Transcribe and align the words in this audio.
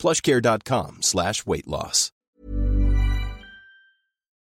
plushcare.com 0.00 1.02
slash 1.02 1.46
weight 1.46 1.66
loss. 1.66 2.10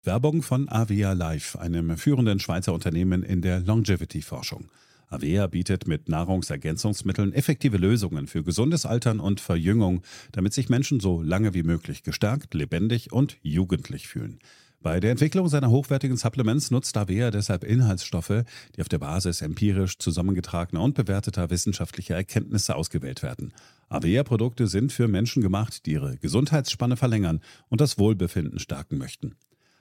Werbung 0.03 0.41
von 0.41 0.67
Avea 0.67 1.13
Life, 1.13 1.57
einem 1.57 1.95
führenden 1.95 2.39
Schweizer 2.39 2.73
Unternehmen 2.73 3.23
in 3.23 3.41
der 3.41 3.61
Longevity-Forschung. 3.61 4.69
Avea 5.07 5.47
bietet 5.47 5.87
mit 5.87 6.09
Nahrungsergänzungsmitteln 6.09 7.31
effektive 7.33 7.77
Lösungen 7.77 8.27
für 8.27 8.43
gesundes 8.43 8.85
Altern 8.85 9.21
und 9.21 9.39
Verjüngung, 9.39 10.01
damit 10.33 10.53
sich 10.53 10.67
Menschen 10.67 10.99
so 10.99 11.21
lange 11.21 11.53
wie 11.53 11.63
möglich 11.63 12.03
gestärkt, 12.03 12.53
lebendig 12.53 13.13
und 13.13 13.37
jugendlich 13.43 14.07
fühlen. 14.07 14.39
Bei 14.83 14.99
der 14.99 15.11
Entwicklung 15.11 15.47
seiner 15.47 15.69
hochwertigen 15.69 16.17
Supplements 16.17 16.69
nutzt 16.69 16.97
Avea 16.97 17.31
deshalb 17.31 17.63
Inhaltsstoffe, 17.63 18.43
die 18.75 18.81
auf 18.81 18.89
der 18.89 18.97
Basis 18.97 19.41
empirisch 19.41 19.97
zusammengetragener 19.97 20.81
und 20.81 20.95
bewerteter 20.95 21.49
wissenschaftlicher 21.49 22.15
Erkenntnisse 22.15 22.75
ausgewählt 22.75 23.23
werden. 23.23 23.53
Avea-Produkte 23.93 24.65
sind 24.65 24.91
für 24.91 25.07
Menschen 25.07 25.43
gemacht, 25.43 25.85
die 25.85 25.91
ihre 25.91 26.17
Gesundheitsspanne 26.17 26.97
verlängern 26.97 27.41
und 27.69 27.79
das 27.79 27.99
Wohlbefinden 27.99 28.57
stärken 28.57 28.97
möchten. 28.97 29.35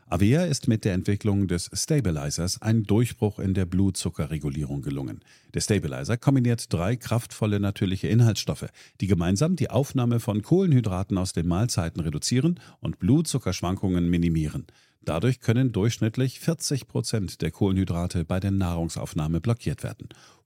Avea 0.06 0.44
ist 0.44 0.68
mit 0.68 0.84
der 0.84 0.92
Entwicklung 0.92 1.48
des 1.48 1.70
Stabilizers 1.72 2.60
ein 2.60 2.82
Durchbruch 2.82 3.38
in 3.38 3.54
der 3.54 3.64
Blutzuckerregulierung 3.64 4.82
gelungen. 4.82 5.20
Der 5.54 5.62
Stabilizer 5.62 6.18
kombiniert 6.18 6.70
drei 6.70 6.96
kraftvolle 6.96 7.58
natürliche 7.58 8.08
Inhaltsstoffe, 8.08 8.66
die 9.00 9.06
gemeinsam 9.06 9.56
die 9.56 9.70
Aufnahme 9.70 10.20
von 10.20 10.42
Kohlenhydraten 10.42 11.16
aus 11.16 11.32
den 11.32 11.48
Mahlzeiten 11.48 12.02
reduzieren 12.02 12.60
und 12.80 12.98
Blutzuckerschwankungen 12.98 14.10
minimieren. 14.10 14.66
Dadurch 15.04 15.40
können 15.40 15.72
durchschnittlich 15.72 16.38
40 16.38 16.86
Prozent 16.86 17.40
der 17.40 17.50
Kohlenhydrate 17.50 18.26
bei 18.26 18.38
der 18.38 18.50
Nahrungsaufnahme 18.50 19.40
blockiert 19.40 19.82
werden. 19.82 20.10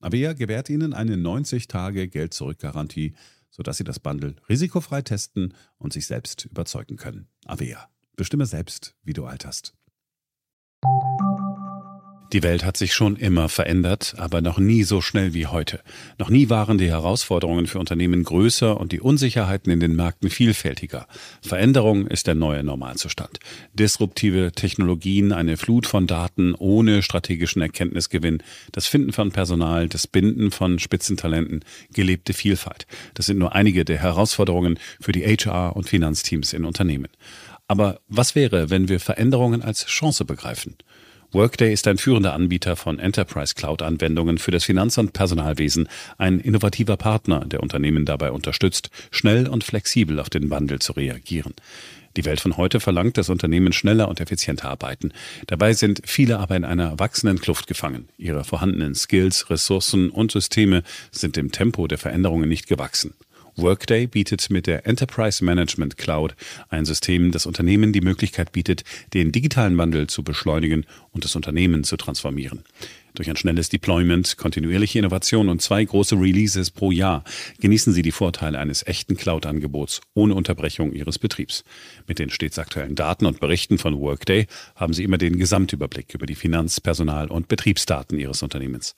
Avea 0.00 0.32
gewährt 0.32 0.70
Ihnen 0.70 0.94
eine 0.94 1.16
90-Tage-Geld-Zurück-Garantie, 1.16 3.14
sodass 3.50 3.76
Sie 3.76 3.84
das 3.84 4.00
Bundle 4.00 4.36
risikofrei 4.48 5.02
testen 5.02 5.54
und 5.78 5.92
sich 5.92 6.06
selbst 6.06 6.46
überzeugen 6.46 6.96
können. 6.96 7.28
Avea. 7.44 7.88
Bestimme 8.16 8.46
selbst, 8.46 8.96
wie 9.02 9.12
du 9.12 9.26
alterst. 9.26 9.74
Die 12.32 12.44
Welt 12.44 12.64
hat 12.64 12.76
sich 12.76 12.94
schon 12.94 13.16
immer 13.16 13.48
verändert, 13.48 14.14
aber 14.16 14.40
noch 14.40 14.58
nie 14.58 14.84
so 14.84 15.00
schnell 15.00 15.34
wie 15.34 15.48
heute. 15.48 15.80
Noch 16.16 16.30
nie 16.30 16.48
waren 16.48 16.78
die 16.78 16.88
Herausforderungen 16.88 17.66
für 17.66 17.80
Unternehmen 17.80 18.22
größer 18.22 18.78
und 18.78 18.92
die 18.92 19.00
Unsicherheiten 19.00 19.72
in 19.72 19.80
den 19.80 19.96
Märkten 19.96 20.30
vielfältiger. 20.30 21.08
Veränderung 21.42 22.06
ist 22.06 22.28
der 22.28 22.36
neue 22.36 22.62
Normalzustand. 22.62 23.40
Disruptive 23.74 24.52
Technologien, 24.52 25.32
eine 25.32 25.56
Flut 25.56 25.88
von 25.88 26.06
Daten 26.06 26.54
ohne 26.54 27.02
strategischen 27.02 27.62
Erkenntnisgewinn, 27.62 28.44
das 28.70 28.86
Finden 28.86 29.12
von 29.12 29.32
Personal, 29.32 29.88
das 29.88 30.06
Binden 30.06 30.52
von 30.52 30.78
Spitzentalenten, 30.78 31.64
gelebte 31.92 32.32
Vielfalt. 32.32 32.86
Das 33.14 33.26
sind 33.26 33.38
nur 33.38 33.56
einige 33.56 33.84
der 33.84 33.98
Herausforderungen 33.98 34.78
für 35.00 35.10
die 35.10 35.24
HR- 35.24 35.74
und 35.74 35.88
Finanzteams 35.88 36.52
in 36.52 36.64
Unternehmen. 36.64 37.08
Aber 37.66 38.00
was 38.06 38.36
wäre, 38.36 38.70
wenn 38.70 38.88
wir 38.88 39.00
Veränderungen 39.00 39.62
als 39.62 39.86
Chance 39.86 40.24
begreifen? 40.24 40.76
Workday 41.32 41.72
ist 41.72 41.86
ein 41.86 41.96
führender 41.96 42.32
Anbieter 42.32 42.74
von 42.74 42.98
Enterprise 42.98 43.54
Cloud 43.54 43.82
Anwendungen 43.82 44.38
für 44.38 44.50
das 44.50 44.64
Finanz- 44.64 44.98
und 44.98 45.12
Personalwesen, 45.12 45.88
ein 46.18 46.40
innovativer 46.40 46.96
Partner, 46.96 47.44
der 47.44 47.60
Unternehmen 47.60 48.04
dabei 48.04 48.32
unterstützt, 48.32 48.90
schnell 49.12 49.46
und 49.46 49.62
flexibel 49.62 50.18
auf 50.18 50.28
den 50.28 50.50
Wandel 50.50 50.80
zu 50.80 50.92
reagieren. 50.92 51.54
Die 52.16 52.24
Welt 52.24 52.40
von 52.40 52.56
heute 52.56 52.80
verlangt, 52.80 53.16
dass 53.16 53.28
Unternehmen 53.28 53.72
schneller 53.72 54.08
und 54.08 54.20
effizienter 54.20 54.70
arbeiten. 54.70 55.12
Dabei 55.46 55.72
sind 55.72 56.02
viele 56.04 56.40
aber 56.40 56.56
in 56.56 56.64
einer 56.64 56.98
wachsenden 56.98 57.40
Kluft 57.40 57.68
gefangen. 57.68 58.08
Ihre 58.18 58.42
vorhandenen 58.42 58.96
Skills, 58.96 59.50
Ressourcen 59.50 60.10
und 60.10 60.32
Systeme 60.32 60.82
sind 61.12 61.36
dem 61.36 61.52
Tempo 61.52 61.86
der 61.86 61.98
Veränderungen 61.98 62.48
nicht 62.48 62.66
gewachsen. 62.66 63.14
Workday 63.60 64.06
bietet 64.06 64.50
mit 64.50 64.66
der 64.66 64.86
Enterprise 64.86 65.44
Management 65.44 65.96
Cloud 65.96 66.34
ein 66.68 66.84
System, 66.84 67.32
das 67.32 67.46
Unternehmen 67.46 67.92
die 67.92 68.00
Möglichkeit 68.00 68.52
bietet, 68.52 68.84
den 69.14 69.32
digitalen 69.32 69.76
Wandel 69.78 70.06
zu 70.06 70.22
beschleunigen 70.22 70.86
und 71.12 71.24
das 71.24 71.36
Unternehmen 71.36 71.84
zu 71.84 71.96
transformieren. 71.96 72.64
Durch 73.14 73.28
ein 73.28 73.36
schnelles 73.36 73.68
Deployment, 73.68 74.36
kontinuierliche 74.36 74.98
Innovation 74.98 75.48
und 75.48 75.60
zwei 75.60 75.84
große 75.84 76.14
Releases 76.14 76.70
pro 76.70 76.92
Jahr 76.92 77.24
genießen 77.58 77.92
Sie 77.92 78.02
die 78.02 78.12
Vorteile 78.12 78.58
eines 78.58 78.86
echten 78.86 79.16
Cloud-Angebots 79.16 80.00
ohne 80.14 80.34
Unterbrechung 80.34 80.92
Ihres 80.92 81.18
Betriebs. 81.18 81.64
Mit 82.06 82.20
den 82.20 82.30
stets 82.30 82.58
aktuellen 82.58 82.94
Daten 82.94 83.26
und 83.26 83.40
Berichten 83.40 83.78
von 83.78 83.98
Workday 83.98 84.46
haben 84.76 84.92
Sie 84.92 85.02
immer 85.02 85.18
den 85.18 85.38
Gesamtüberblick 85.38 86.14
über 86.14 86.26
die 86.26 86.36
Finanz-, 86.36 86.80
Personal- 86.80 87.30
und 87.30 87.48
Betriebsdaten 87.48 88.18
Ihres 88.18 88.42
Unternehmens. 88.42 88.94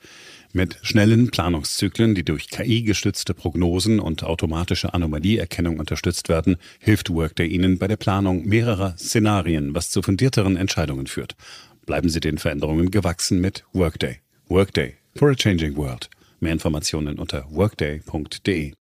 Mit 0.55 0.79
schnellen 0.83 1.31
Planungszyklen, 1.31 2.15
die 2.15 2.25
durch 2.25 2.49
KI-gestützte 2.51 3.33
Prognosen 3.33 4.01
und 4.01 4.23
automatische 4.23 4.93
Anomalieerkennung 4.93 5.79
unterstützt 5.79 6.29
werden, 6.29 6.57
hilft 6.79 7.09
Workday 7.09 7.47
Ihnen 7.47 7.79
bei 7.79 7.89
der 7.89 7.97
Planung 7.97 8.47
mehrerer 8.47 8.95
Szenarien, 8.99 9.75
was 9.75 9.89
zu 9.89 10.03
fundierteren 10.03 10.59
Entscheidungen 10.59 11.07
führt. 11.07 11.37
Bleiben 11.87 12.11
Sie 12.11 12.21
den 12.21 12.37
Veränderungen 12.37 12.91
gewachsen 12.91 13.41
mit 13.41 13.65
Workday. 13.73 14.19
Workday 14.49 14.97
for 15.17 15.31
a 15.31 15.35
changing 15.35 15.75
world. 15.75 16.11
Mehr 16.41 16.53
Informationen 16.53 17.19
unter 17.19 17.47
workday.de. 17.51 18.75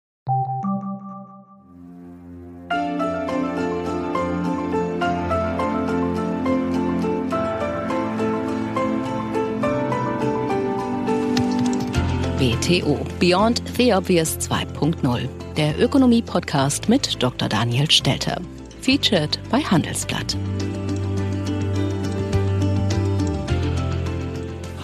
BTO 12.38 13.04
Beyond 13.18 13.60
the 13.76 13.92
Obvious 13.92 14.38
2.0, 14.38 15.28
der 15.56 15.76
Ökonomie-Podcast 15.76 16.88
mit 16.88 17.20
Dr. 17.20 17.48
Daniel 17.48 17.90
Stelter. 17.90 18.40
Featured 18.80 19.40
bei 19.50 19.58
Handelsblatt. 19.58 20.36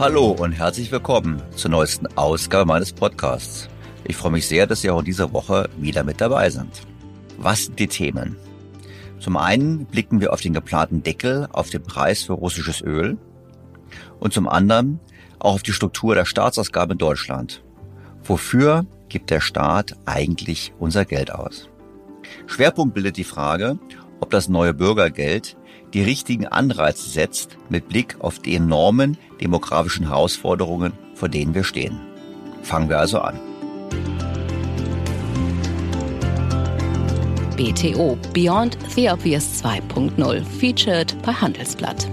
Hallo 0.01 0.33
und 0.33 0.51
herzlich 0.51 0.91
willkommen 0.91 1.41
zur 1.55 1.71
neuesten 1.71 2.09
Ausgabe 2.17 2.67
meines 2.67 2.93
Podcasts. 2.93 3.69
Ich 4.03 4.17
freue 4.17 4.33
mich 4.33 4.49
sehr, 4.49 4.67
dass 4.67 4.81
Sie 4.81 4.91
auch 4.91 4.99
in 4.99 5.05
dieser 5.05 5.33
Woche 5.33 5.71
wieder 5.77 6.03
mit 6.03 6.21
dabei 6.21 6.51
sind. 6.51 6.83
Was 7.39 7.67
sind 7.67 7.79
die 7.79 7.87
Themen? 7.87 8.35
Zum 9.21 9.37
einen 9.37 9.87
blicken 9.87 10.21
wir 10.21 10.33
auf 10.33 10.41
den 10.41 10.55
geplanten 10.55 11.05
Deckel 11.05 11.47
auf 11.53 11.71
den 11.71 11.85
Preis 11.85 12.25
für 12.25 12.33
russisches 12.33 12.83
Öl 12.83 13.17
und 14.19 14.33
zum 14.33 14.49
anderen 14.49 14.99
auch 15.45 15.55
auf 15.55 15.63
die 15.63 15.73
Struktur 15.73 16.15
der 16.15 16.25
Staatsausgabe 16.25 16.93
in 16.93 16.99
Deutschland. 16.99 17.63
Wofür 18.23 18.87
gibt 19.09 19.31
der 19.31 19.41
Staat 19.41 19.97
eigentlich 20.07 20.73
unser 20.79 21.05
Geld 21.05 21.33
aus? 21.33 21.69
Schwerpunkt 22.47 22.95
bildet 22.95 23.17
die 23.17 23.25
Frage, 23.25 23.79
ob 24.21 24.31
das 24.31 24.49
neue 24.49 24.75
Bürgergeld 24.75 25.57
die 25.93 26.03
richtigen 26.03 26.47
Anreize 26.47 27.09
setzt 27.09 27.57
mit 27.69 27.89
Blick 27.89 28.17
auf 28.21 28.39
die 28.39 28.57
enormen 28.57 29.17
demografischen 29.41 30.09
Herausforderungen, 30.09 30.93
vor 31.15 31.29
denen 31.29 31.55
wir 31.55 31.65
stehen. 31.65 32.01
Fangen 32.63 32.89
wir 32.89 32.99
also 32.99 33.21
an. 33.21 33.39
BTO 37.57 38.19
Beyond 38.33 38.77
the 38.97 39.09
Obvious 39.11 39.63
2.0 39.63 40.45
featured 40.45 41.15
bei 41.23 41.33
Handelsblatt. 41.33 42.09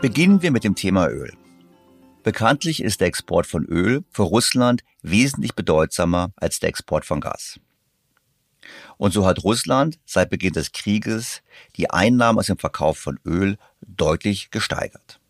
Beginnen 0.00 0.40
wir 0.40 0.50
mit 0.50 0.64
dem 0.64 0.74
Thema 0.74 1.10
Öl. 1.10 1.30
Bekanntlich 2.22 2.82
ist 2.82 3.02
der 3.02 3.08
Export 3.08 3.46
von 3.46 3.66
Öl 3.66 4.02
für 4.10 4.22
Russland 4.22 4.82
wesentlich 5.02 5.54
bedeutsamer 5.54 6.32
als 6.36 6.58
der 6.58 6.70
Export 6.70 7.04
von 7.04 7.20
Gas. 7.20 7.60
Und 8.96 9.12
so 9.12 9.26
hat 9.26 9.44
Russland 9.44 9.98
seit 10.06 10.30
Beginn 10.30 10.54
des 10.54 10.72
Krieges 10.72 11.42
die 11.76 11.90
Einnahmen 11.90 12.38
aus 12.38 12.46
dem 12.46 12.56
Verkauf 12.56 12.96
von 12.96 13.20
Öl 13.26 13.58
deutlich 13.82 14.50
gesteigert. 14.50 15.20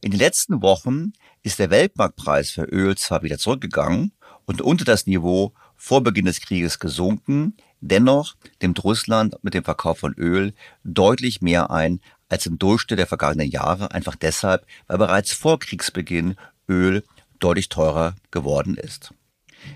In 0.00 0.10
den 0.10 0.18
letzten 0.18 0.60
Wochen 0.60 1.12
ist 1.44 1.60
der 1.60 1.70
Weltmarktpreis 1.70 2.50
für 2.50 2.64
Öl 2.64 2.96
zwar 2.96 3.22
wieder 3.22 3.38
zurückgegangen 3.38 4.10
und 4.44 4.60
unter 4.60 4.84
das 4.84 5.06
Niveau 5.06 5.52
vor 5.76 6.02
Beginn 6.02 6.24
des 6.24 6.40
Krieges 6.40 6.80
gesunken, 6.80 7.56
dennoch 7.80 8.34
nimmt 8.60 8.82
Russland 8.82 9.36
mit 9.42 9.54
dem 9.54 9.62
Verkauf 9.62 10.00
von 10.00 10.14
Öl 10.14 10.52
deutlich 10.82 11.42
mehr 11.42 11.70
ein 11.70 12.00
als 12.32 12.46
im 12.46 12.58
Durchschnitt 12.58 12.98
der 12.98 13.06
vergangenen 13.06 13.50
Jahre, 13.50 13.92
einfach 13.92 14.16
deshalb, 14.16 14.64
weil 14.86 14.96
bereits 14.96 15.32
vor 15.32 15.58
Kriegsbeginn 15.58 16.36
Öl 16.66 17.04
deutlich 17.38 17.68
teurer 17.68 18.14
geworden 18.30 18.76
ist. 18.76 19.12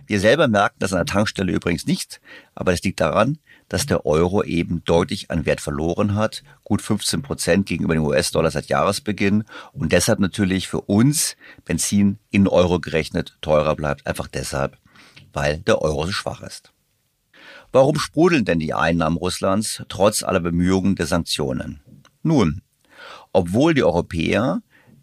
Wir 0.07 0.21
selber 0.21 0.49
merken 0.49 0.77
das 0.79 0.93
an 0.93 0.99
der 0.99 1.13
Tankstelle 1.13 1.53
übrigens 1.53 1.87
nicht, 1.87 2.21
aber 2.55 2.73
das 2.73 2.83
liegt 2.83 3.01
daran, 3.01 3.39
dass 3.69 3.85
der 3.85 4.07
Euro 4.07 4.43
eben 4.43 4.83
deutlich 4.85 5.31
an 5.31 5.45
Wert 5.45 5.61
verloren 5.61 6.15
hat, 6.15 6.43
gut 6.65 6.81
15 6.81 7.21
Prozent 7.21 7.67
gegenüber 7.67 7.95
dem 7.95 8.05
US-Dollar 8.05 8.51
seit 8.51 8.67
Jahresbeginn 8.67 9.45
und 9.73 9.93
deshalb 9.93 10.19
natürlich 10.19 10.67
für 10.67 10.81
uns 10.81 11.37
Benzin 11.67 12.19
in 12.31 12.49
Euro 12.49 12.81
gerechnet 12.81 13.37
teurer 13.43 13.77
bleibt, 13.77 14.07
einfach 14.07 14.29
deshalb, 14.29 14.79
weil 15.33 15.59
der 15.59 15.83
Euro 15.83 16.07
so 16.07 16.13
schwach 16.13 16.41
ist. 16.41 16.73
Warum 17.71 17.99
sprudeln 17.99 18.47
denn 18.47 18.61
die 18.61 18.73
Einnahmen 18.73 19.19
Russlands 19.19 19.83
trotz 19.89 20.23
aller 20.23 20.41
Bemühungen 20.41 20.95
der 20.95 21.07
Sanktionen? 21.07 21.83
Nun, 22.27 22.61
obwohl 23.33 23.73
die 23.73 23.85
Europäer 23.85 24.61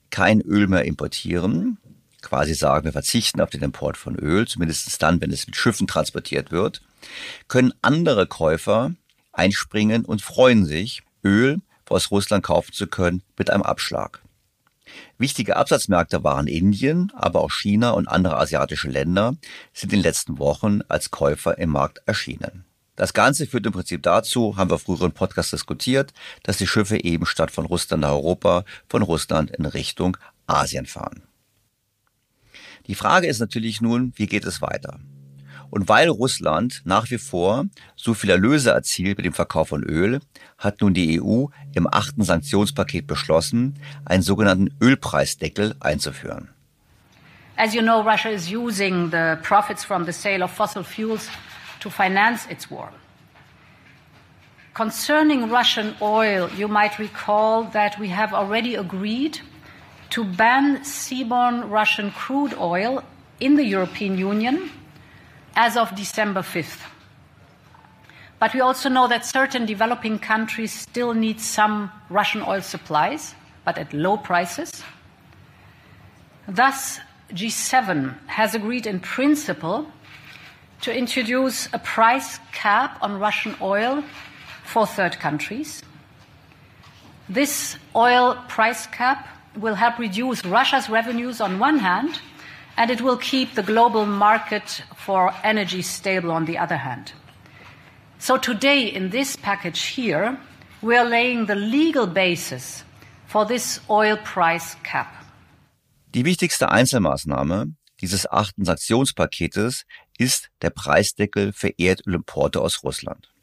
kein 0.10 0.42
Öl 0.42 0.68
mehr 0.68 0.84
importieren, 0.84 1.78
quasi 2.22 2.54
sagen, 2.54 2.84
wir 2.84 2.92
verzichten 2.92 3.40
auf 3.40 3.50
den 3.50 3.64
Import 3.64 3.96
von 3.96 4.18
Öl, 4.18 4.46
zumindest 4.46 5.02
dann, 5.02 5.22
wenn 5.22 5.32
es 5.32 5.48
mit 5.48 5.56
Schiffen 5.56 5.88
transportiert 5.88 6.52
wird, 6.52 6.82
können 7.48 7.74
andere 7.82 8.28
Käufer 8.28 8.92
einspringen 9.32 10.04
und 10.04 10.22
freuen 10.22 10.66
sich, 10.66 11.02
Öl 11.24 11.62
aus 11.88 12.12
Russland 12.12 12.44
kaufen 12.44 12.74
zu 12.74 12.88
können 12.88 13.22
mit 13.38 13.50
einem 13.50 13.64
Abschlag. 13.64 14.22
Wichtige 15.18 15.56
Absatzmärkte 15.56 16.24
waren 16.26 16.48
Indien, 16.48 17.12
aber 17.16 17.40
auch 17.40 17.52
China 17.52 17.92
und 17.92 18.10
andere 18.10 18.38
asiatische 18.38 18.90
Länder 18.90 19.38
sind 19.74 19.94
in 19.94 20.00
den 20.00 20.04
letzten 20.04 20.40
Wochen 20.40 20.82
als 20.90 21.10
Käufer 21.12 21.58
im 21.58 21.70
Markt 21.70 22.02
erschienen. 22.06 22.66
Das 22.96 23.14
Ganze 23.14 23.48
führt 23.48 23.66
im 23.66 23.72
Prinzip 23.72 24.04
dazu, 24.04 24.56
haben 24.56 24.70
wir 24.70 24.78
früher 24.78 25.02
im 25.02 25.12
Podcast 25.12 25.52
diskutiert, 25.52 26.14
dass 26.44 26.58
die 26.58 26.68
Schiffe 26.68 27.04
eben 27.04 27.26
statt 27.26 27.50
von 27.50 27.66
Russland 27.66 28.02
nach 28.02 28.12
Europa, 28.12 28.66
von 28.88 29.02
Russland 29.02 29.50
in 29.52 29.66
Richtung 29.66 30.16
Asien 30.46 30.86
fahren. 30.86 31.24
Die 32.86 32.96
Frage 32.96 33.28
ist 33.28 33.40
natürlich 33.40 33.82
nun, 33.82 34.14
wie 34.16 34.28
geht 34.28 34.46
es 34.46 34.62
weiter? 34.62 35.00
Und 35.72 35.90
weil 35.90 36.10
Russland 36.10 36.84
nach 36.86 37.10
wie 37.10 37.18
vor 37.18 37.66
so 37.96 38.14
viel 38.14 38.30
Erlöse 38.30 38.70
erzielt 38.70 39.18
mit 39.18 39.26
dem 39.26 39.34
Verkauf 39.34 39.70
von 39.70 39.82
Öl, 39.82 40.20
hat 40.60 40.82
nun 40.82 40.94
die 40.94 41.20
EU 41.20 41.48
im 41.74 41.88
achten 41.92 42.24
Sanktionspaket 42.24 43.08
beschlossen, 43.08 43.80
einen 44.06 44.22
sogenannten 44.22 44.76
Ölpreisdeckel 44.80 45.76
einzuführen. 45.80 46.50
As 47.56 47.74
you 47.74 47.82
know, 47.82 48.02
Russia 48.02 48.30
is 48.30 48.52
using 48.52 49.10
the 49.10 49.36
profits 49.42 49.84
from 49.84 50.06
the 50.06 50.12
sale 50.12 50.44
of 50.44 50.52
fossil 50.52 50.84
fuels 50.84 51.28
to 51.84 51.90
finance 51.90 52.48
its 52.48 52.72
war. 52.72 52.90
Concerning 54.74 55.50
Russian 55.50 55.96
oil, 56.02 56.50
you 56.56 56.70
might 56.70 56.98
recall 56.98 57.66
that 57.66 58.00
we 58.00 58.08
have 58.08 58.34
already 58.34 58.76
agreed 58.76 59.42
to 60.10 60.24
ban 60.24 60.78
seaborne 60.80 61.70
Russian 61.70 62.12
crude 62.12 62.54
oil 62.58 63.04
in 63.42 63.56
the 63.56 63.66
European 63.66 64.18
Union 64.18 64.72
as 65.56 65.76
of 65.76 65.94
December 65.96 66.40
5th. 66.40 66.80
But 68.40 68.54
we 68.54 68.62
also 68.62 68.88
know 68.88 69.10
that 69.10 69.26
certain 69.26 69.66
developing 69.66 70.20
countries 70.20 70.72
still 70.72 71.14
need 71.14 71.42
some 71.42 71.92
Russian 72.10 72.44
oil 72.44 72.62
supplies, 72.62 73.36
but 73.66 73.78
at 73.78 73.94
low 73.94 74.16
prices. 74.16 74.84
Thus, 76.48 77.00
G7 77.32 78.16
has 78.28 78.56
agreed 78.56 78.88
in 78.88 79.02
principle 79.02 79.92
to 80.84 80.96
introduce 80.96 81.70
a 81.72 81.80
price 81.80 82.40
cap 82.52 82.98
on 83.02 83.18
Russian 83.18 83.56
oil 83.62 84.04
for 84.66 84.86
third 84.86 85.18
countries. 85.18 85.82
This 87.30 87.78
oil 87.96 88.36
price 88.50 88.86
cap 88.88 89.26
will 89.56 89.76
help 89.76 89.98
reduce 89.98 90.44
Russia's 90.44 90.90
revenues 90.90 91.40
on 91.40 91.58
one 91.58 91.80
hand, 91.80 92.20
and 92.76 92.92
it 92.92 93.00
will 93.00 93.16
keep 93.16 93.56
the 93.56 93.64
global 93.64 94.06
market 94.06 94.84
for 94.96 95.32
energy 95.44 95.82
stable 95.82 96.32
on 96.32 96.46
the 96.46 96.58
other 96.58 96.78
hand. 96.78 97.14
So 98.20 98.38
today, 98.38 98.88
in 98.88 99.10
this 99.10 99.38
package 99.38 99.84
here, 99.84 100.38
we 100.82 100.98
are 100.98 101.06
laying 101.06 101.46
the 101.46 101.56
legal 101.56 102.08
basis 102.08 102.84
for 103.28 103.46
this 103.46 103.80
oil 103.90 104.18
price 104.18 104.76
cap. 104.84 105.08
Die 106.14 106.26
wichtigste 106.26 106.70
Einzelmaßnahme 106.72 107.74
dieses 108.04 108.30
achten 108.30 108.66
Sanktionspaketes 108.66 109.86
ist 110.18 110.50
der 110.62 110.70
Preisdeckel 110.70 111.54
für 111.54 111.74
Erdölimporte 111.78 112.62
aus 112.62 112.84
Russland. 112.84 113.34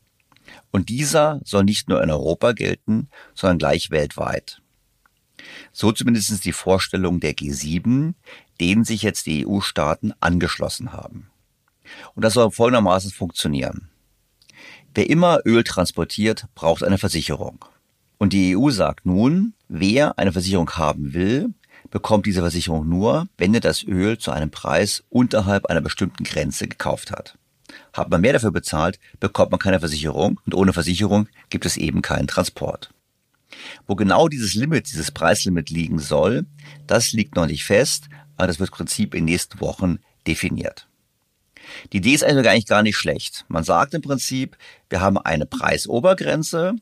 Und 0.71 0.89
dieser 0.89 1.41
soll 1.45 1.65
nicht 1.65 1.89
nur 1.89 2.03
in 2.03 2.11
Europa 2.11 2.53
gelten, 2.53 3.09
sondern 3.35 3.59
gleich 3.59 3.91
weltweit. 3.91 4.61
So 5.73 5.93
zumindest 5.93 6.45
die 6.45 6.53
Vorstellung 6.53 7.21
der 7.21 7.35
G7, 7.35 8.15
denen 8.61 8.85
sich 8.85 9.03
jetzt 9.03 9.27
die 9.27 9.47
EU-Staaten 9.47 10.13
angeschlossen 10.21 10.93
haben. 10.93 11.31
Und 12.15 12.25
das 12.25 12.35
soll 12.35 12.51
folgendermaßen 12.51 13.11
funktionieren. 13.11 13.91
Wer 14.95 15.09
immer 15.09 15.41
Öl 15.45 15.65
transportiert, 15.65 16.47
braucht 16.55 16.83
eine 16.83 16.99
Versicherung. 16.99 17.65
Und 18.19 18.33
die 18.33 18.57
EU 18.57 18.71
sagt 18.71 19.07
nun, 19.07 19.55
wer 19.69 20.19
eine 20.19 20.33
Versicherung 20.33 20.71
haben 20.73 21.15
will, 21.15 21.55
bekommt 21.91 22.27
diese 22.27 22.41
Versicherung 22.41 22.89
nur, 22.89 23.29
wenn 23.37 23.55
er 23.55 23.61
das 23.61 23.83
Öl 23.83 24.19
zu 24.19 24.31
einem 24.31 24.51
Preis 24.51 25.05
unterhalb 25.09 25.67
einer 25.67 25.81
bestimmten 25.81 26.25
Grenze 26.25 26.69
gekauft 26.69 27.11
hat. 27.11 27.37
Hat 27.93 28.11
man 28.11 28.21
mehr 28.21 28.33
dafür 28.33 28.53
bezahlt, 28.53 28.99
bekommt 29.19 29.51
man 29.51 29.61
keine 29.61 29.81
Versicherung 29.81 30.41
und 30.47 30.55
ohne 30.55 30.73
Versicherung 30.73 31.29
gibt 31.51 31.67
es 31.67 31.77
eben 31.77 32.03
keinen 32.03 32.27
Transport. 32.27 32.93
Wo 33.87 33.97
genau 33.97 34.29
dieses 34.29 34.55
Limit, 34.55 34.91
dieses 34.91 35.11
Preislimit 35.11 35.71
liegen 35.71 35.99
soll, 35.99 36.47
das 36.87 37.13
liegt 37.13 37.37
noch 37.37 37.47
nicht 37.47 37.65
fest, 37.65 38.09
aber 38.37 38.47
das 38.47 38.61
wird 38.61 38.71
im 38.71 38.77
Prinzip 38.77 39.15
in 39.15 39.21
den 39.27 39.33
nächsten 39.33 39.61
Wochen 39.61 39.99
definiert. 40.27 40.87
Die 41.93 41.99
Idee 41.99 42.15
ist 42.15 42.25
eigentlich 42.25 42.49
eigentlich 42.49 42.67
gar 42.67 42.83
nicht 42.83 42.97
schlecht. 42.97 43.45
Man 43.49 43.65
sagt 43.65 43.95
im 43.95 44.03
Prinzip, 44.03 44.57
wir 44.89 45.01
haben 45.01 45.19
eine 45.19 45.47
Preisobergrenze 45.47 46.75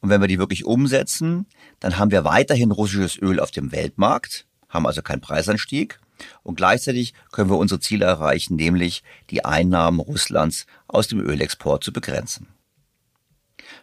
und 0.00 0.10
wenn 0.10 0.20
wir 0.20 0.28
die 0.28 0.38
wirklich 0.38 0.64
umsetzen, 0.64 1.46
dann 1.80 1.98
haben 1.98 2.10
wir 2.10 2.24
weiterhin 2.24 2.70
russisches 2.70 3.20
Öl 3.20 3.40
auf 3.40 3.50
dem 3.50 3.72
Weltmarkt, 3.72 4.46
haben 4.68 4.86
also 4.86 5.02
keinen 5.02 5.20
Preisanstieg 5.20 6.00
und 6.42 6.56
gleichzeitig 6.56 7.14
können 7.32 7.50
wir 7.50 7.58
unsere 7.58 7.80
Ziele 7.80 8.06
erreichen, 8.06 8.56
nämlich 8.56 9.02
die 9.30 9.44
Einnahmen 9.44 10.00
Russlands 10.00 10.66
aus 10.86 11.08
dem 11.08 11.20
Ölexport 11.20 11.84
zu 11.84 11.92
begrenzen. 11.92 12.48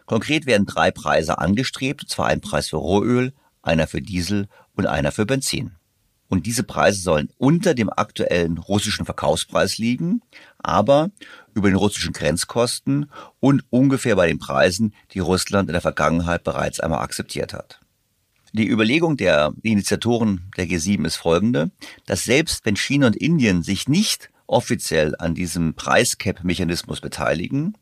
Konkret 0.06 0.46
werden 0.46 0.66
drei 0.66 0.90
Preise 0.90 1.38
angestrebt, 1.38 2.02
und 2.02 2.08
zwar 2.08 2.26
ein 2.26 2.40
Preis 2.40 2.68
für 2.68 2.76
Rohöl, 2.76 3.32
einer 3.62 3.86
für 3.86 4.02
Diesel 4.02 4.48
und 4.74 4.86
einer 4.86 5.12
für 5.12 5.26
Benzin. 5.26 5.72
Und 6.28 6.46
diese 6.46 6.62
Preise 6.62 7.02
sollen 7.02 7.28
unter 7.36 7.74
dem 7.74 7.90
aktuellen 7.90 8.56
russischen 8.56 9.04
Verkaufspreis 9.04 9.76
liegen, 9.76 10.22
aber 10.56 11.10
über 11.52 11.68
den 11.68 11.76
russischen 11.76 12.14
Grenzkosten 12.14 13.10
und 13.38 13.64
ungefähr 13.68 14.16
bei 14.16 14.28
den 14.28 14.38
Preisen, 14.38 14.94
die 15.12 15.18
Russland 15.18 15.68
in 15.68 15.74
der 15.74 15.82
Vergangenheit 15.82 16.42
bereits 16.42 16.80
einmal 16.80 17.00
akzeptiert 17.00 17.52
hat. 17.52 17.81
Die 18.54 18.68
Überlegung 18.68 19.16
der 19.16 19.54
Initiatoren 19.62 20.50
der 20.58 20.66
G7 20.66 21.06
ist 21.06 21.16
folgende, 21.16 21.70
dass 22.04 22.24
selbst 22.24 22.66
wenn 22.66 22.76
China 22.76 23.06
und 23.06 23.16
Indien 23.16 23.62
sich 23.62 23.88
nicht 23.88 24.28
offiziell 24.46 25.14
an 25.18 25.34
diesem 25.34 25.72
Preiscap-Mechanismus 25.72 27.00
beteiligen, 27.00 27.78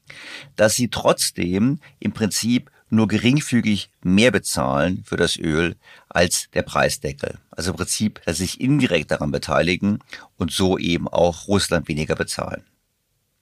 dass 0.54 0.76
sie 0.76 0.86
trotzdem 0.86 1.80
im 1.98 2.12
Prinzip 2.12 2.70
nur 2.88 3.08
geringfügig 3.08 3.90
mehr 4.04 4.30
bezahlen 4.30 5.02
für 5.04 5.16
das 5.16 5.36
Öl 5.36 5.74
als 6.08 6.48
der 6.54 6.62
Preisdeckel. 6.62 7.38
Also 7.50 7.72
im 7.72 7.76
Prinzip, 7.76 8.20
dass 8.24 8.38
sie 8.38 8.44
sich 8.44 8.60
indirekt 8.60 9.10
daran 9.10 9.32
beteiligen 9.32 9.98
und 10.36 10.52
so 10.52 10.78
eben 10.78 11.08
auch 11.08 11.48
Russland 11.48 11.88
weniger 11.88 12.14
bezahlen. 12.14 12.62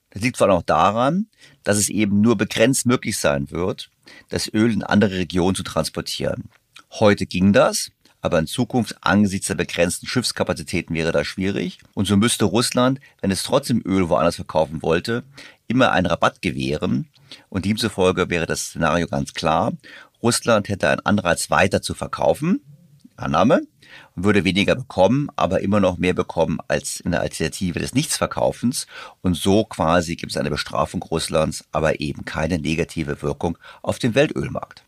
Das 0.09 0.23
liegt 0.23 0.37
vor 0.37 0.47
allem 0.47 0.57
auch 0.57 0.63
daran, 0.63 1.27
dass 1.63 1.77
es 1.77 1.89
eben 1.89 2.21
nur 2.21 2.37
begrenzt 2.37 2.87
möglich 2.87 3.19
sein 3.19 3.51
wird, 3.51 3.91
das 4.29 4.51
Öl 4.51 4.73
in 4.73 4.81
andere 4.81 5.17
Regionen 5.17 5.55
zu 5.55 5.61
transportieren. 5.61 6.49
Heute 6.91 7.25
ging 7.25 7.53
das, 7.53 7.91
aber 8.21 8.39
in 8.39 8.47
Zukunft 8.47 8.95
angesichts 9.01 9.47
der 9.47 9.55
begrenzten 9.55 10.07
Schiffskapazitäten 10.07 10.95
wäre 10.95 11.11
das 11.11 11.27
schwierig. 11.27 11.79
Und 11.93 12.05
so 12.05 12.17
müsste 12.17 12.45
Russland, 12.45 12.99
wenn 13.21 13.31
es 13.31 13.43
trotzdem 13.43 13.81
Öl 13.85 14.09
woanders 14.09 14.35
verkaufen 14.35 14.81
wollte, 14.81 15.23
immer 15.67 15.91
einen 15.91 16.07
Rabatt 16.07 16.41
gewähren. 16.41 17.07
Und 17.49 17.65
demzufolge 17.65 18.29
wäre 18.29 18.45
das 18.45 18.67
Szenario 18.67 19.07
ganz 19.07 19.33
klar. 19.33 19.73
Russland 20.21 20.67
hätte 20.67 20.89
einen 20.89 21.05
Anreiz 21.05 21.49
weiter 21.49 21.81
zu 21.81 21.93
verkaufen. 21.93 22.61
Annahme 23.15 23.61
und 24.15 24.23
würde 24.23 24.43
weniger 24.43 24.75
bekommen, 24.75 25.29
aber 25.35 25.61
immer 25.61 25.79
noch 25.79 25.97
mehr 25.97 26.13
bekommen 26.13 26.59
als 26.67 26.99
in 26.99 27.11
der 27.11 27.21
Alternative 27.21 27.79
des 27.79 27.93
Nichtsverkaufens. 27.93 28.87
Und 29.21 29.35
so 29.35 29.63
quasi 29.65 30.15
gibt 30.15 30.31
es 30.31 30.37
eine 30.37 30.49
Bestrafung 30.49 31.01
Russlands, 31.03 31.65
aber 31.71 31.99
eben 31.99 32.25
keine 32.25 32.59
negative 32.59 33.21
Wirkung 33.21 33.57
auf 33.81 33.99
den 33.99 34.15
Weltölmarkt. 34.15 34.83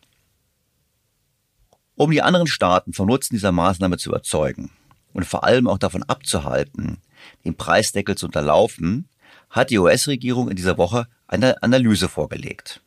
Um 2.01 2.09
die 2.09 2.23
anderen 2.23 2.47
Staaten 2.47 2.93
vom 2.93 3.05
Nutzen 3.05 3.35
dieser 3.35 3.51
Maßnahme 3.51 3.95
zu 3.95 4.09
überzeugen 4.09 4.71
und 5.13 5.23
vor 5.23 5.43
allem 5.43 5.67
auch 5.67 5.77
davon 5.77 6.01
abzuhalten, 6.01 6.97
den 7.45 7.55
Preisdeckel 7.55 8.17
zu 8.17 8.25
unterlaufen, 8.25 9.07
hat 9.51 9.69
die 9.69 9.77
US-Regierung 9.77 10.49
in 10.49 10.55
dieser 10.55 10.79
Woche 10.79 11.05
eine 11.27 11.61
Analyse 11.61 12.09
vorgelegt. 12.09 12.81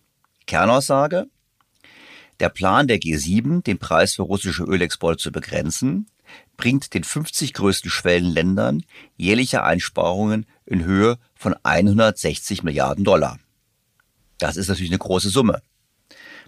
Kernaussage, 0.48 1.28
der 2.40 2.48
Plan 2.48 2.88
der 2.88 2.98
G7, 2.98 3.62
den 3.62 3.78
Preis 3.78 4.16
für 4.16 4.22
russische 4.22 4.64
Ölexporte 4.64 5.22
zu 5.22 5.30
begrenzen, 5.30 6.08
bringt 6.56 6.92
den 6.92 7.04
50 7.04 7.52
größten 7.52 7.92
Schwellenländern 7.92 8.82
jährliche 9.16 9.62
Einsparungen 9.62 10.44
in 10.66 10.82
Höhe 10.82 11.18
von 11.36 11.54
160 11.62 12.64
Milliarden 12.64 13.04
Dollar. 13.04 13.38
Das 14.38 14.56
ist 14.56 14.66
natürlich 14.66 14.90
eine 14.90 14.98
große 14.98 15.28
Summe. 15.28 15.62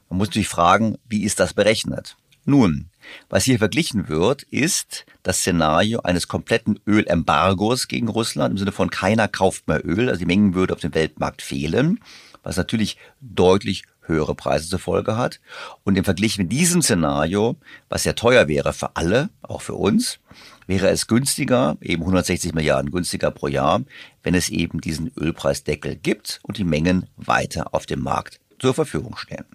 Man 0.09 0.19
muss 0.19 0.31
sich 0.31 0.49
fragen, 0.49 0.99
wie 1.09 1.23
ist 1.23 1.39
das 1.39 1.55
berechnet? 1.55 2.17
Nun, 2.49 2.91
was 3.29 3.43
hier 3.43 3.59
verglichen 3.59 4.09
wird, 4.09 4.45
ist 4.45 5.05
das 5.25 5.39
Szenario 5.39 6.03
eines 6.03 6.29
kompletten 6.29 6.79
Ölembargos 6.87 7.89
gegen 7.89 8.07
Russland 8.07 8.53
im 8.53 8.59
Sinne 8.59 8.71
von 8.71 8.89
keiner 8.89 9.27
kauft 9.27 9.67
mehr 9.67 9.85
Öl, 9.85 10.09
also 10.09 10.21
die 10.21 10.27
Mengen 10.27 10.55
würde 10.55 10.73
auf 10.73 10.79
dem 10.79 10.95
Weltmarkt 10.95 11.43
fehlen, 11.43 11.99
was 12.45 12.57
natürlich 12.57 12.99
deutlich 13.21 13.83
höhere 14.03 14.37
Preise 14.37 14.69
zur 14.69 14.79
Folge 14.79 15.17
hat. 15.17 15.41
Und 15.83 15.99
im 15.99 16.05
Vergleich 16.05 16.39
mit 16.39 16.53
diesem 16.53 16.83
Szenario, 16.83 17.57
was 17.89 18.05
sehr 18.05 18.15
teuer 18.15 18.47
wäre 18.47 18.73
für 18.73 18.95
alle, 18.95 19.29
auch 19.43 19.63
für 19.63 19.75
uns, 19.75 20.21
wäre 20.69 20.89
es 20.91 21.09
günstiger, 21.09 21.77
eben 21.81 22.03
160 22.03 22.55
Milliarden 22.55 22.93
günstiger 22.93 23.33
pro 23.33 23.49
Jahr, 23.49 23.83
wenn 24.23 24.37
es 24.37 24.51
eben 24.51 24.81
diesen 24.81 25.11
Ölpreisdeckel 25.17 25.97
gibt 25.97 26.39
und 26.45 26.59
die 26.59 26.65
Mengen 26.65 27.09
weiter 27.17 27.75
auf 27.75 27.87
dem 27.87 28.03
Markt 28.03 28.39
zur 28.61 28.73
Verfügung 28.73 29.17
stehen 29.17 29.47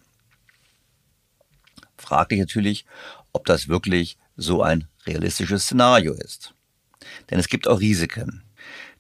fraglich 2.12 2.41
natürlich, 2.41 2.86
ob 3.32 3.46
das 3.46 3.70
wirklich 3.70 4.18
so 4.36 4.62
ein 4.62 4.86
realistisches 5.06 5.63
Szenario 5.63 6.13
ist. 6.13 6.53
Denn 7.30 7.39
es 7.39 7.48
gibt 7.48 7.70
auch 7.70 7.80
Risiken. 7.80 8.44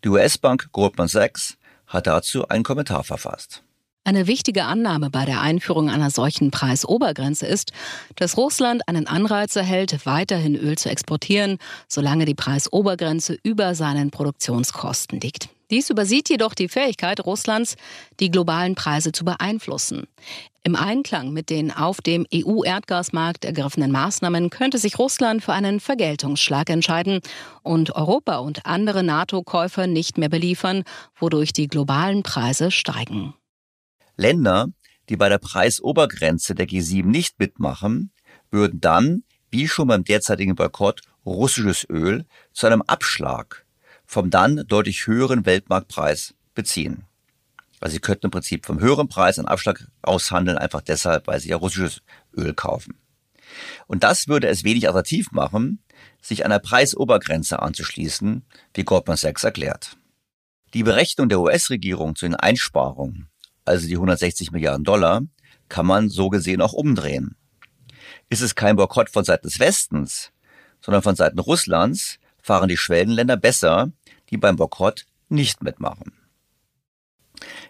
Die 0.05 0.09
US-Bank 0.09 0.69
Goldman 0.71 1.09
Sachs 1.09 1.57
hat 1.87 2.07
dazu 2.07 2.47
einen 2.47 2.63
Kommentar 2.63 3.03
verfasst. 3.03 3.63
Eine 4.05 4.27
wichtige 4.27 4.63
Annahme 4.63 5.09
bei 5.09 5.25
der 5.25 5.41
Einführung 5.41 5.89
einer 5.89 6.09
solchen 6.09 6.51
Preisobergrenze 6.51 7.45
ist, 7.45 7.73
dass 8.15 8.37
Russland 8.37 8.87
einen 8.87 9.07
Anreiz 9.07 9.57
erhält, 9.57 10.05
weiterhin 10.05 10.55
Öl 10.55 10.77
zu 10.77 10.89
exportieren, 10.89 11.57
solange 11.89 12.23
die 12.23 12.33
Preisobergrenze 12.33 13.37
über 13.43 13.75
seinen 13.75 14.09
Produktionskosten 14.09 15.19
liegt. 15.19 15.49
Dies 15.71 15.89
übersieht 15.89 16.29
jedoch 16.29 16.53
die 16.53 16.67
Fähigkeit 16.67 17.25
Russlands, 17.25 17.77
die 18.19 18.29
globalen 18.29 18.75
Preise 18.75 19.13
zu 19.13 19.23
beeinflussen. 19.23 20.05
Im 20.63 20.75
Einklang 20.75 21.31
mit 21.31 21.49
den 21.49 21.71
auf 21.71 22.01
dem 22.01 22.27
EU-Erdgasmarkt 22.31 23.45
ergriffenen 23.45 23.89
Maßnahmen 23.89 24.49
könnte 24.49 24.77
sich 24.77 24.99
Russland 24.99 25.43
für 25.43 25.53
einen 25.53 25.79
Vergeltungsschlag 25.79 26.69
entscheiden 26.69 27.21
und 27.63 27.95
Europa 27.95 28.37
und 28.37 28.65
andere 28.65 29.01
NATO-Käufer 29.01 29.87
nicht 29.87 30.17
mehr 30.17 30.29
beliefern, 30.29 30.83
wodurch 31.15 31.53
die 31.53 31.67
globalen 31.67 32.21
Preise 32.21 32.69
steigen. 32.69 33.33
Länder, 34.17 34.67
die 35.07 35.15
bei 35.15 35.29
der 35.29 35.39
Preisobergrenze 35.39 36.53
der 36.53 36.67
G7 36.67 37.05
nicht 37.05 37.39
mitmachen, 37.39 38.11
würden 38.51 38.81
dann, 38.81 39.23
wie 39.49 39.69
schon 39.69 39.87
beim 39.87 40.03
derzeitigen 40.03 40.55
Boykott, 40.55 41.01
russisches 41.25 41.87
Öl 41.89 42.25
zu 42.51 42.67
einem 42.67 42.81
Abschlag 42.81 43.65
vom 44.11 44.29
dann 44.29 44.65
deutlich 44.67 45.07
höheren 45.07 45.45
Weltmarktpreis 45.45 46.33
beziehen. 46.53 47.05
Also 47.79 47.93
sie 47.93 48.01
könnten 48.01 48.25
im 48.25 48.31
Prinzip 48.31 48.65
vom 48.65 48.81
höheren 48.81 49.07
Preis 49.07 49.39
einen 49.39 49.47
Abschlag 49.47 49.87
aushandeln, 50.01 50.57
einfach 50.57 50.81
deshalb, 50.81 51.27
weil 51.27 51.39
sie 51.39 51.47
ja 51.47 51.55
russisches 51.55 52.01
Öl 52.35 52.53
kaufen. 52.53 52.99
Und 53.87 54.03
das 54.03 54.27
würde 54.27 54.49
es 54.49 54.65
wenig 54.65 54.89
attraktiv 54.89 55.31
machen, 55.31 55.81
sich 56.21 56.43
einer 56.43 56.59
Preisobergrenze 56.59 57.61
anzuschließen, 57.61 58.43
wie 58.73 58.83
Goldman 58.83 59.15
Sachs 59.15 59.45
erklärt. 59.45 59.95
Die 60.73 60.83
Berechnung 60.83 61.29
der 61.29 61.39
US-Regierung 61.39 62.17
zu 62.17 62.25
den 62.25 62.35
Einsparungen, 62.35 63.29
also 63.63 63.87
die 63.87 63.95
160 63.95 64.51
Milliarden 64.51 64.83
Dollar, 64.83 65.21
kann 65.69 65.85
man 65.85 66.09
so 66.09 66.27
gesehen 66.27 66.59
auch 66.59 66.73
umdrehen. 66.73 67.37
Ist 68.29 68.41
es 68.41 68.55
kein 68.55 68.75
Boykott 68.75 69.09
von 69.09 69.23
Seiten 69.23 69.47
des 69.47 69.59
Westens, 69.59 70.33
sondern 70.81 71.01
von 71.01 71.15
Seiten 71.15 71.39
Russlands, 71.39 72.19
fahren 72.41 72.67
die 72.67 72.77
Schwellenländer 72.77 73.37
besser, 73.37 73.91
die 74.31 74.37
beim 74.37 74.55
Boykott 74.55 75.05
nicht 75.29 75.61
mitmachen. 75.61 76.13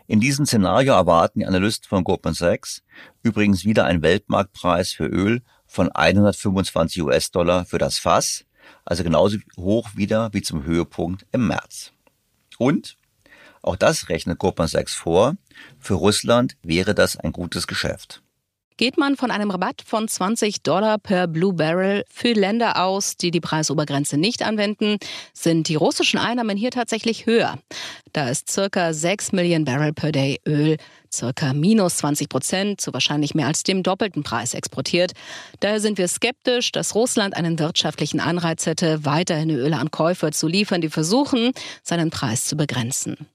In 0.07 0.19
diesem 0.19 0.45
Szenario 0.45 0.93
erwarten 0.93 1.39
die 1.39 1.45
Analysten 1.45 1.87
von 1.87 2.03
Goldman 2.03 2.33
Sachs 2.33 2.83
übrigens 3.23 3.63
wieder 3.65 3.85
einen 3.85 4.01
Weltmarktpreis 4.01 4.91
für 4.91 5.05
Öl 5.05 5.41
von 5.65 5.89
125 5.91 7.01
US-Dollar 7.01 7.65
für 7.65 7.77
das 7.77 7.97
Fass, 7.97 8.45
also 8.83 9.03
genauso 9.03 9.37
hoch 9.57 9.89
wieder 9.95 10.33
wie 10.33 10.41
zum 10.41 10.63
Höhepunkt 10.63 11.25
im 11.31 11.47
März. 11.47 11.93
Und, 12.57 12.97
auch 13.61 13.75
das 13.75 14.09
rechnet 14.09 14.39
Goldman 14.39 14.67
Sachs 14.67 14.93
vor, 14.93 15.37
für 15.79 15.93
Russland 15.93 16.57
wäre 16.63 16.93
das 16.93 17.15
ein 17.15 17.31
gutes 17.31 17.67
Geschäft. 17.67 18.20
Geht 18.81 18.97
man 18.97 19.15
von 19.15 19.29
einem 19.29 19.51
Rabatt 19.51 19.83
von 19.85 20.07
20 20.07 20.63
Dollar 20.63 20.97
per 20.97 21.27
Blue 21.27 21.53
Barrel 21.53 22.03
für 22.09 22.33
Länder 22.33 22.83
aus, 22.83 23.15
die 23.15 23.29
die 23.29 23.39
Preisobergrenze 23.39 24.17
nicht 24.17 24.41
anwenden, 24.41 24.97
sind 25.35 25.67
die 25.67 25.75
russischen 25.75 26.17
Einnahmen 26.17 26.57
hier 26.57 26.71
tatsächlich 26.71 27.27
höher. 27.27 27.59
Da 28.11 28.27
ist 28.29 28.49
circa 28.49 28.91
6 28.91 29.33
Millionen 29.33 29.65
Barrel 29.65 29.93
per 29.93 30.11
Day 30.11 30.41
Öl, 30.47 30.77
circa 31.13 31.53
minus 31.53 31.97
20 31.97 32.27
Prozent 32.27 32.81
zu 32.81 32.91
wahrscheinlich 32.91 33.35
mehr 33.35 33.45
als 33.45 33.61
dem 33.61 33.83
doppelten 33.83 34.23
Preis 34.23 34.55
exportiert. 34.55 35.11
Daher 35.59 35.79
sind 35.79 35.99
wir 35.99 36.07
skeptisch, 36.07 36.71
dass 36.71 36.95
Russland 36.95 37.37
einen 37.37 37.59
wirtschaftlichen 37.59 38.19
Anreiz 38.19 38.65
hätte, 38.65 39.05
weiterhin 39.05 39.51
Öl 39.51 39.75
an 39.75 39.91
Käufer 39.91 40.31
zu 40.31 40.47
liefern, 40.47 40.81
die 40.81 40.89
versuchen, 40.89 41.51
seinen 41.83 42.09
Preis 42.09 42.45
zu 42.45 42.57
begrenzen. 42.57 43.27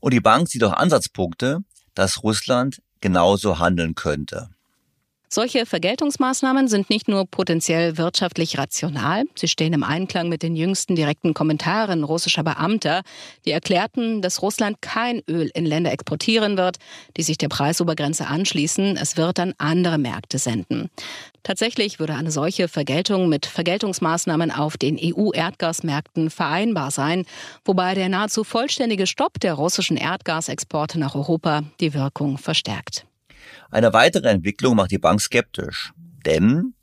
Und 0.00 0.14
die 0.14 0.20
Bank 0.20 0.48
sieht 0.48 0.64
auch 0.64 0.72
Ansatzpunkte, 0.72 1.58
dass 1.92 2.22
Russland 2.22 2.80
genauso 3.02 3.58
handeln 3.58 3.94
könnte. 3.94 4.48
Solche 5.34 5.64
Vergeltungsmaßnahmen 5.64 6.68
sind 6.68 6.90
nicht 6.90 7.08
nur 7.08 7.24
potenziell 7.24 7.96
wirtschaftlich 7.96 8.58
rational, 8.58 9.24
sie 9.34 9.48
stehen 9.48 9.72
im 9.72 9.82
Einklang 9.82 10.28
mit 10.28 10.42
den 10.42 10.54
jüngsten 10.54 10.94
direkten 10.94 11.32
Kommentaren 11.32 12.04
russischer 12.04 12.42
Beamter, 12.42 13.00
die 13.46 13.50
erklärten, 13.50 14.20
dass 14.20 14.42
Russland 14.42 14.82
kein 14.82 15.22
Öl 15.30 15.50
in 15.54 15.64
Länder 15.64 15.90
exportieren 15.90 16.58
wird, 16.58 16.76
die 17.16 17.22
sich 17.22 17.38
der 17.38 17.48
Preisobergrenze 17.48 18.26
anschließen. 18.26 18.98
Es 18.98 19.16
wird 19.16 19.40
an 19.40 19.54
andere 19.56 19.96
Märkte 19.96 20.36
senden. 20.36 20.90
Tatsächlich 21.44 21.98
würde 21.98 22.14
eine 22.14 22.30
solche 22.30 22.68
Vergeltung 22.68 23.30
mit 23.30 23.46
Vergeltungsmaßnahmen 23.46 24.50
auf 24.50 24.76
den 24.76 24.98
EU-Erdgasmärkten 25.02 26.28
vereinbar 26.28 26.90
sein, 26.90 27.24
wobei 27.64 27.94
der 27.94 28.10
nahezu 28.10 28.44
vollständige 28.44 29.06
Stopp 29.06 29.40
der 29.40 29.54
russischen 29.54 29.96
Erdgasexporte 29.96 30.98
nach 30.98 31.14
Europa 31.14 31.62
die 31.80 31.94
Wirkung 31.94 32.36
verstärkt. 32.36 33.06
Eine 33.72 33.94
weitere 33.94 34.28
Entwicklung 34.28 34.76
macht 34.76 34.90
die 34.90 34.98
Bank 34.98 35.18
skeptisch, 35.22 35.94
denn 36.26 36.74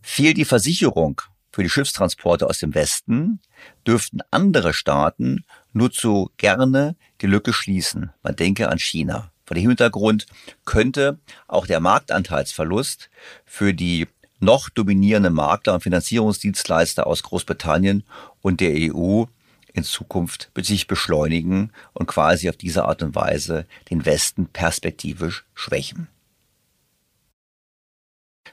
fehlt 0.00 0.36
die 0.36 0.44
Versicherung 0.44 1.20
für 1.50 1.64
die 1.64 1.68
Schiffstransporte 1.68 2.46
aus 2.46 2.58
dem 2.58 2.76
Westen, 2.76 3.40
dürften 3.84 4.20
andere 4.30 4.72
Staaten 4.72 5.44
nur 5.72 5.90
zu 5.90 6.30
gerne 6.36 6.94
die 7.22 7.26
Lücke 7.26 7.52
schließen. 7.52 8.12
Man 8.22 8.36
denke 8.36 8.68
an 8.68 8.78
China. 8.78 9.32
Vor 9.46 9.56
dem 9.56 9.66
Hintergrund 9.66 10.26
könnte 10.64 11.18
auch 11.48 11.66
der 11.66 11.80
Marktanteilsverlust 11.80 13.10
für 13.44 13.74
die 13.74 14.06
noch 14.38 14.68
dominierenden 14.68 15.34
Makler 15.34 15.74
und 15.74 15.82
Finanzierungsdienstleister 15.82 17.08
aus 17.08 17.24
Großbritannien 17.24 18.04
und 18.42 18.60
der 18.60 18.94
EU 18.94 19.24
in 19.72 19.82
Zukunft 19.82 20.52
sich 20.56 20.86
beschleunigen 20.86 21.72
und 21.94 22.06
quasi 22.06 22.48
auf 22.48 22.56
diese 22.56 22.84
Art 22.84 23.02
und 23.02 23.16
Weise 23.16 23.66
den 23.90 24.06
Westen 24.06 24.46
perspektivisch 24.46 25.44
schwächen. 25.54 26.06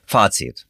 Fazit. 0.05 0.67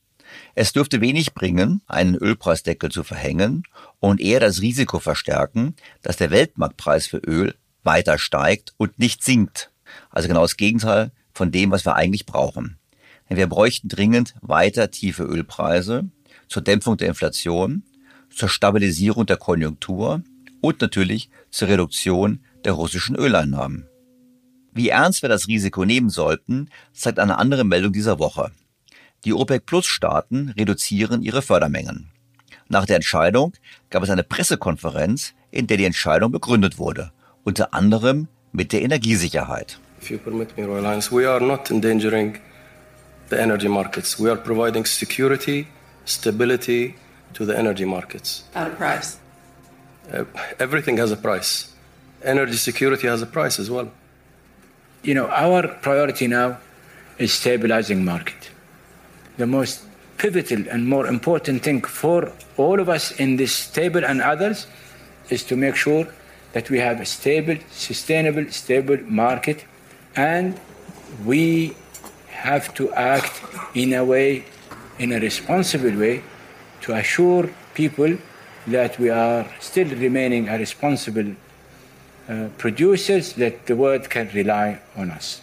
Es 0.55 0.73
dürfte 0.73 1.01
wenig 1.01 1.33
bringen, 1.33 1.81
einen 1.87 2.15
Ölpreisdeckel 2.15 2.89
zu 2.89 3.03
verhängen 3.03 3.63
und 3.99 4.19
eher 4.21 4.39
das 4.39 4.61
Risiko 4.61 4.99
verstärken, 4.99 5.75
dass 6.01 6.17
der 6.17 6.31
Weltmarktpreis 6.31 7.07
für 7.07 7.17
Öl 7.17 7.55
weiter 7.83 8.17
steigt 8.17 8.73
und 8.77 8.97
nicht 8.99 9.23
sinkt. 9.23 9.71
Also 10.09 10.27
genau 10.27 10.41
das 10.41 10.57
Gegenteil 10.57 11.11
von 11.33 11.51
dem, 11.51 11.71
was 11.71 11.85
wir 11.85 11.95
eigentlich 11.95 12.25
brauchen. 12.25 12.77
Denn 13.29 13.37
wir 13.37 13.47
bräuchten 13.47 13.89
dringend 13.89 14.35
weiter 14.41 14.91
tiefe 14.91 15.23
Ölpreise 15.23 16.09
zur 16.47 16.61
Dämpfung 16.61 16.97
der 16.97 17.09
Inflation, 17.09 17.83
zur 18.29 18.49
Stabilisierung 18.49 19.25
der 19.25 19.37
Konjunktur 19.37 20.21
und 20.61 20.81
natürlich 20.81 21.29
zur 21.49 21.67
Reduktion 21.67 22.43
der 22.63 22.73
russischen 22.73 23.15
Öleinnahmen. 23.15 23.87
Wie 24.73 24.89
ernst 24.89 25.21
wir 25.21 25.29
das 25.29 25.47
Risiko 25.47 25.85
nehmen 25.85 26.09
sollten, 26.09 26.69
zeigt 26.91 27.19
eine 27.19 27.37
andere 27.37 27.63
Meldung 27.63 27.93
dieser 27.93 28.19
Woche. 28.19 28.51
Die 29.23 29.33
OPEC-Plus-Staaten 29.33 30.53
reduzieren 30.57 31.21
ihre 31.21 31.41
Fördermengen. 31.41 32.09
Nach 32.67 32.85
der 32.85 32.97
Entscheidung 32.97 33.53
gab 33.89 34.03
es 34.03 34.09
eine 34.09 34.23
Pressekonferenz, 34.23 35.33
in 35.51 35.67
der 35.67 35.77
die 35.77 35.85
Entscheidung 35.85 36.31
begründet 36.31 36.77
wurde, 36.77 37.11
unter 37.43 37.73
anderem 37.73 38.27
mit 38.51 38.73
der 38.73 38.81
Energiesicherheit. 38.81 39.79
If 40.01 40.09
you 40.11 40.17
permit 40.17 40.57
me, 40.57 40.65
Royal 40.65 40.85
Highness, 40.85 41.11
we 41.11 41.27
are 41.27 41.41
not 41.41 41.71
endangering 41.71 42.39
the 43.29 43.37
energy 43.39 43.67
markets. 43.67 44.19
We 44.19 44.29
are 44.29 44.39
providing 44.39 44.85
security, 44.85 45.67
stability 46.05 46.95
to 47.33 47.45
the 47.45 47.57
energy 47.57 47.85
markets. 47.85 48.43
At 48.53 48.67
a 48.67 48.75
price. 48.75 49.17
Uh, 50.11 50.25
everything 50.59 50.97
has 50.97 51.11
a 51.11 51.15
price. 51.15 51.73
Energy 52.23 52.57
security 52.57 53.07
has 53.07 53.21
a 53.21 53.25
price 53.25 53.59
as 53.59 53.69
well. 53.69 53.91
You 55.03 55.13
know, 55.13 55.27
our 55.29 55.67
priority 55.67 56.27
now 56.27 56.57
is 57.17 57.33
stabilizing 57.33 58.03
market. 58.03 58.51
The 59.37 59.47
most 59.47 59.83
pivotal 60.17 60.63
and 60.69 60.87
more 60.87 61.07
important 61.07 61.63
thing 61.63 61.81
for 61.81 62.31
all 62.57 62.79
of 62.79 62.89
us 62.89 63.11
in 63.19 63.35
this 63.35 63.69
table 63.69 64.03
and 64.05 64.21
others 64.21 64.67
is 65.29 65.43
to 65.43 65.55
make 65.55 65.75
sure 65.75 66.07
that 66.53 66.69
we 66.69 66.79
have 66.79 67.01
a 67.01 67.05
stable, 67.05 67.57
sustainable, 67.71 68.49
stable 68.49 68.97
market, 69.09 69.65
and 70.15 70.59
we 71.25 71.75
have 72.29 72.73
to 72.73 72.91
act 72.93 73.41
in 73.73 73.93
a 73.93 74.03
way, 74.03 74.45
in 74.99 75.11
a 75.11 75.19
responsible 75.19 75.95
way, 75.97 76.23
to 76.81 76.93
assure 76.93 77.49
people 77.73 78.17
that 78.67 78.97
we 78.99 79.09
are 79.09 79.45
still 79.59 79.87
remaining 79.89 80.47
a 80.47 80.57
responsible 80.57 81.35
uh, 82.29 82.47
producers, 82.57 83.33
that 83.33 83.65
the 83.65 83.75
world 83.75 84.09
can 84.09 84.29
rely 84.33 84.79
on 84.95 85.11
us. 85.11 85.41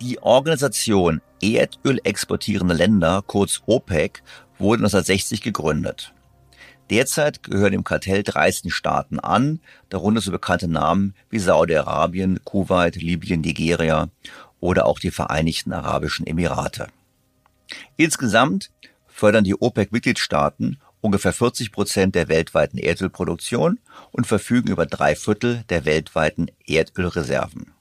Die 0.00 0.16
Organisation 0.22 1.20
Erdöl 1.52 2.00
exportierende 2.04 2.74
Länder, 2.74 3.22
kurz 3.26 3.62
OPEC, 3.66 4.22
wurde 4.58 4.80
1960 4.80 5.42
gegründet. 5.42 6.12
Derzeit 6.90 7.42
gehören 7.42 7.72
dem 7.72 7.84
Kartell 7.84 8.22
13 8.22 8.70
Staaten 8.70 9.18
an, 9.18 9.60
darunter 9.88 10.20
so 10.20 10.30
bekannte 10.30 10.68
Namen 10.68 11.14
wie 11.30 11.38
Saudi-Arabien, 11.38 12.40
Kuwait, 12.44 12.96
Libyen, 12.96 13.40
Nigeria 13.40 14.08
oder 14.60 14.86
auch 14.86 14.98
die 14.98 15.10
Vereinigten 15.10 15.72
Arabischen 15.72 16.26
Emirate. 16.26 16.88
Insgesamt 17.96 18.70
fördern 19.06 19.44
die 19.44 19.54
OPEC-Mitgliedstaaten 19.54 20.78
ungefähr 21.00 21.32
40 21.32 21.72
Prozent 21.72 22.14
der 22.14 22.28
weltweiten 22.28 22.78
Erdölproduktion 22.78 23.78
und 24.10 24.26
verfügen 24.26 24.70
über 24.70 24.86
drei 24.86 25.14
Viertel 25.14 25.64
der 25.68 25.84
weltweiten 25.84 26.48
Erdölreserven. 26.66 27.72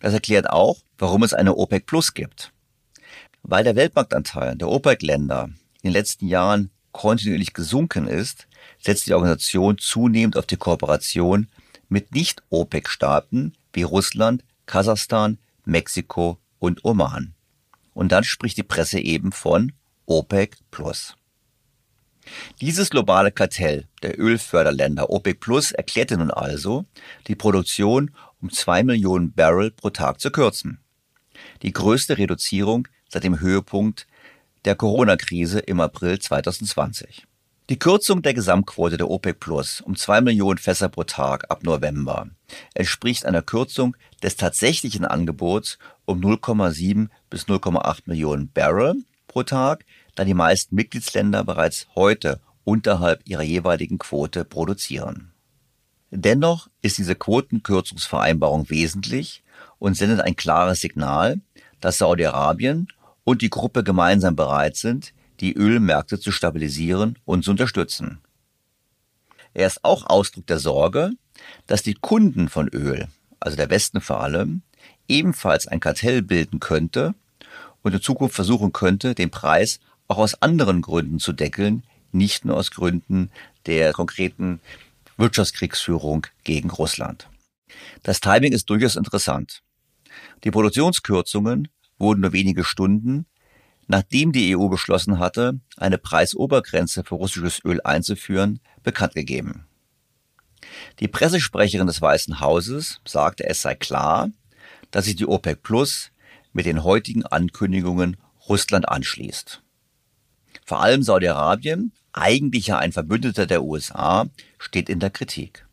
Das 0.00 0.12
erklärt 0.12 0.50
auch, 0.50 0.78
warum 0.98 1.22
es 1.22 1.34
eine 1.34 1.54
OPEC 1.56 1.86
Plus 1.86 2.14
gibt. 2.14 2.52
Weil 3.50 3.64
der 3.64 3.76
Weltmarktanteil 3.76 4.56
der 4.56 4.68
OPEC-Länder 4.68 5.44
in 5.44 5.54
den 5.84 5.92
letzten 5.92 6.26
Jahren 6.28 6.70
kontinuierlich 6.92 7.54
gesunken 7.54 8.06
ist, 8.06 8.46
setzt 8.78 9.06
die 9.06 9.14
Organisation 9.14 9.78
zunehmend 9.78 10.36
auf 10.36 10.44
die 10.44 10.58
Kooperation 10.58 11.48
mit 11.88 12.12
Nicht-OPEC-Staaten 12.12 13.54
wie 13.72 13.84
Russland, 13.84 14.44
Kasachstan, 14.66 15.38
Mexiko 15.64 16.36
und 16.58 16.84
Oman. 16.84 17.32
Und 17.94 18.12
dann 18.12 18.22
spricht 18.22 18.58
die 18.58 18.64
Presse 18.64 19.00
eben 19.00 19.32
von 19.32 19.72
OPEC 20.04 20.58
Plus. 20.70 21.16
Dieses 22.60 22.90
globale 22.90 23.32
Kartell 23.32 23.86
der 24.02 24.20
Ölförderländer 24.20 25.08
OPEC 25.08 25.40
Plus 25.40 25.72
erklärte 25.72 26.18
nun 26.18 26.30
also, 26.30 26.84
die 27.28 27.34
Produktion 27.34 28.14
um 28.42 28.50
zwei 28.52 28.82
Millionen 28.82 29.32
Barrel 29.32 29.70
pro 29.70 29.88
Tag 29.88 30.20
zu 30.20 30.30
kürzen. 30.30 30.80
Die 31.62 31.72
größte 31.72 32.18
Reduzierung 32.18 32.86
seit 33.08 33.24
dem 33.24 33.40
Höhepunkt 33.40 34.06
der 34.64 34.74
Corona-Krise 34.74 35.60
im 35.60 35.80
April 35.80 36.18
2020. 36.18 37.26
Die 37.70 37.78
Kürzung 37.78 38.22
der 38.22 38.32
Gesamtquote 38.32 38.96
der 38.96 39.10
OPEC 39.10 39.40
Plus 39.40 39.82
um 39.82 39.94
zwei 39.94 40.22
Millionen 40.22 40.58
Fässer 40.58 40.88
pro 40.88 41.04
Tag 41.04 41.50
ab 41.50 41.64
November 41.64 42.28
entspricht 42.72 43.26
einer 43.26 43.42
Kürzung 43.42 43.94
des 44.22 44.36
tatsächlichen 44.36 45.04
Angebots 45.04 45.78
um 46.06 46.20
0,7 46.20 47.08
bis 47.28 47.44
0,8 47.44 48.04
Millionen 48.06 48.50
Barrel 48.50 48.94
pro 49.26 49.42
Tag, 49.42 49.84
da 50.14 50.24
die 50.24 50.32
meisten 50.32 50.74
Mitgliedsländer 50.76 51.44
bereits 51.44 51.88
heute 51.94 52.40
unterhalb 52.64 53.20
ihrer 53.26 53.42
jeweiligen 53.42 53.98
Quote 53.98 54.46
produzieren. 54.46 55.32
Dennoch 56.10 56.68
ist 56.80 56.96
diese 56.96 57.14
Quotenkürzungsvereinbarung 57.14 58.70
wesentlich 58.70 59.42
und 59.78 59.94
sendet 59.94 60.20
ein 60.20 60.36
klares 60.36 60.80
Signal, 60.80 61.40
dass 61.80 61.98
Saudi-Arabien 61.98 62.88
und 63.28 63.42
die 63.42 63.50
Gruppe 63.50 63.84
gemeinsam 63.84 64.36
bereit 64.36 64.78
sind, 64.78 65.12
die 65.40 65.52
Ölmärkte 65.52 66.18
zu 66.18 66.32
stabilisieren 66.32 67.18
und 67.26 67.44
zu 67.44 67.50
unterstützen. 67.50 68.22
Er 69.52 69.66
ist 69.66 69.84
auch 69.84 70.06
Ausdruck 70.06 70.46
der 70.46 70.58
Sorge, 70.58 71.10
dass 71.66 71.82
die 71.82 71.92
Kunden 71.92 72.48
von 72.48 72.68
Öl, 72.68 73.06
also 73.38 73.54
der 73.54 73.68
Westen 73.68 74.00
vor 74.00 74.22
allem, 74.22 74.62
ebenfalls 75.08 75.68
ein 75.68 75.78
Kartell 75.78 76.22
bilden 76.22 76.58
könnte 76.58 77.14
und 77.82 77.92
in 77.92 78.00
Zukunft 78.00 78.34
versuchen 78.34 78.72
könnte, 78.72 79.14
den 79.14 79.30
Preis 79.30 79.78
auch 80.06 80.16
aus 80.16 80.40
anderen 80.40 80.80
Gründen 80.80 81.18
zu 81.18 81.34
deckeln, 81.34 81.82
nicht 82.12 82.46
nur 82.46 82.56
aus 82.56 82.70
Gründen 82.70 83.30
der 83.66 83.92
konkreten 83.92 84.58
Wirtschaftskriegsführung 85.18 86.26
gegen 86.44 86.70
Russland. 86.70 87.28
Das 88.04 88.20
Timing 88.20 88.54
ist 88.54 88.70
durchaus 88.70 88.96
interessant. 88.96 89.60
Die 90.44 90.50
Produktionskürzungen 90.50 91.68
wurden 91.98 92.20
nur 92.20 92.32
wenige 92.32 92.64
Stunden, 92.64 93.26
nachdem 93.86 94.32
die 94.32 94.56
EU 94.56 94.68
beschlossen 94.68 95.18
hatte, 95.18 95.60
eine 95.76 95.98
Preisobergrenze 95.98 97.04
für 97.04 97.16
russisches 97.16 97.64
Öl 97.64 97.80
einzuführen, 97.82 98.60
bekannt 98.82 99.14
gegeben. 99.14 99.66
Die 101.00 101.08
Pressesprecherin 101.08 101.86
des 101.86 102.00
Weißen 102.00 102.40
Hauses 102.40 103.00
sagte, 103.06 103.48
es 103.48 103.62
sei 103.62 103.74
klar, 103.74 104.30
dass 104.90 105.06
sich 105.06 105.16
die 105.16 105.26
OPEC 105.26 105.62
Plus 105.62 106.10
mit 106.52 106.66
den 106.66 106.84
heutigen 106.84 107.24
Ankündigungen 107.24 108.16
Russland 108.48 108.88
anschließt. 108.88 109.62
Vor 110.64 110.82
allem 110.82 111.02
Saudi-Arabien, 111.02 111.92
eigentlich 112.12 112.68
ja 112.68 112.78
ein 112.78 112.92
Verbündeter 112.92 113.46
der 113.46 113.62
USA, 113.62 114.26
steht 114.58 114.88
in 114.88 115.00
der 115.00 115.10
Kritik. 115.10 115.66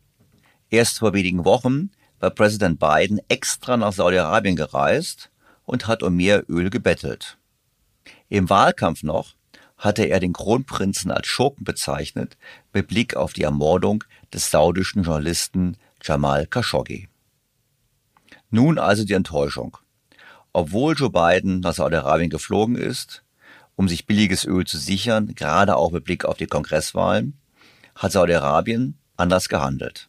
Erst 0.70 0.98
vor 0.98 1.12
wenigen 1.12 1.44
Wochen 1.44 1.90
war 2.18 2.30
Präsident 2.30 2.78
Biden 2.78 3.20
extra 3.28 3.76
nach 3.76 3.92
Saudi-Arabien 3.92 4.56
gereist 4.56 5.30
und 5.66 5.86
hat 5.86 6.02
um 6.02 6.16
mehr 6.16 6.48
Öl 6.48 6.70
gebettelt. 6.70 7.36
Im 8.28 8.48
Wahlkampf 8.48 9.02
noch 9.02 9.34
hatte 9.76 10.04
er 10.04 10.20
den 10.20 10.32
Kronprinzen 10.32 11.10
als 11.10 11.26
Schurken 11.26 11.64
bezeichnet, 11.64 12.38
mit 12.72 12.88
Blick 12.88 13.14
auf 13.14 13.34
die 13.34 13.42
Ermordung 13.42 14.04
des 14.32 14.50
saudischen 14.50 15.02
Journalisten 15.02 15.76
Jamal 16.02 16.46
Khashoggi. 16.46 17.08
Nun 18.50 18.78
also 18.78 19.04
die 19.04 19.12
Enttäuschung. 19.12 19.76
Obwohl 20.52 20.94
Joe 20.94 21.10
Biden 21.10 21.60
nach 21.60 21.74
Saudi-Arabien 21.74 22.30
geflogen 22.30 22.76
ist, 22.76 23.22
um 23.74 23.88
sich 23.88 24.06
billiges 24.06 24.46
Öl 24.46 24.64
zu 24.64 24.78
sichern, 24.78 25.34
gerade 25.34 25.76
auch 25.76 25.90
mit 25.90 26.04
Blick 26.04 26.24
auf 26.24 26.38
die 26.38 26.46
Kongresswahlen, 26.46 27.38
hat 27.94 28.12
Saudi-Arabien 28.12 28.96
anders 29.18 29.50
gehandelt. 29.50 30.08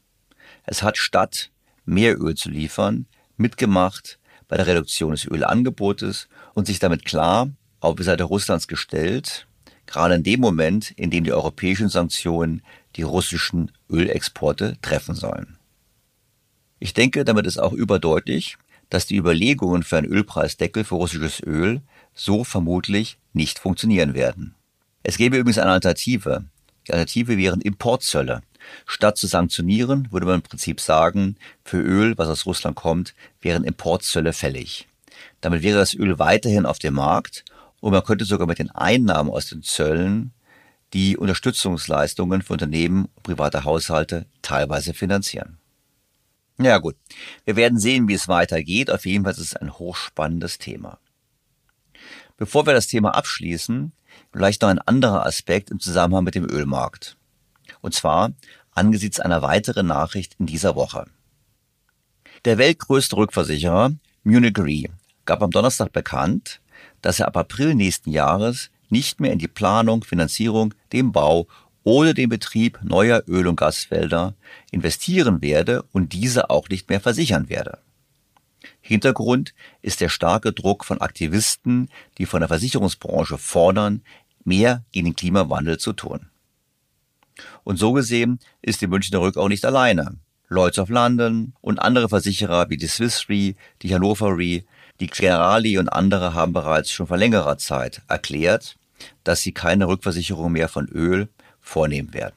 Es 0.63 0.83
hat 0.83 0.97
statt 0.97 1.51
mehr 1.83 2.17
Öl 2.19 2.35
zu 2.35 2.49
liefern, 2.49 3.07
mitgemacht, 3.35 4.16
bei 4.47 4.57
der 4.57 4.67
Reduktion 4.67 5.11
des 5.11 5.25
Ölangebotes 5.25 6.27
und 6.53 6.67
sich 6.67 6.79
damit 6.79 7.05
klar 7.05 7.49
auf 7.79 7.95
die 7.95 8.03
Seite 8.03 8.23
Russlands 8.23 8.67
gestellt, 8.67 9.47
gerade 9.85 10.15
in 10.15 10.23
dem 10.23 10.39
Moment, 10.39 10.91
in 10.91 11.09
dem 11.09 11.23
die 11.23 11.33
europäischen 11.33 11.89
Sanktionen 11.89 12.61
die 12.95 13.03
russischen 13.03 13.71
Ölexporte 13.89 14.77
treffen 14.81 15.15
sollen. 15.15 15.57
Ich 16.79 16.93
denke, 16.93 17.25
damit 17.25 17.45
ist 17.45 17.57
auch 17.57 17.73
überdeutlich, 17.73 18.57
dass 18.89 19.05
die 19.05 19.17
Überlegungen 19.17 19.83
für 19.83 19.97
einen 19.97 20.07
Ölpreisdeckel 20.07 20.83
für 20.83 20.95
russisches 20.95 21.41
Öl 21.41 21.81
so 22.13 22.43
vermutlich 22.43 23.17
nicht 23.33 23.59
funktionieren 23.59 24.13
werden. 24.13 24.55
Es 25.03 25.17
gäbe 25.17 25.37
übrigens 25.37 25.57
eine 25.57 25.71
Alternative, 25.71 26.45
Die 26.87 26.93
Alternative 26.93 27.37
wären 27.37 27.61
Importzölle. 27.61 28.41
Statt 28.85 29.17
zu 29.17 29.27
sanktionieren, 29.27 30.07
würde 30.11 30.25
man 30.25 30.35
im 30.35 30.41
Prinzip 30.41 30.81
sagen, 30.81 31.37
für 31.63 31.79
Öl, 31.79 32.17
was 32.17 32.29
aus 32.29 32.45
Russland 32.45 32.75
kommt, 32.75 33.13
wären 33.41 33.63
Importzölle 33.63 34.33
fällig. 34.33 34.87
Damit 35.41 35.63
wäre 35.63 35.79
das 35.79 35.93
Öl 35.93 36.19
weiterhin 36.19 36.65
auf 36.65 36.79
dem 36.79 36.95
Markt 36.95 37.45
und 37.79 37.91
man 37.91 38.03
könnte 38.03 38.25
sogar 38.25 38.47
mit 38.47 38.59
den 38.59 38.71
Einnahmen 38.71 39.29
aus 39.29 39.47
den 39.47 39.63
Zöllen 39.63 40.33
die 40.93 41.17
Unterstützungsleistungen 41.17 42.41
für 42.41 42.53
Unternehmen 42.53 43.05
und 43.15 43.23
private 43.23 43.63
Haushalte 43.63 44.25
teilweise 44.41 44.93
finanzieren. 44.93 45.57
Ja 46.59 46.79
gut, 46.79 46.95
wir 47.45 47.55
werden 47.55 47.77
sehen, 47.77 48.07
wie 48.07 48.13
es 48.13 48.27
weitergeht. 48.27 48.89
Auf 48.89 49.05
jeden 49.05 49.25
Fall 49.25 49.33
ist 49.33 49.39
es 49.39 49.55
ein 49.55 49.77
hochspannendes 49.77 50.57
Thema. 50.57 50.99
Bevor 52.37 52.65
wir 52.65 52.73
das 52.73 52.87
Thema 52.87 53.15
abschließen, 53.15 53.91
vielleicht 54.37 54.61
noch 54.61 54.69
ein 54.69 54.77
anderer 54.79 55.25
Aspekt 55.25 55.71
im 55.71 55.79
Zusammenhang 55.79 56.23
mit 56.23 56.35
dem 56.35 56.47
Ölmarkt. 56.47 57.17
Und 57.81 57.95
zwar 57.95 58.33
angesichts 58.71 59.19
einer 59.19 59.41
weiteren 59.41 59.87
Nachricht 59.87 60.35
in 60.37 60.45
dieser 60.45 60.75
Woche. 60.75 61.05
Der 62.45 62.59
weltgrößte 62.59 63.17
Rückversicherer 63.17 63.93
Munich 64.23 64.59
Re 64.59 64.89
gab 65.25 65.41
am 65.41 65.49
Donnerstag 65.49 65.91
bekannt, 65.91 66.61
dass 67.01 67.19
er 67.19 67.27
ab 67.27 67.35
April 67.35 67.73
nächsten 67.73 68.11
Jahres 68.11 68.69
nicht 68.89 69.19
mehr 69.19 69.33
in 69.33 69.39
die 69.39 69.47
Planung, 69.47 70.03
Finanzierung, 70.03 70.75
den 70.93 71.11
Bau 71.11 71.47
oder 71.83 72.13
den 72.13 72.29
Betrieb 72.29 72.79
neuer 72.83 73.23
Öl- 73.27 73.47
und 73.47 73.55
Gasfelder 73.55 74.35
investieren 74.69 75.41
werde 75.41 75.83
und 75.93 76.13
diese 76.13 76.51
auch 76.51 76.69
nicht 76.69 76.89
mehr 76.89 77.01
versichern 77.01 77.49
werde. 77.49 77.79
Hintergrund 78.81 79.53
ist 79.81 79.99
der 79.99 80.09
starke 80.09 80.53
Druck 80.53 80.85
von 80.85 81.01
Aktivisten, 81.01 81.89
die 82.17 82.25
von 82.25 82.39
der 82.41 82.47
Versicherungsbranche 82.47 83.37
fordern, 83.37 84.01
mehr 84.47 84.83
gegen 84.91 85.05
den 85.05 85.15
Klimawandel 85.15 85.77
zu 85.77 85.93
tun. 85.93 86.27
Und 87.63 87.77
so 87.77 87.93
gesehen 87.93 88.39
ist 88.61 88.81
die 88.81 88.87
Münchner 88.87 89.21
Rück 89.21 89.37
auch 89.37 89.49
nicht 89.49 89.65
alleine. 89.65 90.17
Lloyds 90.49 90.79
of 90.79 90.89
London 90.89 91.53
und 91.61 91.79
andere 91.79 92.09
Versicherer 92.09 92.69
wie 92.69 92.77
die 92.77 92.87
Swiss 92.87 93.27
Re, 93.29 93.53
die 93.81 93.93
Hannover 93.93 94.29
Re, 94.37 94.63
die 94.99 95.07
Generali 95.07 95.77
und 95.77 95.89
andere 95.89 96.33
haben 96.33 96.53
bereits 96.53 96.89
schon 96.89 97.07
vor 97.07 97.17
längerer 97.17 97.57
Zeit 97.57 98.01
erklärt, 98.07 98.77
dass 99.23 99.41
sie 99.41 99.51
keine 99.51 99.87
Rückversicherung 99.87 100.53
mehr 100.53 100.69
von 100.69 100.87
Öl 100.87 101.27
vornehmen 101.59 102.13
werden. 102.13 102.35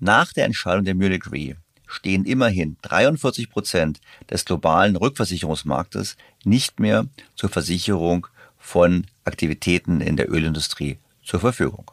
Nach 0.00 0.32
der 0.32 0.46
Entscheidung 0.46 0.84
der 0.84 0.94
Munich 0.94 1.30
Re 1.30 1.56
stehen 1.86 2.24
immerhin 2.24 2.76
43 2.82 3.50
Prozent 3.50 4.00
des 4.30 4.44
globalen 4.44 4.96
Rückversicherungsmarktes 4.96 6.16
nicht 6.44 6.80
mehr 6.80 7.06
zur 7.36 7.50
Versicherung 7.50 8.26
von 8.64 9.06
Aktivitäten 9.24 10.00
in 10.00 10.16
der 10.16 10.32
Ölindustrie 10.32 10.98
zur 11.22 11.38
Verfügung. 11.38 11.90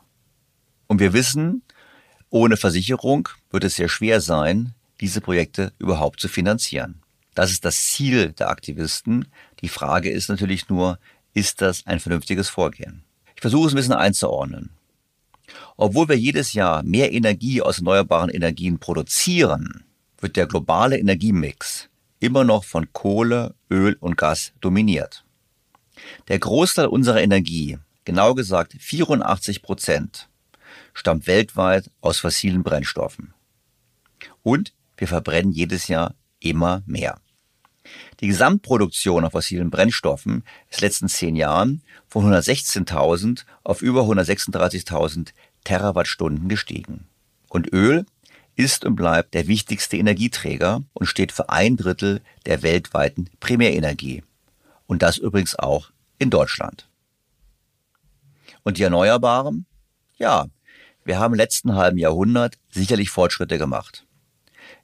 Und 0.87 1.01
wir 1.01 1.11
wissen, 1.11 1.63
ohne 2.29 2.55
Versicherung 2.55 3.27
wird 3.51 3.65
es 3.65 3.75
sehr 3.75 3.89
schwer 3.89 4.21
sein, 4.21 4.73
diese 5.01 5.19
Projekte 5.19 5.73
überhaupt 5.79 6.21
zu 6.21 6.29
finanzieren. 6.29 7.01
Das 7.35 7.51
ist 7.51 7.65
das 7.65 7.83
Ziel 7.83 8.31
der 8.31 8.49
Aktivisten. 8.49 9.27
Die 9.59 9.67
Frage 9.67 10.09
ist 10.09 10.29
natürlich 10.29 10.69
nur, 10.69 10.97
ist 11.33 11.61
das 11.61 11.85
ein 11.85 11.99
vernünftiges 11.99 12.47
Vorgehen? 12.49 13.03
Ich 13.35 13.41
versuche 13.41 13.67
es 13.67 13.73
ein 13.73 13.75
bisschen 13.75 13.93
einzuordnen. 13.93 14.69
Obwohl 15.75 16.07
wir 16.07 16.17
jedes 16.17 16.53
Jahr 16.53 16.83
mehr 16.83 17.11
Energie 17.11 17.61
aus 17.61 17.79
erneuerbaren 17.79 18.29
Energien 18.29 18.79
produzieren, 18.79 19.83
wird 20.19 20.37
der 20.37 20.47
globale 20.47 20.97
Energiemix 20.97 21.89
immer 22.21 22.45
noch 22.45 22.63
von 22.63 22.91
Kohle, 22.93 23.55
Öl 23.69 23.97
und 23.99 24.15
Gas 24.17 24.53
dominiert. 24.61 25.25
Der 26.27 26.39
Großteil 26.39 26.87
unserer 26.87 27.21
Energie, 27.21 27.77
genau 28.05 28.33
gesagt 28.33 28.75
84 28.77 29.61
Prozent, 29.61 30.29
stammt 30.93 31.27
weltweit 31.27 31.89
aus 32.01 32.19
fossilen 32.19 32.63
Brennstoffen. 32.63 33.33
Und 34.43 34.73
wir 34.97 35.07
verbrennen 35.07 35.51
jedes 35.51 35.87
Jahr 35.87 36.15
immer 36.39 36.83
mehr. 36.85 37.19
Die 38.19 38.27
Gesamtproduktion 38.27 39.25
auf 39.25 39.31
fossilen 39.31 39.71
Brennstoffen 39.71 40.43
ist 40.69 40.77
in 40.77 40.81
den 40.81 40.85
letzten 40.85 41.07
zehn 41.09 41.35
Jahren 41.35 41.81
von 42.07 42.31
116.000 42.31 43.45
auf 43.63 43.81
über 43.81 44.01
136.000 44.01 45.29
Terawattstunden 45.63 46.47
gestiegen. 46.47 47.07
Und 47.49 47.73
Öl 47.73 48.05
ist 48.55 48.85
und 48.85 48.95
bleibt 48.95 49.33
der 49.33 49.47
wichtigste 49.47 49.97
Energieträger 49.97 50.83
und 50.93 51.05
steht 51.07 51.31
für 51.31 51.49
ein 51.49 51.77
Drittel 51.77 52.21
der 52.45 52.61
weltweiten 52.61 53.29
Primärenergie. 53.39 54.23
Und 54.87 55.01
das 55.01 55.17
übrigens 55.17 55.57
auch 55.57 55.89
in 56.21 56.29
Deutschland. 56.29 56.87
Und 58.61 58.77
die 58.77 58.83
Erneuerbaren? 58.83 59.65
Ja, 60.17 60.45
wir 61.03 61.17
haben 61.17 61.33
im 61.33 61.37
letzten 61.37 61.73
halben 61.73 61.97
Jahrhundert 61.97 62.59
sicherlich 62.69 63.09
Fortschritte 63.09 63.57
gemacht. 63.57 64.05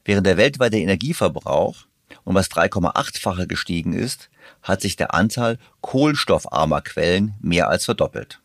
Während 0.03 0.25
der 0.25 0.37
weltweite 0.37 0.77
Energieverbrauch 0.77 1.85
um 2.23 2.33
das 2.33 2.49
3,8-fache 2.49 3.45
gestiegen 3.45 3.93
ist, 3.93 4.31
hat 4.63 4.81
sich 4.81 4.95
der 4.95 5.13
Anteil 5.13 5.59
kohlenstoffarmer 5.81 6.81
Quellen 6.81 7.35
mehr 7.39 7.69
als 7.69 7.85
verdoppelt. 7.85 8.41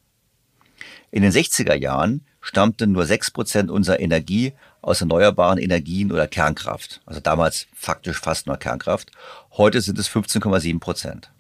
In 1.11 1.23
den 1.23 1.33
60er 1.33 1.75
Jahren 1.75 2.27
stammten 2.43 2.93
nur 2.93 3.05
6% 3.05 3.71
unserer 3.71 4.01
Energie 4.01 4.53
aus 4.83 5.01
erneuerbaren 5.01 5.59
Energien 5.59 6.13
oder 6.13 6.29
Kernkraft. 6.29 7.01
Also 7.07 7.21
damals 7.21 7.69
faktisch 7.75 8.21
fast 8.21 8.47
nur 8.47 8.59
Kernkraft. 8.59 9.13
Heute 9.53 9.81
sind 9.81 9.99
es 9.99 10.11
15,7 10.11 10.79
Prozent. 10.79 11.33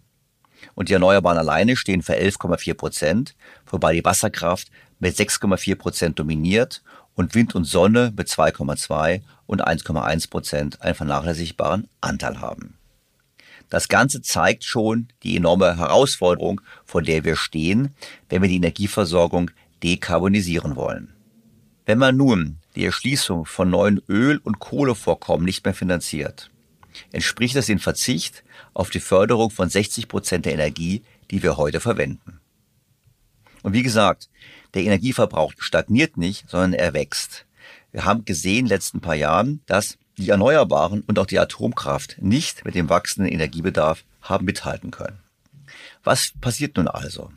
Und 0.74 0.88
die 0.88 0.94
Erneuerbaren 0.94 1.38
alleine 1.38 1.76
stehen 1.76 2.02
für 2.02 2.14
11,4 2.14 2.74
Prozent, 2.74 3.34
wobei 3.66 3.94
die 3.94 4.04
Wasserkraft 4.04 4.70
mit 4.98 5.16
6,4 5.16 5.74
Prozent 5.76 6.18
dominiert 6.18 6.82
und 7.14 7.34
Wind 7.34 7.54
und 7.54 7.64
Sonne 7.64 8.12
mit 8.16 8.28
2,2 8.28 9.22
und 9.46 9.66
1,1 9.66 10.30
Prozent 10.30 10.82
einen 10.82 10.94
vernachlässigbaren 10.94 11.88
Anteil 12.00 12.40
haben. 12.40 12.78
Das 13.68 13.88
Ganze 13.88 14.20
zeigt 14.20 14.64
schon 14.64 15.08
die 15.22 15.36
enorme 15.36 15.78
Herausforderung, 15.78 16.60
vor 16.84 17.02
der 17.02 17.24
wir 17.24 17.36
stehen, 17.36 17.94
wenn 18.28 18.42
wir 18.42 18.48
die 18.48 18.56
Energieversorgung 18.56 19.50
dekarbonisieren 19.82 20.76
wollen. 20.76 21.14
Wenn 21.86 21.98
man 21.98 22.16
nun 22.16 22.58
die 22.76 22.84
Erschließung 22.84 23.44
von 23.44 23.70
neuen 23.70 24.00
Öl- 24.08 24.40
und 24.44 24.58
Kohlevorkommen 24.60 25.44
nicht 25.44 25.64
mehr 25.64 25.74
finanziert, 25.74 26.51
entspricht 27.12 27.56
das 27.56 27.66
dem 27.66 27.78
Verzicht 27.78 28.44
auf 28.74 28.90
die 28.90 29.00
Förderung 29.00 29.50
von 29.50 29.68
60 29.68 30.08
Prozent 30.08 30.46
der 30.46 30.54
Energie, 30.54 31.02
die 31.30 31.42
wir 31.42 31.56
heute 31.56 31.80
verwenden. 31.80 32.40
Und 33.62 33.72
wie 33.72 33.82
gesagt, 33.82 34.28
der 34.74 34.82
Energieverbrauch 34.82 35.52
stagniert 35.58 36.16
nicht, 36.16 36.48
sondern 36.48 36.72
er 36.74 36.94
wächst. 36.94 37.46
Wir 37.92 38.04
haben 38.04 38.24
gesehen 38.24 38.60
in 38.60 38.64
den 38.64 38.70
letzten 38.70 39.00
paar 39.00 39.14
Jahren, 39.14 39.60
dass 39.66 39.98
die 40.18 40.30
Erneuerbaren 40.30 41.02
und 41.02 41.18
auch 41.18 41.26
die 41.26 41.38
Atomkraft 41.38 42.16
nicht 42.20 42.64
mit 42.64 42.74
dem 42.74 42.88
wachsenden 42.88 43.32
Energiebedarf 43.32 44.04
haben 44.20 44.44
mithalten 44.44 44.90
können. 44.90 45.18
Was 46.04 46.32
passiert 46.40 46.76
nun 46.76 46.88
also? 46.88 47.30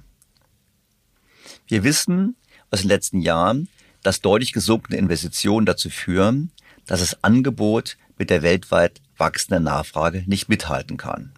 Wir 1.68 1.84
wissen 1.84 2.36
aus 2.72 2.82
den 2.82 2.90
letzten 2.90 3.22
Jahren, 3.22 3.70
dass 4.04 4.22
deutlich 4.22 4.52
gesunkene 4.52 4.98
Investitionen 4.98 5.66
dazu 5.66 5.90
führen, 5.90 6.52
dass 6.86 7.00
das 7.00 7.24
Angebot 7.24 7.98
mit 8.18 8.30
der 8.30 8.44
weltweit 8.44 9.02
wachsenden 9.18 9.64
Nachfrage 9.64 10.24
nicht 10.28 10.50
mithalten 10.50 10.98
kann. 10.98 11.34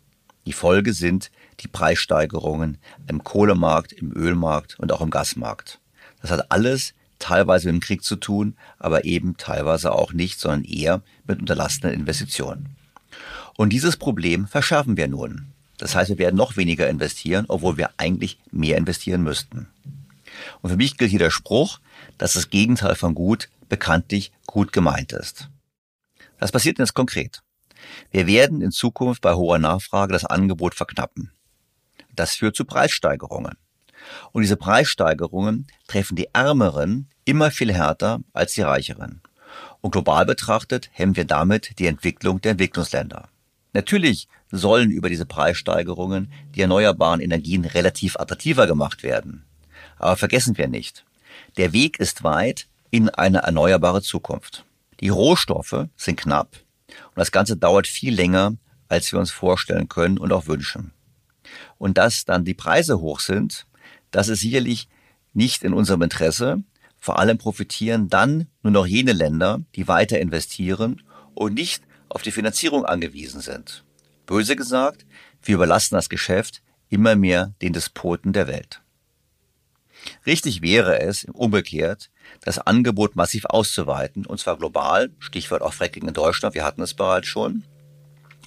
Die 0.45 0.53
Folge 0.53 0.93
sind 0.93 1.31
die 1.59 1.67
Preissteigerungen 1.67 2.77
im 3.07 3.23
Kohlemarkt, 3.23 3.91
im 3.93 4.11
Ölmarkt 4.13 4.79
und 4.79 4.91
auch 4.91 5.01
im 5.01 5.09
Gasmarkt. 5.09 5.79
Das 6.21 6.31
hat 6.31 6.51
alles 6.51 6.93
teilweise 7.19 7.67
mit 7.67 7.81
dem 7.81 7.85
Krieg 7.85 8.03
zu 8.03 8.15
tun, 8.15 8.55
aber 8.79 9.05
eben 9.05 9.37
teilweise 9.37 9.91
auch 9.91 10.13
nicht, 10.13 10.39
sondern 10.39 10.63
eher 10.63 11.01
mit 11.25 11.39
unterlassenen 11.39 11.93
Investitionen. 11.93 12.75
Und 13.55 13.69
dieses 13.69 13.97
Problem 13.97 14.47
verschärfen 14.47 14.97
wir 14.97 15.07
nun. 15.07 15.47
Das 15.77 15.95
heißt, 15.95 16.09
wir 16.09 16.17
werden 16.17 16.35
noch 16.35 16.57
weniger 16.57 16.87
investieren, 16.87 17.45
obwohl 17.47 17.77
wir 17.77 17.91
eigentlich 17.97 18.39
mehr 18.51 18.77
investieren 18.77 19.23
müssten. 19.23 19.67
Und 20.61 20.69
für 20.69 20.77
mich 20.77 20.97
gilt 20.97 21.09
hier 21.09 21.19
der 21.19 21.31
Spruch, 21.31 21.79
dass 22.17 22.33
das 22.33 22.49
Gegenteil 22.49 22.95
von 22.95 23.15
gut 23.15 23.49
bekanntlich 23.69 24.31
gut 24.45 24.71
gemeint 24.71 25.11
ist. 25.11 25.49
Was 26.39 26.51
passiert 26.51 26.77
denn 26.77 26.85
jetzt 26.85 26.93
konkret? 26.93 27.41
Wir 28.11 28.27
werden 28.27 28.61
in 28.61 28.71
Zukunft 28.71 29.21
bei 29.21 29.33
hoher 29.33 29.59
Nachfrage 29.59 30.13
das 30.13 30.25
Angebot 30.25 30.75
verknappen. 30.75 31.31
Das 32.15 32.35
führt 32.35 32.55
zu 32.55 32.65
Preissteigerungen. 32.65 33.55
Und 34.31 34.41
diese 34.41 34.57
Preissteigerungen 34.57 35.67
treffen 35.87 36.15
die 36.15 36.29
Ärmeren 36.33 37.09
immer 37.25 37.51
viel 37.51 37.73
härter 37.73 38.21
als 38.33 38.53
die 38.53 38.61
Reicheren. 38.61 39.21
Und 39.81 39.91
global 39.91 40.25
betrachtet 40.25 40.89
hemmen 40.93 41.15
wir 41.15 41.25
damit 41.25 41.79
die 41.79 41.87
Entwicklung 41.87 42.41
der 42.41 42.51
Entwicklungsländer. 42.51 43.29
Natürlich 43.73 44.27
sollen 44.51 44.91
über 44.91 45.09
diese 45.09 45.25
Preissteigerungen 45.25 46.31
die 46.55 46.61
erneuerbaren 46.61 47.19
Energien 47.19 47.65
relativ 47.65 48.17
attraktiver 48.17 48.65
gemacht 48.65 49.03
werden. 49.03 49.45
Aber 49.97 50.15
vergessen 50.15 50.57
wir 50.57 50.67
nicht, 50.67 51.05
der 51.57 51.73
Weg 51.73 51.99
ist 51.99 52.23
weit 52.23 52.67
in 52.89 53.09
eine 53.09 53.39
erneuerbare 53.39 54.01
Zukunft. 54.01 54.65
Die 54.99 55.09
Rohstoffe 55.09 55.87
sind 55.95 56.17
knapp 56.19 56.49
und 56.87 57.17
das 57.17 57.31
Ganze 57.31 57.57
dauert 57.57 57.87
viel 57.87 58.13
länger, 58.13 58.55
als 58.87 59.11
wir 59.11 59.19
uns 59.19 59.31
vorstellen 59.31 59.89
können 59.89 60.17
und 60.17 60.31
auch 60.31 60.47
wünschen. 60.47 60.93
Und 61.77 61.97
dass 61.97 62.25
dann 62.25 62.45
die 62.45 62.53
Preise 62.53 62.99
hoch 62.99 63.19
sind, 63.19 63.67
das 64.11 64.27
ist 64.29 64.39
sicherlich 64.41 64.87
nicht 65.33 65.63
in 65.63 65.73
unserem 65.73 66.01
Interesse, 66.01 66.63
Vor 66.99 67.19
allem 67.19 67.37
profitieren 67.37 68.09
dann 68.09 68.47
nur 68.63 68.71
noch 68.71 68.85
jene 68.85 69.13
Länder, 69.13 69.61
die 69.75 69.87
weiter 69.87 70.19
investieren 70.19 71.03
und 71.35 71.53
nicht 71.53 71.83
auf 72.09 72.21
die 72.21 72.31
Finanzierung 72.31 72.85
angewiesen 72.85 73.41
sind. 73.41 73.85
Böse 74.25 74.55
gesagt, 74.55 75.05
wir 75.43 75.55
überlassen 75.55 75.95
das 75.95 76.09
Geschäft 76.09 76.61
immer 76.89 77.15
mehr 77.15 77.53
den 77.61 77.73
Despoten 77.73 78.33
der 78.33 78.47
Welt. 78.47 78.81
Richtig 80.25 80.61
wäre 80.61 81.01
es, 81.01 81.25
umgekehrt, 81.25 82.09
das 82.41 82.59
Angebot 82.59 83.15
massiv 83.15 83.45
auszuweiten, 83.45 84.25
und 84.25 84.39
zwar 84.39 84.57
global, 84.57 85.11
Stichwort 85.19 85.61
auch 85.61 85.73
Fracking 85.73 86.07
in 86.07 86.13
Deutschland, 86.13 86.55
wir 86.55 86.63
hatten 86.65 86.81
es 86.81 86.93
bereits 86.93 87.27
schon, 87.27 87.63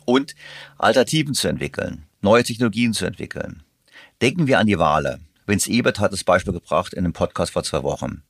und 0.05 0.35
Alternativen 0.79 1.35
zu 1.35 1.49
entwickeln, 1.49 2.05
neue 2.21 2.45
Technologien 2.45 2.93
zu 2.93 3.07
entwickeln. 3.07 3.63
Denken 4.21 4.47
wir 4.47 4.59
an 4.59 4.67
die 4.67 4.79
Wale. 4.79 5.21
Vince 5.47 5.71
Ebert 5.71 5.99
hat 5.99 6.13
das 6.13 6.25
Beispiel 6.25 6.53
gebracht 6.53 6.93
in 6.93 7.05
einem 7.05 7.13
Podcast 7.13 7.53
vor 7.53 7.65
zwei 7.65 7.83
Wochen. 7.83 8.23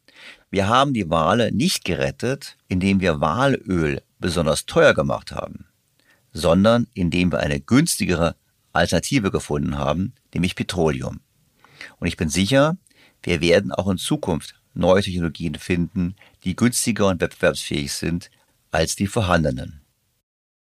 Wir 0.51 0.69
haben 0.69 0.95
die 0.95 1.11
Wale 1.11 1.53
nicht 1.53 1.85
gerettet, 1.85 2.57
indem 2.69 3.01
wir 3.01 3.21
Walöl 3.21 4.03
besonders 4.19 4.66
teuer 4.66 4.95
gemacht 4.95 5.33
haben, 5.33 5.66
sondern 6.33 6.87
indem 6.95 7.33
wir 7.33 7.40
eine 7.40 7.61
günstigere 7.61 8.37
Alternative 8.73 9.31
gefunden 9.31 9.79
haben, 9.79 10.14
nämlich 10.33 10.55
Petroleum. 10.55 11.21
Und 11.99 12.07
ich 12.07 12.16
bin 12.16 12.29
sicher, 12.29 12.77
wir 13.23 13.41
werden 13.41 13.73
auch 13.73 13.89
in 13.89 13.99
Zukunft 13.99 14.55
neue 14.75 15.03
Technologien 15.03 15.55
finden, 15.57 16.17
die 16.45 16.57
günstiger 16.57 17.09
und 17.09 17.21
wettbewerbsfähig 17.21 17.93
sind 17.93 18.31
als 18.71 18.97
die 18.97 19.07
vorhandenen. 19.07 19.83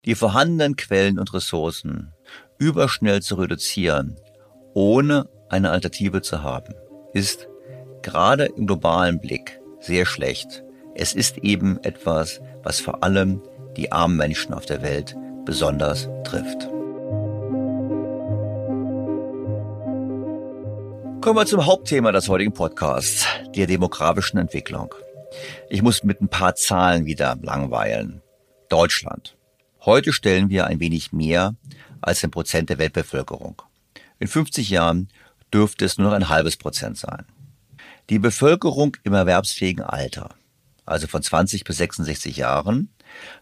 Die 0.05 0.15
vorhandenen 0.15 0.75
Quellen 0.75 1.17
und 1.17 1.33
Ressourcen 1.33 2.11
überschnell 2.57 3.21
zu 3.21 3.35
reduzieren, 3.35 4.17
ohne 4.73 5.29
eine 5.49 5.71
Alternative 5.71 6.21
zu 6.21 6.43
haben, 6.43 6.73
ist 7.13 7.47
gerade 8.01 8.45
im 8.45 8.67
globalen 8.67 9.19
Blick 9.19 9.59
sehr 9.79 10.05
schlecht. 10.05 10.63
Es 10.95 11.13
ist 11.13 11.37
eben 11.39 11.81
etwas, 11.83 12.41
was 12.63 12.79
vor 12.79 13.03
allem 13.03 13.41
die 13.77 13.91
armen 13.91 14.17
Menschen 14.17 14.53
auf 14.53 14.65
der 14.65 14.81
Welt 14.81 15.15
besonders 15.45 16.09
trifft. 16.23 16.72
Kommen 21.23 21.37
wir 21.37 21.45
zum 21.45 21.65
Hauptthema 21.65 22.11
des 22.11 22.27
heutigen 22.27 22.53
Podcasts, 22.53 23.25
der 23.55 23.65
demografischen 23.65 24.37
Entwicklung. 24.37 24.93
Ich 25.69 25.81
muss 25.81 26.03
mit 26.03 26.19
ein 26.19 26.27
paar 26.27 26.55
Zahlen 26.55 27.05
wieder 27.05 27.37
langweilen. 27.41 28.21
Deutschland. 28.67 29.37
Heute 29.85 30.11
stellen 30.11 30.49
wir 30.49 30.67
ein 30.67 30.81
wenig 30.81 31.13
mehr 31.13 31.55
als 32.01 32.25
ein 32.25 32.31
Prozent 32.31 32.69
der 32.69 32.77
Weltbevölkerung. 32.77 33.61
In 34.19 34.27
50 34.27 34.69
Jahren 34.69 35.07
dürfte 35.53 35.85
es 35.85 35.97
nur 35.97 36.09
noch 36.09 36.13
ein 36.13 36.27
halbes 36.27 36.57
Prozent 36.57 36.97
sein. 36.97 37.23
Die 38.09 38.19
Bevölkerung 38.19 38.97
im 39.03 39.13
erwerbsfähigen 39.13 39.85
Alter, 39.85 40.31
also 40.85 41.07
von 41.07 41.23
20 41.23 41.63
bis 41.63 41.77
66 41.77 42.35
Jahren, 42.35 42.89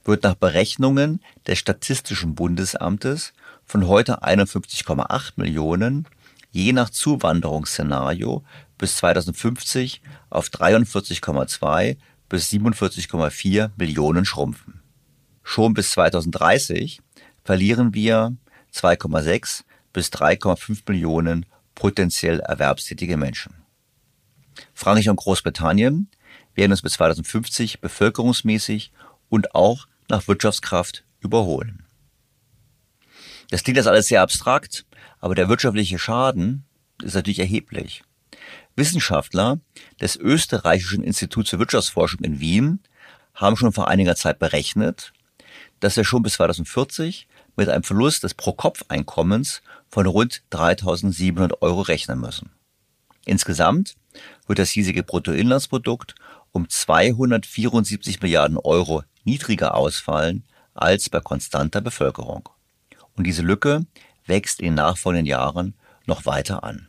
wird 0.06 0.22
nach 0.22 0.36
Berechnungen 0.36 1.20
des 1.48 1.58
Statistischen 1.58 2.36
Bundesamtes 2.36 3.34
von 3.66 3.88
heute 3.88 4.22
51,8 4.22 5.32
Millionen 5.38 6.06
je 6.52 6.74
nach 6.74 6.90
Zuwanderungsszenario 6.90 8.44
bis 8.78 8.98
2050 8.98 10.02
auf 10.30 10.48
43,2 10.48 11.98
bis 12.30 12.50
47,4 12.52 13.72
Millionen 13.78 14.26
schrumpfen. 14.26 14.82
Schon 15.44 15.74
bis 15.74 15.92
2030 15.92 17.02
verlieren 17.44 17.94
wir 17.94 18.36
2,6 18.74 19.64
bis 19.94 20.08
3,5 20.10 20.84
Millionen 20.88 21.46
potenziell 21.76 22.40
erwerbstätige 22.40 23.18
Menschen. 23.18 23.56
Frankreich 24.74 25.10
und 25.10 25.16
Großbritannien 25.16 26.10
werden 26.54 26.72
uns 26.72 26.82
bis 26.82 26.94
2050 26.94 27.82
bevölkerungsmäßig 27.82 28.92
und 29.30 29.56
auch 29.56 29.88
nach 30.10 30.28
Wirtschaftskraft 30.28 31.04
überholen. 31.20 31.86
Das 33.50 33.64
klingt 33.64 33.78
das 33.78 33.88
alles 33.88 34.08
sehr 34.08 34.22
abstrakt, 34.22 34.86
aber 35.22 35.36
der 35.36 35.48
wirtschaftliche 35.48 36.00
Schaden 36.00 36.66
ist 37.02 37.16
natürlich 37.16 37.40
erheblich. 37.40 38.04
Wissenschaftler 38.76 39.60
des 40.00 40.18
Österreichischen 40.18 41.04
Instituts 41.04 41.52
für 41.52 41.60
Wirtschaftsforschung 41.60 42.22
in 42.22 42.40
Wien 42.40 42.80
haben 43.36 43.56
schon 43.56 43.72
vor 43.72 43.88
einiger 43.88 44.16
Zeit 44.16 44.40
berechnet, 44.40 45.14
dass 45.80 45.96
wir 45.96 46.04
schon 46.04 46.24
bis 46.24 46.34
2040 46.34 47.28
mit 47.56 47.70
einem 47.70 47.84
Verlust 47.84 48.24
des 48.24 48.34
Pro-Kopf-Einkommens 48.34 49.62
von 49.90 50.06
rund 50.06 50.44
3.700 50.52 51.62
Euro 51.62 51.82
rechnen 51.82 52.20
müssen. 52.20 52.52
Insgesamt 53.26 53.96
wird 54.48 54.60
das 54.60 54.70
hiesige 54.70 55.04
Bruttoinlandsprodukt 55.04 56.16
um 56.52 56.68
274 56.68 58.22
Milliarden 58.22 58.58
Euro 58.58 59.04
niedriger 59.24 59.76
ausfallen 59.76 60.44
als 60.74 61.10
bei 61.10 61.20
konstanter 61.20 61.82
Bevölkerung. 61.82 62.50
Und 63.16 63.26
diese 63.26 63.42
Lücke 63.42 63.86
wächst 64.32 64.62
in 64.62 64.68
den 64.68 64.76
nachfolgenden 64.76 65.26
Jahren 65.26 65.74
noch 66.06 66.26
weiter 66.26 66.64
an. 66.64 66.88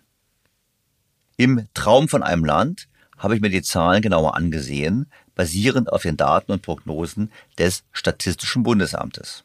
Im 1.37 1.67
Traum 1.75 2.09
von 2.09 2.23
einem 2.23 2.45
Land 2.45 2.89
habe 3.19 3.35
ich 3.35 3.41
mir 3.41 3.51
die 3.51 3.63
Zahlen 3.63 4.01
genauer 4.01 4.37
angesehen, 4.37 5.11
basierend 5.35 5.93
auf 5.93 6.03
den 6.03 6.17
Daten 6.17 6.53
und 6.53 6.63
Prognosen 6.63 7.33
des 7.59 7.83
Statistischen 7.91 8.63
Bundesamtes. 8.63 9.43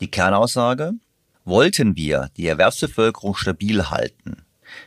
Die 0.00 0.10
Kernaussage, 0.10 0.92
wollten 1.44 1.96
wir 1.96 2.30
die 2.36 2.46
Erwerbsbevölkerung 2.46 3.34
stabil 3.34 3.90
halten, 3.90 4.42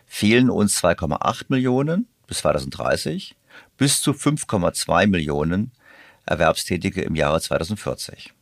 fehlen 0.05 0.49
uns 0.49 0.81
2,8 0.81 1.45
Millionen 1.49 2.07
bis 2.25 2.39
2030 2.39 3.35
bis 3.77 4.01
zu 4.01 4.11
5,2 4.11 5.07
Millionen 5.07 5.71
Erwerbstätige 6.25 7.01
im 7.01 7.15
Jahre 7.15 7.41
2040. 7.41 8.33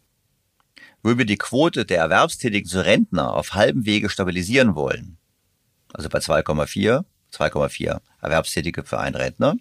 Würden 1.07 1.19
wir 1.19 1.25
die 1.25 1.37
Quote 1.37 1.85
der 1.85 1.99
Erwerbstätigen 1.99 2.69
zu 2.69 2.83
Rentner 2.83 3.31
auf 3.33 3.53
halbem 3.53 3.85
Wege 3.85 4.09
stabilisieren 4.09 4.75
wollen, 4.75 5.17
also 5.93 6.09
bei 6.09 6.19
2,4, 6.19 7.05
2,4 7.33 8.01
Erwerbstätige 8.21 8.83
für 8.83 8.99
einen 8.99 9.15
Rentner, 9.15 9.55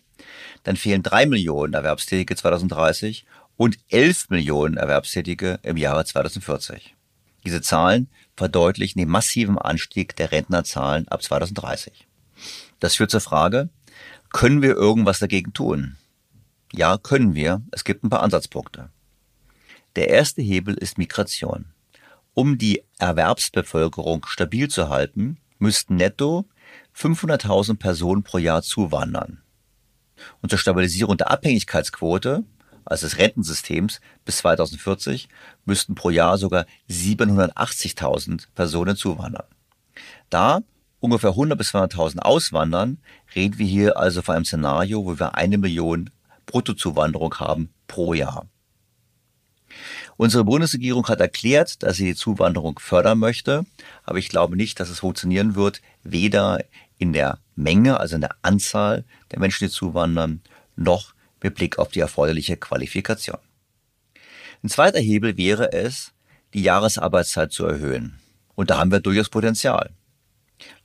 dann 0.64 0.74
fehlen 0.74 1.04
drei 1.04 1.24
Millionen 1.24 1.74
Erwerbstätige 1.74 2.34
2030 2.34 3.26
und 3.56 3.78
11 3.90 4.30
Millionen 4.30 4.76
Erwerbstätige 4.76 5.60
im 5.62 5.76
Jahre 5.76 6.04
2040. 6.04 6.96
Diese 7.44 7.60
Zahlen 7.60 8.08
verdeutlichen 8.36 8.98
den 8.98 9.08
massiven 9.08 9.56
Anstieg 9.56 10.16
der 10.16 10.32
Rentnerzahlen 10.32 11.06
ab 11.06 11.22
2030. 11.22 12.08
Das 12.80 12.96
führt 12.96 13.12
zur 13.12 13.20
Frage, 13.20 13.68
können 14.30 14.62
wir 14.62 14.74
irgendwas 14.74 15.20
dagegen 15.20 15.52
tun? 15.52 15.96
Ja, 16.72 16.98
können 16.98 17.36
wir. 17.36 17.62
Es 17.70 17.84
gibt 17.84 18.02
ein 18.02 18.10
paar 18.10 18.24
Ansatzpunkte. 18.24 18.90
Der 19.96 20.10
erste 20.10 20.42
Hebel 20.42 20.74
ist 20.74 20.98
Migration. 20.98 21.72
Um 22.34 22.58
die 22.58 22.82
Erwerbsbevölkerung 22.98 24.26
stabil 24.26 24.68
zu 24.68 24.90
halten, 24.90 25.38
müssten 25.58 25.96
netto 25.96 26.44
500.000 26.94 27.78
Personen 27.78 28.22
pro 28.22 28.36
Jahr 28.36 28.60
zuwandern. 28.60 29.40
Und 30.42 30.50
zur 30.50 30.58
Stabilisierung 30.58 31.16
der 31.16 31.30
Abhängigkeitsquote, 31.30 32.44
also 32.84 33.06
des 33.06 33.16
Rentensystems, 33.16 34.02
bis 34.26 34.38
2040 34.38 35.30
müssten 35.64 35.94
pro 35.94 36.10
Jahr 36.10 36.36
sogar 36.36 36.66
780.000 36.90 38.48
Personen 38.54 38.96
zuwandern. 38.96 39.46
Da 40.28 40.60
ungefähr 41.00 41.30
100 41.30 41.56
bis 41.56 41.74
200.000 41.74 42.18
auswandern, 42.18 42.98
reden 43.34 43.58
wir 43.58 43.66
hier 43.66 43.96
also 43.96 44.20
von 44.20 44.36
einem 44.36 44.44
Szenario, 44.44 45.06
wo 45.06 45.18
wir 45.18 45.36
eine 45.36 45.56
Million 45.56 46.10
Bruttozuwanderung 46.44 47.34
haben 47.36 47.70
pro 47.86 48.12
Jahr. 48.12 48.46
Unsere 50.16 50.44
Bundesregierung 50.44 51.06
hat 51.08 51.20
erklärt, 51.20 51.82
dass 51.82 51.96
sie 51.96 52.04
die 52.04 52.14
Zuwanderung 52.14 52.78
fördern 52.78 53.18
möchte, 53.18 53.64
aber 54.04 54.18
ich 54.18 54.28
glaube 54.28 54.56
nicht, 54.56 54.80
dass 54.80 54.88
es 54.88 55.00
funktionieren 55.00 55.54
wird, 55.54 55.82
weder 56.02 56.60
in 56.98 57.12
der 57.12 57.38
Menge, 57.54 58.00
also 58.00 58.14
in 58.14 58.22
der 58.22 58.36
Anzahl 58.42 59.04
der 59.30 59.38
Menschen, 59.38 59.66
die 59.66 59.70
zuwandern, 59.70 60.40
noch 60.76 61.14
mit 61.42 61.54
Blick 61.54 61.78
auf 61.78 61.88
die 61.88 62.00
erforderliche 62.00 62.56
Qualifikation. 62.56 63.38
Ein 64.62 64.70
zweiter 64.70 65.00
Hebel 65.00 65.36
wäre 65.36 65.72
es, 65.72 66.12
die 66.54 66.62
Jahresarbeitszeit 66.62 67.52
zu 67.52 67.66
erhöhen. 67.66 68.18
Und 68.54 68.70
da 68.70 68.78
haben 68.78 68.90
wir 68.90 69.00
durchaus 69.00 69.28
Potenzial. 69.28 69.90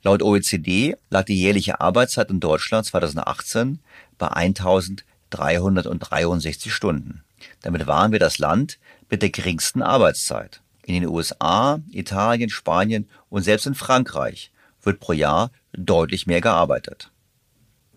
Laut 0.02 0.22
OECD 0.22 0.96
lag 1.08 1.24
die 1.24 1.40
jährliche 1.40 1.80
Arbeitszeit 1.80 2.28
in 2.30 2.40
Deutschland 2.40 2.84
2018 2.86 3.78
bei 4.18 4.28
1363 4.28 6.72
Stunden. 6.72 7.24
Damit 7.62 7.86
waren 7.86 8.12
wir 8.12 8.18
das 8.18 8.38
Land 8.38 8.78
mit 9.10 9.22
der 9.22 9.30
geringsten 9.30 9.82
Arbeitszeit. 9.82 10.62
In 10.84 10.94
den 10.94 11.08
USA, 11.08 11.80
Italien, 11.90 12.50
Spanien 12.50 13.08
und 13.28 13.42
selbst 13.42 13.66
in 13.66 13.74
Frankreich 13.74 14.50
wird 14.82 15.00
pro 15.00 15.12
Jahr 15.12 15.50
deutlich 15.72 16.26
mehr 16.26 16.40
gearbeitet. 16.40 17.10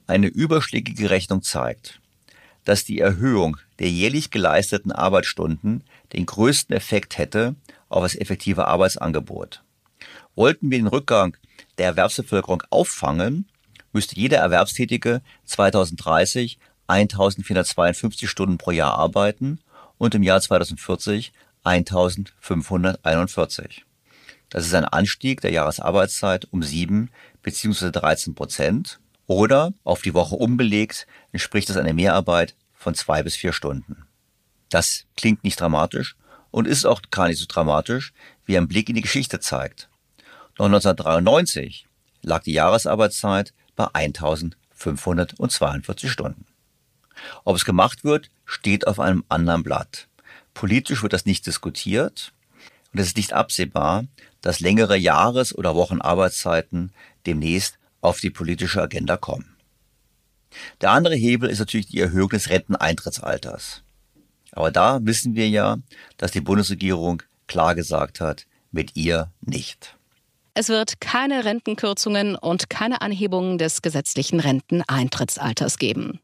Eine 0.07 0.27
überschlägige 0.27 1.09
Rechnung 1.09 1.41
zeigt, 1.41 1.99
dass 2.63 2.83
die 2.83 2.99
Erhöhung 2.99 3.57
der 3.79 3.89
jährlich 3.89 4.29
geleisteten 4.29 4.91
Arbeitsstunden 4.91 5.83
den 6.13 6.25
größten 6.25 6.75
Effekt 6.75 7.17
hätte 7.17 7.55
auf 7.89 8.03
das 8.03 8.15
effektive 8.15 8.67
Arbeitsangebot. 8.67 9.63
Wollten 10.35 10.69
wir 10.69 10.77
den 10.77 10.87
Rückgang 10.87 11.37
der 11.77 11.87
Erwerbsbevölkerung 11.87 12.63
auffangen, 12.69 13.47
müsste 13.93 14.15
jeder 14.15 14.37
Erwerbstätige 14.37 15.21
2030 15.45 16.59
1452 16.87 18.29
Stunden 18.29 18.57
pro 18.57 18.71
Jahr 18.71 18.93
arbeiten 18.93 19.59
und 19.97 20.15
im 20.15 20.23
Jahr 20.23 20.39
2040 20.41 21.33
1541. 21.63 23.85
Das 24.49 24.65
ist 24.65 24.73
ein 24.73 24.85
Anstieg 24.85 25.41
der 25.41 25.51
Jahresarbeitszeit 25.51 26.47
um 26.51 26.63
7 26.63 27.11
bzw. 27.41 27.91
13 27.91 28.33
Prozent 28.35 28.99
oder 29.27 29.73
auf 29.83 30.01
die 30.01 30.13
Woche 30.13 30.35
umbelegt 30.35 31.07
entspricht 31.31 31.69
das 31.69 31.77
einer 31.77 31.93
Mehrarbeit 31.93 32.55
von 32.73 32.93
zwei 32.93 33.23
bis 33.23 33.35
vier 33.35 33.53
Stunden. 33.53 34.05
Das 34.69 35.05
klingt 35.17 35.43
nicht 35.43 35.59
dramatisch 35.59 36.15
und 36.51 36.67
ist 36.67 36.85
auch 36.85 37.01
gar 37.09 37.27
nicht 37.27 37.39
so 37.39 37.45
dramatisch, 37.47 38.13
wie 38.45 38.55
ein 38.57 38.67
Blick 38.67 38.89
in 38.89 38.95
die 38.95 39.01
Geschichte 39.01 39.39
zeigt. 39.39 39.89
Noch 40.57 40.67
1993 40.67 41.87
lag 42.21 42.43
die 42.43 42.53
Jahresarbeitszeit 42.53 43.53
bei 43.75 43.87
1542 43.93 46.11
Stunden. 46.11 46.45
Ob 47.43 47.55
es 47.55 47.65
gemacht 47.65 48.03
wird, 48.03 48.29
steht 48.45 48.87
auf 48.87 48.99
einem 48.99 49.23
anderen 49.29 49.63
Blatt. 49.63 50.07
Politisch 50.53 51.03
wird 51.03 51.13
das 51.13 51.25
nicht 51.25 51.45
diskutiert 51.45 52.33
und 52.93 52.99
es 52.99 53.07
ist 53.07 53.17
nicht 53.17 53.33
absehbar, 53.33 54.05
dass 54.41 54.59
längere 54.59 54.95
Jahres- 54.95 55.55
oder 55.55 55.75
Wochenarbeitszeiten 55.75 56.93
demnächst 57.25 57.77
auf 58.01 58.19
die 58.19 58.29
politische 58.29 58.81
Agenda 58.81 59.17
kommen. 59.17 59.55
Der 60.81 60.91
andere 60.91 61.15
Hebel 61.15 61.49
ist 61.49 61.59
natürlich 61.59 61.87
die 61.87 61.99
Erhöhung 61.99 62.29
des 62.29 62.49
Renteneintrittsalters. 62.49 63.83
Aber 64.51 64.71
da 64.71 64.99
wissen 65.01 65.35
wir 65.35 65.49
ja, 65.49 65.77
dass 66.17 66.31
die 66.31 66.41
Bundesregierung 66.41 67.23
klar 67.47 67.75
gesagt 67.75 68.21
hat, 68.21 68.45
mit 68.71 68.95
ihr 68.95 69.31
nicht. 69.41 69.97
Es 70.53 70.69
wird 70.69 71.01
keine 71.01 71.43
Rentenkürzungen 71.43 72.35
und 72.37 72.69
keine 72.69 73.01
Anhebungen 73.01 73.57
des 73.57 73.81
gesetzlichen 73.81 74.39
Renteneintrittsalters 74.39 75.77
geben. 75.77 76.21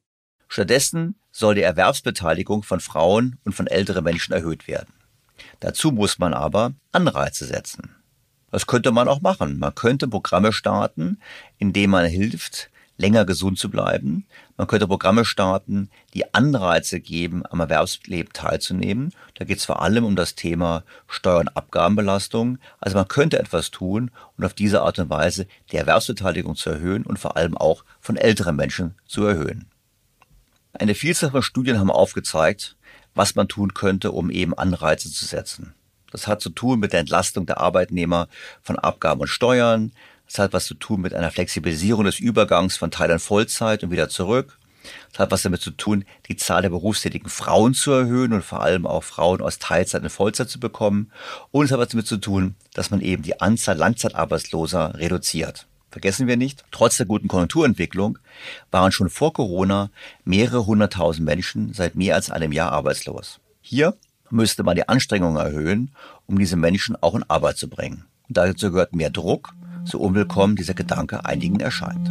Stattdessen 0.54 1.16
soll 1.32 1.56
die 1.56 1.62
Erwerbsbeteiligung 1.62 2.64
von 2.64 2.82
Frauen 2.82 3.40
und 3.46 3.54
von 3.54 3.68
älteren 3.68 4.04
Menschen 4.04 4.34
erhöht 4.34 4.68
werden. 4.68 4.94
Dazu 5.62 5.94
muss 5.94 6.20
man 6.20 6.34
aber 6.34 6.74
Anreize 6.92 7.46
setzen. 7.46 7.96
Das 8.52 8.68
könnte 8.68 8.92
man 8.92 9.08
auch 9.08 9.22
machen. 9.22 9.60
Man 9.60 9.74
könnte 9.74 10.10
Programme 10.10 10.52
starten, 10.52 11.20
indem 11.58 11.92
man 11.92 12.04
hilft, 12.06 12.70
länger 12.98 13.24
gesund 13.24 13.60
zu 13.60 13.70
bleiben. 13.70 14.28
Man 14.58 14.68
könnte 14.68 14.90
Programme 14.90 15.24
starten, 15.24 15.90
die 16.14 16.34
Anreize 16.34 17.00
geben, 17.00 17.44
am 17.50 17.62
Erwerbsleben 17.62 18.34
teilzunehmen. 18.34 19.14
Da 19.36 19.46
geht 19.46 19.60
es 19.60 19.66
vor 19.66 19.82
allem 19.82 20.04
um 20.04 20.18
das 20.18 20.36
Thema 20.36 20.84
Steuer- 21.08 21.40
und 21.40 21.56
Abgabenbelastung. 21.56 22.58
Also 22.82 22.98
man 22.98 23.08
könnte 23.08 23.40
etwas 23.40 23.72
tun 23.72 24.12
und 24.36 24.44
auf 24.44 24.54
diese 24.54 24.82
Art 24.82 25.00
und 25.00 25.10
Weise 25.10 25.48
die 25.72 25.78
Erwerbsbeteiligung 25.78 26.58
zu 26.58 26.72
erhöhen 26.72 27.06
und 27.06 27.20
vor 27.20 27.38
allem 27.38 27.56
auch 27.56 27.86
von 28.02 28.18
älteren 28.18 28.58
Menschen 28.58 28.96
zu 29.08 29.24
erhöhen. 29.24 29.72
Eine 30.74 30.96
Vielzahl 30.96 31.32
von 31.32 31.44
Studien 31.44 31.80
haben 31.80 31.92
aufgezeigt, 31.92 32.78
was 33.14 33.36
man 33.36 33.48
tun 33.48 33.74
könnte, 33.74 34.12
um 34.12 34.30
eben 34.30 34.54
Anreize 34.54 35.12
zu 35.12 35.26
setzen. 35.26 35.74
Das 36.12 36.28
hat 36.28 36.42
zu 36.42 36.50
tun 36.50 36.80
mit 36.80 36.94
der 36.94 37.02
Entlastung 37.02 37.46
der 37.46 37.60
Arbeitnehmer 37.60 38.28
von 38.62 38.78
Abgaben 38.78 39.22
und 39.22 39.28
Steuern. 39.28 39.92
Das 40.28 40.40
hat 40.40 40.54
was 40.54 40.66
zu 40.66 40.76
tun 40.76 41.02
mit 41.02 41.14
einer 41.14 41.32
Flexibilisierung 41.32 42.06
des 42.06 42.20
Übergangs 42.20 42.78
von 42.78 42.92
Teil 42.92 43.12
an 43.12 43.20
Vollzeit 43.20 43.84
und 43.84 43.92
wieder 43.92 44.10
zurück. 44.10 44.58
Das 45.12 45.20
hat 45.20 45.32
was 45.32 45.42
damit 45.44 45.62
zu 45.62 45.72
tun, 45.72 46.06
die 46.28 46.38
Zahl 46.38 46.62
der 46.62 46.70
berufstätigen 46.70 47.30
Frauen 47.30 47.74
zu 47.74 47.92
erhöhen 47.92 48.34
und 48.34 48.44
vor 48.44 48.62
allem 48.62 48.88
auch 48.88 49.04
Frauen 49.04 49.42
aus 49.42 49.60
Teilzeit 49.60 50.04
in 50.04 50.10
Vollzeit 50.10 50.50
zu 50.50 50.60
bekommen. 50.60 51.12
Und 51.52 51.66
es 51.66 51.72
hat 51.72 51.80
was 51.80 51.90
damit 51.90 52.08
zu 52.08 52.18
tun, 52.18 52.56
dass 52.74 52.92
man 52.92 53.02
eben 53.02 53.24
die 53.24 53.40
Anzahl 53.40 53.78
Langzeitarbeitsloser 53.78 54.96
reduziert. 54.96 55.68
Vergessen 55.92 56.26
wir 56.26 56.38
nicht, 56.38 56.64
trotz 56.72 56.96
der 56.96 57.06
guten 57.06 57.28
Konjunkturentwicklung 57.28 58.18
waren 58.72 58.94
schon 58.94 59.10
vor 59.10 59.34
Corona 59.34 59.90
mehrere 60.24 60.66
hunderttausend 60.66 61.26
Menschen 61.26 61.74
seit 61.74 61.96
mehr 61.96 62.16
als 62.16 62.32
einem 62.32 62.54
Jahr 62.54 62.72
arbeitslos. 62.72 63.42
Hier 63.60 63.98
müsste 64.30 64.64
man 64.64 64.78
die 64.78 64.88
Anstrengungen 64.88 65.36
erhöhen, 65.36 65.92
um 66.28 66.40
diese 66.40 66.56
Menschen 66.56 66.96
auch 66.96 67.14
in 67.14 67.30
Arbeit 67.30 67.58
zu 67.58 67.70
bringen. 67.70 68.06
Und 68.30 68.38
dazu 68.38 68.72
gehört 68.72 68.96
mehr 68.96 69.10
Druck, 69.10 69.54
so 69.84 70.00
unwillkommen 70.00 70.56
dieser 70.56 70.74
Gedanke 70.74 71.26
einigen 71.26 71.60
erscheint. 71.60 72.10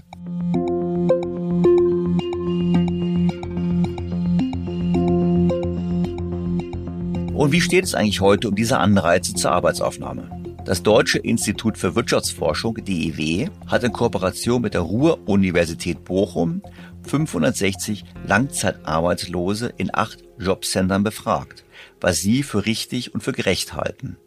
Und 7.34 7.52
wie 7.52 7.62
steht 7.62 7.84
es 7.84 7.94
eigentlich 7.94 8.20
heute 8.20 8.50
um 8.50 8.54
diese 8.54 8.76
Anreize 8.76 9.32
zur 9.32 9.52
Arbeitsaufnahme? 9.52 10.39
Das 10.64 10.82
Deutsche 10.82 11.18
Institut 11.18 11.78
für 11.78 11.94
Wirtschaftsforschung, 11.94 12.76
DIW, 12.84 13.48
hat 13.66 13.82
in 13.82 13.92
Kooperation 13.92 14.60
mit 14.60 14.74
der 14.74 14.82
Ruhr-Universität 14.82 16.04
Bochum 16.04 16.62
560 17.04 18.04
Langzeitarbeitslose 18.26 19.72
in 19.78 19.90
acht 19.92 20.18
Jobcentern 20.38 21.02
befragt, 21.02 21.64
was 22.00 22.18
sie 22.18 22.42
für 22.42 22.66
richtig 22.66 23.14
und 23.14 23.22
für 23.22 23.32
gerecht 23.32 23.72
halten. 23.72 24.18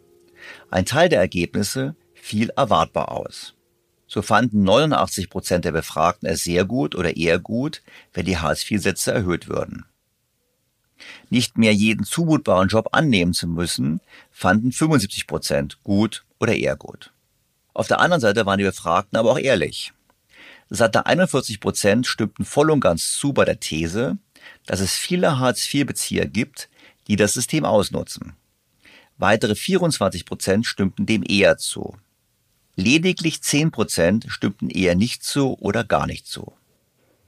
Ein 0.70 0.86
Teil 0.86 1.08
der 1.08 1.20
Ergebnisse 1.20 1.94
fiel 2.14 2.50
erwartbar 2.56 3.12
aus. 3.12 3.54
So 4.06 4.20
fanden 4.20 4.64
89 4.64 5.30
Prozent 5.30 5.64
der 5.64 5.72
Befragten 5.72 6.28
es 6.28 6.42
sehr 6.42 6.64
gut 6.64 6.94
oder 6.94 7.16
eher 7.16 7.38
gut, 7.38 7.82
wenn 8.12 8.26
die 8.26 8.38
Hartz-IV-Sätze 8.38 9.12
erhöht 9.12 9.48
würden. 9.48 9.86
Nicht 11.30 11.58
mehr 11.58 11.72
jeden 11.72 12.04
zumutbaren 12.04 12.68
Job 12.68 12.88
annehmen 12.92 13.32
zu 13.32 13.46
müssen, 13.46 14.00
fanden 14.30 14.72
75 14.72 15.26
Prozent 15.26 15.78
gut 15.82 16.24
oder 16.38 16.54
eher 16.54 16.76
gut. 16.76 17.12
Auf 17.72 17.88
der 17.88 18.00
anderen 18.00 18.20
Seite 18.20 18.46
waren 18.46 18.58
die 18.58 18.64
Befragten 18.64 19.18
aber 19.18 19.32
auch 19.32 19.38
ehrlich. 19.38 19.92
Satte 20.70 21.06
41 21.06 21.60
Prozent 21.60 22.06
stimmten 22.06 22.44
voll 22.44 22.70
und 22.70 22.80
ganz 22.80 23.12
zu 23.12 23.32
bei 23.32 23.44
der 23.44 23.60
These, 23.60 24.18
dass 24.66 24.80
es 24.80 24.94
viele 24.94 25.38
Hartz-IV-Bezieher 25.38 26.26
gibt, 26.26 26.68
die 27.08 27.16
das 27.16 27.34
System 27.34 27.64
ausnutzen. 27.64 28.34
Weitere 29.16 29.54
24 29.54 30.24
Prozent 30.24 30.66
stimmten 30.66 31.06
dem 31.06 31.22
eher 31.26 31.58
zu. 31.58 31.96
Lediglich 32.76 33.42
10 33.42 33.70
Prozent 33.70 34.26
stimmten 34.28 34.70
eher 34.70 34.96
nicht 34.96 35.22
zu 35.22 35.56
oder 35.60 35.84
gar 35.84 36.06
nicht 36.06 36.26
zu. 36.26 36.52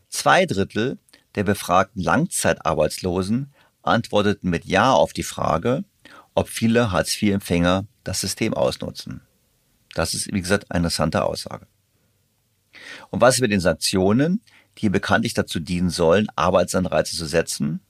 Zwei 0.09 0.47
Drittel 0.47 0.99
der 1.35 1.45
befragten 1.45 2.03
Langzeitarbeitslosen 2.03 3.53
antworteten 3.87 4.51
mit 4.51 4.64
Ja 4.64 4.92
auf 4.92 5.12
die 5.12 5.22
Frage, 5.22 5.85
ob 6.35 6.49
viele 6.49 6.92
Hartz-IV-Empfänger 6.92 7.87
das 8.05 8.20
System 8.20 8.55
ausnutzen. 8.55 9.22
Das 9.94 10.14
ist, 10.14 10.33
wie 10.33 10.40
gesagt, 10.40 10.70
eine 10.70 10.79
interessante 10.81 11.25
Aussage. 11.25 11.66
Und 13.11 13.20
was 13.20 13.40
mit 13.40 13.51
den 13.51 13.61
Sanktionen, 13.61 14.42
die 14.79 14.90
bekanntlich 14.90 15.35
dazu 15.35 15.59
dienen 15.59 15.90
sollen, 15.90 16.27
Arbeitsanreize 16.37 17.16
zu 17.16 17.27
setzen? 17.27 17.81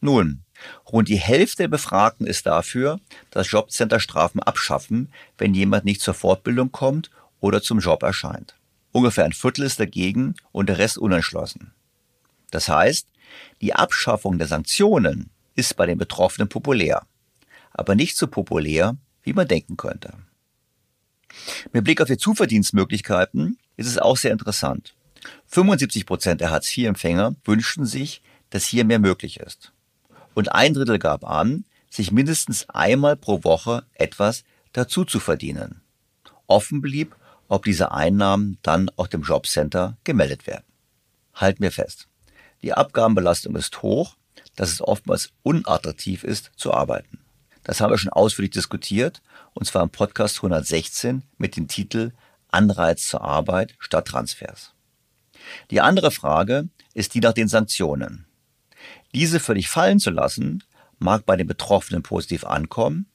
Nun, 0.00 0.42
rund 0.90 1.08
die 1.08 1.18
Hälfte 1.18 1.64
der 1.64 1.68
Befragten 1.68 2.26
ist 2.26 2.46
dafür, 2.46 2.98
dass 3.30 3.50
Jobcenter 3.50 4.00
Strafen 4.00 4.40
abschaffen, 4.40 5.12
wenn 5.38 5.54
jemand 5.54 5.84
nicht 5.84 6.00
zur 6.00 6.14
Fortbildung 6.14 6.72
kommt 6.72 7.10
oder 7.38 7.62
zum 7.62 7.78
Job 7.78 8.02
erscheint. 8.02 8.56
Ungefähr 8.92 9.24
ein 9.24 9.32
Viertel 9.32 9.64
ist 9.64 9.78
dagegen 9.78 10.34
und 10.52 10.68
der 10.68 10.78
Rest 10.78 10.98
unentschlossen. 10.98 11.72
Das 12.50 12.68
heißt, 12.68 13.06
die 13.60 13.74
Abschaffung 13.74 14.38
der 14.38 14.46
Sanktionen 14.46 15.30
ist 15.54 15.76
bei 15.76 15.86
den 15.86 15.98
Betroffenen 15.98 16.48
populär, 16.48 17.06
aber 17.72 17.94
nicht 17.94 18.16
so 18.16 18.26
populär, 18.26 18.96
wie 19.22 19.32
man 19.32 19.48
denken 19.48 19.76
könnte. 19.76 20.14
Mit 21.72 21.84
Blick 21.84 22.00
auf 22.00 22.08
die 22.08 22.16
Zuverdienstmöglichkeiten 22.16 23.58
ist 23.76 23.86
es 23.86 23.98
auch 23.98 24.16
sehr 24.16 24.32
interessant. 24.32 24.94
75 25.46 26.06
Prozent 26.06 26.40
der 26.40 26.50
Hartz-IV-Empfänger 26.50 27.36
wünschen 27.44 27.86
sich, 27.86 28.22
dass 28.50 28.64
hier 28.64 28.84
mehr 28.84 28.98
möglich 28.98 29.38
ist. 29.38 29.72
Und 30.34 30.52
ein 30.52 30.74
Drittel 30.74 30.98
gab 30.98 31.24
an, 31.24 31.64
sich 31.88 32.12
mindestens 32.12 32.68
einmal 32.68 33.16
pro 33.16 33.44
Woche 33.44 33.84
etwas 33.94 34.44
dazu 34.72 35.04
zu 35.04 35.20
verdienen. 35.20 35.82
Offen 36.46 36.80
blieb, 36.80 37.16
ob 37.48 37.64
diese 37.64 37.92
Einnahmen 37.92 38.58
dann 38.62 38.90
auch 38.96 39.08
dem 39.08 39.22
Jobcenter 39.22 39.98
gemeldet 40.04 40.46
werden. 40.46 40.64
Halten 41.34 41.62
wir 41.62 41.72
fest. 41.72 42.09
Die 42.62 42.72
Abgabenbelastung 42.72 43.56
ist 43.56 43.82
hoch, 43.82 44.16
dass 44.56 44.70
es 44.70 44.82
oftmals 44.82 45.32
unattraktiv 45.42 46.24
ist 46.24 46.50
zu 46.56 46.74
arbeiten. 46.74 47.18
Das 47.64 47.80
haben 47.80 47.90
wir 47.90 47.98
schon 47.98 48.12
ausführlich 48.12 48.52
diskutiert, 48.52 49.22
und 49.54 49.66
zwar 49.66 49.82
im 49.82 49.90
Podcast 49.90 50.38
116 50.38 51.22
mit 51.38 51.56
dem 51.56 51.68
Titel 51.68 52.12
Anreiz 52.48 53.06
zur 53.06 53.22
Arbeit 53.22 53.74
statt 53.78 54.08
Transfers. 54.08 54.74
Die 55.70 55.80
andere 55.80 56.10
Frage 56.10 56.68
ist 56.94 57.14
die 57.14 57.20
nach 57.20 57.32
den 57.32 57.48
Sanktionen. 57.48 58.26
Diese 59.14 59.40
völlig 59.40 59.68
fallen 59.68 60.00
zu 60.00 60.10
lassen, 60.10 60.64
mag 60.98 61.24
bei 61.26 61.36
den 61.36 61.46
Betroffenen 61.46 62.02
positiv 62.02 62.44
ankommen, 62.44 63.06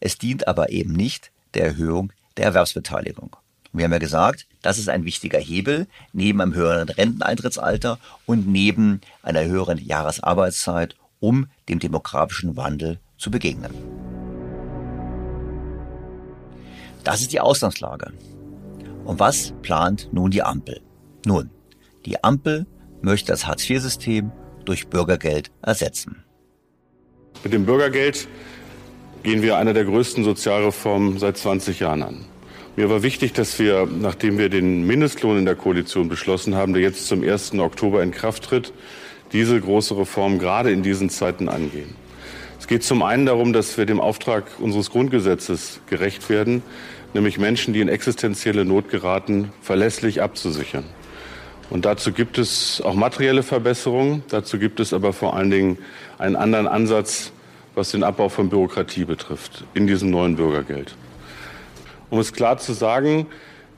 es 0.00 0.18
dient 0.18 0.48
aber 0.48 0.70
eben 0.70 0.92
nicht 0.92 1.30
der 1.54 1.64
Erhöhung 1.64 2.12
der 2.36 2.46
Erwerbsbeteiligung. 2.46 3.36
Wir 3.74 3.84
haben 3.84 3.92
ja 3.92 3.98
gesagt, 3.98 4.46
das 4.62 4.78
ist 4.78 4.88
ein 4.88 5.04
wichtiger 5.04 5.40
Hebel 5.40 5.88
neben 6.12 6.40
einem 6.40 6.54
höheren 6.54 6.88
Renteneintrittsalter 6.88 7.98
und 8.24 8.46
neben 8.46 9.00
einer 9.20 9.44
höheren 9.44 9.78
Jahresarbeitszeit, 9.78 10.94
um 11.18 11.48
dem 11.68 11.80
demografischen 11.80 12.56
Wandel 12.56 13.00
zu 13.18 13.32
begegnen. 13.32 13.74
Das 17.02 17.20
ist 17.20 17.32
die 17.32 17.40
Ausgangslage. 17.40 18.12
Und 19.04 19.18
was 19.18 19.52
plant 19.62 20.08
nun 20.12 20.30
die 20.30 20.44
Ampel? 20.44 20.80
Nun, 21.26 21.50
die 22.06 22.22
Ampel 22.22 22.66
möchte 23.02 23.32
das 23.32 23.44
Hartz-IV-System 23.48 24.30
durch 24.64 24.86
Bürgergeld 24.86 25.50
ersetzen. 25.62 26.22
Mit 27.42 27.52
dem 27.52 27.66
Bürgergeld 27.66 28.28
gehen 29.24 29.42
wir 29.42 29.56
eine 29.56 29.72
der 29.74 29.84
größten 29.84 30.22
Sozialreformen 30.22 31.18
seit 31.18 31.36
20 31.36 31.80
Jahren 31.80 32.02
an. 32.04 32.24
Mir 32.76 32.90
war 32.90 33.04
wichtig, 33.04 33.32
dass 33.32 33.60
wir, 33.60 33.86
nachdem 33.86 34.36
wir 34.36 34.48
den 34.48 34.84
Mindestlohn 34.84 35.38
in 35.38 35.44
der 35.44 35.54
Koalition 35.54 36.08
beschlossen 36.08 36.56
haben, 36.56 36.72
der 36.72 36.82
jetzt 36.82 37.06
zum 37.06 37.22
1. 37.22 37.54
Oktober 37.54 38.02
in 38.02 38.10
Kraft 38.10 38.42
tritt, 38.42 38.72
diese 39.32 39.60
große 39.60 39.96
Reform 39.96 40.40
gerade 40.40 40.72
in 40.72 40.82
diesen 40.82 41.08
Zeiten 41.08 41.48
angehen. 41.48 41.94
Es 42.58 42.66
geht 42.66 42.82
zum 42.82 43.04
einen 43.04 43.26
darum, 43.26 43.52
dass 43.52 43.78
wir 43.78 43.86
dem 43.86 44.00
Auftrag 44.00 44.44
unseres 44.58 44.90
Grundgesetzes 44.90 45.82
gerecht 45.88 46.28
werden, 46.28 46.64
nämlich 47.12 47.38
Menschen, 47.38 47.74
die 47.74 47.80
in 47.80 47.88
existenzielle 47.88 48.64
Not 48.64 48.88
geraten, 48.88 49.52
verlässlich 49.62 50.20
abzusichern. 50.20 50.84
Und 51.70 51.84
dazu 51.84 52.10
gibt 52.10 52.38
es 52.38 52.80
auch 52.84 52.94
materielle 52.94 53.44
Verbesserungen. 53.44 54.24
Dazu 54.30 54.58
gibt 54.58 54.80
es 54.80 54.92
aber 54.92 55.12
vor 55.12 55.36
allen 55.36 55.50
Dingen 55.50 55.78
einen 56.18 56.34
anderen 56.34 56.66
Ansatz, 56.66 57.30
was 57.76 57.92
den 57.92 58.02
Abbau 58.02 58.28
von 58.28 58.48
Bürokratie 58.48 59.04
betrifft, 59.04 59.64
in 59.74 59.86
diesem 59.86 60.10
neuen 60.10 60.34
Bürgergeld. 60.34 60.96
Um 62.10 62.18
es 62.18 62.32
klar 62.32 62.58
zu 62.58 62.72
sagen, 62.72 63.26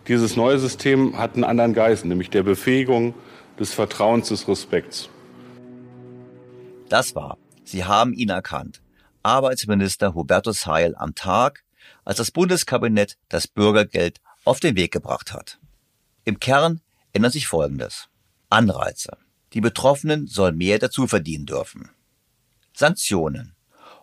dieses 0.08 0.36
neue 0.36 0.58
System 0.58 1.18
hat 1.18 1.34
einen 1.34 1.44
anderen 1.44 1.74
Geist, 1.74 2.04
nämlich 2.04 2.30
der 2.30 2.42
Befähigung 2.42 3.14
des 3.58 3.72
Vertrauens, 3.72 4.28
des 4.28 4.46
Respekts. 4.46 5.08
Das 6.88 7.14
war, 7.14 7.38
Sie 7.64 7.84
haben 7.84 8.12
ihn 8.12 8.28
erkannt, 8.28 8.80
Arbeitsminister 9.22 10.14
Hubertus 10.14 10.66
Heil 10.66 10.94
am 10.96 11.14
Tag, 11.14 11.64
als 12.04 12.18
das 12.18 12.30
Bundeskabinett 12.30 13.16
das 13.28 13.48
Bürgergeld 13.48 14.20
auf 14.44 14.60
den 14.60 14.76
Weg 14.76 14.92
gebracht 14.92 15.32
hat. 15.32 15.58
Im 16.24 16.38
Kern 16.38 16.80
ändert 17.12 17.32
sich 17.32 17.48
Folgendes. 17.48 18.08
Anreize. 18.48 19.16
Die 19.52 19.60
Betroffenen 19.60 20.28
sollen 20.28 20.56
mehr 20.56 20.78
dazu 20.78 21.08
verdienen 21.08 21.46
dürfen. 21.46 21.90
Sanktionen. 22.72 23.56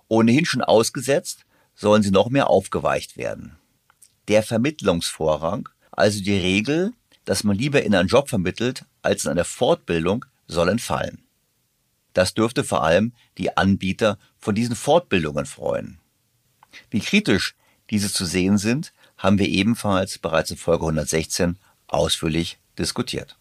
Ohnehin 0.10 0.46
schon 0.46 0.62
ausgesetzt, 0.62 1.46
sollen 1.76 2.04
sie 2.04 2.12
noch 2.12 2.30
mehr 2.30 2.50
aufgeweicht 2.50 3.16
werden. 3.16 3.58
Der 4.28 4.44
Vermittlungsvorrang, 4.44 5.70
also 5.92 6.22
die 6.22 6.38
Regel, 6.38 6.94
dass 7.26 7.44
man 7.44 7.58
lieber 7.58 7.84
in 7.84 7.96
einen 7.96 8.08
Job 8.08 8.30
vermittelt 8.30 8.86
als 9.02 9.26
in 9.26 9.32
eine 9.32 9.46
Fortbildung, 9.46 10.26
soll 10.48 10.70
entfallen. 10.70 11.24
Das 12.14 12.34
dürfte 12.34 12.64
vor 12.64 12.84
allem 12.84 13.14
die 13.38 13.58
Anbieter 13.58 14.18
von 14.40 14.56
diesen 14.56 14.76
Fortbildungen 14.76 15.46
freuen. 15.46 16.00
Wie 16.90 17.00
kritisch 17.00 17.56
diese 17.90 18.12
zu 18.12 18.26
sehen 18.26 18.58
sind, 18.58 18.94
haben 19.18 19.40
wir 19.40 19.48
ebenfalls 19.48 20.18
bereits 20.18 20.52
in 20.52 20.58
Folge 20.58 20.84
116 20.84 21.58
ausführlich 21.88 22.60
diskutiert. 22.78 23.38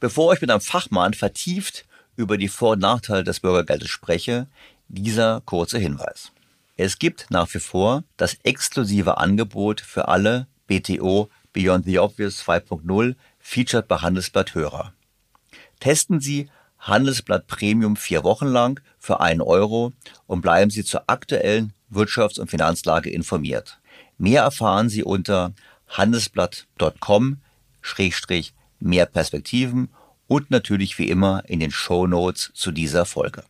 Bevor 0.00 0.32
ich 0.32 0.40
mit 0.40 0.50
einem 0.50 0.60
Fachmann 0.60 1.14
vertieft 1.14 1.84
über 2.16 2.38
die 2.38 2.48
Vor- 2.48 2.72
und 2.72 2.80
Nachteile 2.80 3.24
des 3.24 3.40
Bürgergeldes 3.40 3.88
spreche, 3.88 4.46
dieser 4.88 5.42
kurze 5.42 5.78
Hinweis. 5.78 6.32
Es 6.76 6.98
gibt 6.98 7.30
nach 7.30 7.52
wie 7.54 7.58
vor 7.58 8.04
das 8.18 8.36
exklusive 8.42 9.16
Angebot 9.16 9.80
für 9.80 10.08
alle 10.08 10.46
BTO 10.66 11.30
Beyond 11.54 11.86
the 11.86 11.98
Obvious 11.98 12.42
2.0 12.46 13.14
Featured 13.38 13.88
bei 13.88 13.96
Handelsblatt 13.96 14.54
Hörer. 14.54 14.92
Testen 15.80 16.20
Sie 16.20 16.50
Handelsblatt 16.78 17.46
Premium 17.46 17.96
vier 17.96 18.24
Wochen 18.24 18.46
lang 18.46 18.80
für 18.98 19.20
einen 19.20 19.40
Euro 19.40 19.92
und 20.26 20.42
bleiben 20.42 20.70
Sie 20.70 20.84
zur 20.84 21.04
aktuellen 21.06 21.72
Wirtschafts- 21.90 22.38
und 22.38 22.50
Finanzlage 22.50 23.08
informiert. 23.08 23.80
Mehr 24.18 24.42
erfahren 24.42 24.90
Sie 24.90 25.02
unter 25.02 25.54
handelsblatt.com 25.88 27.38
Schrägstrich 27.80 28.52
mehr 28.80 29.06
Perspektiven 29.06 29.88
und 30.26 30.50
natürlich 30.50 30.98
wie 30.98 31.08
immer 31.08 31.42
in 31.46 31.60
den 31.60 31.70
Show 31.70 32.06
Notes 32.06 32.50
zu 32.52 32.70
dieser 32.70 33.06
Folge. 33.06 33.44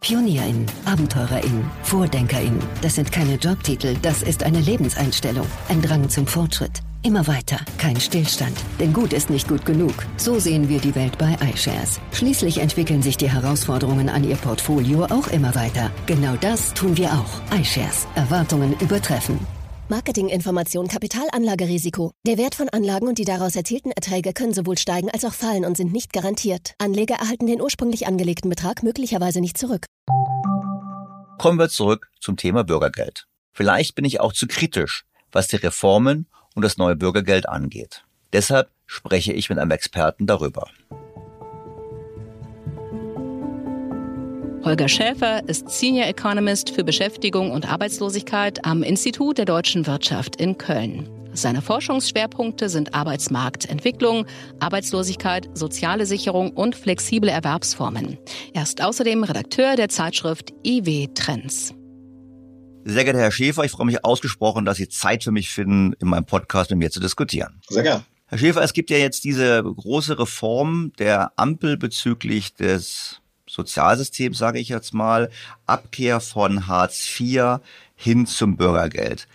PionierInnen, 0.00 0.66
AbenteurerInnen, 0.86 1.70
VordenkerInnen, 1.82 2.62
das 2.80 2.94
sind 2.94 3.12
keine 3.12 3.34
Jobtitel, 3.34 3.94
das 4.00 4.22
ist 4.22 4.42
eine 4.42 4.60
Lebenseinstellung, 4.60 5.46
ein 5.68 5.82
Drang 5.82 6.08
zum 6.08 6.26
Fortschritt. 6.26 6.80
Immer 7.02 7.26
weiter, 7.26 7.58
kein 7.78 7.98
Stillstand. 7.98 8.56
Denn 8.78 8.92
gut 8.92 9.12
ist 9.14 9.30
nicht 9.30 9.48
gut 9.48 9.64
genug. 9.64 9.94
So 10.18 10.38
sehen 10.38 10.68
wir 10.68 10.80
die 10.80 10.94
Welt 10.94 11.16
bei 11.16 11.36
iShares. 11.52 11.98
Schließlich 12.12 12.58
entwickeln 12.58 13.02
sich 13.02 13.16
die 13.16 13.30
Herausforderungen 13.30 14.10
an 14.10 14.22
Ihr 14.22 14.36
Portfolio 14.36 15.04
auch 15.04 15.28
immer 15.28 15.54
weiter. 15.54 15.90
Genau 16.04 16.36
das 16.40 16.74
tun 16.74 16.96
wir 16.98 17.10
auch. 17.12 17.58
iShares. 17.58 18.06
Erwartungen 18.16 18.74
übertreffen. 18.80 19.38
Marketinginformation 19.90 20.86
Kapitalanlagerisiko. 20.86 22.12
Der 22.24 22.38
Wert 22.38 22.54
von 22.54 22.68
Anlagen 22.68 23.08
und 23.08 23.18
die 23.18 23.24
daraus 23.24 23.56
erzielten 23.56 23.90
Erträge 23.90 24.32
können 24.32 24.54
sowohl 24.54 24.78
steigen 24.78 25.10
als 25.10 25.24
auch 25.24 25.34
fallen 25.34 25.64
und 25.64 25.76
sind 25.76 25.92
nicht 25.92 26.12
garantiert. 26.12 26.74
Anleger 26.78 27.16
erhalten 27.16 27.48
den 27.48 27.60
ursprünglich 27.60 28.06
angelegten 28.06 28.48
Betrag 28.48 28.84
möglicherweise 28.84 29.40
nicht 29.40 29.58
zurück. 29.58 29.86
Kommen 31.38 31.58
wir 31.58 31.68
zurück 31.68 32.08
zum 32.20 32.36
Thema 32.36 32.62
Bürgergeld. 32.62 33.26
Vielleicht 33.52 33.96
bin 33.96 34.04
ich 34.04 34.20
auch 34.20 34.32
zu 34.32 34.46
kritisch, 34.46 35.06
was 35.32 35.48
die 35.48 35.56
Reformen 35.56 36.28
und 36.54 36.62
das 36.62 36.76
neue 36.76 36.94
Bürgergeld 36.94 37.48
angeht. 37.48 38.04
Deshalb 38.32 38.70
spreche 38.86 39.32
ich 39.32 39.50
mit 39.50 39.58
einem 39.58 39.72
Experten 39.72 40.26
darüber. 40.26 40.68
Holger 44.62 44.88
Schäfer 44.88 45.48
ist 45.48 45.70
Senior 45.70 46.06
Economist 46.06 46.68
für 46.74 46.84
Beschäftigung 46.84 47.50
und 47.50 47.66
Arbeitslosigkeit 47.66 48.62
am 48.66 48.82
Institut 48.82 49.38
der 49.38 49.46
deutschen 49.46 49.86
Wirtschaft 49.86 50.36
in 50.36 50.58
Köln. 50.58 51.08
Seine 51.32 51.62
Forschungsschwerpunkte 51.62 52.68
sind 52.68 52.94
Arbeitsmarktentwicklung, 52.94 54.26
Arbeitslosigkeit, 54.58 55.48
soziale 55.54 56.04
Sicherung 56.04 56.50
und 56.50 56.76
flexible 56.76 57.30
Erwerbsformen. 57.30 58.18
Er 58.52 58.62
ist 58.64 58.82
außerdem 58.84 59.24
Redakteur 59.24 59.76
der 59.76 59.88
Zeitschrift 59.88 60.52
IW 60.62 61.08
Trends. 61.14 61.72
Sehr 62.84 63.04
geehrter 63.04 63.20
Herr 63.20 63.32
Schäfer, 63.32 63.64
ich 63.64 63.70
freue 63.70 63.86
mich 63.86 64.04
ausgesprochen, 64.04 64.66
dass 64.66 64.76
Sie 64.76 64.90
Zeit 64.90 65.24
für 65.24 65.32
mich 65.32 65.48
finden, 65.48 65.94
in 66.00 66.08
meinem 66.08 66.26
Podcast 66.26 66.68
mit 66.68 66.80
mir 66.80 66.90
zu 66.90 67.00
diskutieren. 67.00 67.62
Sehr 67.70 67.82
gern. 67.82 68.02
Herr 68.26 68.38
Schäfer, 68.38 68.62
es 68.62 68.74
gibt 68.74 68.90
ja 68.90 68.98
jetzt 68.98 69.24
diese 69.24 69.62
große 69.62 70.18
Reform 70.18 70.92
der 70.98 71.32
Ampel 71.36 71.78
bezüglich 71.78 72.54
des 72.54 73.19
Sozialsystems, 73.50 74.38
sage 74.38 74.58
ich 74.58 74.68
jetzt 74.68 74.94
mal, 74.94 75.30
Abkehr 75.66 76.20
von 76.20 76.66
Hartz 76.66 77.04
IV 77.18 77.58
hin 77.96 78.26
zum 78.26 78.56
Bürgergeld. 78.56 79.26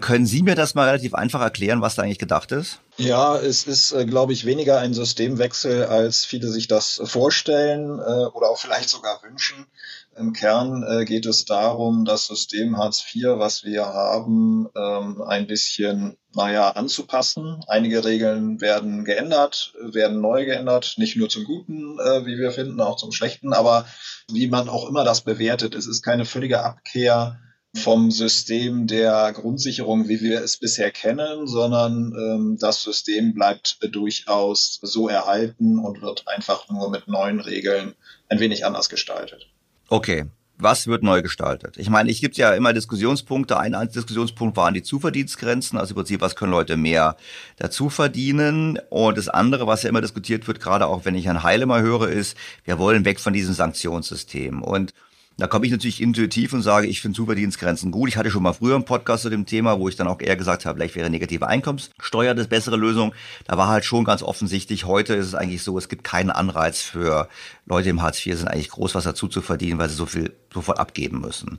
Können 0.00 0.26
Sie 0.26 0.42
mir 0.42 0.56
das 0.56 0.74
mal 0.74 0.88
relativ 0.88 1.14
einfach 1.14 1.40
erklären, 1.40 1.80
was 1.80 1.94
da 1.94 2.02
eigentlich 2.02 2.18
gedacht 2.18 2.50
ist? 2.50 2.80
Ja, 2.96 3.36
es 3.38 3.68
ist, 3.68 3.92
äh, 3.92 4.04
glaube 4.04 4.32
ich, 4.32 4.44
weniger 4.44 4.80
ein 4.80 4.94
Systemwechsel, 4.94 5.84
als 5.84 6.24
viele 6.24 6.48
sich 6.48 6.66
das 6.66 7.00
vorstellen 7.04 8.00
äh, 8.00 8.26
oder 8.34 8.50
auch 8.50 8.58
vielleicht 8.58 8.88
sogar 8.88 9.22
wünschen. 9.22 9.66
Im 10.14 10.34
Kern 10.34 10.82
äh, 10.82 11.04
geht 11.06 11.24
es 11.24 11.46
darum, 11.46 12.04
das 12.04 12.26
System 12.26 12.76
Hartz 12.76 13.02
IV, 13.14 13.38
was 13.38 13.64
wir 13.64 13.86
haben, 13.86 14.68
ähm, 14.76 15.22
ein 15.22 15.46
bisschen, 15.46 16.18
naja, 16.34 16.70
anzupassen. 16.70 17.64
Einige 17.66 18.04
Regeln 18.04 18.60
werden 18.60 19.04
geändert, 19.04 19.72
werden 19.80 20.20
neu 20.20 20.44
geändert, 20.44 20.94
nicht 20.98 21.16
nur 21.16 21.30
zum 21.30 21.44
Guten, 21.44 21.98
äh, 21.98 22.26
wie 22.26 22.36
wir 22.36 22.50
finden, 22.50 22.80
auch 22.80 22.96
zum 22.96 23.12
Schlechten, 23.12 23.54
aber 23.54 23.86
wie 24.30 24.48
man 24.48 24.68
auch 24.68 24.86
immer 24.88 25.04
das 25.04 25.22
bewertet, 25.22 25.74
es 25.74 25.86
ist 25.86 26.02
keine 26.02 26.26
völlige 26.26 26.62
Abkehr 26.62 27.38
vom 27.74 28.10
System 28.10 28.86
der 28.86 29.32
Grundsicherung, 29.32 30.08
wie 30.08 30.20
wir 30.20 30.42
es 30.42 30.58
bisher 30.58 30.90
kennen, 30.90 31.46
sondern 31.46 32.12
ähm, 32.14 32.58
das 32.60 32.82
System 32.82 33.32
bleibt 33.32 33.78
durchaus 33.80 34.78
so 34.82 35.08
erhalten 35.08 35.78
und 35.78 36.02
wird 36.02 36.28
einfach 36.28 36.68
nur 36.68 36.90
mit 36.90 37.08
neuen 37.08 37.40
Regeln 37.40 37.94
ein 38.28 38.40
wenig 38.40 38.66
anders 38.66 38.90
gestaltet. 38.90 39.46
Okay. 39.92 40.24
Was 40.56 40.86
wird 40.86 41.02
neu 41.02 41.20
gestaltet? 41.20 41.76
Ich 41.76 41.90
meine, 41.90 42.10
es 42.10 42.22
gibt 42.22 42.38
ja 42.38 42.54
immer 42.54 42.72
Diskussionspunkte. 42.72 43.58
Ein 43.58 43.76
Diskussionspunkt 43.94 44.56
waren 44.56 44.72
die 44.72 44.82
Zuverdienstgrenzen, 44.82 45.78
also 45.78 45.92
im 45.92 45.96
Prinzip, 45.96 46.22
was 46.22 46.34
können 46.34 46.50
Leute 46.50 46.78
mehr 46.78 47.18
dazu 47.58 47.90
verdienen? 47.90 48.78
Und 48.88 49.18
das 49.18 49.28
andere, 49.28 49.66
was 49.66 49.82
ja 49.82 49.90
immer 49.90 50.00
diskutiert 50.00 50.48
wird, 50.48 50.60
gerade 50.60 50.86
auch 50.86 51.04
wenn 51.04 51.14
ich 51.14 51.26
Herrn 51.26 51.42
Heile 51.42 51.66
mal 51.66 51.82
höre, 51.82 52.08
ist, 52.08 52.38
wir 52.64 52.78
wollen 52.78 53.04
weg 53.04 53.20
von 53.20 53.34
diesem 53.34 53.52
Sanktionssystem. 53.52 54.62
Und 54.62 54.94
da 55.38 55.46
komme 55.46 55.66
ich 55.66 55.72
natürlich 55.72 56.00
intuitiv 56.00 56.52
und 56.52 56.62
sage, 56.62 56.86
ich 56.86 57.00
finde 57.00 57.16
Superdienstgrenzen 57.16 57.90
gut. 57.90 58.08
Ich 58.08 58.16
hatte 58.16 58.30
schon 58.30 58.42
mal 58.42 58.52
früher 58.52 58.74
einen 58.74 58.84
Podcast 58.84 59.22
zu 59.22 59.30
dem 59.30 59.46
Thema, 59.46 59.78
wo 59.78 59.88
ich 59.88 59.96
dann 59.96 60.06
auch 60.06 60.20
eher 60.20 60.36
gesagt 60.36 60.66
habe, 60.66 60.78
vielleicht 60.78 60.94
wäre 60.94 61.10
negative 61.10 61.46
Einkommenssteuer 61.46 62.34
das 62.34 62.48
bessere 62.48 62.76
Lösung. 62.76 63.14
Da 63.46 63.56
war 63.56 63.68
halt 63.68 63.84
schon 63.84 64.04
ganz 64.04 64.22
offensichtlich, 64.22 64.84
heute 64.84 65.14
ist 65.14 65.26
es 65.26 65.34
eigentlich 65.34 65.62
so, 65.62 65.78
es 65.78 65.88
gibt 65.88 66.04
keinen 66.04 66.30
Anreiz 66.30 66.80
für 66.80 67.28
Leute 67.66 67.90
im 67.90 68.02
Hartz 68.02 68.24
IV, 68.24 68.38
sind 68.38 68.48
eigentlich 68.48 68.70
groß 68.70 68.94
was 68.94 69.04
dazu 69.04 69.28
zu 69.28 69.40
verdienen, 69.40 69.78
weil 69.78 69.88
sie 69.88 69.94
so 69.94 70.06
viel 70.06 70.32
sofort 70.52 70.78
abgeben 70.78 71.20
müssen. 71.20 71.58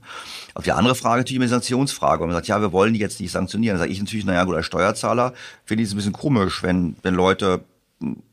Auf 0.53 0.63
die 0.63 0.71
andere 0.71 0.95
Frage 0.95 1.21
natürlich 1.21 1.41
eine 1.41 1.49
Sanktionsfrage. 1.49 2.24
Und 2.24 2.30
man 2.30 2.36
sagt, 2.36 2.47
ja, 2.47 2.61
wir 2.61 2.71
wollen 2.71 2.93
die 2.93 2.99
jetzt 2.99 3.19
nicht 3.19 3.32
sanktionieren. 3.32 3.76
Da 3.76 3.80
sage 3.80 3.91
ich 3.91 3.99
natürlich, 3.99 4.26
naja, 4.26 4.43
gut, 4.43 4.55
als 4.55 4.65
Steuerzahler 4.65 5.34
finde 5.65 5.84
ich 5.84 5.89
es 5.89 5.93
ein 5.93 5.97
bisschen 5.97 6.13
komisch, 6.13 6.63
wenn, 6.63 6.95
wenn 7.01 7.15
Leute 7.15 7.63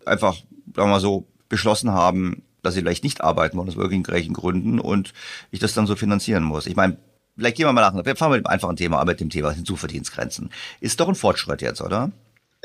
einfach, 0.05 0.34
sagen 0.34 0.45
wir 0.76 0.86
mal 0.86 1.01
so, 1.01 1.26
beschlossen 1.49 1.93
haben, 1.93 2.43
dass 2.63 2.75
sie 2.75 2.81
vielleicht 2.81 3.05
nicht 3.05 3.21
arbeiten 3.21 3.57
wollen, 3.57 3.69
aus 3.69 3.77
irgendwelchen 3.77 4.35
Gründen 4.35 4.81
und 4.81 5.13
ich 5.51 5.61
das 5.61 5.75
dann 5.75 5.87
so 5.87 5.97
finanzieren 5.97 6.43
muss. 6.43 6.67
Ich 6.67 6.77
meine, 6.77 6.97
vielleicht 7.37 7.57
gehen 7.57 7.67
wir 7.67 7.73
mal 7.73 7.81
nach, 7.81 8.05
wir 8.05 8.17
fangen 8.17 8.33
mit 8.33 8.45
dem 8.45 8.47
einfachen 8.47 8.77
Thema 8.77 9.01
an, 9.01 9.07
mit 9.07 9.21
dem 9.21 9.31
Thema 9.31 9.51
Hinzuverdienstgrenzen. 9.53 10.51
Ist 10.81 11.01
doch 11.01 11.09
ein 11.09 11.15
Fortschritt 11.15 11.63
jetzt, 11.63 11.81
oder? 11.81 12.11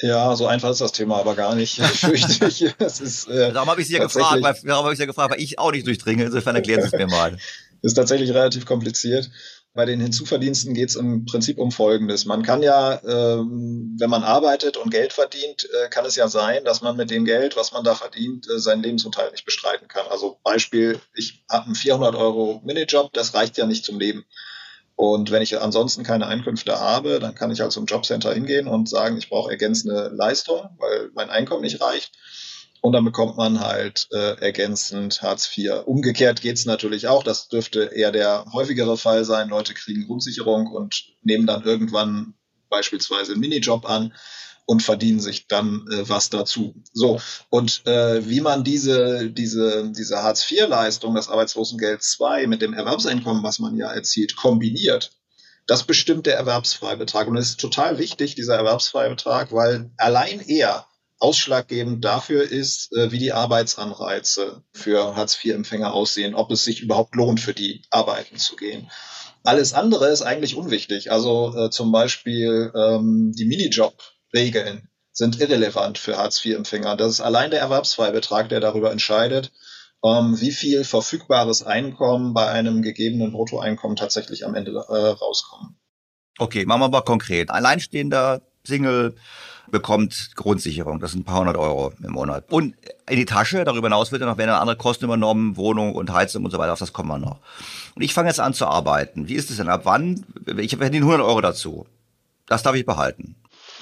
Ja, 0.01 0.35
so 0.35 0.47
einfach 0.47 0.71
ist 0.71 0.81
das 0.81 0.91
Thema 0.91 1.19
aber 1.19 1.35
gar 1.35 1.55
nicht, 1.55 1.79
fürchte 1.81 2.47
ich. 2.47 2.75
Das 2.77 2.99
ist, 2.99 3.27
äh, 3.27 3.53
darum 3.53 3.69
habe 3.69 3.81
ich 3.81 3.87
Sie 3.87 3.93
ja 3.93 4.03
gefragt, 4.03 4.43
weil, 4.43 4.55
darum 4.63 4.83
habe 4.83 4.93
ich 4.93 4.97
Sie 4.97 5.03
ja 5.03 5.07
gefragt, 5.07 5.31
weil 5.31 5.41
ich 5.41 5.57
auch 5.57 5.71
nicht 5.71 5.87
durchdringe. 5.87 6.25
Insofern 6.25 6.55
erklären 6.55 6.81
Sie 6.81 6.87
es 6.87 6.93
mir 6.93 7.07
mal. 7.07 7.37
ist 7.85 7.93
tatsächlich 7.93 8.31
relativ 8.31 8.65
kompliziert. 8.65 9.29
Bei 9.75 9.83
den 9.83 9.99
Hinzuverdiensten 9.99 10.73
geht 10.73 10.87
es 10.87 10.95
im 10.95 11.25
Prinzip 11.25 11.57
um 11.57 11.69
Folgendes. 11.69 12.23
Man 12.23 12.43
kann 12.43 12.63
ja, 12.63 13.01
ähm, 13.03 13.97
wenn 13.99 14.09
man 14.09 14.23
arbeitet 14.23 14.77
und 14.77 14.89
Geld 14.89 15.11
verdient, 15.11 15.65
äh, 15.65 15.89
kann 15.89 16.05
es 16.05 16.15
ja 16.15 16.29
sein, 16.29 16.63
dass 16.63 16.81
man 16.81 16.95
mit 16.95 17.11
dem 17.11 17.25
Geld, 17.25 17.57
was 17.57 17.73
man 17.73 17.83
da 17.83 17.93
verdient, 17.93 18.49
äh, 18.49 18.57
seinen 18.57 18.83
Lebensunterhalt 18.83 19.33
nicht 19.33 19.43
bestreiten 19.43 19.89
kann. 19.89 20.07
Also 20.09 20.39
Beispiel, 20.43 21.01
ich 21.13 21.43
habe 21.51 21.65
einen 21.65 21.75
400 21.75 22.15
Euro 22.15 22.61
Minijob, 22.63 23.11
das 23.11 23.33
reicht 23.33 23.57
ja 23.57 23.65
nicht 23.65 23.83
zum 23.83 23.99
Leben. 23.99 24.23
Und 24.95 25.29
wenn 25.29 25.41
ich 25.41 25.59
ansonsten 25.59 26.03
keine 26.03 26.27
Einkünfte 26.27 26.79
habe, 26.79 27.19
dann 27.19 27.35
kann 27.35 27.51
ich 27.51 27.59
halt 27.59 27.73
zum 27.73 27.85
Jobcenter 27.85 28.33
hingehen 28.33 28.69
und 28.69 28.87
sagen, 28.87 29.17
ich 29.17 29.27
brauche 29.27 29.51
ergänzende 29.51 30.07
Leistung, 30.07 30.69
weil 30.79 31.11
mein 31.15 31.29
Einkommen 31.29 31.63
nicht 31.63 31.81
reicht. 31.81 32.13
Und 32.85 32.91
dann 32.91 33.03
bekommt 33.03 33.35
man 33.35 33.61
halt 33.61 34.07
äh, 34.11 34.39
ergänzend 34.39 35.23
Hartz 35.23 35.49
IV. 35.57 35.87
Umgekehrt 35.87 36.41
geht's 36.41 36.67
natürlich 36.67 37.07
auch. 37.07 37.23
Das 37.23 37.47
dürfte 37.47 37.85
eher 37.85 38.11
der 38.11 38.45
häufigere 38.53 38.95
Fall 38.95 39.25
sein. 39.25 39.49
Leute 39.49 39.73
kriegen 39.73 40.05
Grundsicherung 40.05 40.67
und 40.67 41.03
nehmen 41.23 41.47
dann 41.47 41.63
irgendwann 41.63 42.35
beispielsweise 42.69 43.31
einen 43.31 43.41
Minijob 43.41 43.89
an 43.89 44.13
und 44.67 44.83
verdienen 44.83 45.19
sich 45.19 45.47
dann 45.47 45.87
äh, 45.91 46.07
was 46.07 46.29
dazu. 46.29 46.75
So, 46.93 47.19
und 47.49 47.87
äh, 47.87 48.29
wie 48.29 48.41
man 48.41 48.63
diese, 48.63 49.31
diese, 49.31 49.91
diese 49.91 50.21
Hartz-IV-Leistung, 50.21 51.15
das 51.15 51.29
Arbeitslosengeld 51.29 52.03
II 52.21 52.45
mit 52.45 52.61
dem 52.61 52.73
Erwerbseinkommen, 52.73 53.41
was 53.41 53.57
man 53.57 53.75
ja 53.77 53.91
erzielt, 53.91 54.35
kombiniert, 54.35 55.09
das 55.65 55.85
bestimmt 55.85 56.27
der 56.27 56.37
Erwerbsfreibetrag. 56.37 57.27
Und 57.29 57.37
es 57.37 57.49
ist 57.49 57.59
total 57.59 57.97
wichtig, 57.97 58.35
dieser 58.35 58.57
Erwerbsfreibetrag, 58.57 59.51
weil 59.51 59.89
allein 59.97 60.39
er 60.41 60.85
ausschlaggebend 61.19 62.03
dafür 62.03 62.43
ist, 62.43 62.91
äh, 62.93 63.11
wie 63.11 63.19
die 63.19 63.33
Arbeitsanreize 63.33 64.63
für 64.73 65.15
Hartz-IV-Empfänger 65.15 65.93
aussehen, 65.93 66.35
ob 66.35 66.51
es 66.51 66.63
sich 66.63 66.81
überhaupt 66.81 67.15
lohnt, 67.15 67.39
für 67.39 67.53
die 67.53 67.83
arbeiten 67.89 68.37
zu 68.37 68.55
gehen. 68.55 68.89
Alles 69.43 69.73
andere 69.73 70.07
ist 70.07 70.23
eigentlich 70.23 70.55
unwichtig. 70.55 71.11
Also 71.11 71.55
äh, 71.55 71.69
zum 71.69 71.91
Beispiel 71.91 72.71
ähm, 72.75 73.31
die 73.37 73.45
Minijob-Regeln 73.45 74.89
sind 75.11 75.39
irrelevant 75.39 75.97
für 75.97 76.17
Hartz-IV-Empfänger. 76.17 76.97
Das 76.97 77.11
ist 77.11 77.21
allein 77.21 77.51
der 77.51 77.61
Erwerbsfreibetrag, 77.61 78.49
der 78.49 78.59
darüber 78.59 78.91
entscheidet, 78.91 79.51
ähm, 80.03 80.39
wie 80.39 80.51
viel 80.51 80.83
verfügbares 80.83 81.63
Einkommen 81.63 82.33
bei 82.33 82.47
einem 82.49 82.81
gegebenen 82.81 83.31
Bruttoeinkommen 83.31 83.95
tatsächlich 83.95 84.45
am 84.45 84.55
Ende 84.55 84.71
äh, 84.71 84.93
rauskommen. 84.93 85.79
Okay, 86.37 86.65
machen 86.65 86.81
wir 86.81 86.89
mal 86.89 87.01
konkret. 87.01 87.49
Alleinstehender 87.49 88.41
Single 88.65 89.15
bekommt 89.71 90.31
Grundsicherung. 90.35 90.99
Das 90.99 91.11
sind 91.11 91.21
ein 91.21 91.25
paar 91.25 91.39
hundert 91.39 91.57
Euro 91.57 91.93
im 92.03 92.11
Monat. 92.11 92.45
Und 92.51 92.75
in 93.09 93.17
die 93.17 93.25
Tasche, 93.25 93.63
darüber 93.63 93.87
hinaus 93.87 94.11
wird 94.11 94.21
ja 94.21 94.27
noch 94.27 94.37
werden 94.37 94.51
andere 94.51 94.77
Kosten 94.77 95.05
übernommen, 95.05 95.57
Wohnung 95.57 95.95
und 95.95 96.11
Heizung 96.11 96.45
und 96.45 96.51
so 96.51 96.57
weiter, 96.57 96.73
auf 96.73 96.79
das 96.79 96.93
kommen 96.93 97.09
wir 97.09 97.17
noch. 97.17 97.39
Und 97.95 98.01
ich 98.01 98.13
fange 98.13 98.29
jetzt 98.29 98.39
an 98.39 98.53
zu 98.53 98.67
arbeiten. 98.67 99.27
Wie 99.27 99.35
ist 99.35 99.49
es 99.49 99.57
denn? 99.57 99.69
Ab 99.69 99.81
wann? 99.83 100.25
Ich 100.57 100.75
verdiene 100.75 101.05
100 101.05 101.21
Euro 101.21 101.41
dazu. 101.41 101.85
Das 102.47 102.63
darf 102.63 102.75
ich 102.75 102.85
behalten. 102.85 103.35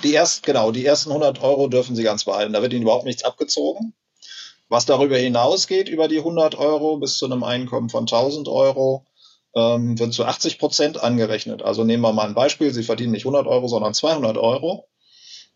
Die 0.04 0.16
ersten, 0.16 0.46
genau, 0.46 0.72
die 0.72 0.86
ersten 0.86 1.10
100 1.10 1.42
Euro 1.42 1.68
dürfen 1.68 1.96
Sie 1.96 2.04
ganz 2.04 2.24
behalten. 2.24 2.54
Da 2.54 2.62
wird 2.62 2.74
Ihnen 2.74 2.84
überhaupt 2.84 3.06
nichts 3.06 3.24
abgezogen. 3.24 3.94
Was 4.70 4.86
darüber 4.86 5.18
hinausgeht, 5.18 5.88
über 5.90 6.08
die 6.08 6.18
100 6.20 6.56
Euro 6.56 6.98
bis 6.98 7.18
zu 7.18 7.26
einem 7.26 7.44
Einkommen 7.44 7.90
von 7.90 8.04
1000 8.04 8.48
Euro, 8.48 9.06
ähm, 9.56 10.00
wird 10.00 10.14
zu 10.14 10.26
80 10.26 10.58
Prozent 10.58 11.02
angerechnet. 11.02 11.62
Also 11.62 11.84
nehmen 11.84 12.02
wir 12.02 12.14
mal 12.14 12.28
ein 12.28 12.34
Beispiel. 12.34 12.74
Sie 12.74 12.84
verdienen 12.84 13.12
nicht 13.12 13.26
100 13.26 13.46
Euro, 13.46 13.68
sondern 13.68 13.94
200 13.94 14.38
Euro. 14.38 14.88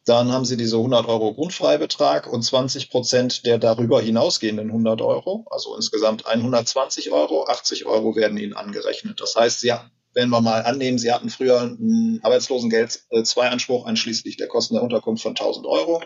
Dann 0.07 0.31
haben 0.31 0.45
Sie 0.45 0.55
diese 0.55 0.77
100 0.77 1.05
Euro 1.09 1.33
Grundfreibetrag 1.33 2.31
und 2.31 2.41
20 2.41 2.89
Prozent 2.89 3.45
der 3.45 3.57
darüber 3.57 3.99
hinausgehenden 3.99 4.67
100 4.69 5.01
Euro, 5.01 5.45
also 5.51 5.75
insgesamt 5.75 6.25
120 6.25 7.11
Euro. 7.11 7.45
80 7.45 7.85
Euro 7.85 8.15
werden 8.15 8.37
Ihnen 8.37 8.53
angerechnet. 8.53 9.19
Das 9.19 9.35
heißt, 9.35 9.63
ja, 9.63 9.91
wenn 10.13 10.29
wir 10.29 10.39
mal 10.39 10.63
annehmen, 10.63 10.97
Sie 10.97 11.11
hatten 11.11 11.29
früher 11.29 11.59
einen 11.59 12.21
Arbeitslosengeld 12.23 13.01
äh, 13.09 13.23
zwei 13.23 13.49
Anspruch 13.49 13.85
einschließlich 13.85 14.37
der 14.37 14.47
Kosten 14.47 14.75
der 14.75 14.83
Unterkunft 14.83 15.23
von 15.23 15.31
1000 15.31 15.65
Euro, 15.67 16.01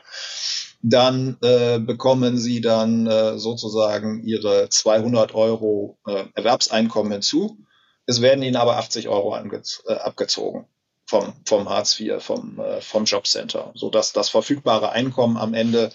dann 0.82 1.38
äh, 1.44 1.78
bekommen 1.78 2.40
Sie 2.40 2.60
dann 2.60 3.06
äh, 3.06 3.38
sozusagen 3.38 4.24
Ihre 4.24 4.68
200 4.68 5.36
Euro 5.36 6.00
äh, 6.08 6.26
Erwerbseinkommen 6.34 7.12
hinzu. 7.12 7.60
Es 8.08 8.20
werden 8.20 8.44
Ihnen 8.44 8.56
aber 8.56 8.78
80 8.78 9.10
Euro 9.10 9.38
äh, 9.38 9.94
abgezogen 9.94 10.66
vom, 11.12 11.34
vom 11.46 11.68
Hartz 11.68 12.00
IV, 12.00 12.24
vom, 12.24 12.58
äh, 12.60 12.80
vom 12.80 13.04
Jobcenter, 13.04 13.74
sodass 13.76 14.14
das 14.14 14.30
verfügbare 14.30 14.94
Einkommen 14.94 15.36
am 15.36 15.54
Ende 15.54 15.92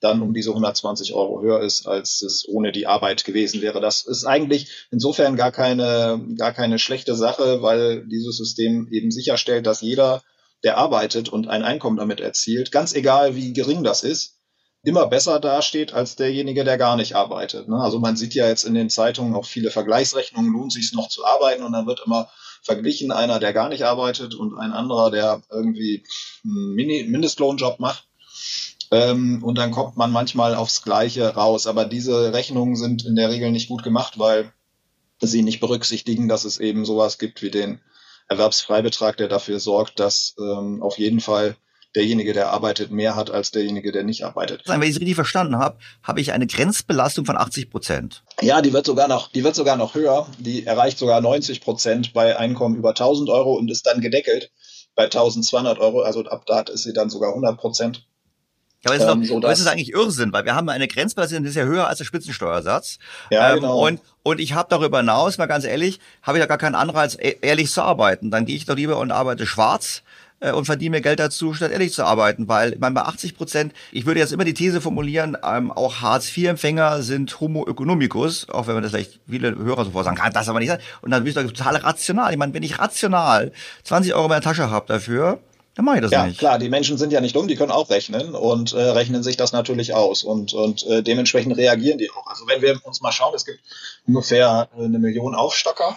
dann 0.00 0.22
um 0.22 0.32
diese 0.32 0.50
120 0.50 1.12
Euro 1.12 1.42
höher 1.42 1.60
ist, 1.60 1.88
als 1.88 2.22
es 2.22 2.48
ohne 2.48 2.70
die 2.70 2.86
Arbeit 2.86 3.24
gewesen 3.24 3.62
wäre. 3.62 3.80
Das 3.80 4.06
ist 4.06 4.24
eigentlich 4.24 4.86
insofern 4.92 5.34
gar 5.34 5.50
keine, 5.50 6.24
gar 6.38 6.52
keine 6.52 6.78
schlechte 6.78 7.16
Sache, 7.16 7.62
weil 7.62 8.06
dieses 8.06 8.36
System 8.36 8.86
eben 8.92 9.10
sicherstellt, 9.10 9.66
dass 9.66 9.80
jeder, 9.80 10.22
der 10.62 10.78
arbeitet 10.78 11.28
und 11.28 11.48
ein 11.48 11.64
Einkommen 11.64 11.96
damit 11.96 12.20
erzielt, 12.20 12.70
ganz 12.70 12.94
egal 12.94 13.34
wie 13.34 13.52
gering 13.52 13.82
das 13.82 14.04
ist, 14.04 14.36
immer 14.84 15.08
besser 15.08 15.40
dasteht 15.40 15.92
als 15.92 16.14
derjenige, 16.14 16.62
der 16.62 16.78
gar 16.78 16.96
nicht 16.96 17.16
arbeitet. 17.16 17.68
Ne? 17.68 17.76
Also 17.76 17.98
man 17.98 18.16
sieht 18.16 18.34
ja 18.34 18.46
jetzt 18.46 18.64
in 18.64 18.74
den 18.74 18.88
Zeitungen 18.88 19.34
auch 19.34 19.46
viele 19.46 19.70
Vergleichsrechnungen, 19.72 20.52
lohnt 20.52 20.72
sich 20.72 20.92
noch 20.92 21.08
zu 21.08 21.24
arbeiten 21.24 21.64
und 21.64 21.72
dann 21.72 21.86
wird 21.86 22.02
immer 22.06 22.30
verglichen, 22.62 23.12
einer, 23.12 23.38
der 23.38 23.52
gar 23.52 23.68
nicht 23.68 23.84
arbeitet 23.84 24.34
und 24.34 24.58
ein 24.58 24.72
anderer, 24.72 25.10
der 25.10 25.42
irgendwie 25.50 26.04
einen 26.44 26.74
Mini 26.74 27.04
Mindestlohnjob 27.04 27.80
macht. 27.80 28.06
Ähm, 28.90 29.42
und 29.44 29.58
dann 29.58 29.70
kommt 29.70 29.96
man 29.96 30.10
manchmal 30.10 30.54
aufs 30.54 30.82
Gleiche 30.82 31.34
raus. 31.34 31.66
Aber 31.66 31.84
diese 31.84 32.32
Rechnungen 32.32 32.76
sind 32.76 33.04
in 33.04 33.16
der 33.16 33.30
Regel 33.30 33.52
nicht 33.52 33.68
gut 33.68 33.82
gemacht, 33.82 34.18
weil 34.18 34.52
sie 35.20 35.42
nicht 35.42 35.60
berücksichtigen, 35.60 36.28
dass 36.28 36.44
es 36.44 36.58
eben 36.58 36.84
sowas 36.84 37.18
gibt 37.18 37.42
wie 37.42 37.50
den 37.50 37.80
Erwerbsfreibetrag, 38.28 39.16
der 39.16 39.28
dafür 39.28 39.60
sorgt, 39.60 40.00
dass 40.00 40.34
ähm, 40.38 40.82
auf 40.82 40.98
jeden 40.98 41.20
Fall 41.20 41.56
derjenige, 41.94 42.32
der 42.32 42.50
arbeitet, 42.50 42.90
mehr 42.90 43.16
hat 43.16 43.30
als 43.30 43.50
derjenige, 43.50 43.92
der 43.92 44.04
nicht 44.04 44.24
arbeitet. 44.24 44.62
Wenn 44.66 44.82
ich 44.82 44.90
es 44.90 44.96
richtig 44.96 45.16
verstanden 45.16 45.56
habe, 45.56 45.78
habe 46.02 46.20
ich 46.20 46.32
eine 46.32 46.46
Grenzbelastung 46.46 47.24
von 47.24 47.36
80 47.36 47.70
Prozent. 47.70 48.22
Ja, 48.40 48.62
die 48.62 48.72
wird 48.72 48.86
sogar 48.86 49.08
noch, 49.08 49.30
die 49.32 49.42
wird 49.42 49.54
sogar 49.54 49.76
noch 49.76 49.94
höher. 49.94 50.26
Die 50.38 50.66
erreicht 50.66 50.98
sogar 50.98 51.20
90 51.20 51.60
Prozent 51.60 52.12
bei 52.12 52.38
Einkommen 52.38 52.76
über 52.76 52.90
1000 52.90 53.28
Euro 53.30 53.54
und 53.54 53.70
ist 53.70 53.86
dann 53.86 54.00
gedeckelt 54.00 54.50
bei 54.94 55.04
1200 55.04 55.78
Euro. 55.78 56.02
Also 56.02 56.24
ab 56.24 56.44
da 56.46 56.60
ist 56.60 56.84
sie 56.84 56.92
dann 56.92 57.10
sogar 57.10 57.30
100 57.30 57.56
Prozent. 57.58 58.06
Ja, 58.82 58.92
aber 58.92 58.96
es 58.96 59.02
ist, 59.02 59.10
ähm, 59.10 59.24
so 59.24 59.46
es 59.46 59.60
ist 59.60 59.66
eigentlich 59.66 59.92
Irrsinn, 59.92 60.32
weil 60.32 60.46
wir 60.46 60.54
haben 60.54 60.70
eine 60.70 60.88
Grenzbelastung, 60.88 61.42
die 61.42 61.50
ist 61.50 61.54
ja 61.54 61.64
höher 61.64 61.86
als 61.86 61.98
der 61.98 62.06
Spitzensteuersatz. 62.06 62.98
Ja, 63.30 63.50
ähm, 63.50 63.56
genau. 63.56 63.86
Und, 63.86 64.00
und 64.22 64.40
ich 64.40 64.54
habe 64.54 64.68
darüber 64.70 64.98
hinaus, 64.98 65.36
mal 65.36 65.46
ganz 65.46 65.64
ehrlich, 65.64 66.00
habe 66.22 66.38
ich 66.38 66.40
ja 66.40 66.46
gar 66.46 66.56
keinen 66.56 66.74
Anreiz, 66.74 67.14
e-, 67.16 67.36
ehrlich 67.42 67.70
zu 67.70 67.82
arbeiten. 67.82 68.30
Dann 68.30 68.46
gehe 68.46 68.56
ich 68.56 68.64
doch 68.64 68.76
lieber 68.76 68.98
und 68.98 69.10
arbeite 69.10 69.44
schwarz 69.44 70.02
äh, 70.40 70.52
und 70.52 70.64
verdiene 70.64 70.96
mir 70.96 71.00
Geld 71.00 71.20
dazu, 71.20 71.54
statt 71.54 71.70
ehrlich 71.70 71.92
zu 71.92 72.04
arbeiten. 72.04 72.48
Weil 72.48 72.74
ich 72.74 72.78
meine, 72.80 72.94
bei 72.94 73.02
80 73.02 73.36
Prozent, 73.36 73.72
ich 73.92 74.06
würde 74.06 74.20
jetzt 74.20 74.32
immer 74.32 74.44
die 74.44 74.54
These 74.54 74.80
formulieren, 74.80 75.36
ähm, 75.44 75.70
auch 75.70 76.00
Hartz-IV-Empfänger 76.00 77.02
sind 77.02 77.40
Homo 77.40 77.66
economicus, 77.66 78.48
auch 78.48 78.66
wenn 78.66 78.74
man 78.74 78.82
das 78.82 78.92
vielleicht 78.92 79.20
viele 79.28 79.54
Hörer 79.56 79.84
sofort 79.84 80.04
sagen, 80.04 80.16
kann 80.16 80.32
das 80.32 80.48
aber 80.48 80.58
nicht 80.58 80.68
sein. 80.68 80.80
Und 81.02 81.10
dann 81.10 81.26
ich 81.26 81.34
doch 81.34 81.42
total 81.42 81.76
rational. 81.76 82.32
Ich 82.32 82.38
meine, 82.38 82.52
wenn 82.54 82.62
ich 82.62 82.78
rational 82.78 83.52
20 83.84 84.14
Euro 84.14 84.24
in 84.24 84.30
der 84.30 84.40
Tasche 84.40 84.70
habe 84.70 84.86
dafür, 84.86 85.38
dann 85.74 85.84
mache 85.84 85.96
ich 85.96 86.02
das 86.02 86.10
ja, 86.10 86.26
nicht. 86.26 86.42
Ja, 86.42 86.48
klar, 86.48 86.58
die 86.58 86.68
Menschen 86.68 86.98
sind 86.98 87.12
ja 87.12 87.20
nicht 87.20 87.36
dumm, 87.36 87.46
die 87.46 87.54
können 87.54 87.70
auch 87.70 87.90
rechnen 87.90 88.34
und 88.34 88.72
äh, 88.72 88.80
rechnen 88.80 89.22
sich 89.22 89.36
das 89.36 89.52
natürlich 89.52 89.94
aus 89.94 90.24
und, 90.24 90.52
und 90.52 90.84
äh, 90.86 91.02
dementsprechend 91.02 91.56
reagieren 91.56 91.98
die 91.98 92.10
auch. 92.10 92.26
Also 92.26 92.46
wenn 92.48 92.60
wir 92.60 92.78
uns 92.84 93.00
mal 93.00 93.12
schauen, 93.12 93.34
es 93.34 93.44
gibt 93.44 93.60
ungefähr 94.06 94.68
äh, 94.76 94.84
eine 94.84 94.98
Million 94.98 95.34
Aufstocker 95.34 95.96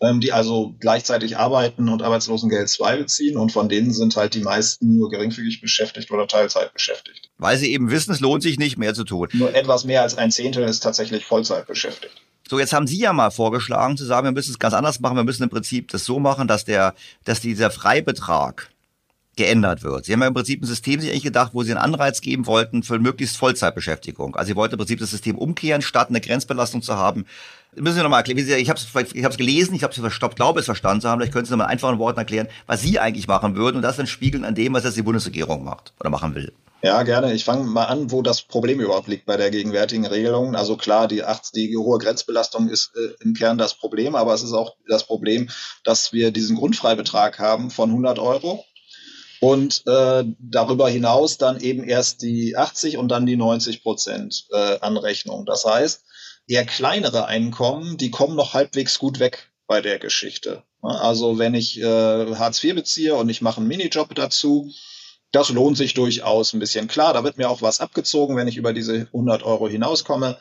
ähm, 0.00 0.20
die 0.20 0.32
also 0.32 0.74
gleichzeitig 0.78 1.36
arbeiten 1.36 1.88
und 1.88 2.02
Arbeitslosengeld 2.02 2.68
2 2.68 2.96
beziehen 2.98 3.36
und 3.36 3.52
von 3.52 3.68
denen 3.68 3.92
sind 3.92 4.16
halt 4.16 4.34
die 4.34 4.40
meisten 4.40 4.96
nur 4.96 5.10
geringfügig 5.10 5.60
beschäftigt 5.60 6.10
oder 6.10 6.26
Teilzeit 6.26 6.72
beschäftigt. 6.72 7.30
Weil 7.38 7.58
sie 7.58 7.72
eben 7.72 7.90
wissen, 7.90 8.12
es 8.12 8.20
lohnt 8.20 8.42
sich 8.42 8.58
nicht 8.58 8.78
mehr 8.78 8.94
zu 8.94 9.04
tun. 9.04 9.28
Nur 9.32 9.54
etwas 9.54 9.84
mehr 9.84 10.02
als 10.02 10.16
ein 10.16 10.30
Zehntel 10.30 10.64
ist 10.64 10.80
tatsächlich 10.80 11.24
Vollzeit 11.24 11.66
beschäftigt. 11.66 12.14
So, 12.48 12.58
jetzt 12.58 12.72
haben 12.72 12.86
Sie 12.86 12.98
ja 12.98 13.12
mal 13.12 13.30
vorgeschlagen 13.30 13.98
zu 13.98 14.06
sagen, 14.06 14.26
wir 14.26 14.32
müssen 14.32 14.52
es 14.52 14.58
ganz 14.58 14.72
anders 14.72 15.00
machen. 15.00 15.16
Wir 15.16 15.24
müssen 15.24 15.42
im 15.42 15.50
Prinzip 15.50 15.88
das 15.88 16.06
so 16.06 16.18
machen, 16.18 16.48
dass 16.48 16.64
der, 16.64 16.94
dass 17.24 17.40
dieser 17.40 17.70
Freibetrag 17.70 18.70
geändert 19.36 19.82
wird. 19.82 20.06
Sie 20.06 20.12
haben 20.12 20.20
ja 20.20 20.28
im 20.28 20.34
Prinzip 20.34 20.62
ein 20.62 20.66
System 20.66 21.00
sich 21.00 21.10
eigentlich 21.10 21.22
gedacht, 21.22 21.52
wo 21.54 21.62
Sie 21.62 21.70
einen 21.70 21.80
Anreiz 21.80 22.20
geben 22.20 22.46
wollten 22.46 22.82
für 22.82 22.98
möglichst 22.98 23.36
Vollzeitbeschäftigung. 23.36 24.34
Also 24.34 24.48
Sie 24.48 24.56
wollten 24.56 24.74
im 24.74 24.78
Prinzip 24.78 24.98
das 24.98 25.10
System 25.10 25.38
umkehren, 25.38 25.82
statt 25.82 26.08
eine 26.08 26.20
Grenzbelastung 26.20 26.82
zu 26.82 26.96
haben, 26.96 27.24
müssen 27.74 27.96
Sie 27.96 28.02
nochmal 28.02 28.20
erklären. 28.20 28.38
Ich 28.38 28.70
habe 28.70 28.78
es 28.78 29.12
ich 29.12 29.24
hab's 29.24 29.36
gelesen, 29.36 29.74
ich 29.74 29.82
habe 29.82 29.92
es 29.92 29.98
verstoppt, 29.98 30.36
glaube 30.36 30.60
es 30.60 30.66
verstanden 30.66 31.00
zu 31.00 31.08
haben. 31.08 31.20
Vielleicht 31.20 31.32
können 31.32 31.44
Sie 31.44 31.50
nochmal 31.50 31.68
einfachen 31.68 31.98
Worten 31.98 32.18
erklären, 32.18 32.48
was 32.66 32.82
Sie 32.82 32.98
eigentlich 32.98 33.28
machen 33.28 33.56
würden 33.56 33.76
und 33.76 33.82
das 33.82 33.96
dann 33.96 34.06
spiegeln 34.06 34.44
an 34.44 34.54
dem, 34.54 34.74
was 34.74 34.84
jetzt 34.84 34.96
die 34.96 35.02
Bundesregierung 35.02 35.64
macht 35.64 35.92
oder 36.00 36.10
machen 36.10 36.34
will. 36.34 36.52
Ja, 36.80 37.02
gerne. 37.02 37.32
Ich 37.32 37.44
fange 37.44 37.64
mal 37.64 37.86
an, 37.86 38.12
wo 38.12 38.22
das 38.22 38.42
Problem 38.42 38.80
überhaupt 38.80 39.08
liegt 39.08 39.26
bei 39.26 39.36
der 39.36 39.50
gegenwärtigen 39.50 40.06
Regelung. 40.06 40.54
Also 40.54 40.76
klar, 40.76 41.08
die, 41.08 41.24
die 41.54 41.76
hohe 41.76 41.98
Grenzbelastung 41.98 42.68
ist 42.68 42.92
äh, 42.96 43.22
im 43.24 43.34
Kern 43.34 43.58
das 43.58 43.74
Problem, 43.74 44.14
aber 44.14 44.32
es 44.32 44.44
ist 44.44 44.52
auch 44.52 44.76
das 44.86 45.04
Problem, 45.04 45.48
dass 45.82 46.12
wir 46.12 46.30
diesen 46.30 46.56
Grundfreibetrag 46.56 47.40
haben 47.40 47.70
von 47.72 47.90
100 47.90 48.20
Euro 48.20 48.64
Und 49.40 49.82
äh, 49.86 50.24
darüber 50.38 50.88
hinaus 50.88 51.36
dann 51.36 51.60
eben 51.60 51.82
erst 51.82 52.22
die 52.22 52.56
80 52.56 52.96
und 52.96 53.08
dann 53.08 53.26
die 53.26 53.36
90 53.36 53.82
Prozent 53.82 54.46
äh, 54.52 54.78
Anrechnung. 54.80 55.46
Das 55.46 55.64
heißt, 55.64 56.04
eher 56.48 56.64
kleinere 56.64 57.26
Einkommen, 57.26 57.96
die 57.98 58.10
kommen 58.10 58.34
noch 58.34 58.54
halbwegs 58.54 58.98
gut 58.98 59.20
weg 59.20 59.50
bei 59.66 59.80
der 59.80 59.98
Geschichte. 59.98 60.64
Also 60.80 61.38
wenn 61.38 61.54
ich 61.54 61.80
äh, 61.80 62.34
Hartz 62.34 62.64
IV 62.64 62.74
beziehe 62.74 63.14
und 63.14 63.28
ich 63.28 63.42
mache 63.42 63.58
einen 63.58 63.68
Minijob 63.68 64.14
dazu, 64.14 64.72
das 65.30 65.50
lohnt 65.50 65.76
sich 65.76 65.92
durchaus 65.92 66.54
ein 66.54 66.58
bisschen. 66.58 66.88
Klar, 66.88 67.12
da 67.12 67.22
wird 67.22 67.36
mir 67.36 67.50
auch 67.50 67.60
was 67.60 67.80
abgezogen, 67.80 68.36
wenn 68.36 68.48
ich 68.48 68.56
über 68.56 68.72
diese 68.72 69.08
100 69.12 69.42
Euro 69.42 69.68
hinauskomme. 69.68 70.38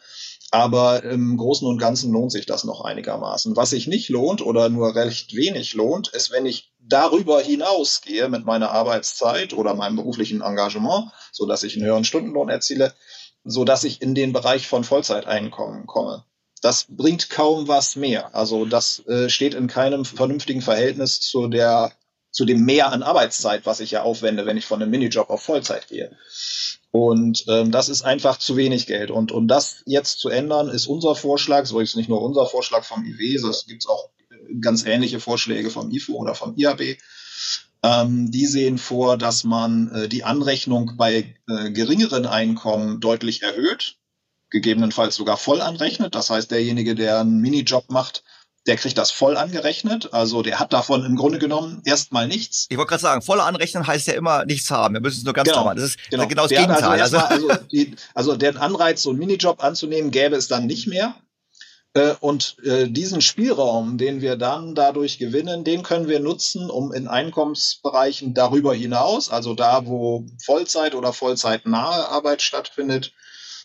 Aber 0.50 1.04
im 1.04 1.36
Großen 1.36 1.68
und 1.68 1.78
Ganzen 1.78 2.14
lohnt 2.14 2.32
sich 2.32 2.46
das 2.46 2.64
noch 2.64 2.80
einigermaßen. 2.80 3.58
Was 3.58 3.72
sich 3.72 3.88
nicht 3.88 4.08
lohnt 4.08 4.42
oder 4.42 4.70
nur 4.70 4.96
recht 4.96 5.36
wenig 5.36 5.74
lohnt, 5.74 6.08
ist, 6.08 6.32
wenn 6.32 6.46
ich 6.46 6.72
darüber 6.80 7.42
hinausgehe 7.42 8.30
mit 8.30 8.46
meiner 8.46 8.72
Arbeitszeit 8.72 9.52
oder 9.52 9.74
meinem 9.74 9.98
beruflichen 9.98 10.40
Engagement, 10.40 11.12
so 11.34 11.46
dass 11.46 11.64
ich 11.64 11.76
einen 11.76 11.86
höheren 11.86 12.06
Stundenlohn 12.06 12.48
erziele, 12.48 12.94
so 13.48 13.64
dass 13.64 13.84
ich 13.84 14.02
in 14.02 14.16
den 14.16 14.34
Bereich 14.34 14.68
von 14.68 14.84
Vollzeiteinkommen 14.84 15.88
komme. 15.88 16.24
Das 16.62 16.88
bringt 16.90 17.30
kaum 17.30 17.68
was 17.68 17.96
mehr. 17.96 18.36
Also 18.36 18.66
das 18.66 19.06
äh, 19.08 19.30
steht 19.30 19.54
in 19.54 19.68
keinem 19.68 20.06
vernünftigen 20.06 20.62
Verhältnis 20.62 21.20
zu 21.20 21.48
der 21.48 21.92
zu 22.32 22.46
dem 22.46 22.66
Mehr 22.66 22.92
an 22.92 23.02
Arbeitszeit, 23.02 23.66
was 23.66 23.80
ich 23.80 23.92
ja 23.92 24.04
aufwende, 24.04 24.46
wenn 24.46 24.58
ich 24.58 24.66
von 24.66 24.80
einem 24.80 24.92
Minijob 24.92 25.32
auf 25.32 25.42
Vollzeit 25.42 25.88
gehe. 25.88 26.16
Und 26.92 27.46
ähm, 27.48 27.72
das 27.72 27.90
ist 27.90 28.04
einfach 28.04 28.38
zu 28.38 28.56
wenig 28.56 28.86
Geld. 28.86 29.10
Und 29.10 29.32
um 29.32 29.48
das 29.48 29.82
jetzt 29.86 30.20
zu 30.20 30.30
ändern, 30.30 30.70
ist 30.70 30.86
unser 30.86 31.16
Vorschlag, 31.16 31.66
so 31.66 31.80
ist 31.80 31.96
nicht 31.96 32.10
nur 32.10 32.22
unser 32.22 32.46
Vorschlag 32.46 32.84
vom 32.84 33.04
IW, 33.04 33.36
es 33.50 33.66
gibt 33.66 33.88
auch 33.90 34.10
ganz 34.62 34.86
ähnliche 34.86 35.20
Vorschläge 35.20 35.70
vom 35.70 35.90
IFO 35.92 36.14
oder 36.14 36.36
vom 36.36 36.56
IAB. 36.56 36.98
Ähm, 37.88 38.32
die 38.32 38.48
sehen 38.48 38.78
vor, 38.78 39.18
dass 39.18 39.44
man 39.44 39.90
äh, 39.94 40.10
die 40.10 40.24
Anrechnung 40.24 40.94
bei 40.98 41.36
äh, 41.48 41.72
geringeren 41.72 42.26
Einkommen 42.26 43.00
deutlich 43.00 43.44
erhöht, 43.44 43.96
gegebenenfalls 44.50 45.16
sogar 45.16 45.38
voll 45.38 45.62
anrechnet. 45.62 46.14
Das 46.14 46.30
heißt, 46.30 46.52
derjenige, 46.52 46.96
der 46.96 47.22
einen 47.22 47.40
Minijob 47.40 47.90
macht, 47.90 48.24
der 48.66 48.76
kriegt 48.76 48.98
das 48.98 49.12
voll 49.12 49.38
angerechnet. 49.38 50.14
Also 50.14 50.42
der 50.42 50.60
hat 50.60 50.74
davon 50.74 51.06
im 51.06 51.16
Grunde 51.16 51.40
genommen 51.40 51.82
erstmal 51.86 52.28
nichts. 52.28 52.66
Ich 52.70 52.78
wollte 52.78 52.90
gerade 52.90 53.02
sagen, 53.02 53.22
voll 53.22 53.40
anrechnen 53.40 53.88
heißt 53.88 54.08
ja 54.08 54.14
immer 54.14 54.44
nichts 54.44 54.70
haben. 54.70 54.94
Wir 54.94 55.02
müssen 55.02 55.20
es 55.20 55.24
nur 55.24 55.34
ganz 55.34 55.48
genau, 55.48 55.60
normal. 55.60 55.76
Das 55.76 55.86
ist 55.86 56.10
genau, 56.10 56.28
genau 56.28 56.42
das 56.44 56.50
der 56.50 56.60
Gegenteil. 56.60 57.02
Also, 57.02 57.18
also, 57.18 57.48
also, 57.48 57.64
die, 57.72 57.96
also 58.14 58.36
den 58.36 58.58
Anreiz, 58.58 59.02
so 59.02 59.12
einen 59.12 59.20
Minijob 59.20 59.64
anzunehmen, 59.64 60.12
gäbe 60.12 60.36
es 60.36 60.50
dann 60.50 60.66
nicht 60.66 60.88
mehr. 60.88 61.16
Äh, 61.94 62.16
und 62.20 62.58
äh, 62.64 62.88
diesen 62.88 63.22
Spielraum, 63.22 63.98
den 63.98 64.22
wir 64.22 64.36
dann 64.36 64.76
dadurch 64.76 65.18
gewinnen, 65.18 65.64
den 65.64 65.84
können 65.84 66.08
wir 66.08 66.20
nutzen, 66.20 66.70
um 66.70 66.94
in 66.94 67.08
Einkommensbereichen 67.08 68.34
darüber 68.34 68.74
hinaus, 68.74 69.30
also 69.30 69.54
da, 69.54 69.86
wo 69.86 70.26
Vollzeit 70.44 70.96
oder 70.96 71.14
Vollzeitnahe 71.14 72.10
Arbeit 72.10 72.42
stattfindet, 72.42 73.14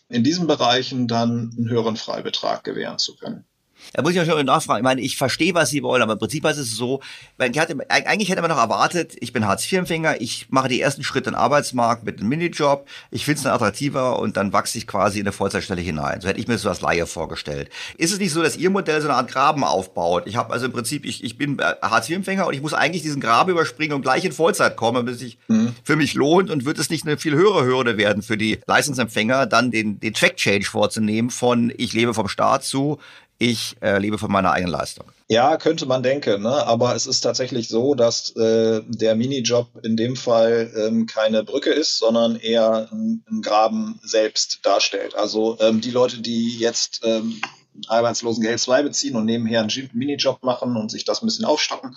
in 0.09 0.25
diesen 0.25 0.47
Bereichen 0.47 1.09
dann 1.09 1.53
einen 1.57 1.69
höheren 1.69 1.97
Freibetrag 1.97 2.65
gewähren 2.65 2.99
zu 2.99 3.17
können. 3.17 3.47
Da 3.93 4.03
muss 4.03 4.13
ich 4.13 4.21
auch 4.21 4.25
schon 4.25 4.45
nachfragen. 4.47 4.79
Ich 4.79 4.85
meine, 4.85 5.01
ich 5.01 5.17
verstehe, 5.17 5.55
was 5.55 5.71
Sie 5.71 5.83
wollen, 5.83 6.03
aber 6.03 6.15
im 6.15 6.19
Prinzip 6.19 6.45
ist 6.47 6.59
es 6.59 6.77
so, 6.77 7.01
weil 7.37 7.51
ich 7.51 7.59
hatte, 7.59 7.77
eigentlich 7.89 8.31
hätte 8.31 8.41
man 8.41 8.51
noch 8.51 8.59
erwartet, 8.59 9.17
ich 9.21 9.33
bin 9.33 9.47
Hartz-IV-Empfänger, 9.47 10.21
ich 10.21 10.47
mache 10.51 10.69
die 10.69 10.81
ersten 10.81 11.03
Schritte 11.03 11.31
in 11.31 11.35
den 11.35 11.41
Arbeitsmarkt 11.41 12.05
mit 12.05 12.19
einem 12.19 12.29
Minijob, 12.29 12.87
ich 13.11 13.25
finde 13.25 13.39
es 13.39 13.43
dann 13.45 13.53
attraktiver 13.53 14.19
und 14.19 14.37
dann 14.37 14.53
wachse 14.53 14.79
ich 14.79 14.87
quasi 14.87 15.21
in 15.21 15.27
eine 15.27 15.33
Vollzeitstelle 15.33 15.81
hinein. 15.81 16.21
So 16.21 16.29
hätte 16.29 16.41
ich 16.41 16.49
mir 16.49 16.55
das 16.55 16.63
so 16.63 16.69
als 16.69 16.81
Laie 16.81 17.07
vorgestellt. 17.07 17.71
Ist 17.99 18.13
es 18.13 18.19
nicht 18.19 18.33
so, 18.33 18.43
dass 18.43 18.57
Ihr 18.57 18.71
Modell 18.71 19.01
so 19.01 19.09
eine 19.09 19.17
Art 19.17 19.31
Graben 19.31 19.65
aufbaut? 19.65 20.25
Ich 20.27 20.37
habe 20.37 20.53
also 20.53 20.67
im 20.67 20.73
Prinzip, 20.73 21.05
ich, 21.05 21.25
ich 21.25 21.39
bin 21.39 21.59
Hartz-IV-Empfänger 21.61 22.47
und 22.47 22.55
ich 22.55 22.63
muss 22.63 22.75
eigentlich 22.75 23.03
diesen 23.03 23.21
Graben 23.21 23.51
überspringen 23.51 23.95
und 23.95 24.03
gleich 24.03 24.25
in 24.25 24.33
Vollzeit 24.33 24.77
kommen, 24.77 25.05
bis 25.05 25.19
sich 25.19 25.39
mhm. 25.49 25.75
für 25.85 25.97
mich 25.97 26.15
lohnt 26.15 26.51
und 26.51 26.65
wird 26.65 26.79
es 26.79 26.91
nicht 26.91 27.07
eine 27.07 27.19
viel 27.19 27.35
höhere 27.35 27.65
Hürde 27.65 27.97
werden 27.97 28.23
für 28.23 28.37
die 28.37 28.61
Leistungsempfänger, 28.67 29.47
dann 29.47 29.71
den, 29.71 30.01
den 30.01 30.15
Track-Change 30.15 30.67
vorzunehmen 30.67 31.31
von 31.31 31.73
ich 31.77 31.93
lebe 31.93 32.15
vom 32.15 32.29
Staat 32.29 32.65
zu 32.65 32.99
ich 33.43 33.77
äh, 33.83 33.99
lebe 33.99 34.19
von 34.19 34.31
meiner 34.31 34.53
eigenen 34.53 34.73
Leistung. 34.73 35.07
Ja, 35.29 35.57
könnte 35.57 35.85
man 35.85 36.05
denken, 36.05 36.43
ne? 36.43 36.67
aber 36.67 36.95
es 36.95 37.07
ist 37.07 37.23
tatsächlich 37.23 37.69
so, 37.69 37.95
dass 37.97 38.31
äh, 38.37 38.83
der 38.87 39.17
Minijob 39.17 39.69
in 39.83 39.97
dem 39.97 40.15
Fall 40.15 40.73
ähm, 40.77 41.07
keine 41.07 41.43
Brücke 41.43 41.71
ist, 41.71 41.99
sondern 41.99 42.37
eher 42.37 42.89
ein, 42.93 43.25
Graben 43.43 43.99
selbst 44.05 44.61
darstellt. 44.63 45.17
Also 45.17 45.57
ähm, 45.61 45.81
die 45.81 45.91
Leute, 45.91 46.21
die 46.21 46.57
jetzt 46.59 47.01
ähm, 47.03 47.41
Arbeitslosengeld 47.89 48.61
2 48.61 48.85
beziehen 48.85 49.17
und 49.17 49.25
nebenher 49.25 49.61
einen 49.61 49.91
Minijob 49.93 50.45
machen 50.45 50.77
und 50.77 50.91
sich 50.91 51.05
das 51.05 51.21
ein 51.21 51.27
bisschen 51.27 51.45
aufstocken, 51.45 51.97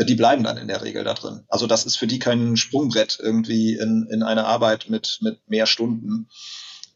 die 0.00 0.14
bleiben 0.14 0.44
dann 0.44 0.58
in 0.58 0.68
der 0.68 0.82
Regel 0.82 1.02
da 1.02 1.14
drin. 1.14 1.44
Also 1.48 1.66
das 1.66 1.84
ist 1.84 1.96
für 1.96 2.06
die 2.06 2.20
kein 2.20 2.56
Sprungbrett 2.56 3.18
irgendwie 3.20 3.74
in, 3.74 4.06
in 4.12 4.22
eine 4.22 4.46
Arbeit 4.46 4.88
mit, 4.88 5.18
mit 5.22 5.40
mehr 5.48 5.66
Stunden 5.66 6.28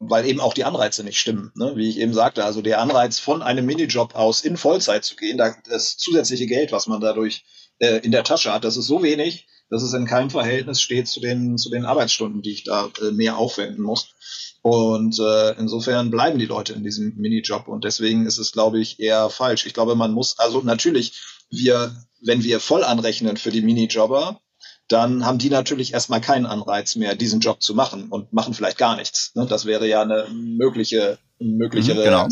weil 0.09 0.26
eben 0.26 0.40
auch 0.40 0.55
die 0.55 0.64
Anreize 0.64 1.05
nicht 1.05 1.18
stimmen. 1.18 1.53
Ne? 1.55 1.72
Wie 1.76 1.88
ich 1.88 1.98
eben 1.98 2.12
sagte, 2.12 2.44
also 2.44 2.61
der 2.61 2.80
Anreiz 2.80 3.18
von 3.18 3.42
einem 3.42 3.66
Minijob 3.66 4.14
aus 4.14 4.42
in 4.42 4.57
Vollzeit 4.57 5.05
zu 5.05 5.16
gehen, 5.16 5.40
das 5.68 5.96
zusätzliche 5.96 6.46
Geld, 6.46 6.72
was 6.72 6.86
man 6.86 7.00
dadurch 7.00 7.44
äh, 7.78 7.98
in 7.98 8.12
der 8.12 8.24
Tasche 8.24 8.53
hat, 8.53 8.64
das 8.64 8.76
ist 8.76 8.86
so 8.86 9.03
wenig, 9.03 9.46
dass 9.70 9.82
es 9.82 9.92
in 9.94 10.07
keinem 10.07 10.30
Verhältnis 10.30 10.82
steht 10.82 11.09
zu 11.09 11.20
den, 11.20 11.57
zu 11.57 11.70
den 11.70 11.84
Arbeitsstunden, 11.84 12.42
die 12.42 12.53
ich 12.53 12.64
da 12.64 12.90
äh, 13.00 13.12
mehr 13.12 13.38
aufwenden 13.38 13.82
muss. 13.82 14.14
Und 14.61 15.18
äh, 15.18 15.53
insofern 15.59 16.11
bleiben 16.11 16.38
die 16.38 16.46
Leute 16.46 16.72
in 16.72 16.84
diesem 16.84 17.16
Minijob 17.16 17.68
und 17.68 17.84
deswegen 17.84 18.26
ist 18.26 18.38
es, 18.38 18.53
glaube 18.53 18.80
ich, 18.80 19.00
eher 19.00 19.30
falsch. 19.30 19.66
Ich 19.66 19.74
glaube, 19.74 19.96
man 19.96 20.12
muss, 20.12 20.38
also 20.38 20.61
natürlich, 20.61 21.20
wir, 21.50 21.96
wenn 22.20 22.44
wir 22.44 22.61
voll 22.61 22.84
anrechnen 22.84 23.36
für 23.36 23.50
die 23.50 23.62
Minijobber, 23.62 24.40
dann 24.89 25.24
haben 25.24 25.39
die 25.39 25.51
natürlich 25.51 25.95
erstmal 25.95 26.20
keinen 26.20 26.47
Anreiz 26.47 26.97
mehr, 26.97 27.14
diesen 27.14 27.41
Job 27.41 27.62
zu 27.62 27.74
machen 27.74 28.09
und 28.09 28.33
machen 28.33 28.55
vielleicht 28.55 28.78
gar 28.78 28.97
nichts. 28.97 29.33
Ne? 29.35 29.47
Das 29.47 29.64
wäre 29.64 29.89
ja 29.89 30.03
eine 30.03 30.26
mögliche, 30.33 31.18
mögliche 31.39 31.95
mhm, 31.95 32.03
genau. 32.03 32.28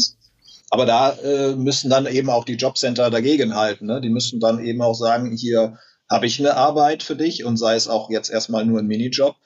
Aber 0.71 0.87
da 0.87 1.13
äh, 1.13 1.57
müssen 1.57 1.91
dann 1.91 2.07
eben 2.07 2.31
auch 2.31 2.45
die 2.45 2.55
Jobcenter 2.55 3.11
dagegenhalten. 3.11 3.87
Ne? 3.87 4.01
Die 4.01 4.11
müssen 4.11 4.39
dann 4.39 4.65
eben 4.65 4.83
auch 4.83 4.95
sagen, 4.95 5.37
hier 5.37 5.79
habe 6.09 6.27
ich 6.27 6.39
eine 6.39 6.57
Arbeit 6.57 7.03
für 7.03 7.17
dich 7.17 7.45
und 7.45 7.57
sei 7.57 7.75
es 7.75 7.89
auch 7.89 8.11
jetzt 8.11 8.31
erstmal 8.31 8.65
nur 8.65 8.79
ein 8.79 8.87
Minijob. 8.87 9.37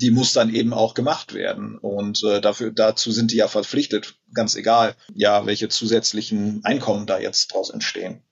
Die 0.00 0.10
muss 0.10 0.32
dann 0.32 0.54
eben 0.54 0.72
auch 0.72 0.94
gemacht 0.94 1.34
werden. 1.34 1.76
Und 1.76 2.24
äh, 2.24 2.40
dafür, 2.40 2.70
dazu 2.70 3.12
sind 3.12 3.32
die 3.32 3.36
ja 3.36 3.48
verpflichtet, 3.48 4.14
ganz 4.32 4.54
egal, 4.54 4.94
ja, 5.14 5.44
welche 5.44 5.68
zusätzlichen 5.68 6.60
Einkommen 6.64 7.06
da 7.06 7.18
jetzt 7.18 7.52
draus 7.52 7.68
entstehen. 7.68 8.22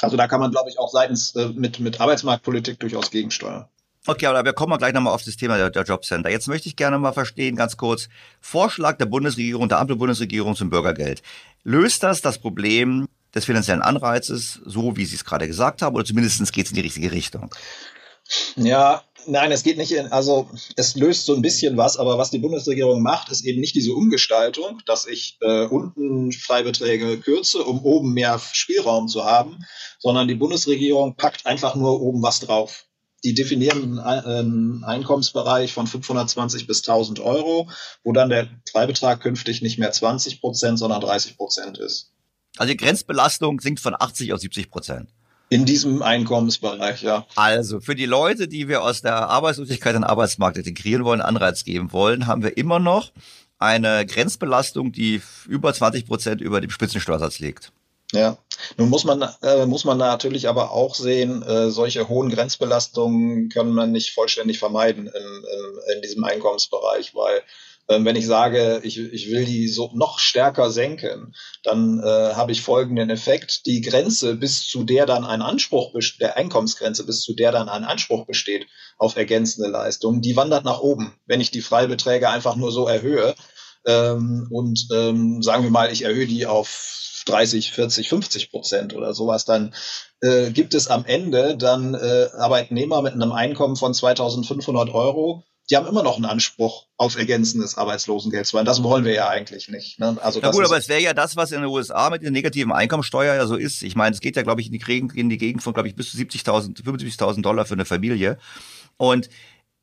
Also 0.00 0.16
da 0.16 0.28
kann 0.28 0.40
man, 0.40 0.52
glaube 0.52 0.70
ich, 0.70 0.78
auch 0.78 0.90
seitens 0.92 1.34
äh, 1.34 1.48
mit, 1.48 1.80
mit 1.80 2.00
Arbeitsmarktpolitik 2.00 2.78
durchaus 2.78 3.10
gegensteuern. 3.10 3.68
Okay, 4.08 4.26
aber 4.26 4.44
wir 4.44 4.52
kommen 4.52 4.78
gleich 4.78 4.92
nochmal 4.92 5.12
auf 5.12 5.24
das 5.24 5.36
Thema 5.36 5.56
der, 5.56 5.70
der 5.70 5.82
Jobcenter. 5.82 6.30
Jetzt 6.30 6.46
möchte 6.46 6.68
ich 6.68 6.76
gerne 6.76 6.96
mal 6.98 7.12
verstehen, 7.12 7.56
ganz 7.56 7.76
kurz, 7.76 8.08
Vorschlag 8.40 8.98
der 8.98 9.06
Bundesregierung, 9.06 9.68
der 9.68 9.80
Ampelbundesregierung 9.80 10.54
zum 10.54 10.70
Bürgergeld. 10.70 11.22
Löst 11.64 12.04
das 12.04 12.20
das 12.20 12.38
Problem 12.38 13.08
des 13.34 13.44
finanziellen 13.44 13.82
Anreizes, 13.82 14.60
so 14.64 14.96
wie 14.96 15.04
Sie 15.04 15.16
es 15.16 15.24
gerade 15.24 15.48
gesagt 15.48 15.82
haben, 15.82 15.96
oder 15.96 16.04
zumindest 16.04 16.52
geht 16.52 16.66
es 16.66 16.70
in 16.70 16.76
die 16.76 16.82
richtige 16.82 17.10
Richtung? 17.10 17.50
Ja, 18.54 19.02
nein, 19.26 19.50
es 19.50 19.64
geht 19.64 19.76
nicht 19.76 19.90
in, 19.90 20.06
also 20.06 20.48
es 20.76 20.94
löst 20.94 21.26
so 21.26 21.34
ein 21.34 21.42
bisschen 21.42 21.76
was, 21.76 21.96
aber 21.96 22.16
was 22.16 22.30
die 22.30 22.38
Bundesregierung 22.38 23.02
macht, 23.02 23.30
ist 23.30 23.44
eben 23.44 23.60
nicht 23.60 23.74
diese 23.74 23.92
Umgestaltung, 23.92 24.80
dass 24.86 25.06
ich 25.06 25.36
äh, 25.40 25.66
unten 25.66 26.30
Freibeträge 26.30 27.18
kürze, 27.18 27.64
um 27.64 27.84
oben 27.84 28.12
mehr 28.12 28.40
Spielraum 28.52 29.08
zu 29.08 29.24
haben, 29.24 29.64
sondern 29.98 30.28
die 30.28 30.34
Bundesregierung 30.36 31.16
packt 31.16 31.44
einfach 31.44 31.74
nur 31.74 32.00
oben 32.00 32.22
was 32.22 32.38
drauf 32.40 32.85
die 33.26 33.34
definieren 33.34 33.98
einen 33.98 34.84
Einkommensbereich 34.84 35.72
von 35.72 35.88
520 35.88 36.68
bis 36.68 36.86
1000 36.86 37.18
Euro, 37.18 37.68
wo 38.04 38.12
dann 38.12 38.28
der 38.28 38.48
Freibetrag 38.70 39.20
künftig 39.20 39.62
nicht 39.62 39.80
mehr 39.80 39.90
20 39.90 40.40
Prozent, 40.40 40.78
sondern 40.78 41.00
30 41.00 41.36
Prozent 41.36 41.76
ist. 41.78 42.12
Also 42.56 42.70
die 42.70 42.76
Grenzbelastung 42.76 43.60
sinkt 43.60 43.80
von 43.80 43.96
80 43.98 44.32
auf 44.32 44.38
70 44.38 44.70
Prozent. 44.70 45.08
In 45.48 45.64
diesem 45.64 46.02
Einkommensbereich, 46.02 47.02
ja. 47.02 47.26
Also 47.34 47.80
für 47.80 47.96
die 47.96 48.06
Leute, 48.06 48.46
die 48.46 48.68
wir 48.68 48.84
aus 48.84 49.02
der 49.02 49.28
Arbeitslosigkeit 49.28 49.96
in 49.96 50.02
den 50.02 50.08
Arbeitsmarkt 50.08 50.58
integrieren 50.58 51.04
wollen, 51.04 51.20
Anreiz 51.20 51.64
geben 51.64 51.92
wollen, 51.92 52.28
haben 52.28 52.44
wir 52.44 52.56
immer 52.56 52.78
noch 52.78 53.10
eine 53.58 54.06
Grenzbelastung, 54.06 54.92
die 54.92 55.20
über 55.48 55.74
20 55.74 56.06
Prozent 56.06 56.40
über 56.40 56.60
dem 56.60 56.70
Spitzensteuersatz 56.70 57.40
liegt. 57.40 57.72
Ja, 58.12 58.38
nun 58.76 58.88
muss 58.88 59.04
man, 59.04 59.22
äh, 59.42 59.66
muss 59.66 59.84
man 59.84 59.98
natürlich 59.98 60.48
aber 60.48 60.70
auch 60.70 60.94
sehen, 60.94 61.42
äh, 61.42 61.70
solche 61.70 62.08
hohen 62.08 62.30
Grenzbelastungen 62.30 63.48
können 63.48 63.72
man 63.72 63.90
nicht 63.90 64.10
vollständig 64.10 64.60
vermeiden 64.60 65.08
in, 65.08 65.12
in, 65.12 65.96
in 65.96 66.02
diesem 66.02 66.22
Einkommensbereich, 66.22 67.16
weil 67.16 67.42
äh, 67.88 68.04
wenn 68.04 68.16
ich 68.16 68.26
sage, 68.26 68.80
ich, 68.84 68.98
ich 68.98 69.30
will 69.30 69.44
die 69.44 69.68
so 69.68 69.90
noch 69.94 70.18
stärker 70.18 70.70
senken, 70.70 71.34
dann 71.62 72.00
äh, 72.00 72.34
habe 72.34 72.52
ich 72.52 72.62
folgenden 72.62 73.10
Effekt. 73.10 73.66
Die 73.66 73.80
Grenze, 73.80 74.36
bis 74.36 74.66
zu 74.66 74.84
der 74.84 75.06
dann 75.06 75.24
ein 75.24 75.42
Anspruch, 75.42 75.92
der 76.20 76.36
Einkommensgrenze, 76.36 77.04
bis 77.06 77.22
zu 77.22 77.34
der 77.34 77.52
dann 77.52 77.68
ein 77.68 77.84
Anspruch 77.84 78.26
besteht 78.26 78.66
auf 78.98 79.16
ergänzende 79.16 79.68
Leistungen, 79.68 80.22
die 80.22 80.36
wandert 80.36 80.64
nach 80.64 80.80
oben. 80.80 81.14
Wenn 81.26 81.40
ich 81.40 81.50
die 81.50 81.60
Freibeträge 81.60 82.28
einfach 82.28 82.56
nur 82.56 82.72
so 82.72 82.86
erhöhe, 82.86 83.34
ähm, 83.86 84.46
und 84.50 84.88
ähm, 84.92 85.42
sagen 85.42 85.64
wir 85.64 85.70
mal, 85.70 85.92
ich 85.92 86.02
erhöhe 86.02 86.26
die 86.26 86.46
auf 86.46 87.22
30, 87.26 87.72
40, 87.72 88.08
50 88.08 88.50
Prozent 88.50 88.94
oder 88.94 89.14
sowas, 89.14 89.44
dann 89.44 89.74
äh, 90.20 90.50
gibt 90.50 90.74
es 90.74 90.88
am 90.88 91.04
Ende 91.04 91.56
dann 91.56 91.94
äh, 91.94 92.28
Arbeitnehmer 92.36 93.02
mit 93.02 93.14
einem 93.14 93.32
Einkommen 93.32 93.76
von 93.76 93.94
2500 93.94 94.90
Euro, 94.90 95.44
die 95.68 95.76
haben 95.76 95.86
immer 95.86 96.02
noch 96.02 96.16
einen 96.16 96.26
Anspruch 96.26 96.86
auf 96.96 97.18
ergänzendes 97.18 97.76
Arbeitslosengeld. 97.76 98.52
Weil 98.54 98.64
das 98.64 98.82
wollen 98.82 99.04
wir 99.04 99.12
ja 99.12 99.28
eigentlich 99.28 99.68
nicht. 99.68 99.98
Ne? 99.98 100.16
Also 100.22 100.38
Na 100.40 100.50
gut, 100.50 100.64
aber 100.64 100.76
es 100.76 100.88
wäre 100.88 101.00
ja 101.00 101.12
das, 101.12 101.36
was 101.36 101.50
in 101.50 101.60
den 101.60 101.70
USA 101.70 102.08
mit 102.10 102.22
der 102.22 102.30
negativen 102.30 102.72
Einkommensteuer 102.72 103.34
ja 103.34 103.46
so 103.46 103.56
ist. 103.56 103.82
Ich 103.82 103.96
meine, 103.96 104.14
es 104.14 104.20
geht 104.20 104.36
ja, 104.36 104.42
glaube 104.42 104.60
ich, 104.60 104.68
in 104.68 104.72
die 104.72 104.78
Gegend, 104.78 105.14
in 105.16 105.28
die 105.28 105.38
Gegend 105.38 105.62
von, 105.62 105.74
glaube 105.74 105.88
ich, 105.88 105.96
bis 105.96 106.12
zu 106.12 106.18
70.000, 106.18 106.84
75.000 106.84 107.42
Dollar 107.42 107.66
für 107.66 107.74
eine 107.74 107.84
Familie. 107.84 108.38
Und 108.96 109.28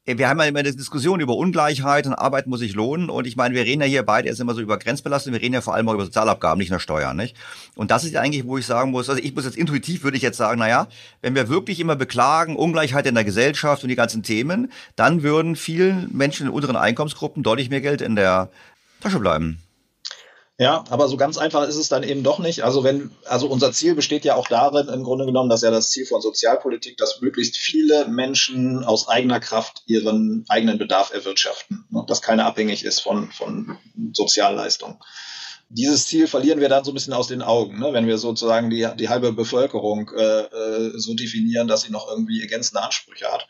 wir 0.06 0.28
haben 0.28 0.40
ja 0.40 0.46
immer 0.46 0.60
eine 0.60 0.74
Diskussion 0.74 1.22
über 1.22 1.36
Ungleichheit 1.38 2.06
und 2.06 2.14
Arbeit 2.14 2.46
muss 2.46 2.60
sich 2.60 2.74
lohnen. 2.74 3.10
Und 3.10 3.26
ich 3.26 3.38
meine, 3.38 3.56
wir 3.56 3.64
reden 3.64 3.82
ja 3.82 3.88
hier 3.88 4.04
beide 4.04 4.28
erst 4.28 4.42
immer 4.42 4.54
so 4.54 4.60
über 4.60 4.78
Grenzbelastung, 4.78 5.32
wir 5.32 5.42
reden 5.42 5.54
ja 5.54 5.62
vor 5.62 5.76
allem 5.76 5.88
auch 5.88 5.94
über 5.94 6.04
Sozialabgaben, 6.04 6.60
nicht 6.60 6.72
nur 6.72 6.82
Steuern, 6.82 7.16
nicht? 7.16 7.38
Und 7.76 7.90
das 7.90 8.04
ist 8.04 8.16
eigentlich, 8.18 8.46
wo 8.46 8.58
ich 8.58 8.66
sagen 8.66 8.92
muss, 8.92 9.10
also 9.10 9.22
ich 9.22 9.34
muss 9.34 9.46
jetzt 9.46 9.58
intuitiv 9.58 10.04
würde 10.04 10.18
ich 10.18 10.24
jetzt 10.24 10.38
sagen, 10.38 10.60
naja, 10.60 10.88
wenn 11.22 11.36
wir 11.36 11.48
wirklich 11.48 11.80
immer 11.80 11.96
beklagen, 11.96 12.58
Ungleichheit 12.58 13.06
in 13.06 13.16
der 13.16 13.24
Gesellschaft 13.24 13.84
und 13.84 13.90
die 13.90 13.96
ganzen 13.96 14.24
Themen, 14.24 14.72
dann 14.98 15.24
würden 15.24 15.56
vielen 15.56 16.10
Menschen 16.12 16.48
in 16.48 16.54
unteren 16.54 16.76
Einkommensgruppen 16.76 17.42
deutlich 17.42 17.70
mehr 17.70 17.82
Geld 17.82 18.02
in 18.02 18.16
der 18.18 18.50
Tasche 19.00 19.20
bleiben. 19.20 19.60
Ja, 20.60 20.84
aber 20.92 21.08
so 21.08 21.18
ganz 21.18 21.40
einfach 21.40 21.68
ist 21.68 21.78
es 21.78 21.90
dann 21.90 22.04
eben 22.04 22.22
doch 22.22 22.38
nicht. 22.38 22.64
Also 22.64 22.84
wenn, 22.84 23.10
also 23.26 23.48
unser 23.48 23.72
Ziel 23.72 23.96
besteht 23.96 24.24
ja 24.24 24.36
auch 24.36 24.48
darin, 24.48 24.88
im 24.88 25.04
Grunde 25.04 25.26
genommen, 25.26 25.50
dass 25.50 25.64
ja 25.64 25.72
das 25.72 25.90
Ziel 25.90 26.06
von 26.06 26.22
Sozialpolitik, 26.22 26.96
dass 26.98 27.22
möglichst 27.22 27.58
viele 27.58 28.08
Menschen 28.08 28.84
aus 28.84 29.08
eigener 29.08 29.40
Kraft 29.40 29.82
ihren 29.88 30.46
eigenen 30.50 30.78
Bedarf 30.78 31.12
erwirtschaften, 31.12 31.86
ne? 31.90 32.06
dass 32.08 32.22
keiner 32.22 32.46
abhängig 32.46 32.86
ist 32.86 33.00
von, 33.00 33.32
von 33.32 33.80
Sozialleistungen. 34.14 35.00
Dieses 35.70 36.06
Ziel 36.06 36.28
verlieren 36.28 36.60
wir 36.60 36.70
dann 36.70 36.84
so 36.84 36.92
ein 36.92 36.94
bisschen 36.94 37.14
aus 37.14 37.28
den 37.28 37.42
Augen, 37.42 37.80
ne? 37.80 37.92
wenn 37.92 38.06
wir 38.06 38.20
sozusagen 38.20 38.70
die, 38.70 38.88
die 39.00 39.10
halbe 39.10 39.34
Bevölkerung 39.34 40.12
äh, 40.16 40.42
äh 40.42 40.92
so 41.00 41.16
definieren, 41.16 41.68
dass 41.68 41.82
sie 41.82 41.92
noch 41.92 42.08
irgendwie 42.08 42.42
ergänzende 42.42 42.84
Ansprüche 42.84 43.26
hat. 43.32 43.48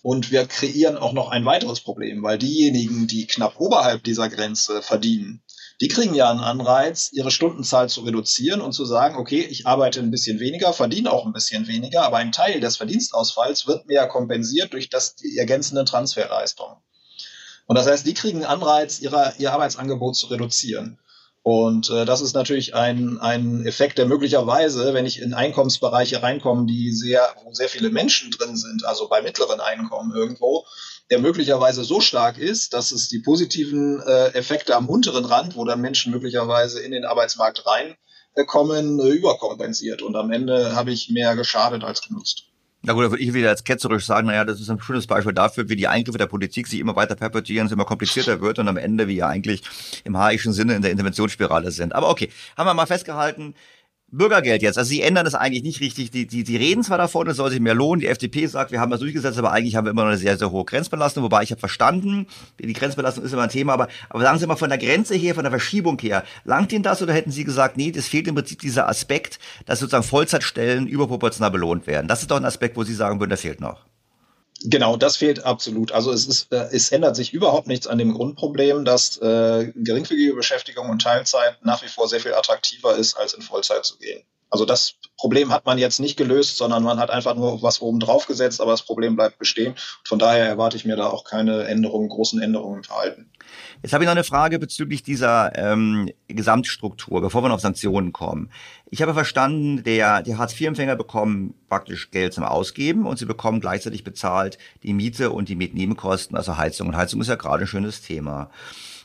Und 0.00 0.30
wir 0.30 0.46
kreieren 0.46 0.96
auch 0.96 1.12
noch 1.12 1.30
ein 1.30 1.44
weiteres 1.44 1.80
Problem, 1.80 2.22
weil 2.22 2.38
diejenigen, 2.38 3.06
die 3.06 3.26
knapp 3.26 3.60
oberhalb 3.60 4.02
dieser 4.04 4.30
Grenze 4.30 4.80
verdienen, 4.80 5.42
die 5.80 5.88
kriegen 5.88 6.14
ja 6.14 6.30
einen 6.30 6.40
Anreiz, 6.40 7.10
ihre 7.12 7.30
Stundenzahl 7.30 7.88
zu 7.88 8.02
reduzieren 8.02 8.60
und 8.60 8.72
zu 8.72 8.84
sagen, 8.84 9.16
okay, 9.16 9.40
ich 9.40 9.66
arbeite 9.66 10.00
ein 10.00 10.10
bisschen 10.10 10.38
weniger, 10.38 10.72
verdiene 10.72 11.10
auch 11.10 11.24
ein 11.24 11.32
bisschen 11.32 11.68
weniger, 11.68 12.02
aber 12.02 12.18
ein 12.18 12.32
Teil 12.32 12.60
des 12.60 12.76
Verdienstausfalls 12.76 13.66
wird 13.66 13.86
mir 13.86 13.94
ja 13.94 14.06
kompensiert 14.06 14.74
durch 14.74 14.90
das, 14.90 15.16
die 15.16 15.38
ergänzenden 15.38 15.86
Transferleistungen. 15.86 16.76
Und 17.66 17.78
das 17.78 17.86
heißt, 17.86 18.06
die 18.06 18.14
kriegen 18.14 18.44
einen 18.44 18.62
Anreiz, 18.62 19.00
ihre, 19.00 19.32
ihr 19.38 19.52
Arbeitsangebot 19.52 20.16
zu 20.16 20.26
reduzieren. 20.26 20.98
Und 21.42 21.88
äh, 21.88 22.04
das 22.04 22.20
ist 22.20 22.34
natürlich 22.34 22.74
ein, 22.74 23.18
ein 23.18 23.64
Effekt, 23.64 23.96
der 23.96 24.04
möglicherweise, 24.04 24.92
wenn 24.92 25.06
ich 25.06 25.22
in 25.22 25.32
Einkommensbereiche 25.32 26.22
reinkomme, 26.22 26.66
die 26.66 26.92
sehr, 26.92 27.22
wo 27.42 27.54
sehr 27.54 27.70
viele 27.70 27.88
Menschen 27.88 28.30
drin 28.30 28.56
sind, 28.56 28.84
also 28.84 29.08
bei 29.08 29.22
mittleren 29.22 29.60
Einkommen 29.60 30.14
irgendwo, 30.14 30.66
der 31.10 31.18
möglicherweise 31.18 31.84
so 31.84 32.00
stark 32.00 32.38
ist, 32.38 32.72
dass 32.72 32.92
es 32.92 33.08
die 33.08 33.18
positiven 33.18 34.00
äh, 34.00 34.28
Effekte 34.28 34.76
am 34.76 34.88
unteren 34.88 35.24
Rand, 35.24 35.56
wo 35.56 35.64
dann 35.64 35.80
Menschen 35.80 36.12
möglicherweise 36.12 36.80
in 36.80 36.92
den 36.92 37.04
Arbeitsmarkt 37.04 37.64
reinkommen, 37.66 39.00
äh, 39.00 39.08
überkompensiert. 39.08 40.02
Und 40.02 40.16
am 40.16 40.30
Ende 40.30 40.74
habe 40.76 40.92
ich 40.92 41.10
mehr 41.10 41.34
geschadet 41.34 41.82
als 41.82 42.02
genutzt. 42.02 42.44
Na 42.82 42.94
gut, 42.94 43.04
da 43.04 43.10
würde 43.10 43.22
ich 43.22 43.34
wieder 43.34 43.50
als 43.50 43.64
ketzerisch 43.64 44.06
sagen, 44.06 44.28
naja, 44.28 44.44
das 44.44 44.58
ist 44.58 44.70
ein 44.70 44.80
schönes 44.80 45.06
Beispiel 45.06 45.34
dafür, 45.34 45.68
wie 45.68 45.76
die 45.76 45.86
Eingriffe 45.86 46.16
der 46.16 46.26
Politik 46.26 46.66
sich 46.66 46.80
immer 46.80 46.96
weiter 46.96 47.14
perpetuieren, 47.14 47.66
es 47.66 47.72
immer 47.72 47.84
komplizierter 47.84 48.40
wird 48.40 48.58
und 48.58 48.68
am 48.68 48.78
Ende 48.78 49.06
wie 49.06 49.16
ja 49.16 49.26
eigentlich 49.26 49.62
im 50.04 50.16
haischen 50.16 50.54
Sinne 50.54 50.76
in 50.76 50.82
der 50.82 50.90
Interventionsspirale 50.90 51.72
sind. 51.72 51.94
Aber 51.94 52.08
okay, 52.08 52.30
haben 52.56 52.66
wir 52.66 52.72
mal 52.72 52.86
festgehalten, 52.86 53.54
Bürgergeld 54.12 54.62
jetzt. 54.62 54.76
Also 54.76 54.88
sie 54.88 55.02
ändern 55.02 55.24
das 55.24 55.34
eigentlich 55.34 55.62
nicht 55.62 55.80
richtig. 55.80 56.10
Die, 56.10 56.26
die, 56.26 56.42
die 56.42 56.56
reden 56.56 56.82
zwar 56.82 56.98
davon, 56.98 57.28
es 57.28 57.36
soll 57.36 57.50
sich 57.50 57.60
mehr 57.60 57.74
lohnen. 57.74 58.00
Die 58.00 58.08
FDP 58.08 58.46
sagt, 58.46 58.72
wir 58.72 58.80
haben 58.80 58.90
das 58.90 59.00
durchgesetzt, 59.00 59.38
aber 59.38 59.52
eigentlich 59.52 59.76
haben 59.76 59.84
wir 59.84 59.90
immer 59.90 60.02
noch 60.02 60.10
eine 60.10 60.18
sehr, 60.18 60.36
sehr 60.36 60.50
hohe 60.50 60.64
Grenzbelastung. 60.64 61.22
Wobei 61.22 61.42
ich 61.42 61.50
habe 61.50 61.60
verstanden, 61.60 62.26
die 62.58 62.72
Grenzbelastung 62.72 63.24
ist 63.24 63.32
immer 63.32 63.42
ein 63.42 63.50
Thema, 63.50 63.74
aber, 63.74 63.88
aber 64.08 64.22
sagen 64.22 64.38
Sie 64.38 64.46
mal 64.46 64.56
von 64.56 64.68
der 64.68 64.78
Grenze 64.78 65.14
her, 65.14 65.34
von 65.34 65.44
der 65.44 65.50
Verschiebung 65.50 65.98
her, 66.00 66.24
langt 66.44 66.72
Ihnen 66.72 66.82
das 66.82 67.02
oder 67.02 67.12
hätten 67.12 67.30
Sie 67.30 67.44
gesagt, 67.44 67.76
nee, 67.76 67.92
das 67.92 68.08
fehlt 68.08 68.26
im 68.26 68.34
Prinzip 68.34 68.60
dieser 68.60 68.88
Aspekt, 68.88 69.38
dass 69.66 69.80
sozusagen 69.80 70.04
Vollzeitstellen 70.04 70.86
überproportional 70.86 71.50
belohnt 71.50 71.86
werden. 71.86 72.08
Das 72.08 72.22
ist 72.22 72.30
doch 72.30 72.36
ein 72.36 72.44
Aspekt, 72.44 72.76
wo 72.76 72.84
Sie 72.84 72.94
sagen 72.94 73.20
würden, 73.20 73.30
der 73.30 73.38
fehlt 73.38 73.60
noch. 73.60 73.89
Genau, 74.62 74.96
das 74.96 75.16
fehlt 75.16 75.44
absolut. 75.44 75.92
Also 75.92 76.12
es, 76.12 76.26
ist, 76.26 76.52
äh, 76.52 76.68
es 76.72 76.92
ändert 76.92 77.16
sich 77.16 77.32
überhaupt 77.32 77.66
nichts 77.66 77.86
an 77.86 77.96
dem 77.96 78.12
Grundproblem, 78.12 78.84
dass 78.84 79.16
äh, 79.18 79.72
geringfügige 79.74 80.34
Beschäftigung 80.34 80.90
und 80.90 81.00
Teilzeit 81.00 81.64
nach 81.64 81.82
wie 81.82 81.88
vor 81.88 82.08
sehr 82.08 82.20
viel 82.20 82.34
attraktiver 82.34 82.96
ist, 82.96 83.16
als 83.16 83.32
in 83.32 83.42
Vollzeit 83.42 83.84
zu 83.86 83.96
gehen. 83.98 84.22
Also 84.50 84.64
das 84.64 84.94
Problem 85.16 85.52
hat 85.52 85.64
man 85.64 85.78
jetzt 85.78 86.00
nicht 86.00 86.16
gelöst, 86.16 86.56
sondern 86.56 86.82
man 86.82 86.98
hat 86.98 87.10
einfach 87.10 87.36
nur 87.36 87.62
was 87.62 87.80
oben 87.80 88.00
drauf 88.00 88.26
gesetzt, 88.26 88.60
aber 88.60 88.72
das 88.72 88.82
Problem 88.82 89.14
bleibt 89.14 89.38
bestehen. 89.38 89.76
Von 90.04 90.18
daher 90.18 90.46
erwarte 90.46 90.76
ich 90.76 90.84
mir 90.84 90.96
da 90.96 91.06
auch 91.06 91.24
keine 91.24 91.64
Änderungen, 91.64 92.08
großen 92.08 92.42
Änderungen 92.42 92.78
im 92.78 92.84
Verhalten. 92.84 93.29
Jetzt 93.82 93.94
habe 93.94 94.04
ich 94.04 94.06
noch 94.06 94.12
eine 94.12 94.24
Frage 94.24 94.58
bezüglich 94.58 95.02
dieser 95.02 95.56
ähm, 95.56 96.10
Gesamtstruktur, 96.28 97.22
bevor 97.22 97.42
wir 97.42 97.52
auf 97.52 97.60
Sanktionen 97.60 98.12
kommen. 98.12 98.50
Ich 98.90 99.00
habe 99.00 99.14
verstanden, 99.14 99.82
der, 99.84 100.22
die 100.22 100.36
Hartz-IV-Empfänger 100.36 100.96
bekommen 100.96 101.54
praktisch 101.68 102.10
Geld 102.10 102.34
zum 102.34 102.44
Ausgeben 102.44 103.06
und 103.06 103.18
sie 103.18 103.24
bekommen 103.24 103.60
gleichzeitig 103.60 104.04
bezahlt 104.04 104.58
die 104.82 104.92
Miete 104.92 105.30
und 105.30 105.48
die 105.48 105.56
Mietnebenkosten, 105.56 106.36
also 106.36 106.58
Heizung. 106.58 106.88
Und 106.88 106.96
Heizung 106.96 107.22
ist 107.22 107.28
ja 107.28 107.36
gerade 107.36 107.64
ein 107.64 107.68
schönes 107.68 108.02
Thema. 108.02 108.50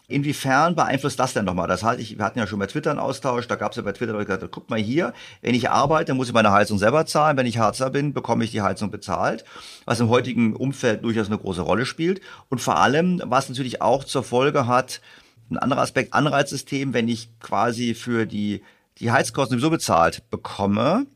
Inwiefern 0.08 0.76
beeinflusst 0.76 1.20
das 1.20 1.34
denn 1.34 1.46
nochmal? 1.46 1.68
Das 1.68 1.84
heißt, 1.84 2.00
ich, 2.00 2.18
wir 2.18 2.26
hatten 2.26 2.38
ja 2.38 2.46
schon 2.46 2.60
bei 2.60 2.68
Twitter 2.68 2.92
einen 2.92 3.00
Austausch, 3.00 3.48
da 3.48 3.56
gab 3.56 3.72
es 3.72 3.78
ja 3.78 3.84
bei 3.84 3.92
Twitter 3.92 4.14
Leute 4.14 4.26
gesagt, 4.26 4.52
guck 4.52 4.70
mal 4.70 4.80
hier, 4.80 5.14
wenn 5.42 5.56
ich 5.56 5.70
arbeite, 5.70 6.14
muss 6.14 6.28
ich 6.28 6.34
meine 6.34 6.52
Heizung 6.52 6.78
selber 6.78 7.06
zahlen, 7.08 7.38
wenn 7.38 7.48
ich 7.48 7.58
Harzer 7.58 7.90
bin, 7.90 8.14
bekomme 8.14 8.44
ich 8.44 8.52
die 8.52 8.62
Heizung 8.62 8.92
bezahlt, 8.92 9.46
was 9.86 10.00
im 10.00 10.10
heutigen 10.10 10.56
Umfeld 10.56 11.04
durchaus 11.04 11.28
eine 11.28 11.40
große 11.40 11.62
Rolle 11.62 11.88
spielt 11.88 12.22
und 12.50 12.62
vor 12.62 12.78
allem, 12.78 13.22
was 13.26 13.50
natürlich 13.50 13.82
auch 13.82 14.04
zur 14.04 14.24
Folge 14.24 14.68
hat, 14.68 15.02
ein 15.50 15.58
anderer 15.58 15.82
Aspekt, 15.82 16.14
Anreizsystem, 16.14 16.94
wenn 16.94 17.08
ich 17.08 17.40
quasi 17.40 17.96
für 17.96 18.26
die, 18.26 18.64
die 19.00 19.12
Heizkosten 19.12 19.58
sowieso 19.58 19.72
bezahlt 19.72 20.30
bekomme, 20.30 21.08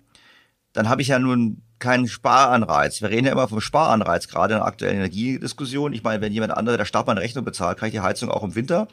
dann 0.73 0.89
habe 0.89 1.01
ich 1.01 1.09
ja 1.09 1.19
nun 1.19 1.61
keinen 1.79 2.07
Sparanreiz. 2.07 3.01
Wir 3.01 3.09
reden 3.09 3.25
ja 3.25 3.31
immer 3.31 3.47
vom 3.47 3.61
Sparanreiz, 3.61 4.27
gerade 4.27 4.53
in 4.53 4.59
der 4.59 4.67
aktuellen 4.67 4.97
Energiediskussion. 4.97 5.93
Ich 5.93 6.03
meine, 6.03 6.21
wenn 6.21 6.33
jemand 6.33 6.55
andere 6.55 6.77
der 6.77 6.85
Staat 6.85 7.07
meine 7.07 7.21
Rechnung 7.21 7.45
bezahlt, 7.45 7.77
kann 7.77 7.87
ich 7.87 7.93
die 7.93 8.01
Heizung 8.01 8.29
auch 8.29 8.43
im 8.43 8.55
Winter 8.55 8.87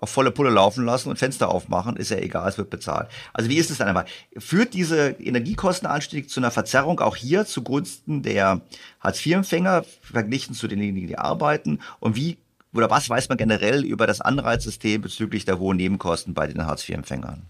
auf 0.00 0.10
volle 0.10 0.30
Pulle 0.30 0.50
laufen 0.50 0.84
lassen 0.84 1.10
und 1.10 1.18
Fenster 1.18 1.50
aufmachen, 1.50 1.96
ist 1.96 2.10
ja 2.10 2.16
egal, 2.16 2.48
es 2.48 2.56
wird 2.56 2.70
bezahlt. 2.70 3.08
Also 3.34 3.50
wie 3.50 3.56
ist 3.56 3.70
es 3.70 3.78
dann 3.78 3.88
einmal? 3.88 4.06
Führt 4.38 4.72
diese 4.72 5.10
Energiekostenanstieg 5.10 6.30
zu 6.30 6.40
einer 6.40 6.50
Verzerrung 6.50 7.00
auch 7.00 7.16
hier 7.16 7.44
zugunsten 7.44 8.22
der 8.22 8.62
Hartz-IV-Empfänger 9.00 9.84
verglichen 10.00 10.54
zu 10.54 10.68
denjenigen, 10.68 11.08
die 11.08 11.18
arbeiten? 11.18 11.80
Und 12.00 12.16
wie 12.16 12.38
oder 12.72 12.88
was 12.88 13.10
weiß 13.10 13.28
man 13.28 13.36
generell 13.36 13.84
über 13.84 14.06
das 14.06 14.20
Anreizsystem 14.20 15.02
bezüglich 15.02 15.44
der 15.44 15.58
hohen 15.58 15.76
Nebenkosten 15.76 16.34
bei 16.34 16.46
den 16.46 16.64
Hartz-IV-Empfängern? 16.64 17.42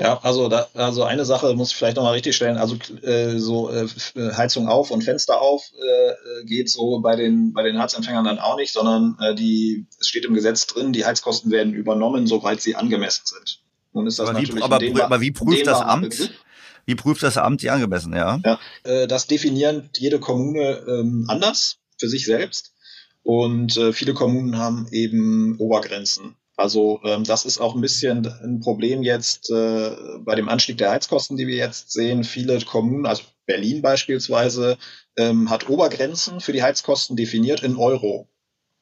Ja, 0.00 0.20
also 0.22 0.48
da, 0.48 0.68
also 0.74 1.02
eine 1.02 1.24
Sache 1.24 1.54
muss 1.54 1.70
ich 1.70 1.76
vielleicht 1.76 1.96
nochmal 1.96 2.12
richtig 2.12 2.36
stellen. 2.36 2.56
Also 2.56 2.76
äh, 3.02 3.38
so 3.38 3.68
äh, 3.70 3.88
Heizung 4.36 4.68
auf 4.68 4.92
und 4.92 5.02
Fenster 5.02 5.40
auf 5.40 5.72
äh, 5.72 6.44
geht 6.44 6.70
so 6.70 7.00
bei 7.00 7.16
den 7.16 7.52
bei 7.52 7.64
den 7.64 7.80
Heizempfängern 7.80 8.24
dann 8.24 8.38
auch 8.38 8.56
nicht, 8.56 8.72
sondern 8.72 9.16
äh, 9.20 9.34
die 9.34 9.86
es 9.98 10.06
steht 10.06 10.24
im 10.24 10.34
Gesetz 10.34 10.68
drin, 10.68 10.92
die 10.92 11.04
Heizkosten 11.04 11.50
werden 11.50 11.74
übernommen, 11.74 12.28
soweit 12.28 12.62
sie 12.62 12.76
angemessen 12.76 13.22
sind. 13.24 13.60
Nun 13.92 14.06
ist 14.06 14.20
das 14.20 14.28
aber 14.28 14.38
natürlich 14.38 14.60
wie, 14.60 14.62
aber, 14.62 14.78
dehnbar, 14.78 15.04
aber 15.06 15.20
wie 15.20 15.32
prüft 15.32 15.66
das 15.66 15.80
Amt? 15.80 16.10
Begriff. 16.10 16.30
Wie 16.86 16.94
prüft 16.94 17.22
das 17.24 17.36
Amt 17.36 17.62
die 17.62 17.70
angemessen, 17.70 18.14
ja? 18.14 18.40
Ja, 18.44 18.60
äh, 18.84 19.08
das 19.08 19.26
definieren 19.26 19.90
jede 19.96 20.20
Kommune 20.20 20.84
ähm, 20.88 21.26
anders 21.28 21.78
für 21.98 22.08
sich 22.08 22.24
selbst. 22.24 22.72
Und 23.24 23.76
äh, 23.76 23.92
viele 23.92 24.14
Kommunen 24.14 24.56
haben 24.56 24.86
eben 24.92 25.56
Obergrenzen. 25.58 26.36
Also 26.58 26.98
ähm, 27.04 27.22
das 27.22 27.44
ist 27.44 27.60
auch 27.60 27.76
ein 27.76 27.80
bisschen 27.80 28.26
ein 28.26 28.58
Problem 28.58 29.04
jetzt 29.04 29.48
äh, 29.48 29.90
bei 30.18 30.34
dem 30.34 30.48
Anstieg 30.48 30.76
der 30.76 30.90
Heizkosten, 30.90 31.36
die 31.36 31.46
wir 31.46 31.54
jetzt 31.54 31.92
sehen. 31.92 32.24
Viele 32.24 32.60
Kommunen, 32.62 33.06
also 33.06 33.22
Berlin 33.46 33.80
beispielsweise, 33.80 34.76
ähm, 35.16 35.50
hat 35.50 35.68
Obergrenzen 35.68 36.40
für 36.40 36.52
die 36.52 36.64
Heizkosten 36.64 37.14
definiert 37.14 37.62
in 37.62 37.76
Euro. 37.76 38.28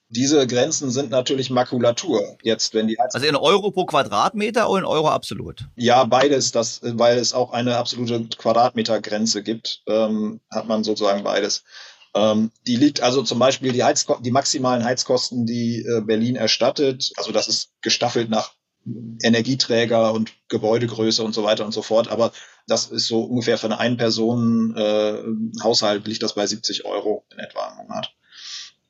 Diese 0.09 0.47
Grenzen 0.47 0.91
sind 0.91 1.11
natürlich 1.11 1.51
Makulatur. 1.51 2.39
Jetzt, 2.43 2.73
wenn 2.73 2.89
die 2.89 2.99
also 2.99 3.19
in 3.27 3.37
Euro 3.37 3.71
pro 3.71 3.85
Quadratmeter 3.85 4.71
oder 4.71 4.81
in 4.81 4.87
Euro 4.87 5.09
absolut? 5.11 5.67
Ja, 5.77 6.05
beides. 6.05 6.53
Das, 6.53 6.81
weil 6.83 7.19
es 7.19 7.35
auch 7.35 7.53
eine 7.53 7.77
absolute 7.77 8.39
Quadratmetergrenze 8.39 9.43
gibt, 9.43 9.83
ähm, 9.87 10.41
hat 10.51 10.67
man 10.67 10.83
sozusagen 10.83 11.25
beides. 11.25 11.63
Ähm, 12.17 12.51
die 12.67 12.77
liegt 12.77 13.03
also 13.03 13.23
zum 13.23 13.39
Beispiel 13.39 13.73
die, 13.73 13.85
Heizko 13.85 14.19
die 14.21 14.31
maximalen 14.31 14.85
Heizkosten, 14.85 15.45
die 15.45 15.81
äh, 15.81 16.01
Berlin 16.01 16.37
erstattet. 16.37 17.13
Also 17.17 17.31
das 17.31 17.47
ist 17.47 17.73
gestaffelt 17.83 18.31
nach 18.31 18.53
Energieträger 19.23 20.15
und 20.15 20.33
Gebäudegröße 20.49 21.23
und 21.23 21.35
so 21.35 21.45
weiter 21.45 21.67
und 21.67 21.73
so 21.73 21.83
fort. 21.83 22.09
Aber 22.09 22.33
das 22.67 22.87
ist 22.87 23.07
so 23.07 23.23
ungefähr 23.23 23.59
für 23.59 23.67
eine 23.67 23.79
Ein-Personen-Haushalt 23.79 26.07
äh, 26.07 26.09
liegt 26.09 26.23
das 26.23 26.33
bei 26.35 26.47
70 26.47 26.87
Euro 26.87 27.27
in 27.33 27.39
etwa 27.39 27.69
im 27.69 27.77
Monat. 27.77 28.15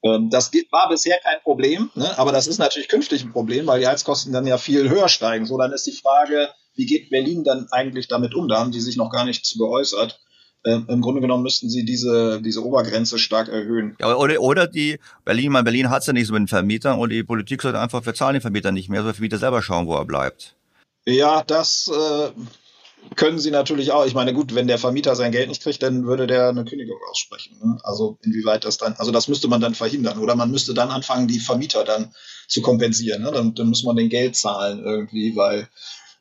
Ähm, 0.05 0.31
das 0.31 0.53
war 0.71 0.89
bisher 0.89 1.19
kein 1.19 1.41
Problem, 1.43 1.91
ne? 1.95 2.17
aber 2.19 2.31
das 2.31 2.47
ist 2.47 2.59
natürlich 2.59 2.89
künftig 2.89 3.25
ein 3.25 3.33
Problem, 3.33 3.67
weil 3.67 3.81
die 3.81 3.89
Heizkosten 3.89 4.33
dann 4.33 4.47
ja 4.47 4.59
viel 4.59 4.89
höher 4.89 5.09
steigen. 5.09 5.47
So, 5.47 5.59
dann 5.59 5.73
ist 5.73 5.87
die 5.87 5.93
Frage, 5.93 6.51
wie 6.75 6.87
geht 6.87 7.11
Berlin 7.11 7.43
dann 7.43 7.67
eigentlich 7.73 8.07
damit 8.07 8.35
um? 8.35 8.47
Da 8.49 8.61
haben 8.61 8.71
die 8.71 8.81
sich 8.81 8.97
noch 8.97 9.11
gar 9.11 9.25
nicht 9.25 9.45
zu 9.47 9.59
geäußert. 9.59 10.21
Ähm, 10.67 10.85
Im 10.89 11.01
Grunde 11.01 11.21
genommen 11.21 11.45
müssten 11.45 11.71
sie 11.71 11.85
diese, 11.85 12.43
diese 12.43 12.65
Obergrenze 12.65 13.19
stark 13.19 13.49
erhöhen. 13.49 13.97
Ja, 14.01 14.17
oder, 14.17 14.41
oder 14.41 14.67
die 14.67 14.99
Berlin, 15.25 15.53
mein 15.53 15.65
Berlin 15.65 15.91
hat 15.91 16.01
es 16.01 16.09
ja 16.09 16.13
nicht 16.13 16.27
so 16.27 16.33
mit 16.33 16.41
den 16.41 16.49
Vermietern 16.49 16.99
und 16.99 17.11
die 17.11 17.23
Politik 17.23 17.63
sollte 17.63 17.79
einfach, 17.79 18.05
wir 18.05 18.15
zahlen 18.15 18.35
den 18.35 18.43
Vermieter 18.43 18.73
nicht 18.73 18.89
mehr, 18.89 19.03
soll 19.03 19.11
der 19.11 19.15
Vermieter 19.15 19.39
selber 19.39 19.63
schauen, 19.63 19.87
wo 19.87 19.95
er 19.95 20.05
bleibt. 20.05 20.57
Ja, 21.05 21.45
das 21.45 21.89
äh, 21.89 22.31
können 23.15 23.39
sie 23.39 23.53
natürlich 23.53 23.93
auch. 23.93 24.07
Ich 24.07 24.15
meine, 24.15 24.35
gut, 24.35 24.57
wenn 24.57 24.67
der 24.67 24.79
Vermieter 24.79 25.15
sein 25.15 25.31
Geld 25.31 25.49
nicht 25.49 25.63
kriegt, 25.63 25.85
dann 25.85 26.05
würde 26.05 26.27
der 26.27 26.49
eine 26.49 26.65
Kündigung 26.65 26.99
aussprechen. 27.11 27.57
Ne? 27.63 27.79
Also 27.85 28.19
inwieweit 28.23 28.65
das 28.65 28.77
dann, 28.77 28.95
also 28.95 29.13
das 29.13 29.29
müsste 29.29 29.47
man 29.47 29.61
dann 29.61 29.77
verhindern. 29.77 30.19
Oder 30.19 30.35
man 30.35 30.51
müsste 30.51 30.75
dann 30.75 30.91
anfangen, 30.91 31.29
die 31.29 31.39
Vermieter 31.39 31.85
dann 31.85 32.13
zu 32.49 32.61
kompensieren. 32.61 33.23
Ne? 33.23 33.31
Dann, 33.31 33.55
dann 33.55 33.69
muss 33.69 33.85
man 33.85 33.95
den 33.95 34.09
Geld 34.09 34.35
zahlen 34.35 34.85
irgendwie, 34.85 35.37
weil 35.37 35.69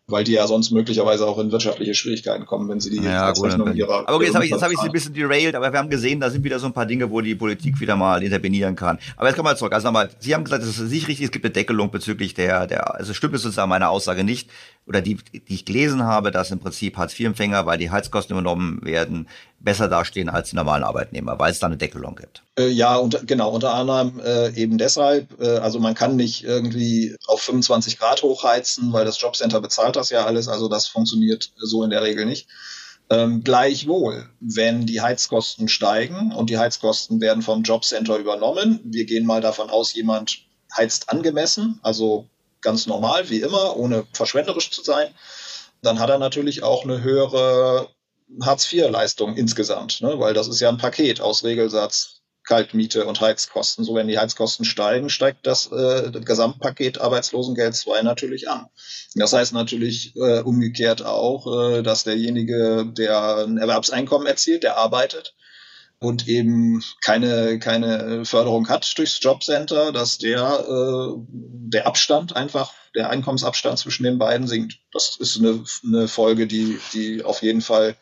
weil 0.07 0.23
die 0.23 0.33
ja 0.33 0.45
sonst 0.45 0.69
möglicherweise 0.71 1.25
auch 1.25 1.39
in 1.39 1.51
wirtschaftliche 1.51 1.95
Schwierigkeiten 1.95 2.45
kommen, 2.45 2.69
wenn 2.69 2.79
sie 2.79 2.91
die 2.91 3.03
ja, 3.03 3.29
Rechnung 3.31 3.73
ihrer. 3.73 4.07
Aber 4.07 4.15
okay, 4.15 4.25
jetzt 4.25 4.35
habe 4.35 4.45
ich, 4.45 4.51
jetzt 4.51 4.61
hab 4.61 4.71
ich 4.71 4.77
sie 4.77 4.85
ein 4.85 4.91
bisschen 4.91 5.15
derailed, 5.15 5.55
aber 5.55 5.71
wir 5.71 5.79
haben 5.79 5.89
gesehen, 5.89 6.19
da 6.19 6.29
sind 6.29 6.43
wieder 6.43 6.59
so 6.59 6.67
ein 6.67 6.73
paar 6.73 6.85
Dinge, 6.85 7.09
wo 7.09 7.21
die 7.21 7.33
Politik 7.33 7.79
wieder 7.79 7.95
mal 7.95 8.21
intervenieren 8.21 8.75
kann. 8.75 8.99
Aber 9.17 9.27
jetzt 9.27 9.35
kommen 9.35 9.49
wir 9.49 9.55
zurück. 9.55 9.73
Also 9.73 9.87
nochmal, 9.87 10.09
Sie 10.19 10.35
haben 10.35 10.43
gesagt, 10.43 10.63
es 10.63 10.77
ist 10.77 10.91
nicht 10.91 11.07
richtig, 11.07 11.25
es 11.25 11.31
gibt 11.31 11.43
eine 11.43 11.53
Deckelung 11.53 11.89
bezüglich 11.89 12.35
der, 12.35 12.67
der, 12.67 12.93
also 12.93 13.13
stimmt 13.15 13.33
es 13.33 13.41
sozusagen 13.41 13.69
meine 13.69 13.89
Aussage 13.89 14.23
nicht, 14.23 14.49
oder 14.87 15.01
die, 15.01 15.17
die 15.33 15.55
ich 15.55 15.65
gelesen 15.65 16.03
habe, 16.03 16.31
dass 16.31 16.51
im 16.51 16.59
Prinzip 16.59 16.97
Hartz-IV-Empfänger, 16.97 17.65
weil 17.65 17.77
die 17.77 17.89
Heizkosten 17.89 18.35
übernommen 18.35 18.79
werden, 18.83 19.27
besser 19.59 19.87
dastehen 19.87 20.29
als 20.29 20.51
die 20.51 20.55
normalen 20.55 20.83
Arbeitnehmer, 20.83 21.39
weil 21.39 21.51
es 21.51 21.59
da 21.59 21.67
eine 21.67 21.77
Deckelung 21.77 22.15
gibt. 22.15 22.43
Äh, 22.57 22.67
ja, 22.67 22.95
und, 22.95 23.27
genau, 23.27 23.49
unter 23.49 23.73
anderem 23.73 24.19
äh, 24.19 24.49
eben 24.53 24.77
deshalb, 24.77 25.41
äh, 25.41 25.57
also 25.57 25.79
man 25.79 25.95
kann 25.95 26.15
nicht 26.15 26.43
irgendwie 26.43 27.15
auf 27.25 27.41
25 27.41 27.97
Grad 27.97 28.21
hochheizen, 28.21 28.93
weil 28.93 29.05
das 29.05 29.19
Jobcenter 29.19 29.59
bezahlt 29.59 29.95
das 29.95 30.11
ja 30.11 30.25
alles, 30.25 30.47
also 30.47 30.67
das 30.67 30.87
funktioniert 30.87 31.51
so 31.57 31.83
in 31.83 31.89
der 31.89 32.03
Regel 32.03 32.25
nicht. 32.25 32.47
Ähm, 33.09 33.43
gleichwohl, 33.43 34.29
wenn 34.39 34.85
die 34.85 35.01
Heizkosten 35.01 35.67
steigen 35.67 36.31
und 36.31 36.49
die 36.49 36.57
Heizkosten 36.57 37.21
werden 37.21 37.43
vom 37.43 37.61
Jobcenter 37.63 38.17
übernommen, 38.17 38.79
wir 38.83 39.05
gehen 39.05 39.25
mal 39.25 39.41
davon 39.41 39.69
aus, 39.69 39.93
jemand 39.93 40.45
heizt 40.75 41.09
angemessen, 41.09 41.79
also 41.83 42.27
ganz 42.65 42.87
normal, 42.87 43.29
wie 43.29 43.39
immer, 43.39 43.77
ohne 43.77 44.05
verschwenderisch 44.11 44.71
zu 44.71 44.83
sein, 44.83 45.07
dann 45.81 45.99
hat 45.99 46.09
er 46.09 46.17
natürlich 46.17 46.63
auch 46.63 46.83
eine 46.83 47.01
höhere 47.01 47.89
Hartz-IV-Leistung 48.41 49.37
insgesamt, 49.37 50.01
ne? 50.01 50.19
weil 50.19 50.33
das 50.33 50.49
ist 50.49 50.59
ja 50.59 50.67
ein 50.67 50.77
Paket 50.77 51.21
aus 51.21 51.43
Regelsatz, 51.45 52.21
Kaltmiete 52.43 53.05
und 53.05 53.21
Heizkosten. 53.21 53.83
So, 53.83 53.95
wenn 53.95 54.07
die 54.07 54.19
Heizkosten 54.19 54.65
steigen, 54.65 55.09
steigt 55.09 55.47
das, 55.47 55.71
äh, 55.71 56.11
das 56.11 56.25
Gesamtpaket 56.25 57.01
Arbeitslosengeld 57.01 57.75
2 57.75 58.03
natürlich 58.03 58.49
an. 58.49 58.67
Das 59.15 59.33
heißt 59.33 59.53
natürlich 59.53 60.15
äh, 60.15 60.41
umgekehrt 60.41 61.03
auch, 61.03 61.47
äh, 61.47 61.83
dass 61.83 62.03
derjenige, 62.03 62.85
der 62.85 63.45
ein 63.47 63.57
Erwerbseinkommen 63.57 64.27
erzielt, 64.27 64.63
der 64.63 64.77
arbeitet, 64.77 65.35
und 66.05 66.27
eben 66.27 66.83
keine, 67.01 67.57
keine 67.57 68.25
Förderung 68.25 68.69
hat 68.69 68.97
durchs 68.97 69.19
Jobcenter, 69.21 69.91
dass 69.91 70.19
der, 70.19 70.65
äh, 70.67 71.13
der 71.27 71.87
Abstand 71.87 72.35
einfach, 72.35 72.73
der 72.93 73.09
Einkommensabstand 73.09 73.79
zwischen 73.79 74.03
den 74.03 74.19
beiden 74.19 74.47
sinkt. 74.47 74.79
Das 74.91 75.17
ist 75.17 75.39
eine, 75.39 75.63
eine 75.83 76.07
Folge, 76.07 76.47
die, 76.47 76.79
die 76.93 77.23
auf 77.23 77.41
jeden 77.41 77.61
Fall 77.61 77.97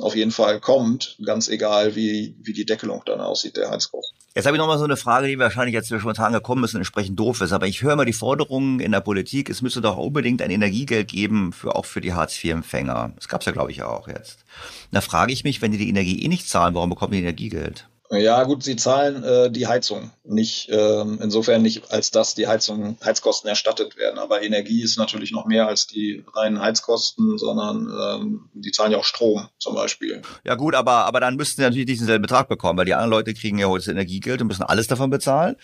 auf 0.00 0.16
jeden 0.16 0.30
Fall 0.30 0.60
kommt, 0.60 1.16
ganz 1.24 1.48
egal, 1.48 1.94
wie, 1.96 2.34
wie 2.40 2.52
die 2.52 2.66
Deckelung 2.66 3.02
dann 3.06 3.20
aussieht, 3.20 3.56
der 3.56 3.70
Heizkosten. 3.70 4.16
Jetzt 4.34 4.46
habe 4.46 4.56
ich 4.56 4.60
nochmal 4.60 4.78
so 4.78 4.84
eine 4.84 4.96
Frage, 4.96 5.26
die 5.26 5.38
wahrscheinlich 5.38 5.74
jetzt 5.74 5.88
spontan 5.88 6.32
gekommen 6.32 6.62
ist 6.62 6.74
und 6.74 6.80
entsprechend 6.80 7.18
doof 7.18 7.40
ist, 7.40 7.52
aber 7.52 7.66
ich 7.66 7.82
höre 7.82 7.94
immer 7.94 8.04
die 8.04 8.12
Forderungen 8.12 8.78
in 8.78 8.92
der 8.92 9.00
Politik, 9.00 9.50
es 9.50 9.60
müsste 9.60 9.80
doch 9.80 9.96
unbedingt 9.96 10.40
ein 10.40 10.50
Energiegeld 10.50 11.08
geben, 11.08 11.52
für, 11.52 11.74
auch 11.74 11.84
für 11.84 12.00
die 12.00 12.12
Hartz-IV-Empfänger. 12.12 13.12
Das 13.16 13.26
gab 13.26 13.40
es 13.40 13.46
ja, 13.46 13.52
glaube 13.52 13.72
ich, 13.72 13.82
auch 13.82 14.06
jetzt. 14.06 14.44
Da 14.92 15.00
frage 15.00 15.32
ich 15.32 15.42
mich, 15.42 15.60
wenn 15.62 15.72
die 15.72 15.78
die 15.78 15.88
Energie 15.88 16.22
eh 16.22 16.28
nicht 16.28 16.48
zahlen, 16.48 16.74
warum 16.74 16.90
bekommen 16.90 17.12
die 17.12 17.18
Energiegeld? 17.18 17.88
Ja, 18.12 18.42
gut, 18.42 18.64
sie 18.64 18.74
zahlen 18.74 19.22
äh, 19.22 19.50
die 19.52 19.68
Heizung 19.68 20.10
nicht, 20.24 20.68
ähm, 20.72 21.20
insofern 21.22 21.62
nicht, 21.62 21.92
als 21.92 22.10
dass 22.10 22.34
die 22.34 22.48
Heizung, 22.48 22.98
Heizkosten 23.04 23.48
erstattet 23.48 23.96
werden. 23.96 24.18
Aber 24.18 24.42
Energie 24.42 24.82
ist 24.82 24.98
natürlich 24.98 25.30
noch 25.30 25.46
mehr 25.46 25.68
als 25.68 25.86
die 25.86 26.24
reinen 26.34 26.60
Heizkosten, 26.60 27.38
sondern 27.38 27.88
ähm, 27.88 28.50
die 28.52 28.72
zahlen 28.72 28.90
ja 28.90 28.98
auch 28.98 29.04
Strom 29.04 29.48
zum 29.58 29.76
Beispiel. 29.76 30.22
Ja 30.44 30.56
gut, 30.56 30.74
aber, 30.74 31.04
aber 31.04 31.20
dann 31.20 31.36
müssten 31.36 31.56
sie 31.56 31.62
natürlich 31.62 31.86
diesen 31.86 32.06
selben 32.06 32.22
Betrag 32.22 32.48
bekommen, 32.48 32.78
weil 32.78 32.84
die 32.84 32.94
anderen 32.94 33.10
Leute 33.10 33.32
kriegen 33.32 33.58
ja 33.58 33.68
heute 33.68 33.84
das 33.84 33.92
Energiegeld 33.92 34.40
und 34.40 34.48
müssen 34.48 34.64
alles 34.64 34.88
davon 34.88 35.10
bezahlen 35.10 35.54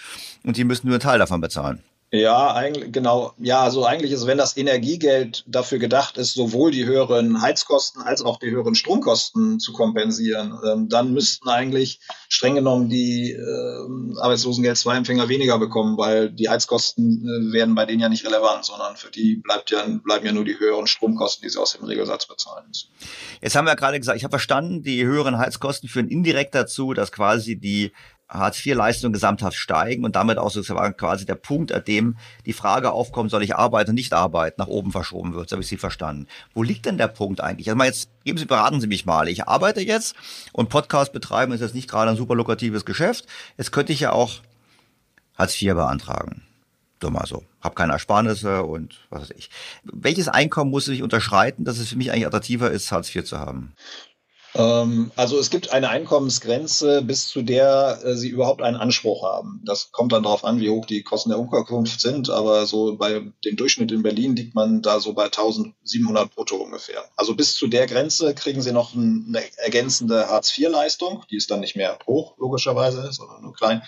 und 0.45 0.57
die 0.57 0.65
müssen 0.65 0.87
nur 0.87 0.95
einen 0.95 1.03
Teil 1.03 1.19
davon 1.19 1.41
bezahlen. 1.41 1.83
Ja, 2.13 2.55
eigentlich, 2.55 2.93
genau. 2.93 3.33
Ja, 3.39 3.63
also 3.63 3.85
eigentlich 3.85 4.13
ist, 4.13 4.29
wenn 4.29 4.39
das 4.39 4.57
Energiegeld 4.57 5.45
dafür 5.49 5.79
gedacht 5.79 6.17
ist, 6.19 6.35
sowohl 6.35 6.71
die 6.71 6.87
höheren 6.87 7.43
Heizkosten 7.43 8.01
als 8.01 8.23
auch 8.23 8.39
die 8.39 8.51
höheren 8.53 8.77
Stromkosten 8.77 9.59
zu 9.59 9.73
kompensieren, 9.73 10.57
ähm, 10.65 10.89
dann 10.89 11.13
müssten 11.13 11.49
eigentlich 11.49 11.99
streng 12.29 12.55
genommen 12.55 12.89
die 12.89 13.33
äh, 13.33 14.21
Arbeitslosengeld 14.21 14.77
2-Empfänger 14.77 15.29
weniger 15.29 15.59
bekommen, 15.59 15.99
weil 15.99 16.31
die 16.31 16.49
Heizkosten 16.49 17.23
äh, 17.25 17.53
werden 17.53 17.75
bei 17.75 17.87
denen 17.87 18.01
ja 18.01 18.09
nicht 18.09 18.25
relevant, 18.25 18.65
sondern 18.65 18.97
für 18.97 19.11
die 19.11 19.37
bleibt 19.43 19.73
ja, 19.73 19.85
bleiben 20.05 20.27
ja 20.27 20.33
nur 20.33 20.45
die 20.45 20.61
höheren 20.61 20.87
Stromkosten, 20.87 21.43
die 21.43 21.51
sie 21.51 21.61
aus 21.61 21.73
dem 21.73 21.85
Regelsatz 21.87 22.27
bezahlen 22.27 22.67
müssen. 22.69 22.89
Jetzt 23.43 23.57
haben 23.57 23.67
wir 23.67 23.75
gerade 23.75 23.99
gesagt, 23.99 24.17
ich 24.17 24.23
habe 24.23 24.31
verstanden, 24.31 24.83
die 24.85 25.05
höheren 25.05 25.39
Heizkosten 25.39 25.89
führen 25.89 26.09
indirekt 26.09 26.55
dazu, 26.55 26.95
dass 26.95 27.11
quasi 27.11 27.57
die 27.57 27.91
Hartz-IV-Leistungen 28.29 29.13
gesamthaft 29.13 29.57
steigen 29.57 30.05
und 30.05 30.17
damit 30.17 30.39
auch 30.39 30.51
sozusagen 30.51 30.97
quasi 30.97 31.27
der 31.27 31.37
Punkt, 31.37 31.73
an 31.73 31.85
dem 31.85 32.17
die 32.45 32.53
Frage 32.53 32.91
aufkommt, 32.91 33.31
soll 33.31 33.43
ich 33.43 33.55
arbeiten 33.55 33.91
oder 33.91 33.95
nicht 33.95 34.13
arbeiten, 34.13 34.61
nach 34.61 34.67
oben 34.67 34.91
verschoben 34.91 35.35
wird. 35.35 35.49
So 35.49 35.55
habe 35.55 35.63
ich 35.63 35.69
Sie 35.69 35.77
verstanden. 35.77 36.27
Wo 36.55 36.63
liegt 36.63 36.87
denn 36.87 36.99
der 36.99 37.09
Punkt 37.09 37.41
eigentlich? 37.41 37.69
Also 37.69 37.77
mal 37.77 37.85
jetzt, 37.87 38.09
geben 38.25 38.39
Sie, 38.39 38.47
beraten 38.47 38.81
Sie 38.81 38.89
mich 38.89 39.07
mal. 39.07 39.29
Ich 39.29 39.47
arbeite 39.47 39.81
jetzt 39.81 40.17
und 40.53 40.69
Podcast 40.69 41.13
betreiben 41.13 41.53
ist 41.53 41.61
jetzt 41.61 41.75
nicht 41.75 41.89
gerade 41.89 42.11
ein 42.11 42.17
super 42.17 42.35
lukratives 42.35 42.85
Geschäft. 42.85 43.27
Jetzt 43.57 43.73
könnte 43.73 43.93
ich 43.93 44.01
ja 44.01 44.13
auch 44.13 44.41
Hartz 45.37 45.61
IV 45.61 45.75
beantragen. 45.75 46.43
Mal 47.03 47.27
so. 47.27 47.45
Hab 47.61 47.77
keine 47.77 47.93
Ersparnisse 47.93 48.65
und 48.65 49.07
was 49.11 49.23
weiß 49.23 49.31
ich. 49.37 49.49
Welches 49.85 50.27
Einkommen 50.27 50.73
muss 50.73 50.89
ich 50.89 51.05
unterschreiten, 51.05 51.65
dass 51.65 51.79
es 51.79 51.91
für 51.91 51.97
mich 51.97 52.11
eigentlich 52.11 52.27
attraktiver 52.27 52.73
ist, 52.73 52.91
Hartz 52.91 53.15
IV 53.15 53.25
zu 53.25 53.39
haben? 53.39 53.75
Ähm, 54.57 55.11
also 55.17 55.39
es 55.39 55.51
gibt 55.51 55.73
eine 55.73 55.91
Einkommensgrenze, 55.91 57.03
bis 57.03 57.29
zu 57.29 57.43
der 57.43 58.01
äh, 58.03 58.17
sie 58.17 58.31
überhaupt 58.31 58.63
einen 58.63 58.77
Anspruch 58.77 59.23
haben. 59.23 59.61
Das 59.67 59.93
kommt 59.93 60.13
dann 60.13 60.23
darauf 60.23 60.45
an, 60.45 60.61
wie 60.61 60.71
hoch 60.71 60.87
die 60.87 61.03
Kosten 61.03 61.29
der 61.29 61.39
Unterkunft 61.39 62.01
sind, 62.01 62.31
aber 62.31 62.65
so 62.65 62.97
bei 62.97 63.21
dem 63.45 63.57
Durchschnitt 63.57 63.93
in 63.93 64.03
Berlin 64.03 64.35
liegt 64.35 64.55
man 64.55 64.81
da 64.81 64.99
so 64.99 65.13
bei 65.13 65.25
1700 65.25 66.35
brutto 66.35 66.57
ungefähr. 66.57 67.05
Also 67.17 67.35
bis 67.35 67.55
zu 67.55 67.67
der 67.67 67.87
Grenze 67.87 68.35
kriegen 68.35 68.63
sie 68.63 68.73
noch 68.73 68.95
eine 68.95 69.43
ergänzende 69.59 70.29
Hartz-IV-Leistung, 70.29 71.25
die 71.31 71.37
ist 71.37 71.51
dann 71.51 71.61
nicht 71.61 71.77
mehr 71.77 71.99
hoch, 72.07 72.39
logischerweise, 72.39 73.13
sondern 73.13 73.43
nur 73.43 73.55
klein. 73.55 73.83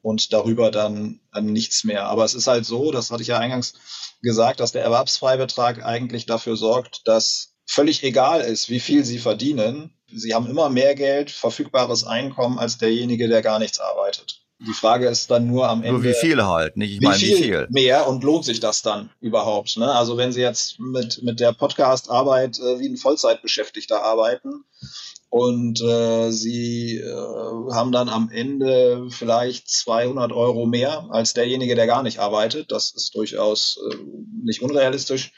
Und 0.00 0.32
darüber 0.32 0.70
dann, 0.70 1.20
dann 1.32 1.46
nichts 1.46 1.82
mehr. 1.82 2.06
Aber 2.06 2.24
es 2.24 2.34
ist 2.34 2.46
halt 2.46 2.66
so, 2.66 2.92
das 2.92 3.10
hatte 3.10 3.22
ich 3.22 3.28
ja 3.28 3.38
eingangs 3.38 3.74
gesagt, 4.22 4.60
dass 4.60 4.72
der 4.72 4.84
Erwerbsfreibetrag 4.84 5.82
eigentlich 5.84 6.26
dafür 6.26 6.56
sorgt, 6.56 7.08
dass 7.08 7.54
völlig 7.66 8.02
egal 8.02 8.40
ist, 8.42 8.68
wie 8.68 8.80
viel 8.80 9.04
sie 9.04 9.18
verdienen, 9.18 9.94
sie 10.14 10.34
haben 10.34 10.46
immer 10.46 10.70
mehr 10.70 10.94
Geld, 10.94 11.30
verfügbares 11.30 12.04
Einkommen 12.04 12.58
als 12.58 12.78
derjenige, 12.78 13.28
der 13.28 13.42
gar 13.42 13.58
nichts 13.58 13.80
arbeitet. 13.80 14.40
Die 14.60 14.72
Frage 14.72 15.08
ist 15.08 15.30
dann 15.30 15.46
nur 15.48 15.68
am 15.68 15.82
Ende. 15.82 15.94
Nur 15.94 16.04
wie 16.04 16.14
viel 16.14 16.42
halt, 16.44 16.76
nicht? 16.76 16.94
Ich 16.94 17.00
meine, 17.00 17.20
wie 17.20 17.34
viel 17.34 17.66
mehr 17.70 18.08
und 18.08 18.22
lohnt 18.22 18.44
sich 18.44 18.60
das 18.60 18.82
dann 18.82 19.10
überhaupt? 19.20 19.76
Ne? 19.76 19.92
Also 19.92 20.16
wenn 20.16 20.32
Sie 20.32 20.40
jetzt 20.40 20.78
mit, 20.78 21.22
mit 21.22 21.40
der 21.40 21.52
Podcast-Arbeit 21.52 22.58
äh, 22.60 22.78
wie 22.78 22.88
ein 22.88 22.96
Vollzeitbeschäftigter 22.96 24.02
arbeiten 24.02 24.64
und 25.28 25.80
äh, 25.82 26.30
Sie 26.30 26.98
äh, 26.98 27.72
haben 27.72 27.90
dann 27.90 28.08
am 28.08 28.30
Ende 28.30 29.08
vielleicht 29.10 29.68
200 29.68 30.32
Euro 30.32 30.66
mehr 30.66 31.08
als 31.10 31.34
derjenige, 31.34 31.74
der 31.74 31.88
gar 31.88 32.04
nicht 32.04 32.20
arbeitet, 32.20 32.70
das 32.70 32.92
ist 32.94 33.14
durchaus 33.16 33.78
äh, 33.90 33.96
nicht 34.44 34.62
unrealistisch, 34.62 35.32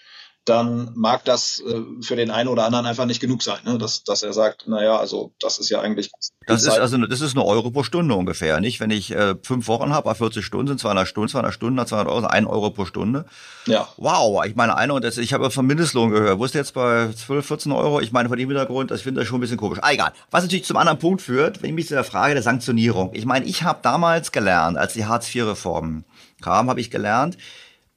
dann 0.47 0.93
mag 0.95 1.25
das 1.25 1.61
äh, 1.61 1.83
für 2.03 2.15
den 2.15 2.31
einen 2.31 2.49
oder 2.49 2.65
anderen 2.65 2.87
einfach 2.87 3.05
nicht 3.05 3.21
genug 3.21 3.43
sein, 3.43 3.59
ne? 3.65 3.79
dass, 3.79 4.05
dass 4.05 4.23
er 4.23 4.33
sagt, 4.33 4.69
naja, 4.69 4.97
also 4.97 5.33
das 5.41 5.59
ist 5.59 5.71
ja 5.71 5.81
eigentlich. 5.81 6.11
Das 6.47 6.63
ist 6.63 6.69
also 6.69 6.99
das 6.99 7.21
ist 7.21 7.35
eine 7.35 7.45
Euro 7.45 7.73
pro 7.73 7.83
Stunde 7.83 8.15
ungefähr, 8.15 8.61
nicht? 8.61 8.79
Wenn 8.79 8.93
ich 8.93 9.11
äh, 9.11 9.35
fünf 9.43 9.67
Wochen 9.67 9.93
habe, 9.93 10.15
40 10.15 10.45
Stunden 10.45 10.69
sind 10.69 10.81
200 10.81 11.09
Stunden, 11.09 11.29
200 11.29 11.53
Stunden, 11.53 11.85
200 11.85 12.13
Euro, 12.13 12.27
ein 12.27 12.47
Euro 12.47 12.71
pro 12.71 12.85
Stunde. 12.85 13.25
Ja. 13.67 13.89
Wow, 13.97 14.45
ich 14.47 14.55
meine, 14.55 14.77
einer 14.77 14.95
und 14.95 15.05
das, 15.05 15.19
ich 15.19 15.33
habe 15.33 15.51
vom 15.51 15.67
Mindestlohn 15.67 16.11
gehört. 16.11 16.39
Wo 16.39 16.45
ist 16.45 16.55
jetzt 16.55 16.75
bei 16.75 17.13
12, 17.13 17.45
14 17.45 17.73
Euro? 17.73 18.01
Ich 18.01 18.13
meine, 18.13 18.29
vor 18.29 18.37
dem 18.37 18.49
Hintergrund, 18.49 18.93
ich 18.93 19.03
finde 19.03 19.23
das 19.23 19.29
schon 19.29 19.39
ein 19.39 19.41
bisschen 19.41 19.57
komisch. 19.57 19.81
Ah, 19.83 19.91
egal. 19.91 20.13
Was 20.31 20.45
natürlich 20.45 20.65
zum 20.65 20.77
anderen 20.77 21.01
Punkt 21.01 21.23
führt, 21.23 21.61
wenn 21.63 21.71
ich 21.71 21.75
mich 21.75 21.89
zu 21.89 21.95
der 21.95 22.05
Frage 22.05 22.35
der 22.35 22.45
Sanktionierung. 22.45 23.11
Ich 23.15 23.27
meine, 23.27 23.45
ich 23.47 23.65
habe 23.65 23.81
damals 23.83 24.31
gelernt, 24.31 24.79
als 24.79 24.93
die 24.93 25.07
Hartz-IV-Reformen 25.07 26.05
kamen, 26.41 26.71
habe 26.71 26.81
ich 26.81 26.91
gelernt, 26.93 27.37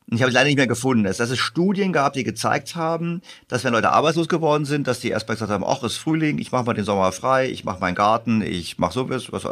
Und 0.09 0.15
ich 0.15 0.21
habe 0.23 0.29
es 0.29 0.33
leider 0.33 0.47
nicht 0.47 0.57
mehr 0.57 0.65
gefunden. 0.65 1.03
Dass 1.03 1.19
es 1.19 1.37
Studien 1.37 1.93
gab, 1.93 2.13
die 2.13 2.23
gezeigt 2.23 2.75
haben, 2.75 3.21
dass 3.47 3.63
wenn 3.63 3.73
Leute 3.73 3.91
arbeitslos 3.91 4.27
geworden 4.27 4.65
sind, 4.65 4.87
dass 4.87 4.99
die 4.99 5.09
erstmal 5.09 5.35
gesagt 5.35 5.51
haben, 5.51 5.63
ach, 5.63 5.83
es 5.83 5.93
ist 5.93 5.97
Frühling, 5.97 6.39
ich 6.39 6.51
mache 6.51 6.63
mal 6.63 6.73
den 6.73 6.83
Sommer 6.83 7.11
frei, 7.11 7.47
ich 7.49 7.63
mache 7.63 7.79
meinen 7.79 7.93
Garten, 7.93 8.41
ich 8.41 8.79
mache 8.79 8.93
sowas, 8.93 9.31
was 9.31 9.45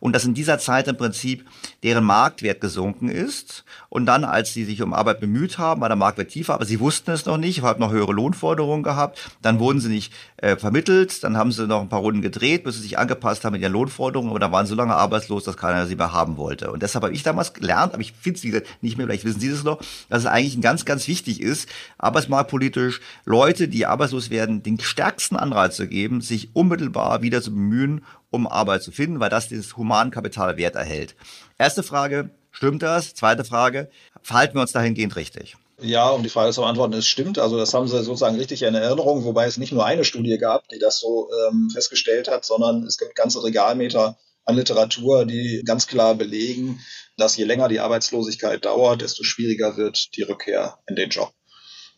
und 0.00 0.12
dass 0.12 0.24
in 0.24 0.34
dieser 0.34 0.58
Zeit 0.58 0.88
im 0.88 0.96
Prinzip 0.96 1.46
deren 1.84 2.04
Marktwert 2.04 2.60
gesunken 2.60 3.08
ist. 3.08 3.64
Und 3.88 4.06
dann, 4.06 4.24
als 4.24 4.52
sie 4.52 4.64
sich 4.64 4.82
um 4.82 4.94
Arbeit 4.94 5.20
bemüht 5.20 5.58
haben, 5.58 5.80
war 5.80 5.88
der 5.88 5.96
Marktwert 5.96 6.30
tiefer, 6.30 6.54
aber 6.54 6.64
sie 6.64 6.80
wussten 6.80 7.12
es 7.12 7.26
noch 7.26 7.36
nicht, 7.36 7.62
haben 7.62 7.80
noch 7.80 7.92
höhere 7.92 8.12
Lohnforderungen 8.12 8.82
gehabt, 8.82 9.30
dann 9.42 9.60
wurden 9.60 9.80
sie 9.80 9.88
nicht 9.88 10.12
äh, 10.38 10.56
vermittelt, 10.56 11.22
dann 11.22 11.36
haben 11.36 11.52
sie 11.52 11.66
noch 11.66 11.80
ein 11.80 11.88
paar 11.88 12.00
Runden 12.00 12.22
gedreht, 12.22 12.64
bis 12.64 12.76
sie 12.76 12.82
sich 12.82 12.98
angepasst 12.98 13.44
haben 13.44 13.52
mit 13.52 13.62
ihren 13.62 13.72
Lohnforderungen, 13.72 14.30
aber 14.30 14.40
dann 14.40 14.50
waren 14.50 14.66
sie 14.66 14.70
so 14.70 14.76
lange 14.76 14.94
arbeitslos, 14.94 15.44
dass 15.44 15.56
keiner 15.56 15.86
sie 15.86 15.96
mehr 15.96 16.12
haben 16.12 16.36
wollte. 16.36 16.72
Und 16.72 16.82
deshalb 16.82 17.04
habe 17.04 17.14
ich 17.14 17.22
damals 17.22 17.52
gelernt, 17.52 17.92
aber 17.94 18.02
ich 18.02 18.12
finde 18.12 18.38
es 18.38 18.64
nicht 18.80 18.98
mehr, 18.98 19.06
vielleicht 19.06 19.24
wissen 19.24 19.40
Sie 19.40 19.50
das 19.50 19.64
noch, 19.64 19.78
dass 20.08 20.20
es 20.20 20.26
eigentlich 20.26 20.60
ganz, 20.60 20.84
ganz 20.84 21.06
wichtig 21.08 21.40
ist, 21.40 21.68
arbeitsmarktpolitisch 21.98 23.00
Leute, 23.24 23.68
die 23.68 23.86
arbeitslos 23.86 24.30
werden, 24.30 24.62
den 24.62 24.80
stärksten 24.80 25.36
Anreiz 25.36 25.76
zu 25.76 25.86
geben, 25.88 26.20
sich 26.20 26.50
unmittelbar 26.54 27.22
wieder 27.22 27.42
zu 27.42 27.50
bemühen, 27.50 28.04
um 28.30 28.46
Arbeit 28.46 28.82
zu 28.82 28.92
finden, 28.92 29.20
weil 29.20 29.30
das 29.30 29.48
dieses 29.48 29.76
Humankapital 29.76 30.56
Wert 30.56 30.76
erhält. 30.76 31.16
Erste 31.58 31.82
Frage, 31.82 32.30
stimmt 32.50 32.82
das? 32.82 33.14
Zweite 33.14 33.44
Frage, 33.44 33.90
verhalten 34.22 34.54
wir 34.54 34.62
uns 34.62 34.72
dahingehend 34.72 35.16
richtig? 35.16 35.56
Ja, 35.82 36.10
um 36.10 36.22
die 36.22 36.28
Frage 36.28 36.52
zu 36.52 36.60
beantworten, 36.60 36.92
es 36.92 37.06
stimmt. 37.06 37.38
Also 37.38 37.56
das 37.56 37.72
haben 37.72 37.88
Sie 37.88 38.02
sozusagen 38.02 38.36
richtig 38.36 38.62
in 38.62 38.74
Erinnerung, 38.74 39.24
wobei 39.24 39.46
es 39.46 39.56
nicht 39.56 39.72
nur 39.72 39.86
eine 39.86 40.04
Studie 40.04 40.36
gab, 40.36 40.68
die 40.68 40.78
das 40.78 41.00
so 41.00 41.30
ähm, 41.48 41.70
festgestellt 41.72 42.28
hat, 42.28 42.44
sondern 42.44 42.84
es 42.84 42.98
gibt 42.98 43.16
ganze 43.16 43.42
Regalmeter 43.42 44.18
an 44.44 44.56
Literatur, 44.56 45.24
die 45.24 45.62
ganz 45.64 45.86
klar 45.86 46.14
belegen, 46.14 46.80
dass 47.20 47.36
je 47.36 47.44
länger 47.44 47.68
die 47.68 47.80
Arbeitslosigkeit 47.80 48.64
dauert, 48.64 49.02
desto 49.02 49.22
schwieriger 49.22 49.76
wird 49.76 50.16
die 50.16 50.22
Rückkehr 50.22 50.78
in 50.86 50.96
den 50.96 51.10
Job. 51.10 51.32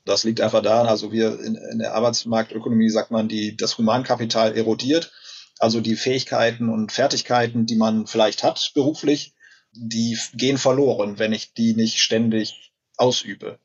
Das 0.05 0.25
liegt 0.25 0.41
einfach 0.41 0.63
daran, 0.63 0.89
also 0.89 1.13
wir 1.13 1.39
in, 1.41 1.55
in 1.55 1.79
der 1.79 1.95
Arbeitsmarktökonomie 1.95 2.91
sagt 2.91 3.11
man, 3.11 3.29
die, 3.29 3.57
das 3.57 3.79
Humankapital 3.79 4.57
erodiert, 4.57 5.13
also 5.59 5.81
die 5.81 5.95
Fähigkeiten 5.95 6.69
und 6.69 6.91
Fertigkeiten, 6.91 7.67
die 7.67 7.77
man 7.77 8.07
vielleicht 8.07 8.43
hat 8.43 8.73
beruflich, 8.75 9.35
die 9.73 10.19
gehen 10.35 10.59
verloren, 10.59 11.19
wenn 11.19 11.33
ich 11.33 11.55
die 11.55 11.75
nicht 11.75 12.01
ständig 12.01 12.73
ausübe. 12.97 13.59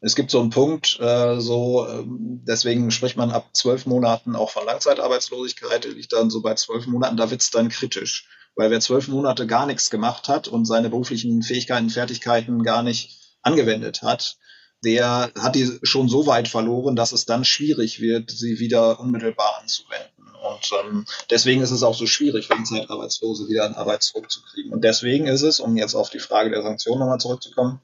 Es 0.00 0.14
gibt 0.14 0.30
so 0.30 0.40
einen 0.40 0.50
Punkt, 0.50 0.98
äh, 1.00 1.40
so 1.40 1.86
ähm, 1.88 2.42
deswegen 2.46 2.90
spricht 2.90 3.16
man 3.16 3.30
ab 3.30 3.48
zwölf 3.54 3.86
Monaten 3.86 4.36
auch 4.36 4.50
von 4.50 4.66
Langzeitarbeitslosigkeit, 4.66 5.84
liegt 5.86 6.12
dann 6.12 6.30
so 6.30 6.42
bei 6.42 6.54
zwölf 6.54 6.86
Monaten, 6.86 7.16
da 7.16 7.30
wird's 7.30 7.50
dann 7.50 7.70
kritisch. 7.70 8.28
Weil 8.56 8.70
wer 8.70 8.80
zwölf 8.80 9.06
Monate 9.08 9.46
gar 9.46 9.66
nichts 9.66 9.90
gemacht 9.90 10.28
hat 10.28 10.48
und 10.48 10.64
seine 10.64 10.90
beruflichen 10.90 11.42
Fähigkeiten, 11.42 11.90
Fertigkeiten 11.90 12.62
gar 12.62 12.82
nicht 12.82 13.38
angewendet 13.42 14.02
hat, 14.02 14.38
der 14.82 15.30
hat 15.38 15.54
die 15.54 15.78
schon 15.82 16.08
so 16.08 16.26
weit 16.26 16.48
verloren, 16.48 16.96
dass 16.96 17.12
es 17.12 17.26
dann 17.26 17.44
schwierig 17.44 18.00
wird, 18.00 18.30
sie 18.30 18.58
wieder 18.58 18.98
unmittelbar 19.00 19.60
anzuwenden. 19.60 20.26
Und 20.46 20.70
ähm, 20.84 21.06
deswegen 21.30 21.62
ist 21.62 21.70
es 21.70 21.82
auch 21.82 21.94
so 21.94 22.06
schwierig, 22.06 22.46
für 22.46 22.62
Zeitarbeitslose 22.62 23.48
wieder 23.48 23.64
an 23.64 23.74
Arbeit 23.74 24.02
zurückzukriegen. 24.02 24.72
Und 24.72 24.84
deswegen 24.84 25.26
ist 25.26 25.42
es, 25.42 25.60
um 25.60 25.76
jetzt 25.76 25.94
auf 25.94 26.10
die 26.10 26.18
Frage 26.18 26.50
der 26.50 26.62
Sanktionen 26.62 27.00
nochmal 27.00 27.18
zurückzukommen, 27.20 27.80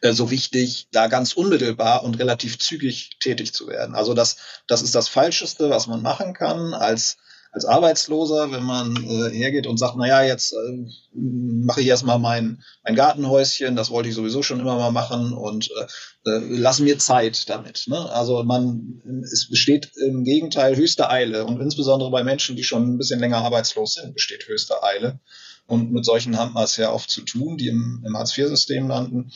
äh, 0.00 0.12
so 0.12 0.30
wichtig, 0.30 0.88
da 0.92 1.08
ganz 1.08 1.32
unmittelbar 1.32 2.04
und 2.04 2.18
relativ 2.18 2.58
zügig 2.58 3.18
tätig 3.18 3.52
zu 3.52 3.66
werden. 3.66 3.94
Also 3.94 4.14
das, 4.14 4.36
das 4.66 4.82
ist 4.82 4.94
das 4.94 5.08
Falscheste, 5.08 5.70
was 5.70 5.86
man 5.86 6.02
machen 6.02 6.32
kann 6.32 6.74
als 6.74 7.16
als 7.56 7.64
Arbeitsloser, 7.64 8.52
wenn 8.52 8.64
man 8.64 8.94
äh, 8.96 9.30
hergeht 9.30 9.66
und 9.66 9.78
sagt, 9.78 9.96
naja, 9.96 10.22
jetzt 10.22 10.52
äh, 10.52 10.86
mache 11.14 11.80
ich 11.80 11.86
erstmal 11.86 12.18
mein, 12.18 12.62
mein 12.84 12.94
Gartenhäuschen, 12.94 13.76
das 13.76 13.88
wollte 13.90 14.10
ich 14.10 14.14
sowieso 14.14 14.42
schon 14.42 14.60
immer 14.60 14.76
mal 14.76 14.90
machen 14.90 15.32
und 15.32 15.70
äh, 15.70 16.30
äh, 16.30 16.40
lass 16.50 16.80
mir 16.80 16.98
Zeit 16.98 17.48
damit. 17.48 17.84
Ne? 17.86 18.10
Also 18.10 18.44
man, 18.44 19.00
es 19.24 19.48
besteht 19.48 19.90
im 19.96 20.22
Gegenteil 20.24 20.76
höchste 20.76 21.08
Eile 21.08 21.46
und 21.46 21.58
insbesondere 21.62 22.10
bei 22.10 22.22
Menschen, 22.22 22.56
die 22.56 22.64
schon 22.64 22.90
ein 22.90 22.98
bisschen 22.98 23.20
länger 23.20 23.38
arbeitslos 23.38 23.94
sind, 23.94 24.12
besteht 24.12 24.46
höchste 24.46 24.82
Eile. 24.82 25.18
Und 25.66 25.92
mit 25.92 26.04
solchen 26.04 26.36
haben 26.36 26.52
wir 26.52 26.62
es 26.62 26.76
ja 26.76 26.92
oft 26.92 27.08
zu 27.08 27.22
tun, 27.22 27.56
die 27.56 27.68
im, 27.68 28.04
im 28.06 28.18
Hartz-IV-System 28.18 28.86
landen. 28.86 29.32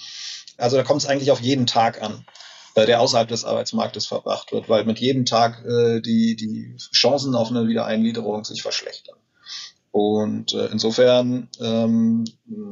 Also 0.58 0.76
da 0.76 0.82
kommt 0.82 1.00
es 1.00 1.08
eigentlich 1.08 1.30
auf 1.30 1.40
jeden 1.40 1.66
Tag 1.66 2.02
an. 2.02 2.26
Äh, 2.74 2.86
der 2.86 3.00
außerhalb 3.00 3.28
des 3.28 3.44
Arbeitsmarktes 3.44 4.06
verbracht 4.06 4.52
wird, 4.52 4.68
weil 4.68 4.84
mit 4.84 4.98
jedem 4.98 5.24
Tag 5.24 5.64
äh, 5.64 6.00
die, 6.00 6.36
die 6.36 6.76
Chancen 6.92 7.34
auf 7.34 7.50
eine 7.50 7.66
Wiedereingliederung 7.66 8.44
sich 8.44 8.62
verschlechtern. 8.62 9.16
Und 9.92 10.54
äh, 10.54 10.66
insofern 10.66 11.48
ähm, 11.60 12.24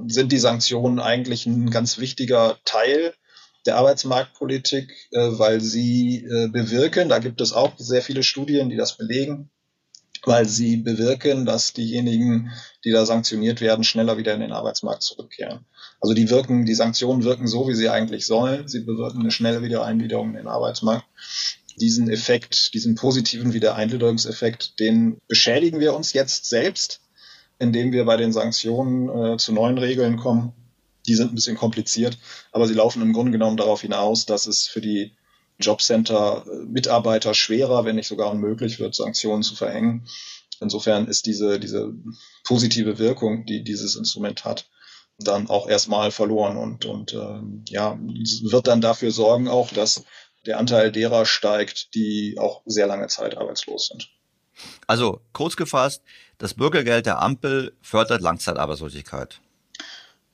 sind 0.06 0.30
die 0.30 0.38
Sanktionen 0.38 1.00
eigentlich 1.00 1.46
ein 1.46 1.70
ganz 1.70 1.98
wichtiger 1.98 2.58
Teil 2.64 3.12
der 3.66 3.76
Arbeitsmarktpolitik, 3.76 5.08
äh, 5.10 5.18
weil 5.32 5.60
sie 5.60 6.24
äh, 6.24 6.48
bewirken, 6.48 7.08
da 7.08 7.18
gibt 7.18 7.40
es 7.40 7.52
auch 7.52 7.72
sehr 7.76 8.02
viele 8.02 8.22
Studien, 8.22 8.68
die 8.68 8.76
das 8.76 8.96
belegen, 8.96 9.50
weil 10.26 10.46
sie 10.46 10.76
bewirken, 10.76 11.46
dass 11.46 11.72
diejenigen, 11.72 12.50
die 12.84 12.90
da 12.90 13.06
sanktioniert 13.06 13.60
werden, 13.60 13.84
schneller 13.84 14.18
wieder 14.18 14.34
in 14.34 14.40
den 14.40 14.52
Arbeitsmarkt 14.52 15.02
zurückkehren. 15.02 15.66
Also 16.00 16.14
die 16.14 16.30
wirken, 16.30 16.64
die 16.64 16.74
Sanktionen 16.74 17.24
wirken 17.24 17.46
so, 17.46 17.68
wie 17.68 17.74
sie 17.74 17.88
eigentlich 17.88 18.26
sollen. 18.26 18.68
Sie 18.68 18.80
bewirken 18.80 19.20
eine 19.20 19.30
schnelle 19.30 19.62
Wiedereingliederung 19.62 20.30
in 20.30 20.36
den 20.36 20.48
Arbeitsmarkt. 20.48 21.04
Diesen 21.80 22.10
Effekt, 22.10 22.74
diesen 22.74 22.94
positiven 22.94 23.52
Wiedereingliederungseffekt, 23.52 24.80
den 24.80 25.18
beschädigen 25.28 25.80
wir 25.80 25.94
uns 25.94 26.12
jetzt 26.12 26.46
selbst, 26.46 27.00
indem 27.58 27.92
wir 27.92 28.04
bei 28.04 28.16
den 28.16 28.32
Sanktionen 28.32 29.08
äh, 29.08 29.36
zu 29.36 29.52
neuen 29.52 29.78
Regeln 29.78 30.16
kommen. 30.16 30.52
Die 31.06 31.14
sind 31.14 31.32
ein 31.32 31.36
bisschen 31.36 31.56
kompliziert, 31.56 32.18
aber 32.52 32.66
sie 32.66 32.74
laufen 32.74 33.02
im 33.02 33.12
Grunde 33.12 33.32
genommen 33.32 33.56
darauf 33.56 33.80
hinaus, 33.80 34.26
dass 34.26 34.46
es 34.46 34.66
für 34.66 34.80
die 34.80 35.12
Jobcenter-Mitarbeiter 35.58 37.34
schwerer, 37.34 37.84
wenn 37.84 37.96
nicht 37.96 38.08
sogar 38.08 38.30
unmöglich 38.30 38.78
wird, 38.78 38.94
Sanktionen 38.94 39.42
zu 39.42 39.54
verhängen. 39.54 40.06
Insofern 40.60 41.06
ist 41.06 41.26
diese, 41.26 41.60
diese 41.60 41.92
positive 42.44 42.98
Wirkung, 42.98 43.44
die 43.46 43.62
dieses 43.62 43.96
Instrument 43.96 44.44
hat, 44.44 44.68
dann 45.18 45.48
auch 45.48 45.68
erstmal 45.68 46.10
verloren 46.10 46.56
und, 46.56 46.84
und 46.84 47.12
äh, 47.12 47.40
ja, 47.68 47.98
wird 47.98 48.66
dann 48.66 48.80
dafür 48.80 49.10
sorgen 49.10 49.48
auch, 49.48 49.70
dass 49.72 50.04
der 50.46 50.58
Anteil 50.58 50.92
derer 50.92 51.26
steigt, 51.26 51.94
die 51.94 52.36
auch 52.38 52.62
sehr 52.64 52.86
lange 52.86 53.08
Zeit 53.08 53.36
arbeitslos 53.36 53.88
sind. 53.88 54.08
Also 54.86 55.20
kurz 55.32 55.56
gefasst, 55.56 56.02
das 56.38 56.54
Bürgergeld 56.54 57.06
der 57.06 57.20
Ampel 57.20 57.76
fördert 57.82 58.20
Langzeitarbeitslosigkeit. 58.20 59.40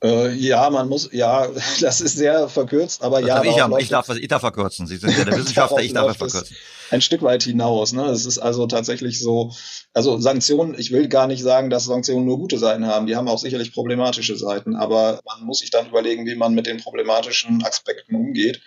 Äh, 0.04 0.34
ja, 0.34 0.68
man 0.68 0.90
muss, 0.90 1.08
ja, 1.12 1.48
das 1.80 2.02
ist 2.02 2.16
sehr 2.16 2.48
verkürzt, 2.48 3.02
aber 3.02 3.20
das 3.22 3.28
ja. 3.28 3.42
Ich, 3.42 3.62
am, 3.62 3.78
ich, 3.78 3.88
darf, 3.88 4.10
ich 4.10 4.28
darf 4.28 4.40
verkürzen. 4.40 4.86
Sie 4.86 4.98
sind 4.98 5.16
ja 5.16 5.24
der 5.24 5.36
Wissenschaftler, 5.38 5.80
ich 5.80 5.94
darf 5.94 6.16
verkürzen. 6.18 6.54
Ein 6.90 7.00
Stück 7.00 7.22
weit 7.22 7.42
hinaus. 7.42 7.94
Ne? 7.94 8.04
Es 8.04 8.26
ist 8.26 8.38
also 8.38 8.66
tatsächlich 8.66 9.18
so, 9.18 9.52
also 9.94 10.18
Sanktionen, 10.18 10.78
ich 10.78 10.92
will 10.92 11.08
gar 11.08 11.26
nicht 11.26 11.42
sagen, 11.42 11.70
dass 11.70 11.86
Sanktionen 11.86 12.26
nur 12.26 12.38
gute 12.38 12.58
Seiten 12.58 12.86
haben. 12.86 13.06
Die 13.06 13.16
haben 13.16 13.28
auch 13.28 13.38
sicherlich 13.38 13.72
problematische 13.72 14.36
Seiten, 14.36 14.76
aber 14.76 15.20
man 15.24 15.46
muss 15.46 15.60
sich 15.60 15.70
dann 15.70 15.88
überlegen, 15.88 16.26
wie 16.26 16.34
man 16.34 16.52
mit 16.52 16.66
den 16.66 16.76
problematischen 16.76 17.64
Aspekten 17.64 18.14
umgeht. 18.14 18.60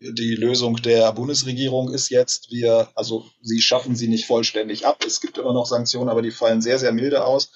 Die 0.00 0.36
Lösung 0.36 0.76
der 0.76 1.10
Bundesregierung 1.12 1.92
ist 1.92 2.10
jetzt, 2.10 2.52
wir, 2.52 2.90
also 2.94 3.24
sie 3.42 3.60
schaffen 3.60 3.96
sie 3.96 4.06
nicht 4.06 4.26
vollständig 4.26 4.86
ab. 4.86 5.02
Es 5.04 5.20
gibt 5.20 5.38
immer 5.38 5.52
noch 5.54 5.66
Sanktionen, 5.66 6.10
aber 6.10 6.22
die 6.22 6.30
fallen 6.30 6.62
sehr, 6.62 6.78
sehr 6.78 6.92
milde 6.92 7.24
aus 7.24 7.50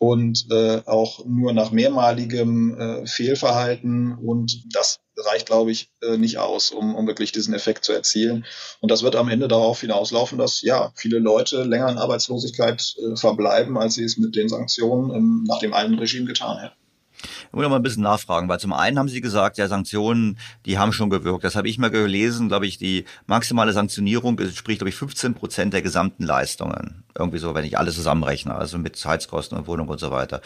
und 0.00 0.46
äh, 0.50 0.80
auch 0.86 1.26
nur 1.26 1.52
nach 1.52 1.72
mehrmaligem 1.72 2.74
äh, 2.74 3.06
Fehlverhalten. 3.06 4.16
Und 4.16 4.64
das 4.74 5.00
reicht, 5.14 5.44
glaube 5.44 5.72
ich, 5.72 5.92
äh, 6.00 6.16
nicht 6.16 6.38
aus, 6.38 6.70
um, 6.70 6.94
um 6.94 7.06
wirklich 7.06 7.32
diesen 7.32 7.52
Effekt 7.52 7.84
zu 7.84 7.92
erzielen. 7.92 8.46
Und 8.80 8.90
das 8.90 9.02
wird 9.02 9.14
am 9.14 9.28
Ende 9.28 9.46
darauf 9.46 9.82
hinauslaufen, 9.82 10.38
dass 10.38 10.62
ja 10.62 10.90
viele 10.96 11.18
Leute 11.18 11.64
länger 11.64 11.90
in 11.90 11.98
Arbeitslosigkeit 11.98 12.94
äh, 12.96 13.14
verbleiben, 13.14 13.76
als 13.76 13.92
sie 13.92 14.04
es 14.04 14.16
mit 14.16 14.34
den 14.34 14.48
Sanktionen 14.48 15.14
ähm, 15.14 15.44
nach 15.46 15.58
dem 15.58 15.74
alten 15.74 15.98
Regime 15.98 16.24
getan 16.24 16.58
hätten. 16.58 16.79
Ich 17.22 17.52
muss 17.52 17.62
noch 17.62 17.70
mal 17.70 17.76
ein 17.76 17.82
bisschen 17.82 18.02
nachfragen, 18.02 18.48
weil 18.48 18.60
zum 18.60 18.72
einen 18.72 18.98
haben 18.98 19.08
Sie 19.08 19.20
gesagt, 19.20 19.58
ja, 19.58 19.68
Sanktionen, 19.68 20.38
die 20.66 20.78
haben 20.78 20.92
schon 20.92 21.10
gewirkt. 21.10 21.44
Das 21.44 21.56
habe 21.56 21.68
ich 21.68 21.78
mal 21.78 21.90
gelesen, 21.90 22.48
glaube 22.48 22.66
ich, 22.66 22.78
die 22.78 23.04
maximale 23.26 23.72
Sanktionierung 23.72 24.38
entspricht, 24.38 24.80
glaube 24.80 24.90
ich, 24.90 24.96
15 24.96 25.34
Prozent 25.34 25.74
der 25.74 25.82
gesamten 25.82 26.24
Leistungen. 26.24 27.04
Irgendwie 27.18 27.38
so, 27.38 27.54
wenn 27.54 27.64
ich 27.64 27.78
alles 27.78 27.94
zusammenrechne, 27.94 28.54
also 28.54 28.78
mit 28.78 29.02
Heizkosten 29.04 29.58
und 29.58 29.66
Wohnung 29.66 29.88
und 29.88 30.00
so 30.00 30.10
weiter. 30.10 30.40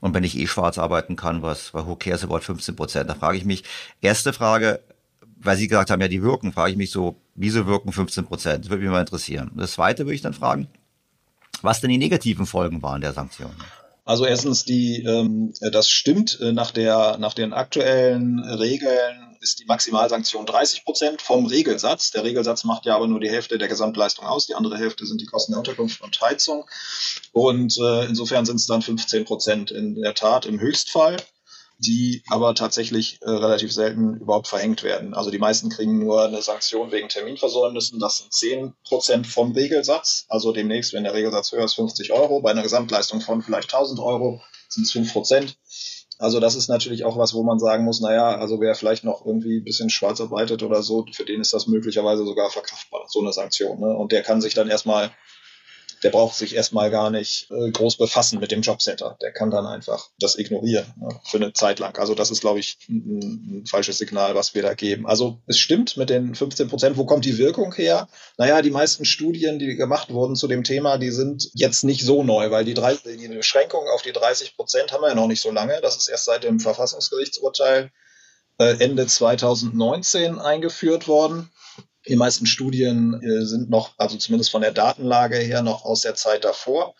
Und 0.00 0.14
wenn 0.14 0.24
ich 0.24 0.36
eh 0.38 0.46
schwarz 0.46 0.78
arbeiten 0.78 1.16
kann, 1.16 1.42
was 1.42 1.72
Who 1.74 1.96
cares 1.96 2.24
about 2.24 2.40
15 2.40 2.76
Prozent, 2.76 3.08
da 3.08 3.14
frage 3.14 3.38
ich 3.38 3.44
mich, 3.44 3.64
erste 4.00 4.32
Frage, 4.32 4.80
weil 5.40 5.56
Sie 5.56 5.68
gesagt 5.68 5.90
haben, 5.90 6.00
ja, 6.00 6.08
die 6.08 6.22
wirken, 6.22 6.52
frage 6.52 6.72
ich 6.72 6.76
mich 6.76 6.90
so, 6.90 7.16
wieso 7.34 7.66
wirken 7.66 7.92
15 7.92 8.24
Prozent? 8.24 8.64
Das 8.64 8.70
würde 8.70 8.82
mich 8.82 8.90
mal 8.90 9.00
interessieren. 9.00 9.50
Das 9.54 9.72
zweite 9.72 10.04
würde 10.04 10.14
ich 10.14 10.22
dann 10.22 10.34
fragen, 10.34 10.68
was 11.62 11.80
denn 11.80 11.90
die 11.90 11.98
negativen 11.98 12.46
Folgen 12.46 12.82
waren 12.82 13.00
der 13.00 13.12
Sanktionen? 13.12 13.56
Also 14.08 14.24
erstens, 14.24 14.64
die, 14.64 15.02
ähm, 15.02 15.52
das 15.60 15.90
stimmt. 15.90 16.40
Äh, 16.40 16.52
nach, 16.52 16.70
der, 16.70 17.18
nach 17.18 17.34
den 17.34 17.52
aktuellen 17.52 18.38
Regeln 18.40 19.36
ist 19.42 19.58
die 19.58 19.66
Maximalsanktion 19.66 20.46
30 20.46 20.86
Prozent 20.86 21.20
vom 21.20 21.44
Regelsatz. 21.44 22.10
Der 22.12 22.24
Regelsatz 22.24 22.64
macht 22.64 22.86
ja 22.86 22.96
aber 22.96 23.06
nur 23.06 23.20
die 23.20 23.28
Hälfte 23.28 23.58
der 23.58 23.68
Gesamtleistung 23.68 24.24
aus. 24.24 24.46
Die 24.46 24.54
andere 24.54 24.78
Hälfte 24.78 25.04
sind 25.04 25.20
die 25.20 25.26
Kosten 25.26 25.52
der 25.52 25.58
Unterkunft 25.58 26.00
und 26.00 26.18
Heizung. 26.22 26.64
Und 27.32 27.76
äh, 27.76 28.06
insofern 28.06 28.46
sind 28.46 28.56
es 28.56 28.66
dann 28.66 28.80
15 28.80 29.26
Prozent 29.26 29.70
in 29.72 30.00
der 30.00 30.14
Tat 30.14 30.46
im 30.46 30.58
Höchstfall. 30.58 31.18
Die 31.78 32.22
aber 32.28 32.54
tatsächlich 32.54 33.20
äh, 33.22 33.30
relativ 33.30 33.72
selten 33.72 34.16
überhaupt 34.16 34.48
verhängt 34.48 34.82
werden. 34.82 35.14
Also 35.14 35.30
die 35.30 35.38
meisten 35.38 35.68
kriegen 35.68 35.98
nur 35.98 36.24
eine 36.24 36.42
Sanktion 36.42 36.90
wegen 36.90 37.08
Terminversäumnissen. 37.08 38.00
Das 38.00 38.18
sind 38.18 38.32
10 38.32 38.74
Prozent 38.84 39.26
vom 39.26 39.52
Regelsatz. 39.52 40.26
Also 40.28 40.52
demnächst, 40.52 40.92
wenn 40.92 41.04
der 41.04 41.14
Regelsatz 41.14 41.52
höher 41.52 41.64
ist, 41.64 41.74
50 41.74 42.12
Euro. 42.12 42.42
Bei 42.42 42.50
einer 42.50 42.62
Gesamtleistung 42.62 43.20
von 43.20 43.42
vielleicht 43.42 43.72
1000 43.72 44.00
Euro 44.00 44.40
sind 44.68 44.84
es 44.84 44.92
5 44.92 45.12
Prozent. 45.12 45.56
Also 46.18 46.40
das 46.40 46.56
ist 46.56 46.68
natürlich 46.68 47.04
auch 47.04 47.16
was, 47.16 47.32
wo 47.32 47.44
man 47.44 47.60
sagen 47.60 47.84
muss, 47.84 48.00
naja, 48.00 48.36
also 48.36 48.60
wer 48.60 48.74
vielleicht 48.74 49.04
noch 49.04 49.24
irgendwie 49.24 49.58
ein 49.58 49.64
bisschen 49.64 49.88
schwarz 49.88 50.20
arbeitet 50.20 50.64
oder 50.64 50.82
so, 50.82 51.06
für 51.12 51.24
den 51.24 51.40
ist 51.40 51.52
das 51.52 51.68
möglicherweise 51.68 52.24
sogar 52.24 52.50
verkraftbar, 52.50 53.04
so 53.08 53.20
eine 53.20 53.32
Sanktion. 53.32 53.78
Ne? 53.78 53.96
Und 53.96 54.10
der 54.10 54.22
kann 54.22 54.40
sich 54.40 54.54
dann 54.54 54.68
erstmal 54.68 55.12
der 56.02 56.10
braucht 56.10 56.36
sich 56.36 56.54
erstmal 56.54 56.90
gar 56.90 57.10
nicht 57.10 57.50
äh, 57.50 57.70
groß 57.70 57.96
befassen 57.96 58.38
mit 58.40 58.50
dem 58.50 58.62
Jobcenter. 58.62 59.16
Der 59.20 59.32
kann 59.32 59.50
dann 59.50 59.66
einfach 59.66 60.08
das 60.18 60.38
ignorieren 60.38 60.86
ne, 60.96 61.08
für 61.24 61.38
eine 61.38 61.52
Zeit 61.52 61.78
lang. 61.78 61.96
Also 61.98 62.14
das 62.14 62.30
ist, 62.30 62.40
glaube 62.40 62.60
ich, 62.60 62.78
ein, 62.88 63.62
ein, 63.62 63.66
falsches 63.66 63.98
Signal, 63.98 64.34
was 64.34 64.54
wir 64.54 64.62
da 64.62 64.74
geben. 64.74 65.06
Also 65.06 65.40
es 65.46 65.58
stimmt 65.58 65.96
mit 65.96 66.10
den 66.10 66.34
15 66.34 66.68
Prozent. 66.68 66.96
Wo 66.96 67.04
kommt 67.04 67.24
die 67.24 67.38
Wirkung 67.38 67.74
her? 67.74 68.08
Naja, 68.36 68.62
die 68.62 68.70
meisten 68.70 69.04
Studien, 69.04 69.58
die 69.58 69.74
gemacht 69.76 70.12
wurden 70.12 70.36
zu 70.36 70.48
dem 70.48 70.64
Thema, 70.64 70.98
die 70.98 71.10
sind 71.10 71.50
jetzt 71.54 71.84
nicht 71.84 72.04
so 72.04 72.22
neu, 72.22 72.50
weil 72.50 72.64
die, 72.64 72.74
drei, 72.74 72.94
die 72.94 73.28
Beschränkung 73.28 73.84
auf 73.94 74.02
die 74.02 74.12
30 74.12 74.56
Prozent 74.56 74.92
haben 74.92 75.02
wir 75.02 75.08
ja 75.08 75.14
noch 75.14 75.28
nicht 75.28 75.42
so 75.42 75.50
lange. 75.50 75.80
Das 75.80 75.96
ist 75.96 76.08
erst 76.08 76.24
seit 76.24 76.44
dem 76.44 76.60
Verfassungsgerichtsurteil 76.60 77.90
äh, 78.58 78.76
Ende 78.78 79.06
2019 79.06 80.38
eingeführt 80.38 81.08
worden. 81.08 81.50
Die 82.08 82.16
meisten 82.16 82.46
Studien 82.46 83.20
äh, 83.22 83.44
sind 83.44 83.70
noch, 83.70 83.92
also 83.98 84.16
zumindest 84.16 84.50
von 84.50 84.62
der 84.62 84.72
Datenlage 84.72 85.36
her, 85.36 85.62
noch 85.62 85.84
aus 85.84 86.02
der 86.02 86.14
Zeit 86.14 86.44
davor. 86.44 86.94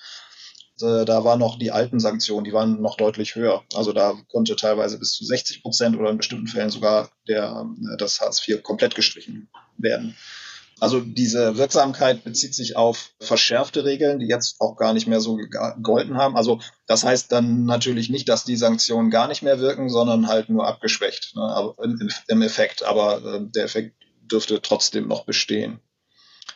Äh, 0.81 1.05
da 1.05 1.25
waren 1.25 1.41
noch 1.41 1.59
die 1.59 1.73
alten 1.73 1.99
Sanktionen, 1.99 2.45
die 2.45 2.53
waren 2.53 2.81
noch 2.81 2.97
deutlich 2.97 3.35
höher. 3.35 3.65
Also 3.75 3.93
da 3.93 4.15
konnte 4.29 4.57
teilweise 4.57 4.99
bis 4.99 5.13
zu 5.13 5.25
60 5.25 5.63
Prozent 5.63 5.97
oder 5.97 6.11
in 6.11 6.19
bestimmten 6.19 6.47
Fällen 6.47 6.71
sogar 6.71 7.11
der, 7.27 7.67
äh, 7.93 7.97
das 7.97 8.21
Hartz 8.21 8.47
IV 8.47 8.63
komplett 8.63 8.95
gestrichen 8.95 9.49
werden. 9.77 10.17
Also 10.81 11.01
diese 11.01 11.57
Wirksamkeit 11.57 12.23
bezieht 12.23 12.55
sich 12.55 12.77
auf 12.77 13.11
verschärfte 13.19 13.85
Regeln, 13.85 14.21
die 14.21 14.29
jetzt 14.29 14.61
auch 14.61 14.77
gar 14.77 14.93
nicht 14.93 15.09
mehr 15.09 15.21
so 15.21 15.35
gegolten 15.35 16.19
haben. 16.19 16.37
Also 16.37 16.61
das 16.87 17.03
heißt 17.03 17.33
dann 17.33 17.65
natürlich 17.65 18.11
nicht, 18.11 18.29
dass 18.29 18.45
die 18.45 18.57
Sanktionen 18.57 19.11
gar 19.11 19.27
nicht 19.27 19.43
mehr 19.43 19.59
wirken, 19.59 19.89
sondern 19.89 20.29
halt 20.29 20.49
nur 20.49 20.69
abgeschwächt 20.69 21.35
ne, 21.35 21.75
im, 22.29 22.43
Effekt. 22.43 22.85
Aber 22.85 23.41
der 23.41 23.65
Effekt 23.65 23.98
dürfte 24.29 24.61
trotzdem 24.63 25.09
noch 25.09 25.25
bestehen. 25.25 25.81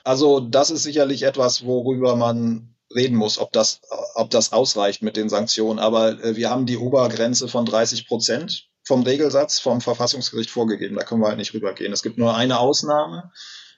Also 0.05 0.41
das 0.41 0.71
ist 0.71 0.83
sicherlich 0.83 1.23
etwas, 1.23 1.65
worüber 1.65 2.17
man 2.17 2.75
reden 2.95 3.17
muss, 3.17 3.39
ob 3.39 3.53
das, 3.53 3.81
ob 4.15 4.31
das 4.31 4.53
ausreicht 4.53 5.03
mit 5.03 5.17
den 5.17 5.29
Sanktionen. 5.29 5.79
Aber 5.79 6.23
äh, 6.23 6.37
wir 6.37 6.51
haben 6.51 6.67
die 6.67 6.77
Obergrenze 6.77 7.49
von 7.49 7.65
30 7.65 8.07
Prozent 8.07 8.69
vom 8.85 9.03
Regelsatz 9.03 9.61
vom 9.61 9.81
Verfassungsgericht 9.81 10.51
vorgegeben. 10.51 10.97
Da 10.97 11.05
können 11.05 11.21
wir 11.21 11.29
halt 11.29 11.39
nicht 11.39 11.55
rübergehen. 11.55 11.93
Es 11.93 12.03
gibt 12.03 12.19
nur 12.19 12.35
eine 12.35 12.59
Ausnahme, 12.59 13.31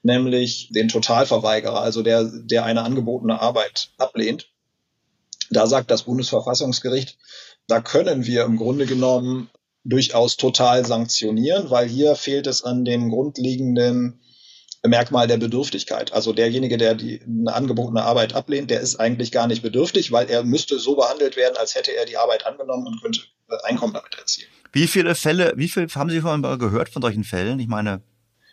nämlich 0.02 0.70
den 0.70 0.88
Totalverweigerer, 0.88 1.80
also 1.80 2.02
der, 2.02 2.24
der 2.24 2.64
eine 2.64 2.82
angebotene 2.82 3.40
Arbeit 3.40 3.90
ablehnt. 3.98 4.48
Da 5.50 5.66
sagt 5.66 5.90
das 5.90 6.04
Bundesverfassungsgericht, 6.04 7.18
da 7.66 7.80
können 7.80 8.24
wir 8.24 8.44
im 8.44 8.56
Grunde 8.56 8.86
genommen 8.86 9.50
durchaus 9.84 10.36
total 10.36 10.84
sanktionieren, 10.84 11.70
weil 11.70 11.88
hier 11.88 12.16
fehlt 12.16 12.46
es 12.46 12.64
an 12.64 12.84
dem 12.84 13.10
grundlegenden 13.10 14.20
Merkmal 14.86 15.26
der 15.26 15.38
Bedürftigkeit. 15.38 16.12
Also 16.12 16.32
derjenige, 16.32 16.76
der 16.76 16.94
die 16.94 17.20
eine 17.22 17.54
angebotene 17.54 18.02
Arbeit 18.02 18.34
ablehnt, 18.34 18.70
der 18.70 18.80
ist 18.80 18.96
eigentlich 18.96 19.32
gar 19.32 19.46
nicht 19.46 19.62
bedürftig, 19.62 20.12
weil 20.12 20.28
er 20.28 20.44
müsste 20.44 20.78
so 20.78 20.96
behandelt 20.96 21.36
werden, 21.36 21.56
als 21.56 21.74
hätte 21.74 21.94
er 21.96 22.04
die 22.04 22.16
Arbeit 22.16 22.44
angenommen 22.46 22.86
und 22.86 23.00
könnte 23.02 23.20
Einkommen 23.64 23.94
damit 23.94 24.14
erzielen. 24.18 24.48
Wie 24.72 24.86
viele 24.86 25.14
Fälle, 25.14 25.52
wie 25.56 25.68
viel 25.68 25.86
haben 25.94 26.10
Sie 26.10 26.20
vorhin 26.20 26.42
gehört 26.58 26.88
von 26.88 27.00
solchen 27.00 27.24
Fällen? 27.24 27.60
Ich 27.60 27.68
meine, 27.68 28.02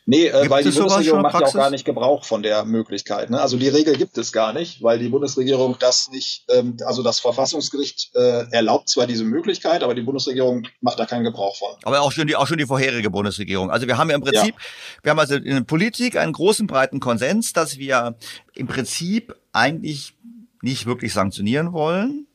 Nee, 0.05 0.27
äh, 0.27 0.49
weil 0.49 0.63
die 0.63 0.71
Bundesregierung 0.71 1.21
macht 1.21 1.39
ja 1.39 1.45
auch 1.45 1.53
gar 1.53 1.69
nicht 1.69 1.85
Gebrauch 1.85 2.25
von 2.25 2.41
der 2.41 2.65
Möglichkeit. 2.65 3.29
Ne? 3.29 3.39
Also 3.39 3.57
die 3.57 3.67
Regel 3.67 3.95
gibt 3.97 4.17
es 4.17 4.31
gar 4.31 4.51
nicht, 4.51 4.81
weil 4.81 4.97
die 4.97 5.09
Bundesregierung 5.09 5.77
das 5.79 6.09
nicht, 6.09 6.45
ähm, 6.49 6.77
also 6.85 7.03
das 7.03 7.19
Verfassungsgericht 7.19 8.09
äh, 8.15 8.45
erlaubt 8.51 8.89
zwar 8.89 9.05
diese 9.05 9.23
Möglichkeit, 9.23 9.83
aber 9.83 9.93
die 9.93 10.01
Bundesregierung 10.01 10.67
macht 10.81 10.99
da 10.99 11.05
keinen 11.05 11.23
Gebrauch 11.23 11.55
von. 11.55 11.69
Aber 11.83 12.01
auch 12.01 12.11
schon 12.11 12.27
die, 12.27 12.35
auch 12.35 12.47
schon 12.47 12.57
die 12.57 12.65
vorherige 12.65 13.11
Bundesregierung. 13.11 13.69
Also 13.69 13.85
wir 13.85 13.97
haben 13.97 14.09
ja 14.09 14.15
im 14.15 14.21
Prinzip, 14.21 14.55
ja. 14.55 15.03
wir 15.03 15.11
haben 15.11 15.19
also 15.19 15.35
in 15.35 15.43
der 15.55 15.61
Politik 15.61 16.17
einen 16.17 16.33
großen 16.33 16.65
breiten 16.65 16.99
Konsens, 16.99 17.53
dass 17.53 17.77
wir 17.77 18.15
im 18.55 18.67
Prinzip 18.67 19.35
eigentlich 19.51 20.15
nicht 20.63 20.87
wirklich 20.87 21.13
sanktionieren 21.13 21.73
wollen, 21.73 22.27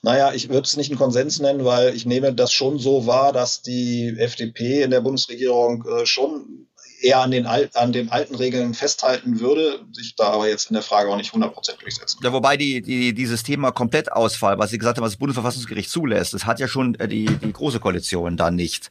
naja, 0.00 0.32
ich 0.32 0.48
würde 0.48 0.62
es 0.62 0.76
nicht 0.76 0.90
einen 0.90 0.98
Konsens 0.98 1.40
nennen, 1.40 1.64
weil 1.64 1.94
ich 1.94 2.06
nehme 2.06 2.32
das 2.32 2.52
schon 2.52 2.78
so 2.78 3.06
wahr, 3.06 3.32
dass 3.32 3.62
die 3.62 4.14
FDP 4.16 4.82
in 4.82 4.92
der 4.92 5.00
Bundesregierung 5.00 5.84
äh, 5.86 6.06
schon 6.06 6.67
eher 7.00 7.20
an 7.20 7.30
den, 7.30 7.46
Al 7.46 7.70
an 7.74 7.92
den 7.92 8.10
alten 8.10 8.34
Regeln 8.34 8.74
festhalten 8.74 9.40
würde, 9.40 9.80
sich 9.92 10.14
da 10.16 10.30
aber 10.30 10.48
jetzt 10.48 10.70
in 10.70 10.74
der 10.74 10.82
Frage 10.82 11.10
auch 11.10 11.16
nicht 11.16 11.32
100% 11.32 11.80
durchsetzen. 11.80 12.20
Ja, 12.22 12.32
wobei 12.32 12.56
die, 12.56 12.82
die, 12.82 13.14
dieses 13.14 13.42
Thema 13.42 13.70
Komplettausfall, 13.70 14.58
was 14.58 14.70
Sie 14.70 14.78
gesagt 14.78 14.98
haben, 14.98 15.04
was 15.04 15.12
das 15.12 15.18
Bundesverfassungsgericht 15.18 15.90
zulässt, 15.90 16.34
das 16.34 16.46
hat 16.46 16.60
ja 16.60 16.68
schon 16.68 16.94
äh, 16.96 17.08
die, 17.08 17.26
die 17.26 17.52
Große 17.52 17.80
Koalition 17.80 18.36
da 18.36 18.50
nicht. 18.50 18.90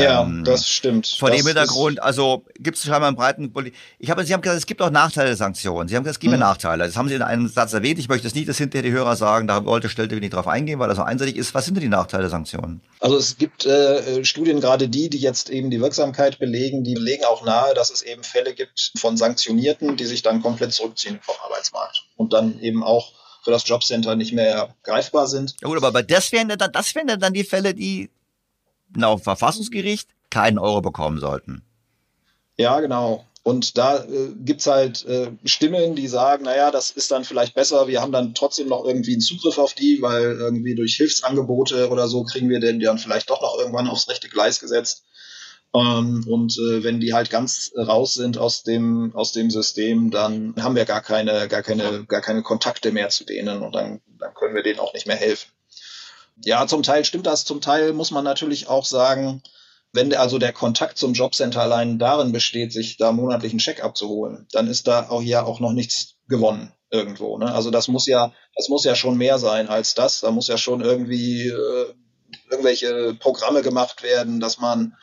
Ja, 0.00 0.22
ähm, 0.22 0.44
das 0.44 0.68
stimmt. 0.68 1.16
Vor 1.18 1.30
das 1.30 1.38
dem 1.38 1.46
Hintergrund, 1.46 2.02
also 2.02 2.44
gibt 2.58 2.76
es 2.76 2.84
scheinbar 2.84 3.08
einen 3.08 3.16
breiten 3.16 3.52
Poli 3.52 3.72
Ich 3.98 4.10
habe, 4.10 4.24
Sie 4.24 4.32
haben 4.32 4.40
gesagt, 4.40 4.58
es 4.58 4.66
gibt 4.66 4.80
auch 4.80 4.90
Nachteile 4.90 5.28
der 5.28 5.36
Sanktionen. 5.36 5.88
Sie 5.88 5.96
haben 5.96 6.04
gesagt, 6.04 6.16
es 6.16 6.20
gibt 6.20 6.32
mhm. 6.32 6.40
Nachteile. 6.40 6.84
Das 6.84 6.96
haben 6.96 7.08
Sie 7.08 7.14
in 7.14 7.22
einem 7.22 7.48
Satz 7.48 7.72
erwähnt. 7.72 7.98
Ich 7.98 8.08
möchte 8.08 8.26
es 8.26 8.34
nicht, 8.34 8.48
dass 8.48 8.58
hinterher 8.58 8.82
die 8.82 8.92
Hörer 8.92 9.16
sagen, 9.16 9.46
da 9.46 9.64
wollte 9.64 9.88
Stelte 9.88 10.16
nicht 10.16 10.34
drauf 10.34 10.48
eingehen, 10.48 10.78
weil 10.78 10.88
das 10.88 10.96
so 10.96 11.02
einseitig 11.02 11.36
ist. 11.36 11.54
Was 11.54 11.64
sind 11.64 11.74
denn 11.74 11.82
die 11.82 11.88
Nachteile 11.88 12.22
der 12.22 12.30
Sanktionen? 12.30 12.80
Also 13.00 13.16
es 13.16 13.36
gibt 13.36 13.66
äh, 13.66 14.24
Studien, 14.24 14.60
gerade 14.60 14.88
die, 14.88 15.10
die 15.10 15.18
jetzt 15.18 15.50
eben 15.50 15.70
die 15.70 15.80
Wirksamkeit 15.80 16.38
belegen, 16.38 16.84
die 16.84 16.94
belegen 16.94 17.24
auch 17.24 17.44
nahe, 17.44 17.74
dass 17.74 17.90
es 17.90 18.02
eben 18.02 18.22
Fälle 18.22 18.54
gibt 18.54 18.92
von 18.96 19.16
Sanktionierten, 19.16 19.96
die 19.96 20.04
sich 20.04 20.22
dann 20.22 20.42
komplett 20.42 20.72
zurückziehen 20.72 21.18
vom 21.22 21.34
Arbeitsmarkt 21.44 22.04
und 22.16 22.32
dann 22.32 22.58
eben 22.60 22.82
auch 22.82 23.12
für 23.42 23.50
das 23.50 23.68
Jobcenter 23.68 24.14
nicht 24.16 24.32
mehr 24.32 24.74
greifbar 24.84 25.26
sind. 25.26 25.56
Ja 25.60 25.68
gut, 25.68 25.82
aber 25.82 26.02
das 26.02 26.32
wären 26.32 26.48
dann, 26.48 26.72
das 26.72 26.94
wären 26.94 27.18
dann 27.18 27.32
die 27.32 27.44
Fälle, 27.44 27.74
die 27.74 28.10
auf 29.00 29.20
dem 29.20 29.24
Verfassungsgericht 29.24 30.08
keinen 30.30 30.58
Euro 30.58 30.80
bekommen 30.80 31.20
sollten. 31.20 31.62
Ja, 32.56 32.80
genau. 32.80 33.24
Und 33.44 33.76
da 33.76 34.04
äh, 34.04 34.54
es 34.56 34.66
halt 34.66 35.04
äh, 35.06 35.32
Stimmen, 35.44 35.96
die 35.96 36.06
sagen, 36.06 36.44
naja, 36.44 36.70
das 36.70 36.90
ist 36.92 37.10
dann 37.10 37.24
vielleicht 37.24 37.54
besser, 37.54 37.88
wir 37.88 38.00
haben 38.00 38.12
dann 38.12 38.34
trotzdem 38.34 38.68
noch 38.68 38.84
irgendwie 38.84 39.12
einen 39.12 39.20
Zugriff 39.20 39.58
auf 39.58 39.74
die, 39.74 40.00
weil 40.00 40.36
irgendwie 40.38 40.76
durch 40.76 40.94
Hilfsangebote 40.94 41.90
oder 41.90 42.06
so 42.06 42.22
kriegen 42.22 42.48
wir 42.48 42.60
den 42.60 42.78
dann 42.78 42.98
vielleicht 42.98 43.30
doch 43.30 43.42
noch 43.42 43.58
irgendwann 43.58 43.88
aufs 43.88 44.08
rechte 44.08 44.28
Gleis 44.28 44.60
gesetzt. 44.60 45.04
Ähm, 45.74 46.24
und 46.28 46.56
äh, 46.58 46.84
wenn 46.84 47.00
die 47.00 47.14
halt 47.14 47.30
ganz 47.30 47.72
raus 47.76 48.14
sind 48.14 48.38
aus 48.38 48.62
dem, 48.62 49.12
aus 49.16 49.32
dem 49.32 49.50
System, 49.50 50.10
dann 50.10 50.54
haben 50.60 50.76
wir 50.76 50.84
gar 50.84 51.00
keine, 51.00 51.48
gar 51.48 51.62
keine, 51.62 52.04
gar 52.04 52.20
keine 52.20 52.42
Kontakte 52.42 52.92
mehr 52.92 53.08
zu 53.08 53.24
denen 53.24 53.62
und 53.62 53.74
dann, 53.74 54.00
dann 54.18 54.34
können 54.34 54.54
wir 54.54 54.62
denen 54.62 54.78
auch 54.78 54.92
nicht 54.92 55.06
mehr 55.06 55.16
helfen. 55.16 55.50
Ja, 56.44 56.66
zum 56.66 56.82
Teil 56.82 57.04
stimmt 57.04 57.26
das, 57.26 57.44
zum 57.44 57.60
Teil 57.60 57.92
muss 57.92 58.10
man 58.10 58.24
natürlich 58.24 58.68
auch 58.68 58.84
sagen, 58.84 59.42
wenn 59.92 60.14
also 60.14 60.38
der 60.38 60.52
Kontakt 60.52 60.98
zum 60.98 61.12
Jobcenter 61.12 61.60
allein 61.60 61.98
darin 61.98 62.32
besteht, 62.32 62.72
sich 62.72 62.96
da 62.96 63.12
monatlichen 63.12 63.58
Check 63.58 63.84
abzuholen, 63.84 64.46
dann 64.52 64.66
ist 64.66 64.86
da 64.86 65.08
auch 65.08 65.22
ja 65.22 65.44
auch 65.44 65.60
noch 65.60 65.72
nichts 65.72 66.14
gewonnen 66.28 66.72
irgendwo. 66.90 67.38
Ne? 67.38 67.52
Also 67.52 67.70
das 67.70 67.88
muss 67.88 68.06
ja, 68.06 68.32
das 68.56 68.68
muss 68.68 68.84
ja 68.84 68.94
schon 68.94 69.16
mehr 69.16 69.38
sein 69.38 69.68
als 69.68 69.94
das. 69.94 70.20
Da 70.20 70.30
muss 70.30 70.48
ja 70.48 70.56
schon 70.56 70.80
irgendwie 70.80 71.48
äh, 71.48 71.94
irgendwelche 72.50 73.14
Programme 73.18 73.62
gemacht 73.62 74.02
werden, 74.02 74.40
dass 74.40 74.58
man, 74.58 74.94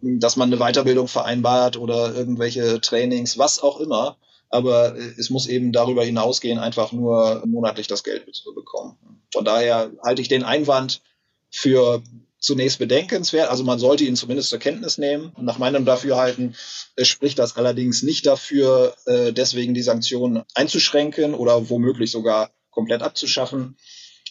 dass 0.00 0.36
man 0.36 0.52
eine 0.52 0.60
Weiterbildung 0.60 1.08
vereinbart 1.08 1.76
oder 1.76 2.14
irgendwelche 2.14 2.80
Trainings, 2.80 3.38
was 3.38 3.62
auch 3.62 3.80
immer. 3.80 4.16
Aber 4.48 4.96
äh, 4.96 5.14
es 5.18 5.30
muss 5.30 5.46
eben 5.46 5.72
darüber 5.72 6.04
hinausgehen, 6.04 6.58
einfach 6.58 6.92
nur 6.92 7.42
monatlich 7.46 7.86
das 7.86 8.04
Geld 8.04 8.32
zu 8.34 8.54
bekommen. 8.54 8.96
Von 9.32 9.44
daher 9.44 9.92
halte 10.04 10.22
ich 10.22 10.28
den 10.28 10.44
Einwand 10.44 11.02
für 11.50 12.02
zunächst 12.38 12.78
bedenkenswert. 12.78 13.50
Also 13.50 13.64
man 13.64 13.78
sollte 13.78 14.04
ihn 14.04 14.16
zumindest 14.16 14.50
zur 14.50 14.58
Kenntnis 14.58 14.98
nehmen. 14.98 15.32
Nach 15.40 15.58
meinem 15.58 15.84
Dafürhalten 15.84 16.54
spricht 17.02 17.38
das 17.38 17.56
allerdings 17.56 18.02
nicht 18.02 18.26
dafür, 18.26 18.94
äh, 19.06 19.32
deswegen 19.32 19.74
die 19.74 19.82
Sanktionen 19.82 20.44
einzuschränken 20.54 21.34
oder 21.34 21.68
womöglich 21.68 22.10
sogar 22.10 22.50
komplett 22.70 23.02
abzuschaffen. 23.02 23.76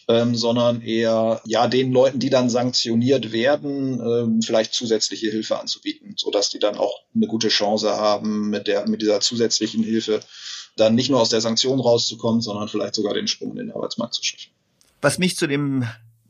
Ähm, 0.08 0.36
sondern 0.36 0.82
eher 0.82 1.40
ja 1.46 1.66
den 1.66 1.90
Leuten, 1.90 2.20
die 2.20 2.30
dann 2.30 2.48
sanktioniert 2.48 3.32
werden, 3.32 4.00
ähm, 4.00 4.40
vielleicht 4.40 4.72
zusätzliche 4.72 5.30
Hilfe 5.30 5.58
anzubieten, 5.58 6.14
sodass 6.16 6.48
die 6.48 6.60
dann 6.60 6.76
auch 6.76 7.00
eine 7.12 7.26
gute 7.26 7.48
Chance 7.48 7.90
haben, 7.90 8.48
mit 8.50 8.68
der 8.68 8.88
mit 8.88 9.02
dieser 9.02 9.20
zusätzlichen 9.20 9.82
Hilfe 9.82 10.20
dann 10.76 10.94
nicht 10.94 11.10
nur 11.10 11.20
aus 11.20 11.30
der 11.30 11.40
Sanktion 11.40 11.80
rauszukommen, 11.80 12.40
sondern 12.40 12.68
vielleicht 12.68 12.94
sogar 12.94 13.14
den 13.14 13.26
Sprung 13.26 13.50
in 13.52 13.66
den 13.66 13.72
Arbeitsmarkt 13.72 14.14
zu 14.14 14.22
schaffen. 14.22 14.52
Was 15.00 15.18
mich 15.18 15.36
zu 15.36 15.48
dem 15.48 15.84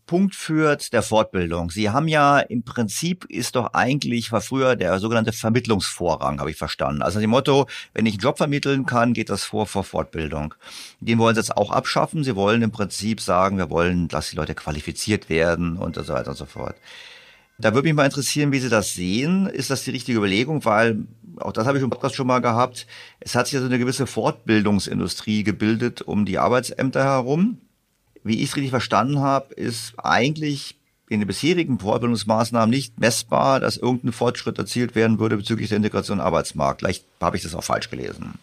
Punkt 0.07 0.37
führt 0.37 0.93
der 0.93 1.03
Fortbildung. 1.03 1.71
Sie 1.71 1.91
haben 1.91 2.07
ja 2.07 2.39
im 2.39 2.63
Prinzip 2.63 3.25
ist 3.25 3.57
doch 3.57 3.75
eigentlich 3.75 4.31
war 4.31 4.41
früher 4.41 4.77
der 4.77 4.99
sogenannte 5.01 5.33
Vermittlungsvorrang, 5.33 6.39
habe 6.39 6.51
ich 6.51 6.57
verstanden. 6.57 7.03
Also 7.03 7.19
dem 7.19 7.31
Motto, 7.31 7.67
wenn 7.93 8.07
ich 8.07 8.15
einen 8.15 8.23
Job 8.23 8.39
vermitteln 8.39 8.87
kann, 8.87 9.13
geht 9.13 9.31
das 9.31 9.45
vor 9.45 9.67
vor 9.67 9.83
Fortbildung. 9.83 10.55
Den 11.01 11.19
wollen 11.19 11.35
Sie 11.35 11.41
jetzt 11.41 11.57
auch 11.57 11.73
abschaffen. 11.73 12.23
Sie 12.23 12.37
wollen 12.37 12.63
im 12.63 12.71
Prinzip 12.71 13.21
sagen, 13.21 13.59
wir 13.59 13.69
wollen, 13.69 14.07
dass 14.09 14.31
die 14.31 14.37
Leute 14.37 14.55
qualifiziert 14.55 15.29
werden 15.29 15.77
und 15.77 15.97
so 15.97 16.09
weiter 16.09 16.31
und 16.31 16.37
so 16.37 16.47
fort. 16.47 16.77
Da 17.59 17.73
würde 17.75 17.89
mich 17.89 17.95
mal 17.95 18.05
interessieren, 18.05 18.53
wie 18.53 18.61
Sie 18.61 18.69
das 18.69 18.95
sehen. 18.95 19.47
Ist 19.47 19.71
das 19.71 19.83
die 19.83 19.91
richtige 19.91 20.19
Überlegung? 20.19 20.65
Weil, 20.65 21.07
auch 21.39 21.53
das 21.53 21.67
habe 21.67 21.79
ich 21.79 21.85
im 21.85 21.91
Podcast 21.91 22.15
schon 22.15 22.27
mal 22.27 22.41
gehabt, 22.41 22.87
es 23.19 23.35
hat 23.35 23.47
sich 23.47 23.55
ja 23.55 23.61
so 23.61 23.67
eine 23.67 23.79
gewisse 23.79 24.07
Fortbildungsindustrie 24.07 25.43
gebildet 25.43 26.03
um 26.03 26.27
die 26.27 26.39
Arbeitsämter 26.39 27.03
herum. 27.03 27.59
Wie 28.27 28.43
ich 28.43 28.51
es 28.51 28.57
richtig 28.57 28.71
verstanden 28.71 29.21
habe, 29.21 29.55
ist 29.55 29.93
eigentlich 29.99 30.75
in 31.09 31.21
den 31.21 31.29
bisherigen 31.29 31.79
Fortbildungsmaßnahmen 31.79 32.69
nicht 32.69 32.99
messbar, 32.99 33.61
dass 33.61 33.77
irgendein 33.77 34.13
Fortschritt 34.13 34.59
erzielt 34.59 34.97
werden 34.97 35.21
würde 35.21 35.37
bezüglich 35.37 35.69
der 35.69 35.77
Integration 35.77 36.19
im 36.19 36.25
Arbeitsmarkt. 36.25 36.81
Vielleicht 36.81 37.05
habe 37.21 37.37
ich 37.37 37.45
das 37.45 37.55
auch 37.55 37.63
falsch 37.63 37.89
gelesen. 37.89 38.35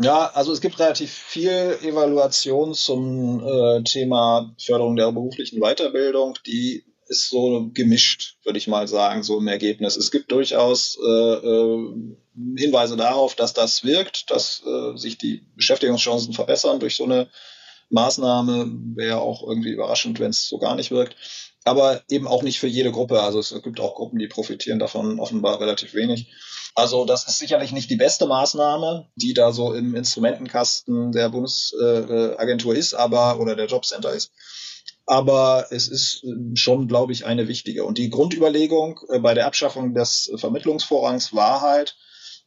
Ja, 0.00 0.30
also 0.32 0.52
es 0.52 0.62
gibt 0.62 0.78
relativ 0.78 1.10
viel 1.10 1.78
Evaluation 1.82 2.72
zum 2.72 3.40
äh, 3.46 3.82
Thema 3.82 4.54
Förderung 4.58 4.96
der 4.96 5.12
beruflichen 5.12 5.60
Weiterbildung, 5.60 6.38
die 6.46 6.84
ist 7.08 7.28
so 7.28 7.70
gemischt, 7.72 8.36
würde 8.42 8.58
ich 8.58 8.68
mal 8.68 8.88
sagen, 8.88 9.22
so 9.22 9.38
im 9.38 9.48
Ergebnis. 9.48 9.96
Es 9.96 10.10
gibt 10.10 10.32
durchaus 10.32 10.98
äh, 11.06 11.10
äh, 11.10 11.92
Hinweise 12.56 12.96
darauf, 12.96 13.34
dass 13.34 13.52
das 13.52 13.84
wirkt, 13.84 14.30
dass 14.30 14.62
äh, 14.66 14.96
sich 14.96 15.18
die 15.18 15.46
Beschäftigungschancen 15.56 16.32
verbessern 16.32 16.80
durch 16.80 16.96
so 16.96 17.04
eine 17.04 17.28
Maßnahme. 17.90 18.70
Wäre 18.94 19.20
auch 19.20 19.46
irgendwie 19.46 19.70
überraschend, 19.70 20.20
wenn 20.20 20.30
es 20.30 20.48
so 20.48 20.58
gar 20.58 20.74
nicht 20.74 20.90
wirkt. 20.90 21.16
Aber 21.64 22.02
eben 22.08 22.28
auch 22.28 22.42
nicht 22.42 22.60
für 22.60 22.68
jede 22.68 22.92
Gruppe. 22.92 23.22
Also 23.22 23.40
es 23.40 23.54
gibt 23.62 23.80
auch 23.80 23.94
Gruppen, 23.94 24.18
die 24.18 24.28
profitieren 24.28 24.78
davon 24.78 25.18
offenbar 25.18 25.60
relativ 25.60 25.94
wenig. 25.94 26.32
Also 26.74 27.04
das 27.04 27.26
ist 27.26 27.38
sicherlich 27.38 27.72
nicht 27.72 27.90
die 27.90 27.96
beste 27.96 28.26
Maßnahme, 28.26 29.08
die 29.16 29.34
da 29.34 29.50
so 29.50 29.72
im 29.72 29.94
Instrumentenkasten 29.94 31.10
der 31.12 31.30
Bundesagentur 31.30 32.74
ist, 32.74 32.94
aber 32.94 33.40
oder 33.40 33.56
der 33.56 33.66
Jobcenter 33.66 34.12
ist 34.12 34.30
aber 35.06 35.68
es 35.70 35.86
ist 35.88 36.26
schon, 36.54 36.88
glaube 36.88 37.12
ich, 37.12 37.24
eine 37.24 37.46
wichtige. 37.46 37.84
Und 37.84 37.96
die 37.96 38.10
Grundüberlegung 38.10 39.00
äh, 39.08 39.20
bei 39.20 39.34
der 39.34 39.46
Abschaffung 39.46 39.94
des 39.94 40.32
Vermittlungsvorrangs 40.34 41.32
war 41.32 41.60
halt, 41.60 41.96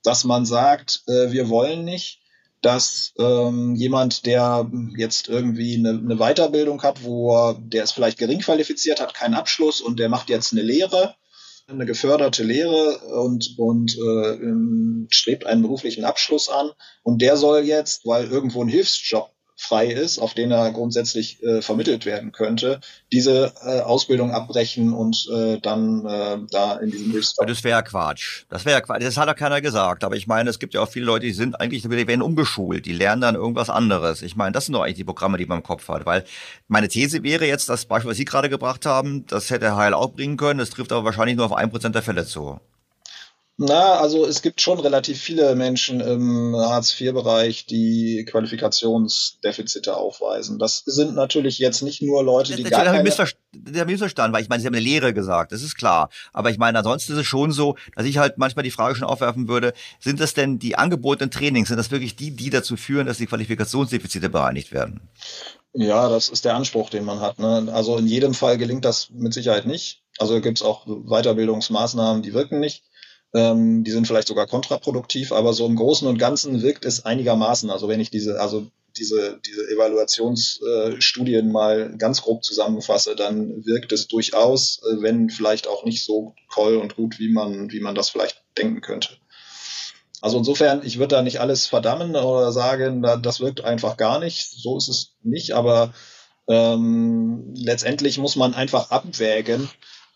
dass 0.04 0.26
man 0.26 0.46
sagt, 0.46 1.04
äh, 1.08 1.32
wir 1.32 1.50
wollen 1.50 1.86
nicht, 1.86 2.19
dass 2.62 3.14
ähm, 3.18 3.76
jemand, 3.76 4.26
der 4.26 4.70
jetzt 4.98 5.30
irgendwie 5.30 5.76
eine, 5.76 5.90
eine 5.90 6.18
Weiterbildung 6.18 6.82
hat, 6.84 7.04
wo 7.04 7.34
er, 7.34 7.58
der 7.60 7.84
ist 7.84 7.92
vielleicht 7.92 8.18
gering 8.18 8.40
qualifiziert, 8.40 9.00
hat 9.00 9.14
keinen 9.14 9.36
Abschluss 9.36 9.82
und 9.82 10.00
der 10.00 10.10
macht 10.10 10.30
jetzt 10.30 10.52
eine 10.52 10.62
Lehre, 10.62 11.16
eine 11.68 11.86
geförderte 11.86 12.44
Lehre 12.44 12.98
und, 13.22 13.56
und 13.58 13.96
äh, 13.98 14.32
ähm, 14.34 15.08
strebt 15.10 15.46
einen 15.46 15.62
beruflichen 15.62 16.04
Abschluss 16.04 16.50
an. 16.50 16.72
Und 17.04 17.22
der 17.22 17.38
soll 17.38 17.62
jetzt, 17.62 18.06
weil 18.06 18.26
irgendwo 18.26 18.64
ein 18.64 18.68
Hilfsjob 18.68 19.32
frei 19.60 19.88
ist, 19.88 20.20
auf 20.20 20.34
den 20.34 20.52
er 20.52 20.72
grundsätzlich 20.72 21.44
äh, 21.44 21.62
vermittelt 21.62 22.06
werden 22.06 22.32
könnte, 22.32 22.80
diese 23.12 23.54
äh, 23.62 23.82
Ausbildung 23.82 24.32
abbrechen 24.32 24.94
und 24.94 25.28
äh, 25.34 25.60
dann 25.60 26.06
äh, 26.06 26.38
da 26.50 26.78
in 26.78 26.92
diesem 26.92 27.12
Hilfsjob. 27.12 27.46
Das 27.46 27.64
wäre 27.66 27.84
Quatsch. 27.84 28.46
Das 28.50 28.64
wäre 28.64 28.82
Quatsch. 28.82 29.04
Das 29.04 29.18
hat 29.18 29.28
ja 29.28 29.34
keiner 29.34 29.60
gesagt. 29.60 30.06
Aber 30.06 30.16
ich 30.16 30.28
meine, 30.28 30.50
es 30.50 30.60
gibt 30.60 30.74
ja 30.74 30.82
auch 30.82 30.90
viele 30.90 31.06
Leute, 31.06 31.26
die 31.26 31.34
sind 31.34 31.60
eigentlich, 31.60 31.84
die 31.84 31.90
werden 31.90 32.22
umgeschult, 32.22 32.86
die 32.86 32.94
lernen 32.94 33.22
dann 33.22 33.36
irgendwas 33.36 33.70
anderes. 33.70 34.22
Ich 34.22 34.38
meine, 34.38 34.54
das 34.54 34.66
sind 34.66 34.74
doch 34.74 34.82
eigentlich 34.82 34.96
die 34.96 35.04
Programme, 35.04 35.38
die 35.38 35.46
man 35.46 35.58
im 35.58 35.64
Kopf 35.64 35.88
hat. 35.90 36.06
Weil 36.06 36.24
meine 36.70 36.88
These 36.88 37.22
wäre 37.24 37.46
jetzt, 37.46 37.68
das 37.68 37.86
Beispiel, 37.86 38.12
was 38.12 38.18
Sie 38.18 38.26
gerade 38.26 38.50
gebracht 38.50 38.86
haben, 38.86 39.26
das 39.28 39.50
hätte 39.50 39.76
Heil 39.76 39.94
auch 39.94 40.14
bringen 40.14 40.38
können. 40.38 40.60
Das 40.60 40.70
trifft 40.70 40.94
aber 40.94 41.04
wahrscheinlich 41.04 41.36
nur 41.36 41.46
auf 41.46 41.54
ein 41.54 41.70
Prozent 41.70 41.96
der 41.96 42.02
Fälle 42.02 42.26
zu. 42.26 42.60
Na, 43.62 44.00
also 44.00 44.26
es 44.26 44.42
gibt 44.42 44.62
schon 44.62 44.80
relativ 44.80 45.20
viele 45.20 45.54
Menschen 45.54 46.00
im 46.00 46.56
Hartz-IV-Bereich, 46.56 47.66
die 47.66 48.24
Qualifikationsdefizite 48.24 49.98
aufweisen. 49.98 50.60
Das 50.60 50.84
sind 50.86 51.14
natürlich 51.14 51.60
jetzt 51.60 51.82
nicht 51.82 52.02
nur 52.02 52.24
Leute, 52.24 52.56
die 52.56 52.64
gar 52.64 52.86
keine... 52.86 53.04
Der 53.52 53.86
missverstanden, 53.86 54.34
weil 54.34 54.44
ich 54.44 54.48
meine, 54.48 54.62
Sie 54.62 54.68
haben 54.68 54.76
eine 54.76 54.84
Lehre 54.84 55.14
gesagt, 55.14 55.52
das 55.52 55.62
ist 55.62 55.76
klar. 55.76 56.10
Aber 56.32 56.52
ich 56.52 56.58
meine, 56.58 56.78
ansonsten 56.78 57.12
ist 57.12 57.20
es 57.20 57.26
schon 57.26 57.52
so, 57.52 57.76
dass 57.98 58.06
ich 58.06 58.18
halt 58.18 58.38
manchmal 58.38 58.64
die 58.64 58.72
Frage 58.72 58.96
schon 58.96 59.04
aufwerfen 59.04 59.50
würde, 59.50 59.74
sind 60.00 60.22
das 60.22 60.34
denn 60.34 60.58
die 60.58 60.78
angebotenen 60.78 61.30
Trainings, 61.30 61.68
sind 61.68 61.78
das 61.78 61.92
wirklich 61.92 62.16
die, 62.16 62.32
die 62.32 62.52
dazu 62.52 62.78
führen, 62.78 63.08
dass 63.08 63.18
die 63.18 63.28
Qualifikationsdefizite 63.28 64.30
bereinigt 64.30 64.72
werden? 64.72 65.02
Ja, 65.74 66.08
das 66.08 66.30
ist 66.30 66.46
der 66.46 66.56
Anspruch, 66.56 66.90
den 66.90 67.04
man 67.04 67.20
hat. 67.20 67.40
Ne? 67.40 67.70
Also 67.74 67.98
in 67.98 68.08
jedem 68.08 68.34
Fall 68.34 68.58
gelingt 68.58 68.86
das 68.86 69.10
mit 69.10 69.34
Sicherheit 69.34 69.66
nicht. 69.66 70.02
Also 70.18 70.40
gibt 70.40 70.60
es 70.60 70.64
auch 70.64 70.86
Weiterbildungsmaßnahmen, 70.88 72.24
die 72.24 72.34
wirken 72.34 72.62
nicht. 72.62 72.86
Ähm, 73.34 73.84
die 73.84 73.92
sind 73.92 74.08
vielleicht 74.08 74.28
sogar 74.28 74.48
kontraproduktiv, 74.48 75.32
aber 75.32 75.54
so 75.54 75.66
im 75.66 75.76
Großen 75.76 76.08
und 76.08 76.18
Ganzen 76.18 76.62
wirkt 76.62 76.86
es 76.86 77.06
einigermaßen. 77.06 77.70
Also 77.70 77.88
wenn 77.88 78.00
ich 78.00 78.10
diese, 78.10 78.42
also 78.42 78.68
diese, 78.98 79.40
diese 79.46 79.70
Evaluationsstudien 79.70 81.48
äh, 81.48 81.52
mal 81.52 81.96
ganz 81.98 82.22
grob 82.22 82.44
zusammenfasse, 82.44 83.16
dann 83.16 83.66
wirkt 83.66 83.92
es 83.92 84.08
durchaus, 84.08 84.82
äh, 84.84 85.02
wenn 85.02 85.30
vielleicht 85.30 85.68
auch 85.68 85.86
nicht 85.86 86.04
so 86.04 86.34
toll 86.52 86.78
und 86.78 86.96
gut, 86.96 87.20
wie 87.20 87.30
man, 87.30 87.72
wie 87.72 87.80
man 87.80 87.96
das 87.96 88.10
vielleicht 88.10 88.42
denken 88.58 88.82
könnte. 88.82 89.10
Also 90.22 90.38
insofern, 90.38 90.82
ich 90.84 90.98
würde 90.98 91.16
da 91.16 91.22
nicht 91.22 91.40
alles 91.40 91.68
verdammen 91.68 92.16
oder 92.16 92.52
sagen, 92.52 93.02
das 93.02 93.40
wirkt 93.40 93.62
einfach 93.62 93.96
gar 93.96 94.20
nicht. 94.20 94.50
So 94.50 94.78
ist 94.78 94.90
es 94.90 95.14
nicht, 95.24 95.54
aber 95.54 95.94
ähm, 96.48 97.54
letztendlich 97.56 98.18
muss 98.18 98.36
man 98.36 98.54
einfach 98.54 98.92
abwägen, 98.92 99.70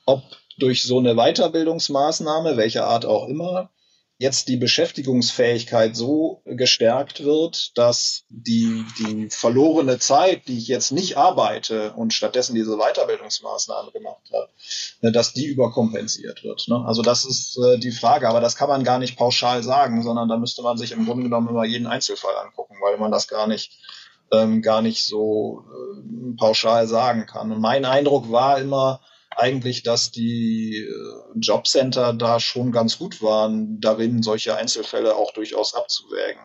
ob 0.05 0.23
durch 0.57 0.83
so 0.83 0.99
eine 0.99 1.15
Weiterbildungsmaßnahme, 1.15 2.57
welcher 2.57 2.87
Art 2.87 3.05
auch 3.05 3.27
immer, 3.27 3.69
jetzt 4.17 4.47
die 4.47 4.57
Beschäftigungsfähigkeit 4.57 5.95
so 5.95 6.41
gestärkt 6.45 7.23
wird, 7.23 7.77
dass 7.77 8.23
die, 8.29 8.85
die 8.99 9.29
verlorene 9.29 9.99
Zeit, 9.99 10.47
die 10.47 10.57
ich 10.57 10.67
jetzt 10.67 10.91
nicht 10.91 11.17
arbeite 11.17 11.93
und 11.93 12.13
stattdessen 12.13 12.55
diese 12.55 12.77
Weiterbildungsmaßnahme 12.77 13.91
gemacht 13.91 14.21
habe, 14.31 14.49
ne, 15.01 15.11
dass 15.11 15.33
die 15.33 15.45
überkompensiert 15.45 16.43
wird. 16.43 16.67
Ne? 16.67 16.83
Also 16.85 17.01
das 17.01 17.25
ist 17.25 17.57
äh, 17.57 17.77
die 17.79 17.91
Frage, 17.91 18.29
aber 18.29 18.39
das 18.39 18.55
kann 18.55 18.69
man 18.69 18.83
gar 18.83 18.99
nicht 18.99 19.17
pauschal 19.17 19.63
sagen, 19.63 20.03
sondern 20.03 20.29
da 20.29 20.37
müsste 20.37 20.61
man 20.61 20.77
sich 20.77 20.91
im 20.91 21.05
Grunde 21.05 21.23
genommen 21.23 21.49
immer 21.49 21.65
jeden 21.65 21.87
Einzelfall 21.87 22.35
angucken, 22.37 22.75
weil 22.81 22.97
man 22.97 23.11
das 23.11 23.27
gar 23.27 23.47
nicht 23.47 23.79
ähm, 24.31 24.61
gar 24.61 24.81
nicht 24.81 25.05
so 25.05 25.65
äh, 25.69 26.35
pauschal 26.37 26.87
sagen 26.87 27.25
kann. 27.25 27.51
Und 27.51 27.61
mein 27.61 27.85
Eindruck 27.85 28.31
war 28.31 28.59
immer, 28.59 29.01
eigentlich, 29.37 29.83
dass 29.83 30.11
die 30.11 30.77
äh, 30.77 31.39
Jobcenter 31.39 32.13
da 32.13 32.39
schon 32.39 32.71
ganz 32.71 32.97
gut 32.97 33.21
waren, 33.21 33.79
darin 33.79 34.23
solche 34.23 34.55
Einzelfälle 34.55 35.15
auch 35.15 35.33
durchaus 35.33 35.73
abzuwägen. 35.73 36.41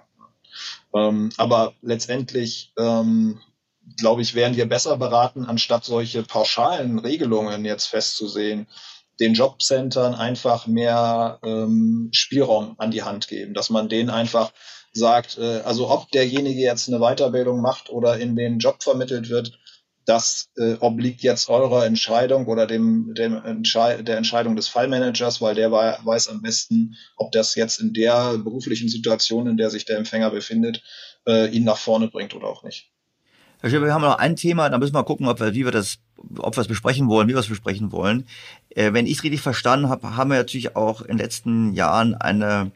Ähm, 0.94 1.30
aber 1.36 1.74
letztendlich, 1.82 2.72
ähm, 2.78 3.40
glaube 3.98 4.22
ich, 4.22 4.34
wären 4.34 4.56
wir 4.56 4.68
besser 4.68 4.96
beraten, 4.96 5.44
anstatt 5.44 5.84
solche 5.84 6.22
pauschalen 6.22 6.98
Regelungen 6.98 7.64
jetzt 7.64 7.86
festzusehen, 7.86 8.66
den 9.20 9.34
Jobcentern 9.34 10.14
einfach 10.14 10.66
mehr 10.66 11.38
ähm, 11.42 12.10
Spielraum 12.12 12.74
an 12.78 12.90
die 12.90 13.02
Hand 13.02 13.28
geben, 13.28 13.54
dass 13.54 13.70
man 13.70 13.88
denen 13.88 14.10
einfach 14.10 14.52
sagt, 14.92 15.38
äh, 15.38 15.60
also 15.60 15.90
ob 15.90 16.10
derjenige 16.10 16.60
jetzt 16.60 16.88
eine 16.88 16.98
Weiterbildung 16.98 17.60
macht 17.60 17.90
oder 17.90 18.18
in 18.18 18.36
den 18.36 18.58
Job 18.58 18.82
vermittelt 18.82 19.28
wird, 19.28 19.58
das 20.08 20.48
äh, 20.56 20.74
obliegt 20.80 21.22
jetzt 21.22 21.50
eurer 21.50 21.84
Entscheidung 21.84 22.46
oder 22.46 22.66
dem, 22.66 23.14
dem 23.14 23.36
Entschei 23.44 24.00
der 24.00 24.16
Entscheidung 24.16 24.56
des 24.56 24.66
Fallmanagers, 24.66 25.42
weil 25.42 25.54
der 25.54 25.70
weiß 25.70 26.28
am 26.28 26.40
besten, 26.40 26.96
ob 27.16 27.30
das 27.32 27.54
jetzt 27.54 27.78
in 27.78 27.92
der 27.92 28.38
beruflichen 28.38 28.88
Situation, 28.88 29.46
in 29.46 29.58
der 29.58 29.68
sich 29.68 29.84
der 29.84 29.98
Empfänger 29.98 30.30
befindet, 30.30 30.82
äh, 31.26 31.48
ihn 31.50 31.64
nach 31.64 31.76
vorne 31.76 32.08
bringt 32.08 32.34
oder 32.34 32.46
auch 32.46 32.62
nicht. 32.62 32.90
Herr 33.60 33.70
Schäfer, 33.70 33.84
wir 33.84 33.92
haben 33.92 34.02
noch 34.02 34.18
ein 34.18 34.36
Thema, 34.36 34.70
da 34.70 34.78
müssen 34.78 34.94
wir 34.94 35.04
gucken, 35.04 35.26
ob 35.26 35.40
wir, 35.40 35.52
wie 35.52 35.64
wir 35.64 35.72
das, 35.72 35.98
ob 36.38 36.56
wir 36.56 36.62
es 36.62 36.68
besprechen 36.68 37.08
wollen, 37.08 37.28
wie 37.28 37.34
wir 37.34 37.40
es 37.40 37.48
besprechen 37.48 37.92
wollen. 37.92 38.26
Äh, 38.70 38.94
wenn 38.94 39.06
ich 39.06 39.18
es 39.18 39.24
richtig 39.24 39.42
verstanden 39.42 39.90
habe, 39.90 40.16
haben 40.16 40.30
wir 40.30 40.38
natürlich 40.38 40.74
auch 40.74 41.02
in 41.02 41.08
den 41.08 41.18
letzten 41.18 41.74
Jahren 41.74 42.14
eine 42.14 42.70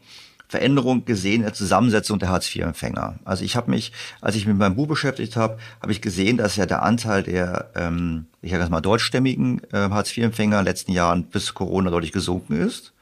Veränderung 0.52 1.06
gesehen 1.06 1.36
in 1.36 1.42
der 1.44 1.54
Zusammensetzung 1.54 2.18
der 2.18 2.28
Hartz-IV-Empfänger. 2.28 3.18
Also 3.24 3.42
ich 3.42 3.56
habe 3.56 3.70
mich, 3.70 3.90
als 4.20 4.36
ich 4.36 4.44
mich 4.44 4.52
mit 4.52 4.58
meinem 4.58 4.76
Buch 4.76 4.86
beschäftigt 4.86 5.34
habe, 5.34 5.56
habe 5.80 5.92
ich 5.92 6.02
gesehen, 6.02 6.36
dass 6.36 6.56
ja 6.56 6.66
der 6.66 6.82
Anteil 6.82 7.22
der, 7.22 7.70
ähm, 7.74 8.26
ich 8.42 8.52
sage 8.52 8.68
mal, 8.68 8.82
deutschstämmigen 8.82 9.62
äh, 9.72 9.88
Hartz-IV-Empfänger 9.88 10.58
in 10.58 10.64
den 10.66 10.70
letzten 10.70 10.92
Jahren 10.92 11.24
bis 11.24 11.54
Corona 11.54 11.88
deutlich 11.88 12.12
gesunken 12.12 12.60
ist. 12.60 12.92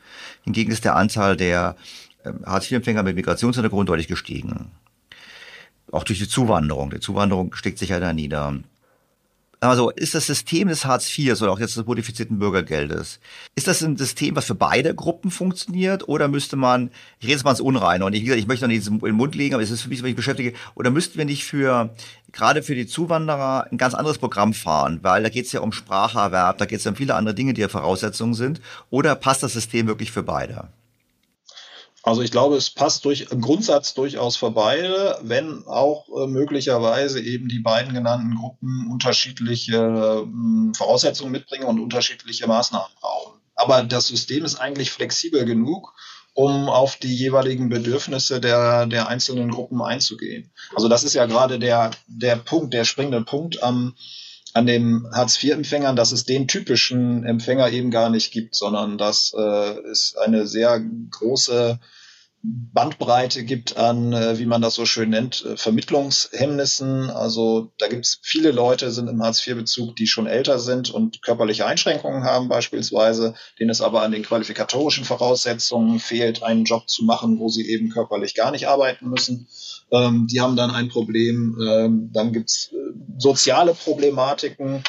Hingegen 0.44 0.70
ist 0.70 0.84
der 0.84 0.94
Anteil 0.94 1.36
der 1.36 1.74
äh, 2.22 2.30
Hartz-IV-Empfänger 2.46 3.02
mit 3.02 3.16
Migrationshintergrund 3.16 3.88
deutlich 3.88 4.06
gestiegen. 4.06 4.70
Auch 5.90 6.04
durch 6.04 6.20
die 6.20 6.28
Zuwanderung. 6.28 6.90
Die 6.90 7.00
Zuwanderung 7.00 7.52
steckt 7.54 7.78
sich 7.78 7.88
ja 7.88 7.98
da 7.98 8.12
nieder. 8.12 8.60
Also 9.62 9.90
ist 9.90 10.14
das 10.14 10.26
System 10.26 10.68
des 10.68 10.86
Hartz 10.86 11.06
IV 11.18 11.42
oder 11.42 11.52
auch 11.52 11.60
jetzt 11.60 11.76
des 11.76 11.84
modifizierten 11.84 12.38
Bürgergeldes, 12.38 13.20
ist 13.54 13.66
das 13.66 13.82
ein 13.82 13.98
System, 13.98 14.34
was 14.34 14.46
für 14.46 14.54
beide 14.54 14.94
Gruppen 14.94 15.30
funktioniert 15.30 16.08
oder 16.08 16.28
müsste 16.28 16.56
man, 16.56 16.90
ich 17.18 17.24
rede 17.24 17.34
jetzt 17.34 17.44
mal 17.44 17.50
ins 17.50 17.60
Unreine 17.60 18.06
und 18.06 18.14
ich, 18.14 18.26
ich 18.26 18.46
möchte 18.46 18.64
noch 18.64 18.72
nicht 18.72 18.86
in 18.86 18.98
den 19.00 19.14
Mund 19.14 19.34
legen, 19.34 19.52
aber 19.52 19.62
es 19.62 19.70
ist 19.70 19.82
für 19.82 19.90
mich, 19.90 20.02
was 20.02 20.08
ich 20.08 20.16
beschäftige, 20.16 20.54
oder 20.74 20.90
müssten 20.90 21.18
wir 21.18 21.26
nicht 21.26 21.44
für, 21.44 21.94
gerade 22.32 22.62
für 22.62 22.74
die 22.74 22.86
Zuwanderer 22.86 23.66
ein 23.70 23.76
ganz 23.76 23.92
anderes 23.92 24.16
Programm 24.16 24.54
fahren, 24.54 25.00
weil 25.02 25.22
da 25.22 25.28
geht 25.28 25.44
es 25.44 25.52
ja 25.52 25.60
um 25.60 25.72
Spracherwerb, 25.72 26.56
da 26.56 26.64
geht 26.64 26.78
es 26.78 26.84
ja 26.84 26.92
um 26.92 26.96
viele 26.96 27.14
andere 27.14 27.34
Dinge, 27.34 27.52
die 27.52 27.60
ja 27.60 27.68
Voraussetzungen 27.68 28.32
sind, 28.32 28.62
oder 28.88 29.14
passt 29.14 29.42
das 29.42 29.52
System 29.52 29.86
wirklich 29.86 30.10
für 30.10 30.22
beide? 30.22 30.68
Also 32.02 32.22
ich 32.22 32.30
glaube, 32.30 32.56
es 32.56 32.70
passt 32.70 33.04
durch, 33.04 33.26
im 33.30 33.42
Grundsatz 33.42 33.92
durchaus 33.94 34.36
für 34.36 34.50
beide, 34.50 35.18
wenn 35.22 35.66
auch 35.66 36.08
äh, 36.08 36.26
möglicherweise 36.26 37.20
eben 37.20 37.48
die 37.48 37.58
beiden 37.58 37.92
genannten 37.92 38.36
Gruppen 38.36 38.90
unterschiedliche 38.90 39.76
äh, 39.76 40.74
Voraussetzungen 40.76 41.30
mitbringen 41.30 41.64
und 41.64 41.78
unterschiedliche 41.78 42.46
Maßnahmen 42.46 42.90
brauchen. 43.00 43.40
Aber 43.54 43.82
das 43.82 44.06
System 44.06 44.46
ist 44.46 44.56
eigentlich 44.56 44.90
flexibel 44.90 45.44
genug, 45.44 45.92
um 46.32 46.70
auf 46.70 46.96
die 46.96 47.14
jeweiligen 47.14 47.68
Bedürfnisse 47.68 48.40
der, 48.40 48.86
der 48.86 49.08
einzelnen 49.08 49.50
Gruppen 49.50 49.82
einzugehen. 49.82 50.50
Also 50.74 50.88
das 50.88 51.04
ist 51.04 51.14
ja 51.14 51.26
gerade 51.26 51.58
der, 51.58 51.90
der 52.06 52.36
Punkt, 52.36 52.72
der 52.72 52.84
springende 52.84 53.22
Punkt 53.22 53.62
am 53.62 53.94
an 54.54 54.66
den 54.66 55.06
Hartz-IV-Empfängern, 55.12 55.96
dass 55.96 56.12
es 56.12 56.24
den 56.24 56.48
typischen 56.48 57.24
Empfänger 57.24 57.70
eben 57.70 57.90
gar 57.90 58.10
nicht 58.10 58.32
gibt, 58.32 58.54
sondern 58.54 58.98
dass 58.98 59.32
äh, 59.36 59.78
es 59.90 60.16
eine 60.16 60.46
sehr 60.46 60.80
große 60.80 61.78
Bandbreite 62.42 63.44
gibt 63.44 63.76
an, 63.76 64.14
äh, 64.14 64.38
wie 64.38 64.46
man 64.46 64.62
das 64.62 64.74
so 64.74 64.86
schön 64.86 65.10
nennt, 65.10 65.44
äh, 65.44 65.56
Vermittlungshemmnissen. 65.58 67.10
Also 67.10 67.72
da 67.76 67.86
gibt 67.86 68.06
es 68.06 68.18
viele 68.22 68.50
Leute, 68.50 68.90
sind 68.90 69.08
im 69.08 69.22
Hartz-IV-Bezug, 69.22 69.94
die 69.96 70.06
schon 70.06 70.26
älter 70.26 70.58
sind 70.58 70.90
und 70.90 71.20
körperliche 71.22 71.66
Einschränkungen 71.66 72.24
haben 72.24 72.48
beispielsweise, 72.48 73.34
denen 73.58 73.70
es 73.70 73.82
aber 73.82 74.02
an 74.02 74.12
den 74.12 74.22
qualifikatorischen 74.22 75.04
Voraussetzungen 75.04 76.00
fehlt, 76.00 76.42
einen 76.42 76.64
Job 76.64 76.88
zu 76.88 77.04
machen, 77.04 77.38
wo 77.38 77.50
sie 77.50 77.68
eben 77.68 77.90
körperlich 77.90 78.34
gar 78.34 78.52
nicht 78.52 78.68
arbeiten 78.68 79.10
müssen. 79.10 79.46
Ähm, 79.92 80.26
die 80.30 80.40
haben 80.40 80.56
dann 80.56 80.70
ein 80.70 80.88
Problem. 80.88 81.58
Ähm, 81.60 82.10
dann 82.12 82.32
gibt's 82.32 82.70
äh, 82.72 82.76
soziale 83.18 83.74
Problematiken, 83.74 84.82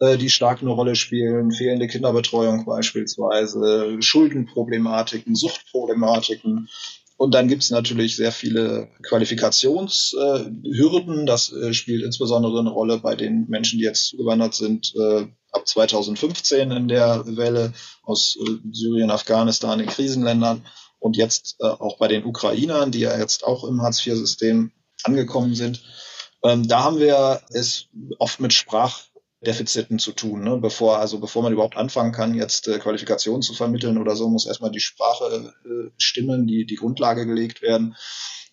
äh, 0.00 0.18
die 0.18 0.30
stark 0.30 0.60
eine 0.60 0.70
Rolle 0.70 0.96
spielen. 0.96 1.52
Fehlende 1.52 1.86
Kinderbetreuung 1.86 2.64
beispielsweise, 2.64 3.96
Schuldenproblematiken, 4.00 5.34
Suchtproblematiken. 5.34 6.68
Und 7.16 7.34
dann 7.34 7.48
gibt's 7.48 7.70
natürlich 7.70 8.14
sehr 8.14 8.30
viele 8.30 8.90
Qualifikationshürden. 9.02 11.22
Äh, 11.22 11.26
das 11.26 11.52
äh, 11.52 11.74
spielt 11.74 12.04
insbesondere 12.04 12.60
eine 12.60 12.70
Rolle 12.70 12.98
bei 12.98 13.16
den 13.16 13.46
Menschen, 13.48 13.78
die 13.78 13.84
jetzt 13.84 14.06
zugewandert 14.06 14.54
sind, 14.54 14.94
äh, 14.96 15.26
ab 15.50 15.66
2015 15.66 16.70
in 16.70 16.86
der 16.86 17.24
Welle 17.26 17.72
aus 18.04 18.38
äh, 18.40 18.58
Syrien, 18.70 19.10
Afghanistan, 19.10 19.80
den 19.80 19.88
Krisenländern 19.88 20.64
und 20.98 21.16
jetzt 21.16 21.56
äh, 21.60 21.66
auch 21.66 21.98
bei 21.98 22.08
den 22.08 22.24
Ukrainern, 22.24 22.90
die 22.90 23.00
ja 23.00 23.18
jetzt 23.18 23.44
auch 23.44 23.64
im 23.64 23.82
Hartz-IV-System 23.82 24.72
angekommen 25.04 25.54
sind. 25.54 25.82
Ähm, 26.42 26.66
da 26.68 26.84
haben 26.84 26.98
wir 26.98 27.42
es 27.50 27.86
oft 28.18 28.40
mit 28.40 28.52
Sprachdefiziten 28.52 29.98
zu 29.98 30.12
tun. 30.12 30.42
Ne? 30.42 30.58
Bevor, 30.58 30.98
also 30.98 31.18
bevor 31.18 31.42
man 31.42 31.52
überhaupt 31.52 31.76
anfangen 31.76 32.12
kann, 32.12 32.34
jetzt 32.34 32.68
äh, 32.68 32.78
Qualifikationen 32.78 33.42
zu 33.42 33.54
vermitteln 33.54 33.98
oder 33.98 34.16
so, 34.16 34.28
muss 34.28 34.46
erstmal 34.46 34.70
die 34.70 34.80
Sprache 34.80 35.52
äh, 35.64 35.90
stimmen, 35.98 36.46
die, 36.46 36.66
die 36.66 36.76
Grundlage 36.76 37.26
gelegt 37.26 37.62
werden. 37.62 37.96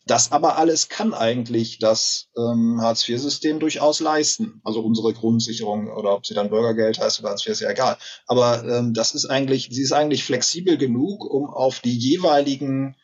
Das 0.07 0.31
aber 0.31 0.57
alles 0.57 0.87
kann 0.87 1.15
eigentlich 1.15 1.79
das 1.79 2.27
ähm, 2.37 2.79
Hartz-IV-System 2.79 3.59
durchaus 3.59 3.99
leisten. 3.99 4.61
Also 4.63 4.81
unsere 4.81 5.13
Grundsicherung 5.13 5.87
oder 5.91 6.13
ob 6.13 6.27
sie 6.27 6.35
dann 6.35 6.51
Bürgergeld 6.51 6.99
heißt 6.99 7.19
oder 7.19 7.29
Hartz 7.29 7.45
IV 7.45 7.53
ist 7.53 7.61
ja 7.61 7.71
egal. 7.71 7.97
Aber 8.27 8.63
ähm, 8.63 8.93
das 8.93 9.15
ist 9.15 9.25
eigentlich, 9.25 9.69
sie 9.71 9.81
ist 9.81 9.93
eigentlich 9.93 10.23
flexibel 10.23 10.77
genug, 10.77 11.25
um 11.25 11.49
auf 11.49 11.79
die 11.79 11.97
jeweiligen 11.97 12.95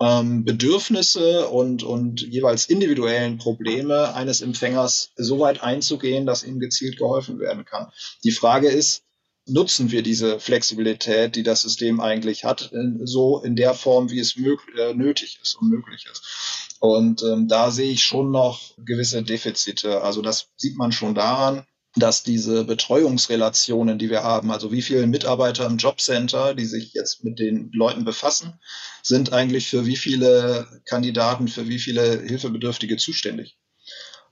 ähm, 0.00 0.44
Bedürfnisse 0.44 1.48
und, 1.48 1.82
und 1.82 2.20
jeweils 2.20 2.66
individuellen 2.66 3.38
Probleme 3.38 4.14
eines 4.14 4.42
Empfängers 4.42 5.12
so 5.16 5.38
weit 5.38 5.62
einzugehen, 5.62 6.26
dass 6.26 6.42
ihm 6.42 6.60
gezielt 6.60 6.98
geholfen 6.98 7.38
werden 7.38 7.64
kann. 7.64 7.90
Die 8.22 8.32
Frage 8.32 8.68
ist, 8.68 9.04
nutzen 9.46 9.90
wir 9.90 10.02
diese 10.02 10.38
Flexibilität, 10.38 11.36
die 11.36 11.42
das 11.42 11.62
System 11.62 12.00
eigentlich 12.00 12.44
hat, 12.44 12.70
in, 12.72 13.06
so 13.06 13.42
in 13.42 13.56
der 13.56 13.74
Form, 13.74 14.10
wie 14.10 14.20
es 14.20 14.36
möglich, 14.36 14.76
äh, 14.78 14.94
nötig 14.94 15.38
ist 15.42 15.54
und 15.54 15.70
möglich 15.70 16.06
ist. 16.10 16.76
Und 16.80 17.22
ähm, 17.22 17.48
da 17.48 17.70
sehe 17.70 17.90
ich 17.90 18.04
schon 18.04 18.30
noch 18.30 18.74
gewisse 18.78 19.22
Defizite. 19.22 20.02
Also 20.02 20.22
das 20.22 20.48
sieht 20.56 20.76
man 20.76 20.92
schon 20.92 21.14
daran, 21.14 21.64
dass 21.96 22.22
diese 22.22 22.64
Betreuungsrelationen, 22.64 23.98
die 23.98 24.10
wir 24.10 24.22
haben, 24.22 24.50
also 24.52 24.70
wie 24.70 24.82
viele 24.82 25.06
Mitarbeiter 25.06 25.66
im 25.66 25.76
Jobcenter, 25.76 26.54
die 26.54 26.64
sich 26.64 26.92
jetzt 26.92 27.24
mit 27.24 27.38
den 27.38 27.70
Leuten 27.72 28.04
befassen, 28.04 28.60
sind 29.02 29.32
eigentlich 29.32 29.68
für 29.68 29.86
wie 29.86 29.96
viele 29.96 30.68
Kandidaten, 30.84 31.48
für 31.48 31.68
wie 31.68 31.80
viele 31.80 32.22
Hilfebedürftige 32.22 32.96
zuständig. 32.96 33.58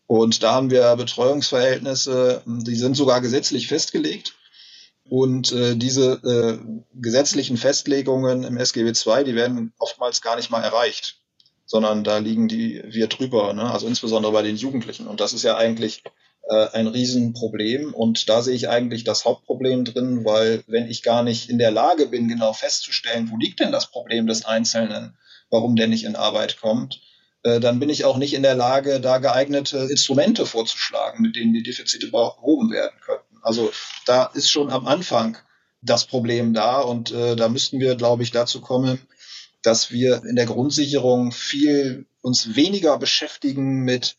Und 0.07 0.43
da 0.43 0.53
haben 0.53 0.71
wir 0.71 0.97
Betreuungsverhältnisse, 0.97 2.43
die 2.47 2.77
sind 2.77 2.97
sogar 2.97 3.21
gesetzlich 3.21 3.67
festgelegt. 3.67 4.35
Und 5.09 5.53
äh, 5.53 5.77
diese 5.77 6.21
äh, 6.23 6.59
gesetzlichen 6.95 7.57
Festlegungen 7.57 8.45
im 8.45 8.59
SGB 8.59 8.89
II, 8.89 9.25
die 9.25 9.35
werden 9.35 9.73
oftmals 9.79 10.21
gar 10.21 10.37
nicht 10.37 10.51
mal 10.51 10.63
erreicht, 10.63 11.21
sondern 11.65 12.05
da 12.05 12.19
liegen 12.19 12.49
die 12.49 12.83
wir 12.87 13.07
drüber, 13.07 13.53
ne? 13.55 13.71
also 13.71 13.87
insbesondere 13.87 14.33
bei 14.33 14.43
den 14.43 14.57
Jugendlichen. 14.57 15.07
Und 15.07 15.21
das 15.21 15.33
ist 15.33 15.45
ja 15.45 15.57
eigentlich 15.57 16.03
äh, 16.49 16.69
ein 16.73 16.87
Riesenproblem. 16.87 17.95
Und 17.95 18.29
da 18.29 18.43
sehe 18.43 18.55
ich 18.55 18.69
eigentlich 18.69 19.05
das 19.05 19.25
Hauptproblem 19.25 19.85
drin, 19.85 20.25
weil 20.25 20.63
wenn 20.67 20.89
ich 20.89 21.03
gar 21.03 21.23
nicht 21.23 21.49
in 21.49 21.59
der 21.59 21.71
Lage 21.71 22.07
bin, 22.07 22.29
genau 22.29 22.53
festzustellen, 22.53 23.31
wo 23.31 23.37
liegt 23.37 23.61
denn 23.61 23.73
das 23.73 23.91
Problem 23.91 24.27
des 24.27 24.45
Einzelnen, 24.45 25.17
warum 25.51 25.77
der 25.77 25.89
nicht 25.89 26.05
in 26.05 26.17
Arbeit 26.17 26.61
kommt, 26.61 27.01
äh, 27.43 27.61
dann 27.61 27.81
bin 27.81 27.91
ich 27.91 28.05
auch 28.05 28.17
nicht 28.17 28.35
in 28.35 28.43
der 28.43 28.55
Lage, 28.55 29.01
da 29.01 29.19
geeignete 29.19 29.89
Instrumente 29.91 30.47
vorzuschlagen, 30.47 31.23
mit 31.23 31.37
denen 31.37 31.53
die 31.53 31.63
Defizite 31.63 32.09
behoben 32.09 32.71
werden 32.71 32.99
könnten. 33.01 33.28
Also 33.49 33.73
da 34.05 34.25
ist 34.35 34.51
schon 34.51 34.71
am 34.71 34.87
Anfang 34.87 35.39
das 35.81 36.05
Problem 36.05 36.53
da 36.53 36.83
und 36.83 37.13
äh, 37.13 37.35
da 37.35 37.49
müssten 37.49 37.81
wir, 37.81 37.95
glaube 37.95 38.23
ich, 38.23 38.31
dazu 38.31 38.61
kommen, 38.61 39.01
dass 39.63 39.91
wir 39.91 40.23
in 40.29 40.37
der 40.37 40.45
Grundsicherung 40.45 41.33
viel 41.33 42.05
uns 42.21 42.57
weniger 42.57 42.99
beschäftigen 42.99 43.85
mit 43.85 44.19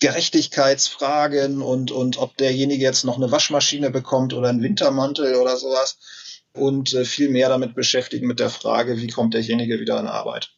Gerechtigkeitsfragen 0.00 1.62
und, 1.62 1.90
und 1.90 2.18
ob 2.18 2.36
derjenige 2.36 2.82
jetzt 2.82 3.04
noch 3.04 3.16
eine 3.16 3.32
Waschmaschine 3.32 3.90
bekommt 3.90 4.34
oder 4.34 4.50
einen 4.50 4.62
Wintermantel 4.62 5.36
oder 5.36 5.56
sowas 5.56 5.96
und 6.52 6.92
äh, 6.92 7.06
viel 7.06 7.30
mehr 7.30 7.48
damit 7.48 7.74
beschäftigen 7.74 8.26
mit 8.26 8.40
der 8.40 8.50
Frage, 8.50 8.98
wie 8.98 9.08
kommt 9.08 9.32
derjenige 9.32 9.80
wieder 9.80 9.98
in 9.98 10.06
Arbeit. 10.06 10.50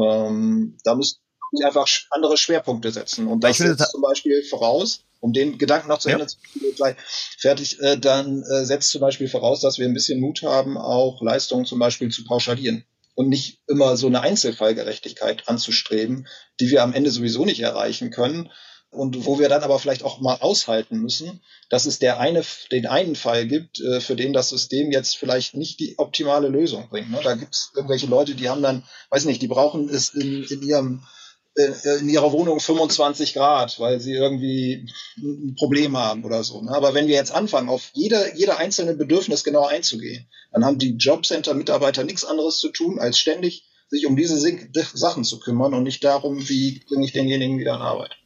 Ähm, 0.00 0.78
da 0.84 0.94
müssen 0.94 1.18
wir 1.50 1.66
einfach 1.66 1.88
andere 2.10 2.36
Schwerpunkte 2.36 2.92
setzen. 2.92 3.26
Und 3.26 3.42
das 3.42 3.58
setzt 3.58 3.90
zum 3.90 4.02
Beispiel 4.02 4.44
voraus, 4.44 5.02
um 5.24 5.32
den 5.32 5.56
Gedanken 5.56 5.88
noch 5.88 6.00
zu 6.00 6.10
Ende 6.10 6.26
zu 6.26 6.36
gleich 6.76 6.96
fertig, 7.38 7.80
äh, 7.80 7.96
dann 7.96 8.42
äh, 8.42 8.66
setzt 8.66 8.90
zum 8.90 9.00
Beispiel 9.00 9.26
voraus, 9.26 9.60
dass 9.60 9.78
wir 9.78 9.86
ein 9.86 9.94
bisschen 9.94 10.20
Mut 10.20 10.42
haben, 10.42 10.76
auch 10.76 11.22
Leistungen 11.22 11.64
zum 11.64 11.78
Beispiel 11.78 12.10
zu 12.10 12.24
pauschalieren 12.24 12.84
und 13.14 13.30
nicht 13.30 13.62
immer 13.66 13.96
so 13.96 14.06
eine 14.06 14.20
Einzelfallgerechtigkeit 14.20 15.48
anzustreben, 15.48 16.26
die 16.60 16.70
wir 16.70 16.82
am 16.82 16.92
Ende 16.92 17.10
sowieso 17.10 17.46
nicht 17.46 17.60
erreichen 17.60 18.10
können 18.10 18.50
und 18.90 19.24
wo 19.24 19.38
wir 19.38 19.48
dann 19.48 19.62
aber 19.62 19.78
vielleicht 19.78 20.02
auch 20.02 20.20
mal 20.20 20.36
aushalten 20.40 20.98
müssen, 20.98 21.40
dass 21.70 21.86
es 21.86 21.98
der 21.98 22.20
eine, 22.20 22.42
den 22.70 22.86
einen 22.86 23.16
Fall 23.16 23.46
gibt, 23.46 23.80
äh, 23.80 24.02
für 24.02 24.16
den 24.16 24.34
das 24.34 24.50
System 24.50 24.92
jetzt 24.92 25.16
vielleicht 25.16 25.54
nicht 25.54 25.80
die 25.80 25.94
optimale 25.96 26.48
Lösung 26.48 26.90
bringt. 26.90 27.10
Ne? 27.10 27.20
Da 27.24 27.34
gibt 27.34 27.54
es 27.54 27.72
irgendwelche 27.74 28.08
Leute, 28.08 28.34
die 28.34 28.50
haben 28.50 28.62
dann, 28.62 28.84
weiß 29.08 29.24
nicht, 29.24 29.40
die 29.40 29.48
brauchen 29.48 29.88
es 29.88 30.10
in, 30.10 30.44
in 30.44 30.60
ihrem 30.60 31.02
in 31.54 32.08
ihrer 32.08 32.32
Wohnung 32.32 32.58
25 32.58 33.34
Grad, 33.34 33.78
weil 33.78 34.00
sie 34.00 34.12
irgendwie 34.12 34.88
ein 35.18 35.54
Problem 35.56 35.96
haben 35.96 36.24
oder 36.24 36.42
so. 36.42 36.60
Ne? 36.60 36.72
Aber 36.72 36.94
wenn 36.94 37.06
wir 37.06 37.14
jetzt 37.14 37.32
anfangen, 37.32 37.68
auf 37.68 37.90
jede, 37.92 38.32
jede 38.34 38.56
einzelne 38.56 38.94
Bedürfnis 38.94 39.44
genau 39.44 39.64
einzugehen, 39.64 40.26
dann 40.52 40.64
haben 40.64 40.78
die 40.78 40.96
Jobcenter-Mitarbeiter 40.96 42.02
nichts 42.02 42.24
anderes 42.24 42.58
zu 42.58 42.70
tun, 42.70 42.98
als 42.98 43.18
ständig 43.18 43.64
sich 43.88 44.06
um 44.06 44.16
diese 44.16 44.38
Sachen 44.94 45.24
zu 45.24 45.38
kümmern 45.38 45.74
und 45.74 45.84
nicht 45.84 46.02
darum, 46.02 46.48
wie 46.48 46.82
bringe 46.88 47.04
ich 47.04 47.12
denjenigen 47.12 47.58
wieder 47.58 47.76
in 47.76 47.82
Arbeit. 47.82 48.16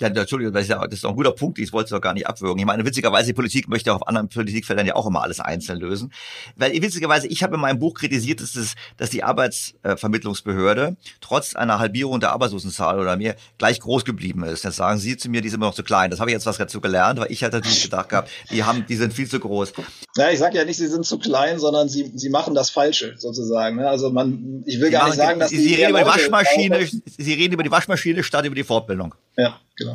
Ja, 0.00 0.08
Entschuldigung, 0.08 0.54
das 0.54 0.62
ist, 0.62 0.68
ja, 0.68 0.84
das 0.84 0.94
ist 0.94 1.04
doch 1.04 1.10
ein 1.10 1.16
guter 1.16 1.32
Punkt, 1.32 1.58
ich 1.58 1.72
wollte 1.72 1.86
es 1.86 1.90
doch 1.90 2.00
gar 2.00 2.14
nicht 2.14 2.26
abwürgen. 2.26 2.58
Ich 2.58 2.66
meine, 2.66 2.84
witzigerweise, 2.84 3.26
die 3.26 3.32
Politik 3.32 3.68
möchte 3.68 3.92
auf 3.92 4.06
anderen 4.06 4.28
Politikfeldern 4.28 4.86
ja 4.86 4.94
auch 4.94 5.06
immer 5.06 5.22
alles 5.22 5.40
einzeln 5.40 5.80
lösen. 5.80 6.12
Weil 6.56 6.72
witzigerweise, 6.80 7.26
ich 7.26 7.42
habe 7.42 7.56
in 7.56 7.60
meinem 7.60 7.78
Buch 7.78 7.94
kritisiert, 7.94 8.40
dass, 8.40 8.54
es, 8.54 8.74
dass 8.96 9.10
die 9.10 9.24
Arbeitsvermittlungsbehörde 9.24 10.96
trotz 11.20 11.56
einer 11.56 11.78
Halbierung 11.78 12.20
der 12.20 12.32
Arbeitslosenzahl 12.32 13.00
oder 13.00 13.16
mehr 13.16 13.36
gleich 13.58 13.80
groß 13.80 14.04
geblieben 14.04 14.44
ist. 14.44 14.64
Jetzt 14.64 14.76
sagen 14.76 14.98
Sie 14.98 15.16
zu 15.16 15.28
mir, 15.28 15.40
die 15.40 15.48
sind 15.48 15.58
immer 15.58 15.66
noch 15.66 15.74
zu 15.74 15.82
klein. 15.82 16.10
Das 16.10 16.20
habe 16.20 16.30
ich 16.30 16.34
jetzt 16.34 16.46
was 16.46 16.58
dazu 16.58 16.80
gelernt, 16.80 17.18
weil 17.18 17.32
ich 17.32 17.42
hatte 17.42 17.56
natürlich 17.56 17.82
gedacht 17.82 18.08
gehabt, 18.08 18.30
die 18.50 18.62
haben, 18.64 18.84
die 18.88 18.96
sind 18.96 19.12
viel 19.12 19.28
zu 19.28 19.40
groß. 19.40 19.72
Ja, 20.16 20.30
ich 20.30 20.38
sage 20.38 20.56
ja 20.56 20.64
nicht, 20.64 20.76
sie 20.76 20.88
sind 20.88 21.04
zu 21.04 21.18
klein, 21.18 21.58
sondern 21.58 21.88
sie, 21.88 22.12
sie 22.14 22.30
machen 22.30 22.54
das 22.54 22.70
Falsche 22.70 23.14
sozusagen. 23.18 23.76
Ne? 23.76 23.88
Also 23.88 24.10
man, 24.10 24.62
ich 24.66 24.78
will 24.80 24.86
sie 24.86 24.92
gar 24.92 25.02
machen, 25.02 25.10
nicht 25.10 25.18
sagen, 25.18 25.40
dass 25.40 25.50
sie, 25.50 25.58
sie 25.58 25.74
reden 25.74 25.90
über 25.90 26.00
die 26.00 26.06
Waschmaschine, 26.06 26.88
sie 27.18 27.34
reden 27.34 27.54
über 27.54 27.62
die 27.62 27.70
Waschmaschine 27.70 28.22
statt 28.22 28.44
über 28.44 28.54
die 28.54 28.64
Fortbildung. 28.64 29.14
Ja, 29.36 29.60
genau. 29.76 29.87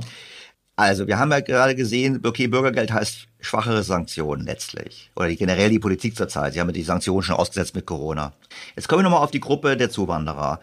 Also, 0.75 1.05
wir 1.07 1.19
haben 1.19 1.31
ja 1.31 1.39
gerade 1.39 1.75
gesehen, 1.75 2.21
okay, 2.25 2.47
Bürgergeld 2.47 2.91
heißt 2.91 3.27
schwachere 3.39 3.83
Sanktionen 3.83 4.45
letztlich. 4.45 5.11
Oder 5.15 5.33
generell 5.35 5.69
die 5.69 5.79
Politik 5.79 6.15
zurzeit. 6.15 6.53
Sie 6.53 6.59
haben 6.59 6.69
ja 6.69 6.73
die 6.73 6.83
Sanktionen 6.83 7.21
schon 7.21 7.35
ausgesetzt 7.35 7.75
mit 7.75 7.85
Corona. 7.85 8.33
Jetzt 8.75 8.87
kommen 8.87 8.99
wir 8.99 9.03
nochmal 9.03 9.23
auf 9.23 9.31
die 9.31 9.39
Gruppe 9.39 9.77
der 9.77 9.91
Zuwanderer. 9.91 10.59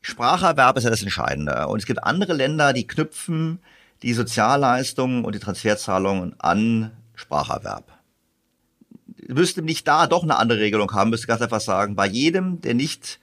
Spracherwerb 0.00 0.76
ist 0.76 0.84
ja 0.84 0.90
das 0.90 1.02
Entscheidende. 1.02 1.66
Und 1.66 1.80
es 1.80 1.86
gibt 1.86 2.04
andere 2.04 2.34
Länder, 2.34 2.72
die 2.72 2.86
knüpfen 2.86 3.58
die 4.02 4.14
Sozialleistungen 4.14 5.24
und 5.24 5.34
die 5.34 5.38
Transferzahlungen 5.38 6.34
an 6.38 6.90
Spracherwerb. 7.14 7.84
Müsste 9.28 9.62
nicht 9.62 9.86
da 9.86 10.06
doch 10.06 10.24
eine 10.24 10.36
andere 10.36 10.58
Regelung 10.58 10.92
haben, 10.92 11.10
müsste 11.10 11.28
ganz 11.28 11.40
einfach 11.40 11.60
sagen, 11.60 11.94
bei 11.94 12.06
jedem, 12.06 12.60
der 12.60 12.74
nicht 12.74 13.20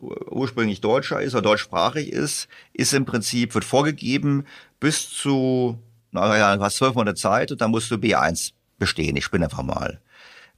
ursprünglich 0.00 0.80
Deutscher 0.80 1.20
ist 1.20 1.34
oder 1.34 1.42
deutschsprachig 1.42 2.12
ist, 2.12 2.48
ist 2.72 2.92
im 2.92 3.04
Prinzip, 3.04 3.54
wird 3.54 3.64
vorgegeben, 3.64 4.46
bis 4.78 5.10
zu, 5.10 5.78
naja, 6.10 6.56
du 6.56 6.62
hast 6.62 6.76
zwölf 6.76 6.94
Monate 6.94 7.16
Zeit 7.16 7.52
und 7.52 7.60
dann 7.60 7.70
musst 7.70 7.90
du 7.90 7.96
B1 7.96 8.52
bestehen. 8.78 9.16
Ich 9.16 9.24
spinne 9.24 9.46
einfach 9.46 9.62
mal. 9.62 10.00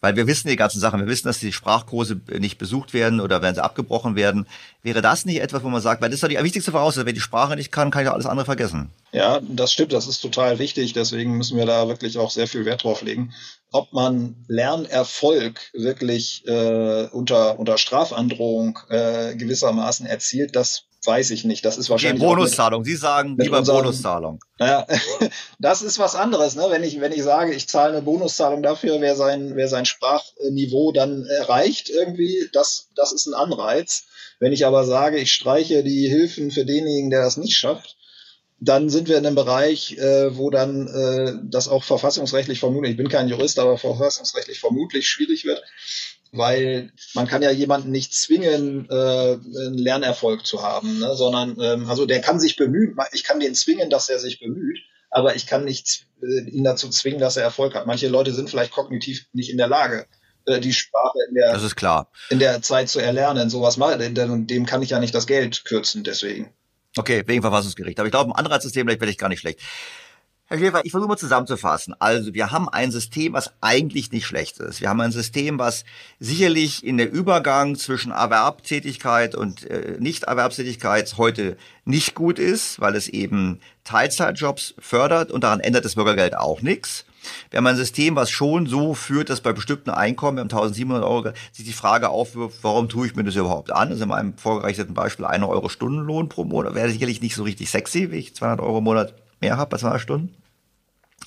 Weil 0.00 0.16
wir 0.16 0.26
wissen 0.26 0.48
die 0.48 0.56
ganzen 0.56 0.80
Sachen, 0.80 0.98
wir 0.98 1.06
wissen, 1.06 1.28
dass 1.28 1.38
die 1.38 1.52
Sprachkurse 1.52 2.20
nicht 2.38 2.58
besucht 2.58 2.92
werden 2.92 3.20
oder 3.20 3.40
werden 3.40 3.54
sie 3.54 3.62
abgebrochen 3.62 4.16
werden. 4.16 4.48
Wäre 4.82 5.00
das 5.00 5.24
nicht 5.24 5.40
etwas, 5.40 5.62
wo 5.62 5.68
man 5.68 5.80
sagt, 5.80 6.02
weil 6.02 6.08
das 6.08 6.16
ist 6.16 6.24
doch 6.24 6.28
die 6.28 6.42
wichtigste 6.42 6.72
Voraussetzung, 6.72 7.06
wenn 7.06 7.14
die 7.14 7.20
Sprache 7.20 7.54
nicht 7.54 7.70
kann, 7.70 7.92
kann 7.92 8.02
ich 8.02 8.10
alles 8.10 8.26
andere 8.26 8.44
vergessen. 8.44 8.90
Ja, 9.12 9.40
das 9.40 9.72
stimmt, 9.72 9.92
das 9.92 10.08
ist 10.08 10.20
total 10.20 10.58
wichtig. 10.58 10.92
Deswegen 10.92 11.36
müssen 11.36 11.56
wir 11.56 11.66
da 11.66 11.86
wirklich 11.86 12.18
auch 12.18 12.32
sehr 12.32 12.48
viel 12.48 12.64
Wert 12.64 12.82
drauf 12.82 13.02
legen. 13.02 13.32
Ob 13.72 13.92
man 13.92 14.36
Lernerfolg 14.48 15.70
wirklich 15.72 16.46
äh, 16.46 17.08
unter, 17.10 17.58
unter 17.58 17.78
Strafandrohung 17.78 18.78
äh, 18.90 19.34
gewissermaßen 19.34 20.06
erzielt, 20.06 20.54
das 20.54 20.84
weiß 21.04 21.30
ich 21.30 21.44
nicht. 21.44 21.64
Das 21.64 21.78
ist 21.78 21.90
wahrscheinlich. 21.90 22.20
Die 22.20 22.26
Bonuszahlung. 22.26 22.84
Sie 22.84 22.96
sagen 22.96 23.36
lieber 23.38 23.58
unseren, 23.58 23.82
Bonuszahlung. 23.82 24.40
Naja, 24.58 24.86
das 25.58 25.82
ist 25.82 25.98
was 25.98 26.14
anderes. 26.14 26.54
Ne? 26.54 26.66
Wenn, 26.68 26.84
ich, 26.84 27.00
wenn 27.00 27.12
ich 27.12 27.22
sage, 27.22 27.52
ich 27.52 27.68
zahle 27.68 27.92
eine 27.92 28.02
Bonuszahlung 28.02 28.62
dafür, 28.62 29.00
wer 29.00 29.16
sein, 29.16 29.56
wer 29.56 29.68
sein 29.68 29.84
Sprachniveau 29.84 30.92
dann 30.92 31.24
erreicht, 31.24 31.90
irgendwie, 31.90 32.48
das, 32.52 32.88
das 32.94 33.12
ist 33.12 33.26
ein 33.26 33.34
Anreiz. 33.34 34.04
Wenn 34.38 34.52
ich 34.52 34.66
aber 34.66 34.84
sage, 34.84 35.18
ich 35.18 35.32
streiche 35.32 35.82
die 35.82 36.08
Hilfen 36.08 36.50
für 36.50 36.64
denjenigen, 36.64 37.10
der 37.10 37.22
das 37.22 37.36
nicht 37.36 37.56
schafft, 37.56 37.96
dann 38.64 38.90
sind 38.90 39.08
wir 39.08 39.18
in 39.18 39.26
einem 39.26 39.34
Bereich, 39.34 39.98
äh, 39.98 40.36
wo 40.36 40.48
dann 40.48 40.86
äh, 40.86 41.34
das 41.42 41.66
auch 41.66 41.82
verfassungsrechtlich 41.82 42.60
vermutlich, 42.60 42.92
ich 42.92 42.96
bin 42.96 43.08
kein 43.08 43.26
Jurist, 43.26 43.58
aber 43.58 43.76
verfassungsrechtlich 43.76 44.60
vermutlich 44.60 45.08
schwierig 45.08 45.44
wird, 45.44 45.64
weil 46.30 46.92
man 47.14 47.26
kann 47.26 47.42
ja 47.42 47.50
jemanden 47.50 47.90
nicht 47.90 48.14
zwingen, 48.14 48.88
äh, 48.88 48.94
einen 48.94 49.76
Lernerfolg 49.76 50.46
zu 50.46 50.62
haben, 50.62 51.00
ne? 51.00 51.16
sondern 51.16 51.60
ähm, 51.60 51.90
also 51.90 52.06
der 52.06 52.20
kann 52.20 52.38
sich 52.38 52.54
bemühen, 52.54 52.96
ich 53.12 53.24
kann 53.24 53.40
den 53.40 53.56
zwingen, 53.56 53.90
dass 53.90 54.08
er 54.08 54.20
sich 54.20 54.38
bemüht, 54.38 54.78
aber 55.10 55.34
ich 55.34 55.48
kann 55.48 55.64
nicht 55.64 56.06
äh, 56.22 56.48
ihn 56.48 56.62
dazu 56.62 56.88
zwingen, 56.88 57.18
dass 57.18 57.36
er 57.36 57.42
Erfolg 57.42 57.74
hat. 57.74 57.88
Manche 57.88 58.06
Leute 58.06 58.32
sind 58.32 58.48
vielleicht 58.48 58.72
kognitiv 58.72 59.26
nicht 59.32 59.50
in 59.50 59.58
der 59.58 59.66
Lage, 59.66 60.06
äh, 60.46 60.60
die 60.60 60.72
Sprache 60.72 61.18
in 61.28 61.34
der, 61.34 61.52
das 61.52 61.64
ist 61.64 61.74
klar. 61.74 62.12
in 62.30 62.38
der 62.38 62.62
Zeit 62.62 62.88
zu 62.88 63.00
erlernen. 63.00 63.50
Sowas 63.50 63.76
mal, 63.76 63.98
denn 63.98 64.46
dem 64.46 64.66
kann 64.66 64.82
ich 64.82 64.90
ja 64.90 65.00
nicht 65.00 65.16
das 65.16 65.26
Geld 65.26 65.64
kürzen, 65.64 66.04
deswegen. 66.04 66.54
Okay, 66.96 67.22
wegen 67.26 67.42
Verfassungsgericht. 67.42 67.98
Aber 67.98 68.06
ich 68.06 68.12
glaube, 68.12 68.30
ein 68.30 68.36
Anreizsystem 68.36 68.86
werde 68.86 69.08
ich 69.08 69.18
gar 69.18 69.28
nicht 69.28 69.40
schlecht. 69.40 69.60
Herr 70.52 70.58
Schäfer, 70.58 70.82
ich 70.84 70.90
versuche 70.90 71.08
mal 71.08 71.16
zusammenzufassen. 71.16 71.94
Also 71.98 72.34
wir 72.34 72.50
haben 72.50 72.68
ein 72.68 72.90
System, 72.90 73.32
was 73.32 73.54
eigentlich 73.62 74.12
nicht 74.12 74.26
schlecht 74.26 74.58
ist. 74.58 74.82
Wir 74.82 74.90
haben 74.90 75.00
ein 75.00 75.10
System, 75.10 75.58
was 75.58 75.86
sicherlich 76.20 76.84
in 76.84 76.98
der 76.98 77.10
Übergang 77.10 77.74
zwischen 77.76 78.12
Erwerbstätigkeit 78.12 79.34
und 79.34 79.64
äh, 79.70 79.96
Nicht-Erwerbstätigkeit 79.98 81.16
heute 81.16 81.56
nicht 81.86 82.14
gut 82.14 82.38
ist, 82.38 82.80
weil 82.80 82.96
es 82.96 83.08
eben 83.08 83.60
Teilzeitjobs 83.84 84.74
fördert 84.78 85.32
und 85.32 85.42
daran 85.42 85.60
ändert 85.60 85.86
das 85.86 85.94
Bürgergeld 85.94 86.36
auch 86.36 86.60
nichts. 86.60 87.06
Wir 87.50 87.58
haben 87.58 87.66
ein 87.66 87.76
System, 87.76 88.16
was 88.16 88.30
schon 88.30 88.66
so 88.66 88.94
führt, 88.94 89.30
dass 89.30 89.40
bei 89.40 89.52
bestimmten 89.52 89.90
Einkommen, 89.90 90.36
wir 90.36 90.42
haben 90.42 90.50
1700 90.50 91.04
Euro, 91.04 91.32
sich 91.52 91.64
die 91.64 91.72
Frage 91.72 92.08
aufwirft, 92.08 92.58
warum 92.62 92.88
tue 92.88 93.06
ich 93.06 93.14
mir 93.14 93.24
das 93.24 93.36
überhaupt 93.36 93.72
an? 93.72 93.88
Das 93.88 93.98
ist 93.98 94.02
in 94.02 94.08
meinem 94.08 94.36
vorgerechneten 94.36 94.94
Beispiel 94.94 95.24
eine 95.24 95.48
Euro 95.48 95.68
Stundenlohn 95.68 96.28
pro 96.28 96.44
Monat. 96.44 96.74
Wäre 96.74 96.90
sicherlich 96.90 97.20
nicht 97.20 97.34
so 97.34 97.42
richtig 97.42 97.70
sexy, 97.70 98.10
wie 98.10 98.16
ich 98.16 98.34
200 98.34 98.60
Euro 98.60 98.78
im 98.78 98.84
Monat 98.84 99.14
mehr 99.40 99.56
habe 99.56 99.70
bei 99.70 99.76
200 99.78 100.00
Stunden. 100.00 100.34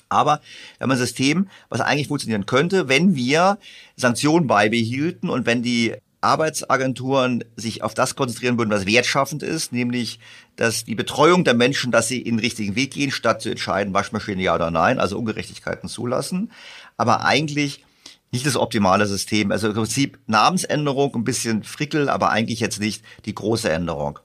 Aber 0.08 0.40
wir 0.78 0.84
haben 0.84 0.90
ein 0.90 0.98
System, 0.98 1.48
was 1.68 1.80
eigentlich 1.80 2.08
funktionieren 2.08 2.46
könnte, 2.46 2.88
wenn 2.88 3.16
wir 3.16 3.58
Sanktionen 3.96 4.46
beibehielten 4.46 5.28
und 5.28 5.46
wenn 5.46 5.62
die 5.62 5.94
Arbeitsagenturen 6.20 7.44
sich 7.56 7.82
auf 7.82 7.94
das 7.94 8.16
konzentrieren 8.16 8.58
würden, 8.58 8.70
was 8.70 8.86
wertschaffend 8.86 9.42
ist, 9.42 9.72
nämlich 9.72 10.18
dass 10.56 10.84
die 10.84 10.94
Betreuung 10.94 11.44
der 11.44 11.54
Menschen, 11.54 11.92
dass 11.92 12.08
sie 12.08 12.20
in 12.20 12.36
den 12.36 12.40
richtigen 12.40 12.74
Weg 12.74 12.92
gehen, 12.92 13.10
statt 13.10 13.42
zu 13.42 13.50
entscheiden, 13.50 13.94
Waschmaschine 13.94 14.42
ja 14.42 14.54
oder 14.54 14.70
nein, 14.70 14.98
also 14.98 15.18
Ungerechtigkeiten 15.18 15.88
zulassen. 15.88 16.50
Aber 16.96 17.24
eigentlich 17.24 17.84
nicht 18.32 18.46
das 18.46 18.56
optimale 18.56 19.06
System. 19.06 19.52
Also 19.52 19.68
im 19.68 19.74
Prinzip 19.74 20.18
Namensänderung, 20.26 21.14
ein 21.14 21.24
bisschen 21.24 21.62
Frickel, 21.62 22.08
aber 22.08 22.30
eigentlich 22.30 22.60
jetzt 22.60 22.80
nicht 22.80 23.04
die 23.24 23.34
große 23.34 23.70
Änderung. 23.70 24.18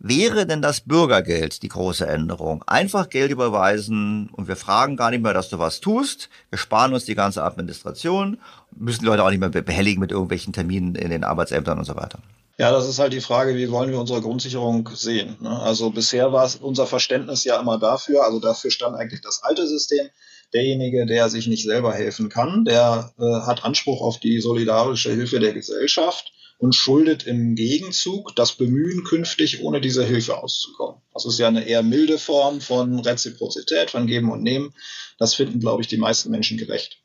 Wäre 0.00 0.46
denn 0.46 0.62
das 0.62 0.80
Bürgergeld 0.80 1.62
die 1.64 1.68
große 1.68 2.06
Änderung? 2.06 2.62
Einfach 2.68 3.08
Geld 3.08 3.32
überweisen 3.32 4.30
und 4.30 4.46
wir 4.46 4.54
fragen 4.54 4.96
gar 4.96 5.10
nicht 5.10 5.24
mehr, 5.24 5.34
dass 5.34 5.48
du 5.48 5.58
was 5.58 5.80
tust. 5.80 6.28
Wir 6.50 6.58
sparen 6.58 6.94
uns 6.94 7.04
die 7.04 7.16
ganze 7.16 7.42
Administration, 7.42 8.38
müssen 8.76 9.00
die 9.00 9.06
Leute 9.06 9.24
auch 9.24 9.30
nicht 9.30 9.40
mehr 9.40 9.48
behelligen 9.48 9.98
mit 9.98 10.12
irgendwelchen 10.12 10.52
Terminen 10.52 10.94
in 10.94 11.10
den 11.10 11.24
Arbeitsämtern 11.24 11.78
und 11.78 11.84
so 11.84 11.96
weiter. 11.96 12.20
Ja, 12.58 12.70
das 12.70 12.88
ist 12.88 13.00
halt 13.00 13.12
die 13.12 13.20
Frage, 13.20 13.56
wie 13.56 13.70
wollen 13.72 13.90
wir 13.90 13.98
unsere 13.98 14.20
Grundsicherung 14.20 14.88
sehen? 14.94 15.36
Ne? 15.40 15.50
Also 15.60 15.90
bisher 15.90 16.32
war 16.32 16.48
unser 16.60 16.86
Verständnis 16.86 17.42
ja 17.42 17.60
immer 17.60 17.78
dafür, 17.78 18.24
also 18.24 18.38
dafür 18.38 18.70
stand 18.70 18.94
eigentlich 18.94 19.20
das 19.20 19.42
alte 19.42 19.66
System. 19.66 20.08
Derjenige, 20.54 21.06
der 21.06 21.28
sich 21.28 21.48
nicht 21.48 21.64
selber 21.64 21.92
helfen 21.92 22.28
kann, 22.28 22.64
der 22.64 23.12
äh, 23.18 23.46
hat 23.46 23.64
Anspruch 23.64 24.00
auf 24.00 24.18
die 24.18 24.40
solidarische 24.40 25.10
Hilfe 25.10 25.40
der 25.40 25.52
Gesellschaft 25.52 26.32
und 26.58 26.74
schuldet 26.74 27.24
im 27.24 27.54
Gegenzug 27.54 28.34
das 28.34 28.52
Bemühen, 28.52 29.04
künftig 29.04 29.62
ohne 29.62 29.80
diese 29.80 30.04
Hilfe 30.04 30.42
auszukommen. 30.42 31.00
Das 31.14 31.24
ist 31.24 31.38
ja 31.38 31.48
eine 31.48 31.66
eher 31.66 31.82
milde 31.82 32.18
Form 32.18 32.60
von 32.60 32.98
Reziprozität, 32.98 33.90
von 33.90 34.06
Geben 34.06 34.30
und 34.30 34.42
Nehmen. 34.42 34.74
Das 35.18 35.34
finden, 35.34 35.60
glaube 35.60 35.82
ich, 35.82 35.88
die 35.88 35.96
meisten 35.96 36.30
Menschen 36.30 36.58
gerecht. 36.58 36.98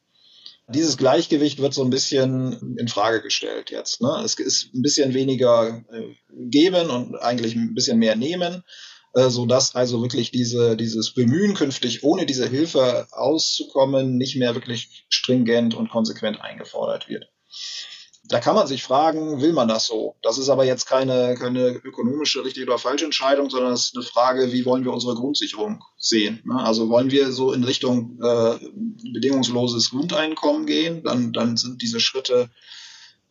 Dieses 0.69 0.97
Gleichgewicht 0.97 1.59
wird 1.59 1.73
so 1.73 1.83
ein 1.83 1.89
bisschen 1.89 2.77
in 2.77 2.87
Frage 2.87 3.21
gestellt 3.21 3.69
jetzt. 3.69 4.01
Ne? 4.01 4.21
Es 4.23 4.35
ist 4.35 4.73
ein 4.73 4.81
bisschen 4.81 5.13
weniger 5.13 5.83
äh, 5.91 6.15
geben 6.29 6.89
und 6.89 7.15
eigentlich 7.15 7.55
ein 7.55 7.75
bisschen 7.75 7.99
mehr 7.99 8.15
nehmen, 8.15 8.63
äh, 9.13 9.29
so 9.29 9.45
dass 9.45 9.75
also 9.75 10.01
wirklich 10.01 10.31
diese, 10.31 10.77
dieses 10.77 11.13
Bemühen 11.13 11.53
künftig 11.53 12.03
ohne 12.03 12.25
diese 12.25 12.47
Hilfe 12.47 13.07
auszukommen 13.11 14.17
nicht 14.17 14.37
mehr 14.37 14.55
wirklich 14.55 15.05
stringent 15.09 15.75
und 15.75 15.89
konsequent 15.89 16.41
eingefordert 16.41 17.09
wird. 17.09 17.29
Da 18.33 18.39
kann 18.39 18.55
man 18.55 18.65
sich 18.65 18.81
fragen, 18.81 19.41
will 19.41 19.53
man 19.53 19.67
das 19.67 19.85
so? 19.85 20.15
Das 20.23 20.39
ist 20.39 20.49
aber 20.49 20.65
jetzt 20.65 20.87
keine, 20.87 21.35
keine 21.35 21.67
ökonomische 21.67 22.43
richtige 22.43 22.65
oder 22.65 22.79
falsche 22.79 23.05
Entscheidung, 23.05 23.51
sondern 23.51 23.73
es 23.73 23.89
ist 23.89 23.95
eine 23.95 24.03
Frage, 24.03 24.51
wie 24.51 24.65
wollen 24.65 24.83
wir 24.83 24.91
unsere 24.91 25.13
Grundsicherung 25.13 25.83
sehen? 25.99 26.41
Ne? 26.43 26.55
Also 26.55 26.89
wollen 26.89 27.11
wir 27.11 27.31
so 27.31 27.53
in 27.53 27.63
Richtung 27.63 28.17
äh, 28.23 28.57
bedingungsloses 29.13 29.91
Grundeinkommen 29.91 30.65
gehen, 30.65 31.03
dann, 31.03 31.31
dann 31.31 31.57
sind 31.57 31.83
diese 31.83 31.99
Schritte 31.99 32.49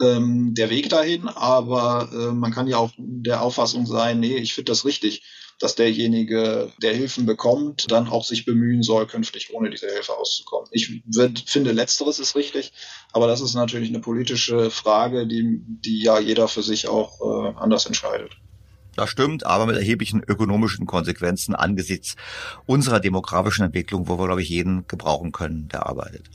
ähm, 0.01 0.55
der 0.55 0.71
Weg 0.71 0.89
dahin, 0.89 1.27
aber 1.27 2.09
äh, 2.13 2.33
man 2.33 2.53
kann 2.53 2.69
ja 2.69 2.77
auch 2.77 2.93
der 2.97 3.43
Auffassung 3.43 3.87
sein, 3.87 4.21
nee, 4.21 4.37
ich 4.37 4.55
finde 4.55 4.71
das 4.71 4.85
richtig 4.85 5.25
dass 5.63 5.75
derjenige, 5.75 6.73
der 6.83 6.95
Hilfen 6.95 7.25
bekommt, 7.25 7.91
dann 7.91 8.09
auch 8.09 8.25
sich 8.25 8.45
bemühen 8.45 8.83
soll, 8.83 9.07
künftig 9.07 9.55
ohne 9.55 9.71
diese 9.71 9.87
Hilfe 9.87 10.15
auszukommen. 10.17 10.69
Ich 10.73 11.03
würd, 11.07 11.45
finde, 11.47 11.73
letzteres 11.73 12.19
ist 12.19 12.35
richtig, 12.35 12.73
aber 13.13 13.27
das 13.27 13.41
ist 13.41 13.55
natürlich 13.55 13.89
eine 13.91 14.01
politische 14.01 14.71
Frage, 14.71 15.27
die, 15.27 15.61
die 15.63 16.03
ja 16.03 16.19
jeder 16.19 16.49
für 16.49 16.63
sich 16.63 16.89
auch 16.89 17.21
äh, 17.21 17.55
anders 17.57 17.87
entscheidet. 17.87 18.33
Das 18.97 19.09
stimmt, 19.09 19.47
aber 19.47 19.67
mit 19.67 19.77
erheblichen 19.77 20.23
ökonomischen 20.23 20.87
Konsequenzen 20.87 21.55
angesichts 21.55 22.17
unserer 22.67 23.01
demografischen 23.01 23.65
Entwicklung, 23.65 24.07
wo 24.09 24.19
wir, 24.19 24.27
glaube 24.27 24.43
ich, 24.43 24.51
jeden 24.51 24.87
gebrauchen 24.87 25.33
können, 25.33 25.69
der 25.69 25.87
arbeitet. 25.87 26.29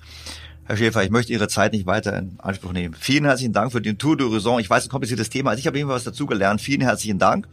Herr 0.68 0.76
Schäfer, 0.76 1.02
ich 1.02 1.10
möchte 1.10 1.32
Ihre 1.32 1.48
Zeit 1.48 1.72
nicht 1.72 1.86
weiter 1.86 2.18
in 2.18 2.36
Anspruch 2.40 2.74
nehmen. 2.74 2.94
Vielen 2.94 3.24
herzlichen 3.24 3.54
Dank 3.54 3.72
für 3.72 3.82
den 3.82 3.98
Tour 3.98 4.18
d'Horizon. 4.18 4.60
Ich 4.60 4.70
weiß, 4.70 4.86
ein 4.86 4.90
kompliziertes 4.90 5.30
Thema. 5.30 5.52
Also 5.52 5.62
ich 5.62 5.68
habe 5.68 5.88
was 5.88 6.04
dazugelernt. 6.04 6.60
Vielen 6.60 6.82
herzlichen 6.82 7.20
Dank. 7.20 7.48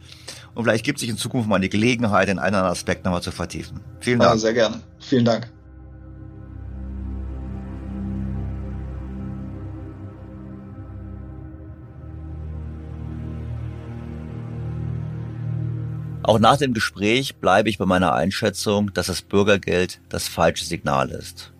Und 0.53 0.65
vielleicht 0.65 0.83
gibt 0.83 0.97
es 0.97 0.99
sich 0.99 1.09
in 1.09 1.15
Zukunft 1.15 1.47
mal 1.47 1.55
eine 1.55 1.69
Gelegenheit, 1.69 2.27
in 2.27 2.39
einen 2.39 2.55
Aspekt 2.55 3.05
nochmal 3.05 3.21
zu 3.21 3.31
vertiefen. 3.31 3.79
Vielen 4.01 4.19
Dank. 4.19 4.33
Ja, 4.33 4.37
sehr 4.37 4.53
gerne. 4.53 4.81
Vielen 4.99 5.23
Dank. 5.23 5.49
Auch 16.21 16.39
nach 16.39 16.57
dem 16.57 16.73
Gespräch 16.73 17.37
bleibe 17.37 17.69
ich 17.69 17.77
bei 17.77 17.85
meiner 17.85 18.11
Einschätzung, 18.11 18.93
dass 18.93 19.07
das 19.07 19.21
Bürgergeld 19.21 20.01
das 20.09 20.27
falsche 20.27 20.65
Signal 20.65 21.11
ist. 21.11 21.54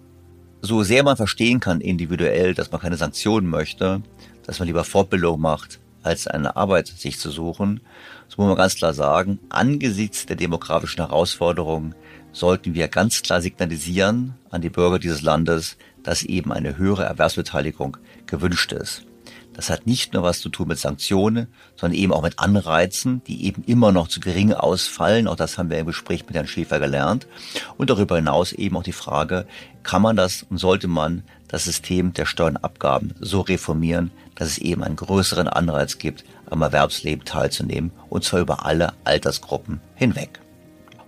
So 0.65 0.81
sehr 0.81 1.03
man 1.03 1.15
verstehen 1.15 1.59
kann 1.59 1.79
individuell, 1.79 2.55
dass 2.55 2.71
man 2.71 2.81
keine 2.81 2.97
Sanktionen 2.97 3.47
möchte, 3.47 4.01
dass 4.47 4.57
man 4.57 4.65
lieber 4.65 4.83
Fortbildung 4.83 5.39
macht, 5.39 5.79
als 6.01 6.25
eine 6.25 6.55
Arbeit 6.55 6.87
sich 6.87 7.19
zu 7.19 7.29
suchen, 7.29 7.81
so 8.27 8.41
muss 8.41 8.47
man 8.47 8.57
ganz 8.57 8.73
klar 8.73 8.95
sagen, 8.95 9.37
angesichts 9.49 10.25
der 10.25 10.37
demografischen 10.37 11.05
Herausforderungen 11.05 11.93
sollten 12.31 12.73
wir 12.73 12.87
ganz 12.87 13.21
klar 13.21 13.41
signalisieren 13.41 14.33
an 14.49 14.63
die 14.63 14.71
Bürger 14.71 14.97
dieses 14.97 15.21
Landes, 15.21 15.77
dass 16.01 16.23
eben 16.23 16.51
eine 16.51 16.79
höhere 16.79 17.03
Erwerbsbeteiligung 17.03 17.97
gewünscht 18.25 18.71
ist. 18.71 19.03
Das 19.55 19.69
hat 19.69 19.87
nicht 19.87 20.13
nur 20.13 20.23
was 20.23 20.41
zu 20.41 20.49
tun 20.49 20.67
mit 20.67 20.77
Sanktionen, 20.77 21.47
sondern 21.75 21.97
eben 21.97 22.13
auch 22.13 22.21
mit 22.21 22.39
Anreizen, 22.39 23.23
die 23.25 23.45
eben 23.45 23.63
immer 23.63 23.91
noch 23.91 24.09
zu 24.09 24.19
gering 24.19 24.53
ausfallen. 24.53 25.27
Auch 25.27 25.37
das 25.37 25.57
haben 25.57 25.69
wir 25.69 25.79
im 25.79 25.85
Gespräch 25.85 26.25
mit 26.25 26.35
Herrn 26.35 26.47
Schäfer 26.47 26.79
gelernt. 26.79 27.25
Und 27.77 27.89
darüber 27.89 28.17
hinaus 28.17 28.51
eben 28.51 28.75
auch 28.75 28.83
die 28.83 28.91
Frage, 28.91 29.45
kann 29.83 30.01
man 30.01 30.15
das 30.15 30.43
und 30.49 30.57
sollte 30.57 30.87
man 30.87 31.23
das 31.47 31.63
System 31.63 32.13
der 32.13 32.25
Steuernabgaben 32.25 33.13
so 33.19 33.41
reformieren, 33.41 34.11
dass 34.35 34.49
es 34.49 34.57
eben 34.57 34.83
einen 34.83 34.97
größeren 34.97 35.47
Anreiz 35.47 35.97
gibt, 35.97 36.25
am 36.49 36.61
Erwerbsleben 36.61 37.23
teilzunehmen, 37.23 37.91
und 38.09 38.23
zwar 38.23 38.41
über 38.41 38.65
alle 38.65 38.93
Altersgruppen 39.05 39.79
hinweg. 39.95 40.39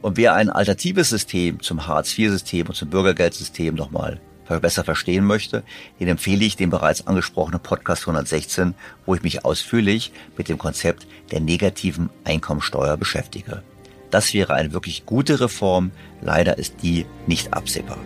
Und 0.01 0.15
wer 0.15 0.35
ein 0.35 0.49
alternatives 0.49 1.09
System 1.09 1.61
zum 1.61 1.85
Hartz-IV-System 1.85 2.67
und 2.67 2.75
zum 2.75 2.89
Bürgergeldsystem 2.89 3.75
nochmal 3.75 4.21
besser 4.59 4.83
verstehen 4.83 5.25
möchte, 5.25 5.63
den 5.99 6.07
empfehle 6.07 6.45
ich 6.45 6.55
den 6.55 6.69
bereits 6.69 7.05
angesprochenen 7.05 7.59
Podcast 7.59 8.03
116, 8.03 8.73
wo 9.05 9.15
ich 9.15 9.23
mich 9.23 9.45
ausführlich 9.45 10.11
mit 10.37 10.49
dem 10.49 10.57
Konzept 10.57 11.07
der 11.31 11.39
negativen 11.39 12.09
Einkommensteuer 12.23 12.97
beschäftige. 12.97 13.63
Das 14.09 14.33
wäre 14.33 14.53
eine 14.53 14.73
wirklich 14.73 15.05
gute 15.05 15.39
Reform, 15.39 15.91
leider 16.21 16.57
ist 16.57 16.81
die 16.81 17.05
nicht 17.27 17.53
absehbar. 17.53 17.99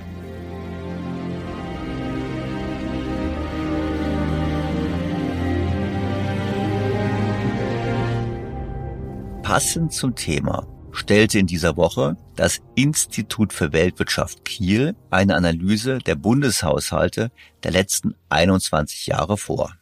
Passend 9.44 9.92
zum 9.94 10.16
Thema 10.16 10.66
stellte 10.92 11.40
in 11.40 11.48
dieser 11.48 11.78
Woche 11.78 12.18
das 12.36 12.62
Institut 12.76 13.54
für 13.54 13.72
Weltwirtschaft 13.74 14.46
Kiel 14.46 14.96
eine 15.10 15.36
Analyse 15.36 16.00
der 16.00 16.16
Bundeshaushalte 16.16 17.32
der 17.64 17.72
letzten 17.72 18.16
21 18.30 19.08
Jahre 19.08 19.38
vor. 19.38 19.76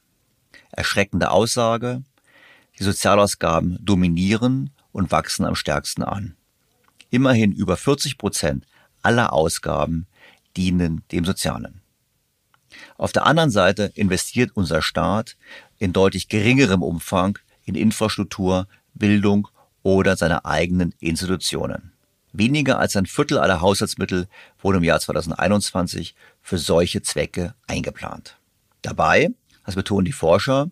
Erschreckende 0.72 1.31
Aussage, 1.31 2.03
die 2.77 2.84
Sozialausgaben 2.84 3.77
dominieren 3.81 4.72
und 4.91 5.11
wachsen 5.11 5.45
am 5.45 5.56
stärksten 5.56 6.03
an. 6.03 6.36
Immerhin 7.10 7.52
über 7.52 7.76
40 7.76 8.18
Prozent 8.18 8.65
aller 9.02 9.34
Ausgaben 9.34 10.07
dienen 10.56 11.03
dem 11.11 11.26
Sozialen. 11.26 11.81
Auf 12.98 13.11
der 13.11 13.26
anderen 13.26 13.49
Seite 13.49 13.91
investiert 13.95 14.52
unser 14.53 14.81
Staat 14.81 15.38
in 15.80 15.91
deutlich 15.91 16.27
geringerem 16.27 16.84
Umfang 16.84 17.40
in 17.65 17.76
Infrastruktur, 17.76 18.68
Bildung 18.94 19.48
oder 19.84 20.18
seine 20.18 20.45
eigenen 20.45 20.93
Institutionen. 20.99 21.91
Weniger 22.31 22.80
als 22.80 22.95
ein 22.95 23.06
Viertel 23.06 23.39
aller 23.39 23.61
Haushaltsmittel 23.61 24.27
wurde 24.61 24.77
im 24.77 24.84
Jahr 24.84 24.99
2021 24.99 26.15
für 26.41 26.57
solche 26.57 27.01
Zwecke 27.01 27.56
eingeplant. 27.68 28.38
Dabei, 28.81 29.30
das 29.65 29.76
betonen 29.76 30.06
die 30.06 30.11
Forscher, 30.11 30.69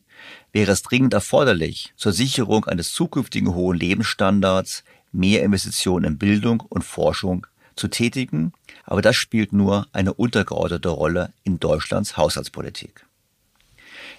wäre 0.51 0.71
es 0.71 0.83
dringend 0.83 1.13
erforderlich, 1.13 1.93
zur 1.95 2.13
Sicherung 2.13 2.65
eines 2.65 2.93
zukünftigen 2.93 3.53
hohen 3.53 3.77
Lebensstandards 3.77 4.83
mehr 5.11 5.43
Investitionen 5.43 6.05
in 6.05 6.17
Bildung 6.17 6.61
und 6.61 6.83
Forschung 6.83 7.47
zu 7.75 7.87
tätigen, 7.87 8.53
aber 8.85 9.01
das 9.01 9.15
spielt 9.15 9.53
nur 9.53 9.87
eine 9.93 10.13
untergeordnete 10.13 10.89
Rolle 10.89 11.31
in 11.43 11.59
Deutschlands 11.59 12.17
Haushaltspolitik. 12.17 13.05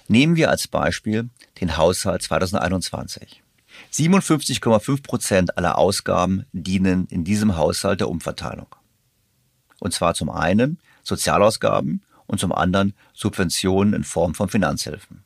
Nehmen 0.07 0.37
wir 0.37 0.51
als 0.51 0.69
Beispiel 0.69 1.29
den 1.61 1.77
Haushalt 1.77 2.23
2021. 2.23 3.43
57,5 3.93 5.03
Prozent 5.03 5.59
aller 5.59 5.79
Ausgaben 5.79 6.47
dienen 6.53 7.07
in 7.11 7.25
diesem 7.25 7.57
Haushalt 7.57 8.01
der 8.01 8.09
Umverteilung. 8.09 8.75
Und 9.81 9.93
zwar 9.93 10.15
zum 10.15 10.31
einen 10.31 10.79
Sozialausgaben 11.03 12.03
und 12.27 12.41
zum 12.41 12.53
anderen 12.53 12.95
Subventionen 13.15 13.95
in 13.95 14.05
Form 14.05 14.35
von 14.35 14.49
Finanzhilfen. 14.49 15.25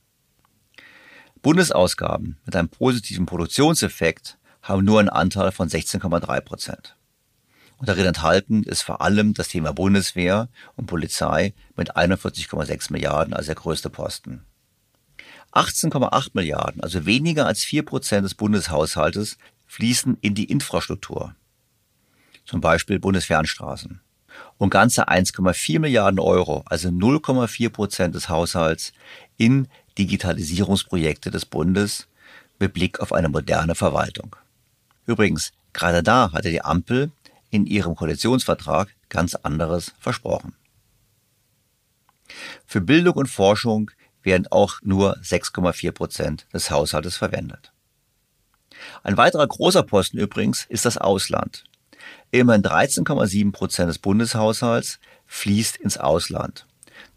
Bundesausgaben 1.43 2.39
mit 2.45 2.55
einem 2.55 2.69
positiven 2.69 3.27
Produktionseffekt 3.27 4.39
haben 4.63 4.85
nur 4.85 5.01
einen 5.01 5.09
Anteil 5.09 5.51
von 5.51 5.69
16,3 5.69 6.41
Prozent. 6.41 6.97
Und 7.79 7.89
darin 7.89 8.07
enthalten 8.07 8.63
ist 8.63 8.83
vor 8.83 9.03
allem 9.03 9.35
das 9.35 9.49
Thema 9.49 9.73
Bundeswehr 9.73 10.49
und 10.77 10.87
Polizei 10.87 11.53
mit 11.77 11.97
41,6 11.97 12.93
Milliarden 12.93 13.35
als 13.35 13.47
der 13.47 13.57
größte 13.57 13.91
Posten. 13.91 14.45
18,8 15.53 16.31
Milliarden, 16.33 16.83
also 16.83 17.07
weniger 17.07 17.47
als 17.47 17.63
vier 17.63 17.85
Prozent 17.85 18.25
des 18.25 18.35
Bundeshaushaltes, 18.35 19.37
fließen 19.67 20.19
in 20.21 20.35
die 20.35 20.45
Infrastruktur. 20.45 21.35
Zum 22.45 22.61
Beispiel 22.61 22.99
Bundesfernstraßen. 22.99 24.01
Und 24.59 24.71
ganze 24.71 25.09
1,4 25.09 25.79
Milliarden 25.79 26.19
Euro, 26.19 26.63
also 26.67 26.89
0,4 26.89 27.69
Prozent 27.71 28.15
des 28.15 28.29
Haushalts, 28.29 28.93
in 29.37 29.69
Digitalisierungsprojekte 29.99 31.31
des 31.31 31.45
Bundes 31.45 32.09
mit 32.59 32.73
Blick 32.73 33.01
auf 33.01 33.13
eine 33.13 33.29
moderne 33.29 33.75
Verwaltung. 33.75 34.37
Übrigens, 35.07 35.53
gerade 35.73 36.03
da 36.03 36.33
hatte 36.33 36.51
die 36.51 36.63
Ampel 36.63 37.11
in 37.51 37.67
ihrem 37.67 37.95
Koalitionsvertrag 37.95 38.95
ganz 39.09 39.35
anderes 39.35 39.93
versprochen. 39.99 40.55
Für 42.67 42.81
Bildung 42.81 43.15
und 43.15 43.27
Forschung 43.27 43.91
werden 44.23 44.47
auch 44.51 44.77
nur 44.83 45.19
6,4 45.19 45.93
Prozent 45.93 46.47
des 46.53 46.71
Haushaltes 46.71 47.17
verwendet. 47.17 47.73
Ein 49.03 49.17
weiterer 49.17 49.47
großer 49.47 49.83
Posten 49.83 50.19
übrigens 50.19 50.65
ist 50.69 50.85
das 50.85 50.99
Ausland. 50.99 51.65
Immerhin 52.31 52.63
13,7 52.63 53.53
Prozent 53.53 53.89
des 53.89 53.99
Bundeshaushalts 53.99 54.99
fließt 55.27 55.77
ins 55.77 55.99
Ausland. 55.99 56.67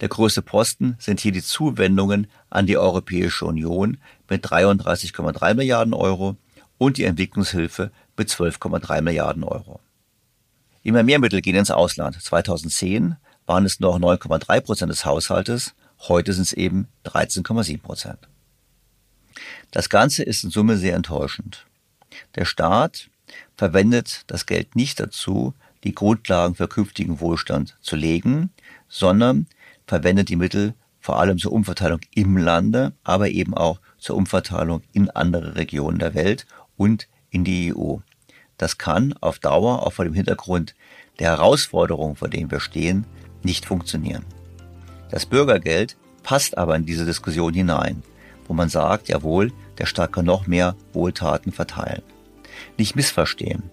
Der 0.02 0.10
größte 0.10 0.41
Posten 0.41 0.95
sind 0.99 1.19
hier 1.19 1.32
die 1.32 1.44
Zuwendungen 1.44 2.27
an 2.49 2.65
die 2.65 2.77
Europäische 2.77 3.45
Union 3.45 3.98
mit 4.30 4.45
33,3 4.45 5.53
Milliarden 5.53 5.94
Euro 5.94 6.36
und 6.77 6.98
die 6.98 7.06
Entwicklungshilfe 7.06 7.91
mit 8.18 8.30
12,3 8.30 9.02
Milliarden 9.02 9.44
Euro. 9.44 9.80
Immer 10.84 11.03
mehr 11.03 11.19
Mittel 11.19 11.41
gehen 11.41 11.56
ins 11.56 11.72
Ausland. 11.72 12.22
2010 12.22 13.15
waren 13.45 13.65
es 13.65 13.80
noch 13.80 13.98
9,3 13.99 14.61
Prozent 14.61 14.91
des 14.91 15.06
Haushaltes 15.06 15.73
Heute 16.00 16.34
sind 16.34 16.44
es 16.44 16.54
eben 16.54 16.88
13,7 17.06 17.82
Prozent. 17.82 18.20
Das 19.72 19.90
Ganze 19.90 20.24
ist 20.24 20.44
in 20.44 20.50
Summe 20.50 20.78
sehr 20.78 20.96
enttäuschend. 20.96 21.66
Der 22.36 22.46
Staat 22.46 23.10
verwendet 23.58 24.24
das 24.28 24.46
Geld 24.46 24.76
nicht 24.76 25.00
dazu, 25.00 25.54
die 25.84 25.94
Grundlagen 25.94 26.56
für 26.56 26.68
künftigen 26.68 27.20
Wohlstand 27.20 27.76
zu 27.82 27.96
legen, 27.96 28.52
sondern 28.88 29.48
verwendet 29.88 30.30
die 30.30 30.36
Mittel 30.36 30.74
vor 31.00 31.20
allem 31.20 31.38
zur 31.38 31.52
Umverteilung 31.52 32.00
im 32.16 32.38
Lande, 32.38 32.94
aber 33.04 33.30
eben 33.30 33.54
auch 33.54 33.80
zur 34.00 34.16
Umverteilung 34.16 34.82
in 34.94 35.10
andere 35.12 35.56
Regionen 35.56 36.00
der 36.00 36.16
Welt 36.16 36.48
und 36.78 37.08
in 37.30 37.44
die 37.44 37.74
EU. 37.76 37.98
Das 38.58 38.78
kann 38.78 39.14
auf 39.22 39.40
Dauer, 39.40 39.86
auch 39.86 39.94
vor 39.94 40.06
dem 40.06 40.14
Hintergrund 40.14 40.74
der 41.20 41.32
Herausforderungen, 41.32 42.16
vor 42.16 42.30
denen 42.30 42.50
wir 42.50 42.60
stehen, 42.60 43.06
nicht 43.44 43.66
funktionieren. 43.66 44.26
Das 45.11 45.26
Bürgergeld 45.26 45.98
passt 46.23 46.57
aber 46.57 46.76
in 46.76 46.86
diese 46.86 47.06
Diskussion 47.06 47.53
hinein, 47.53 48.03
wo 48.48 48.53
man 48.53 48.69
sagt, 48.69 49.10
jawohl, 49.10 49.52
der 49.77 49.86
Staat 49.86 50.14
kann 50.14 50.26
noch 50.26 50.48
mehr 50.48 50.76
Wohltaten 50.94 51.52
verteilen. 51.52 52.02
Nicht 52.77 52.95
missverstehen. 52.95 53.64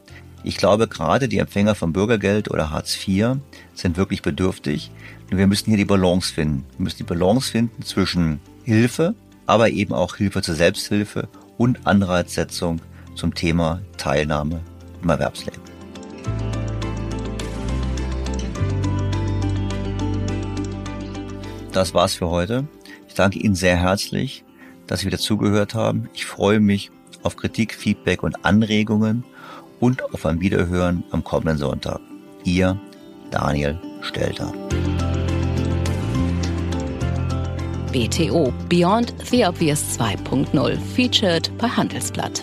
Ich 0.44 0.56
glaube, 0.56 0.88
gerade 0.88 1.28
die 1.28 1.38
Empfänger 1.38 1.74
von 1.74 1.92
Bürgergeld 1.92 2.50
oder 2.50 2.70
Hartz 2.70 2.96
IV 3.06 3.36
sind 3.74 3.96
wirklich 3.96 4.22
bedürftig. 4.22 4.90
Und 5.30 5.38
wir 5.38 5.46
müssen 5.46 5.70
hier 5.70 5.76
die 5.76 5.84
Balance 5.84 6.32
finden. 6.32 6.64
Wir 6.76 6.84
müssen 6.84 6.98
die 6.98 7.04
Balance 7.04 7.50
finden 7.50 7.82
zwischen 7.84 8.40
Hilfe, 8.64 9.14
aber 9.46 9.70
eben 9.70 9.94
auch 9.94 10.16
Hilfe 10.16 10.42
zur 10.42 10.54
Selbsthilfe 10.54 11.28
und 11.58 11.86
Anreizsetzung 11.86 12.80
zum 13.14 13.34
Thema 13.34 13.80
Teilnahme 13.98 14.60
im 15.02 15.08
Erwerbsleben. 15.08 15.62
Das 21.72 21.94
war's 21.94 22.14
für 22.14 22.30
heute. 22.30 22.66
Ich 23.08 23.14
danke 23.14 23.38
Ihnen 23.38 23.54
sehr 23.54 23.76
herzlich, 23.76 24.44
dass 24.86 25.00
Sie 25.00 25.06
wieder 25.06 25.18
zugehört 25.18 25.74
haben. 25.74 26.08
Ich 26.14 26.26
freue 26.26 26.60
mich 26.60 26.90
auf 27.22 27.36
Kritik, 27.36 27.74
Feedback 27.74 28.22
und 28.22 28.44
Anregungen 28.44 29.24
und 29.80 30.02
auf 30.14 30.26
ein 30.26 30.40
Wiederhören 30.40 31.04
am 31.10 31.24
kommenden 31.24 31.58
Sonntag. 31.58 32.00
Ihr 32.44 32.78
Daniel 33.30 33.78
Stelter. 34.02 34.52
BTO 37.92 38.52
Beyond 38.68 39.14
the 39.30 39.44
Obvious 39.44 39.98
2.0 39.98 40.78
featured 40.94 41.50
bei 41.58 41.68
Handelsblatt. 41.68 42.42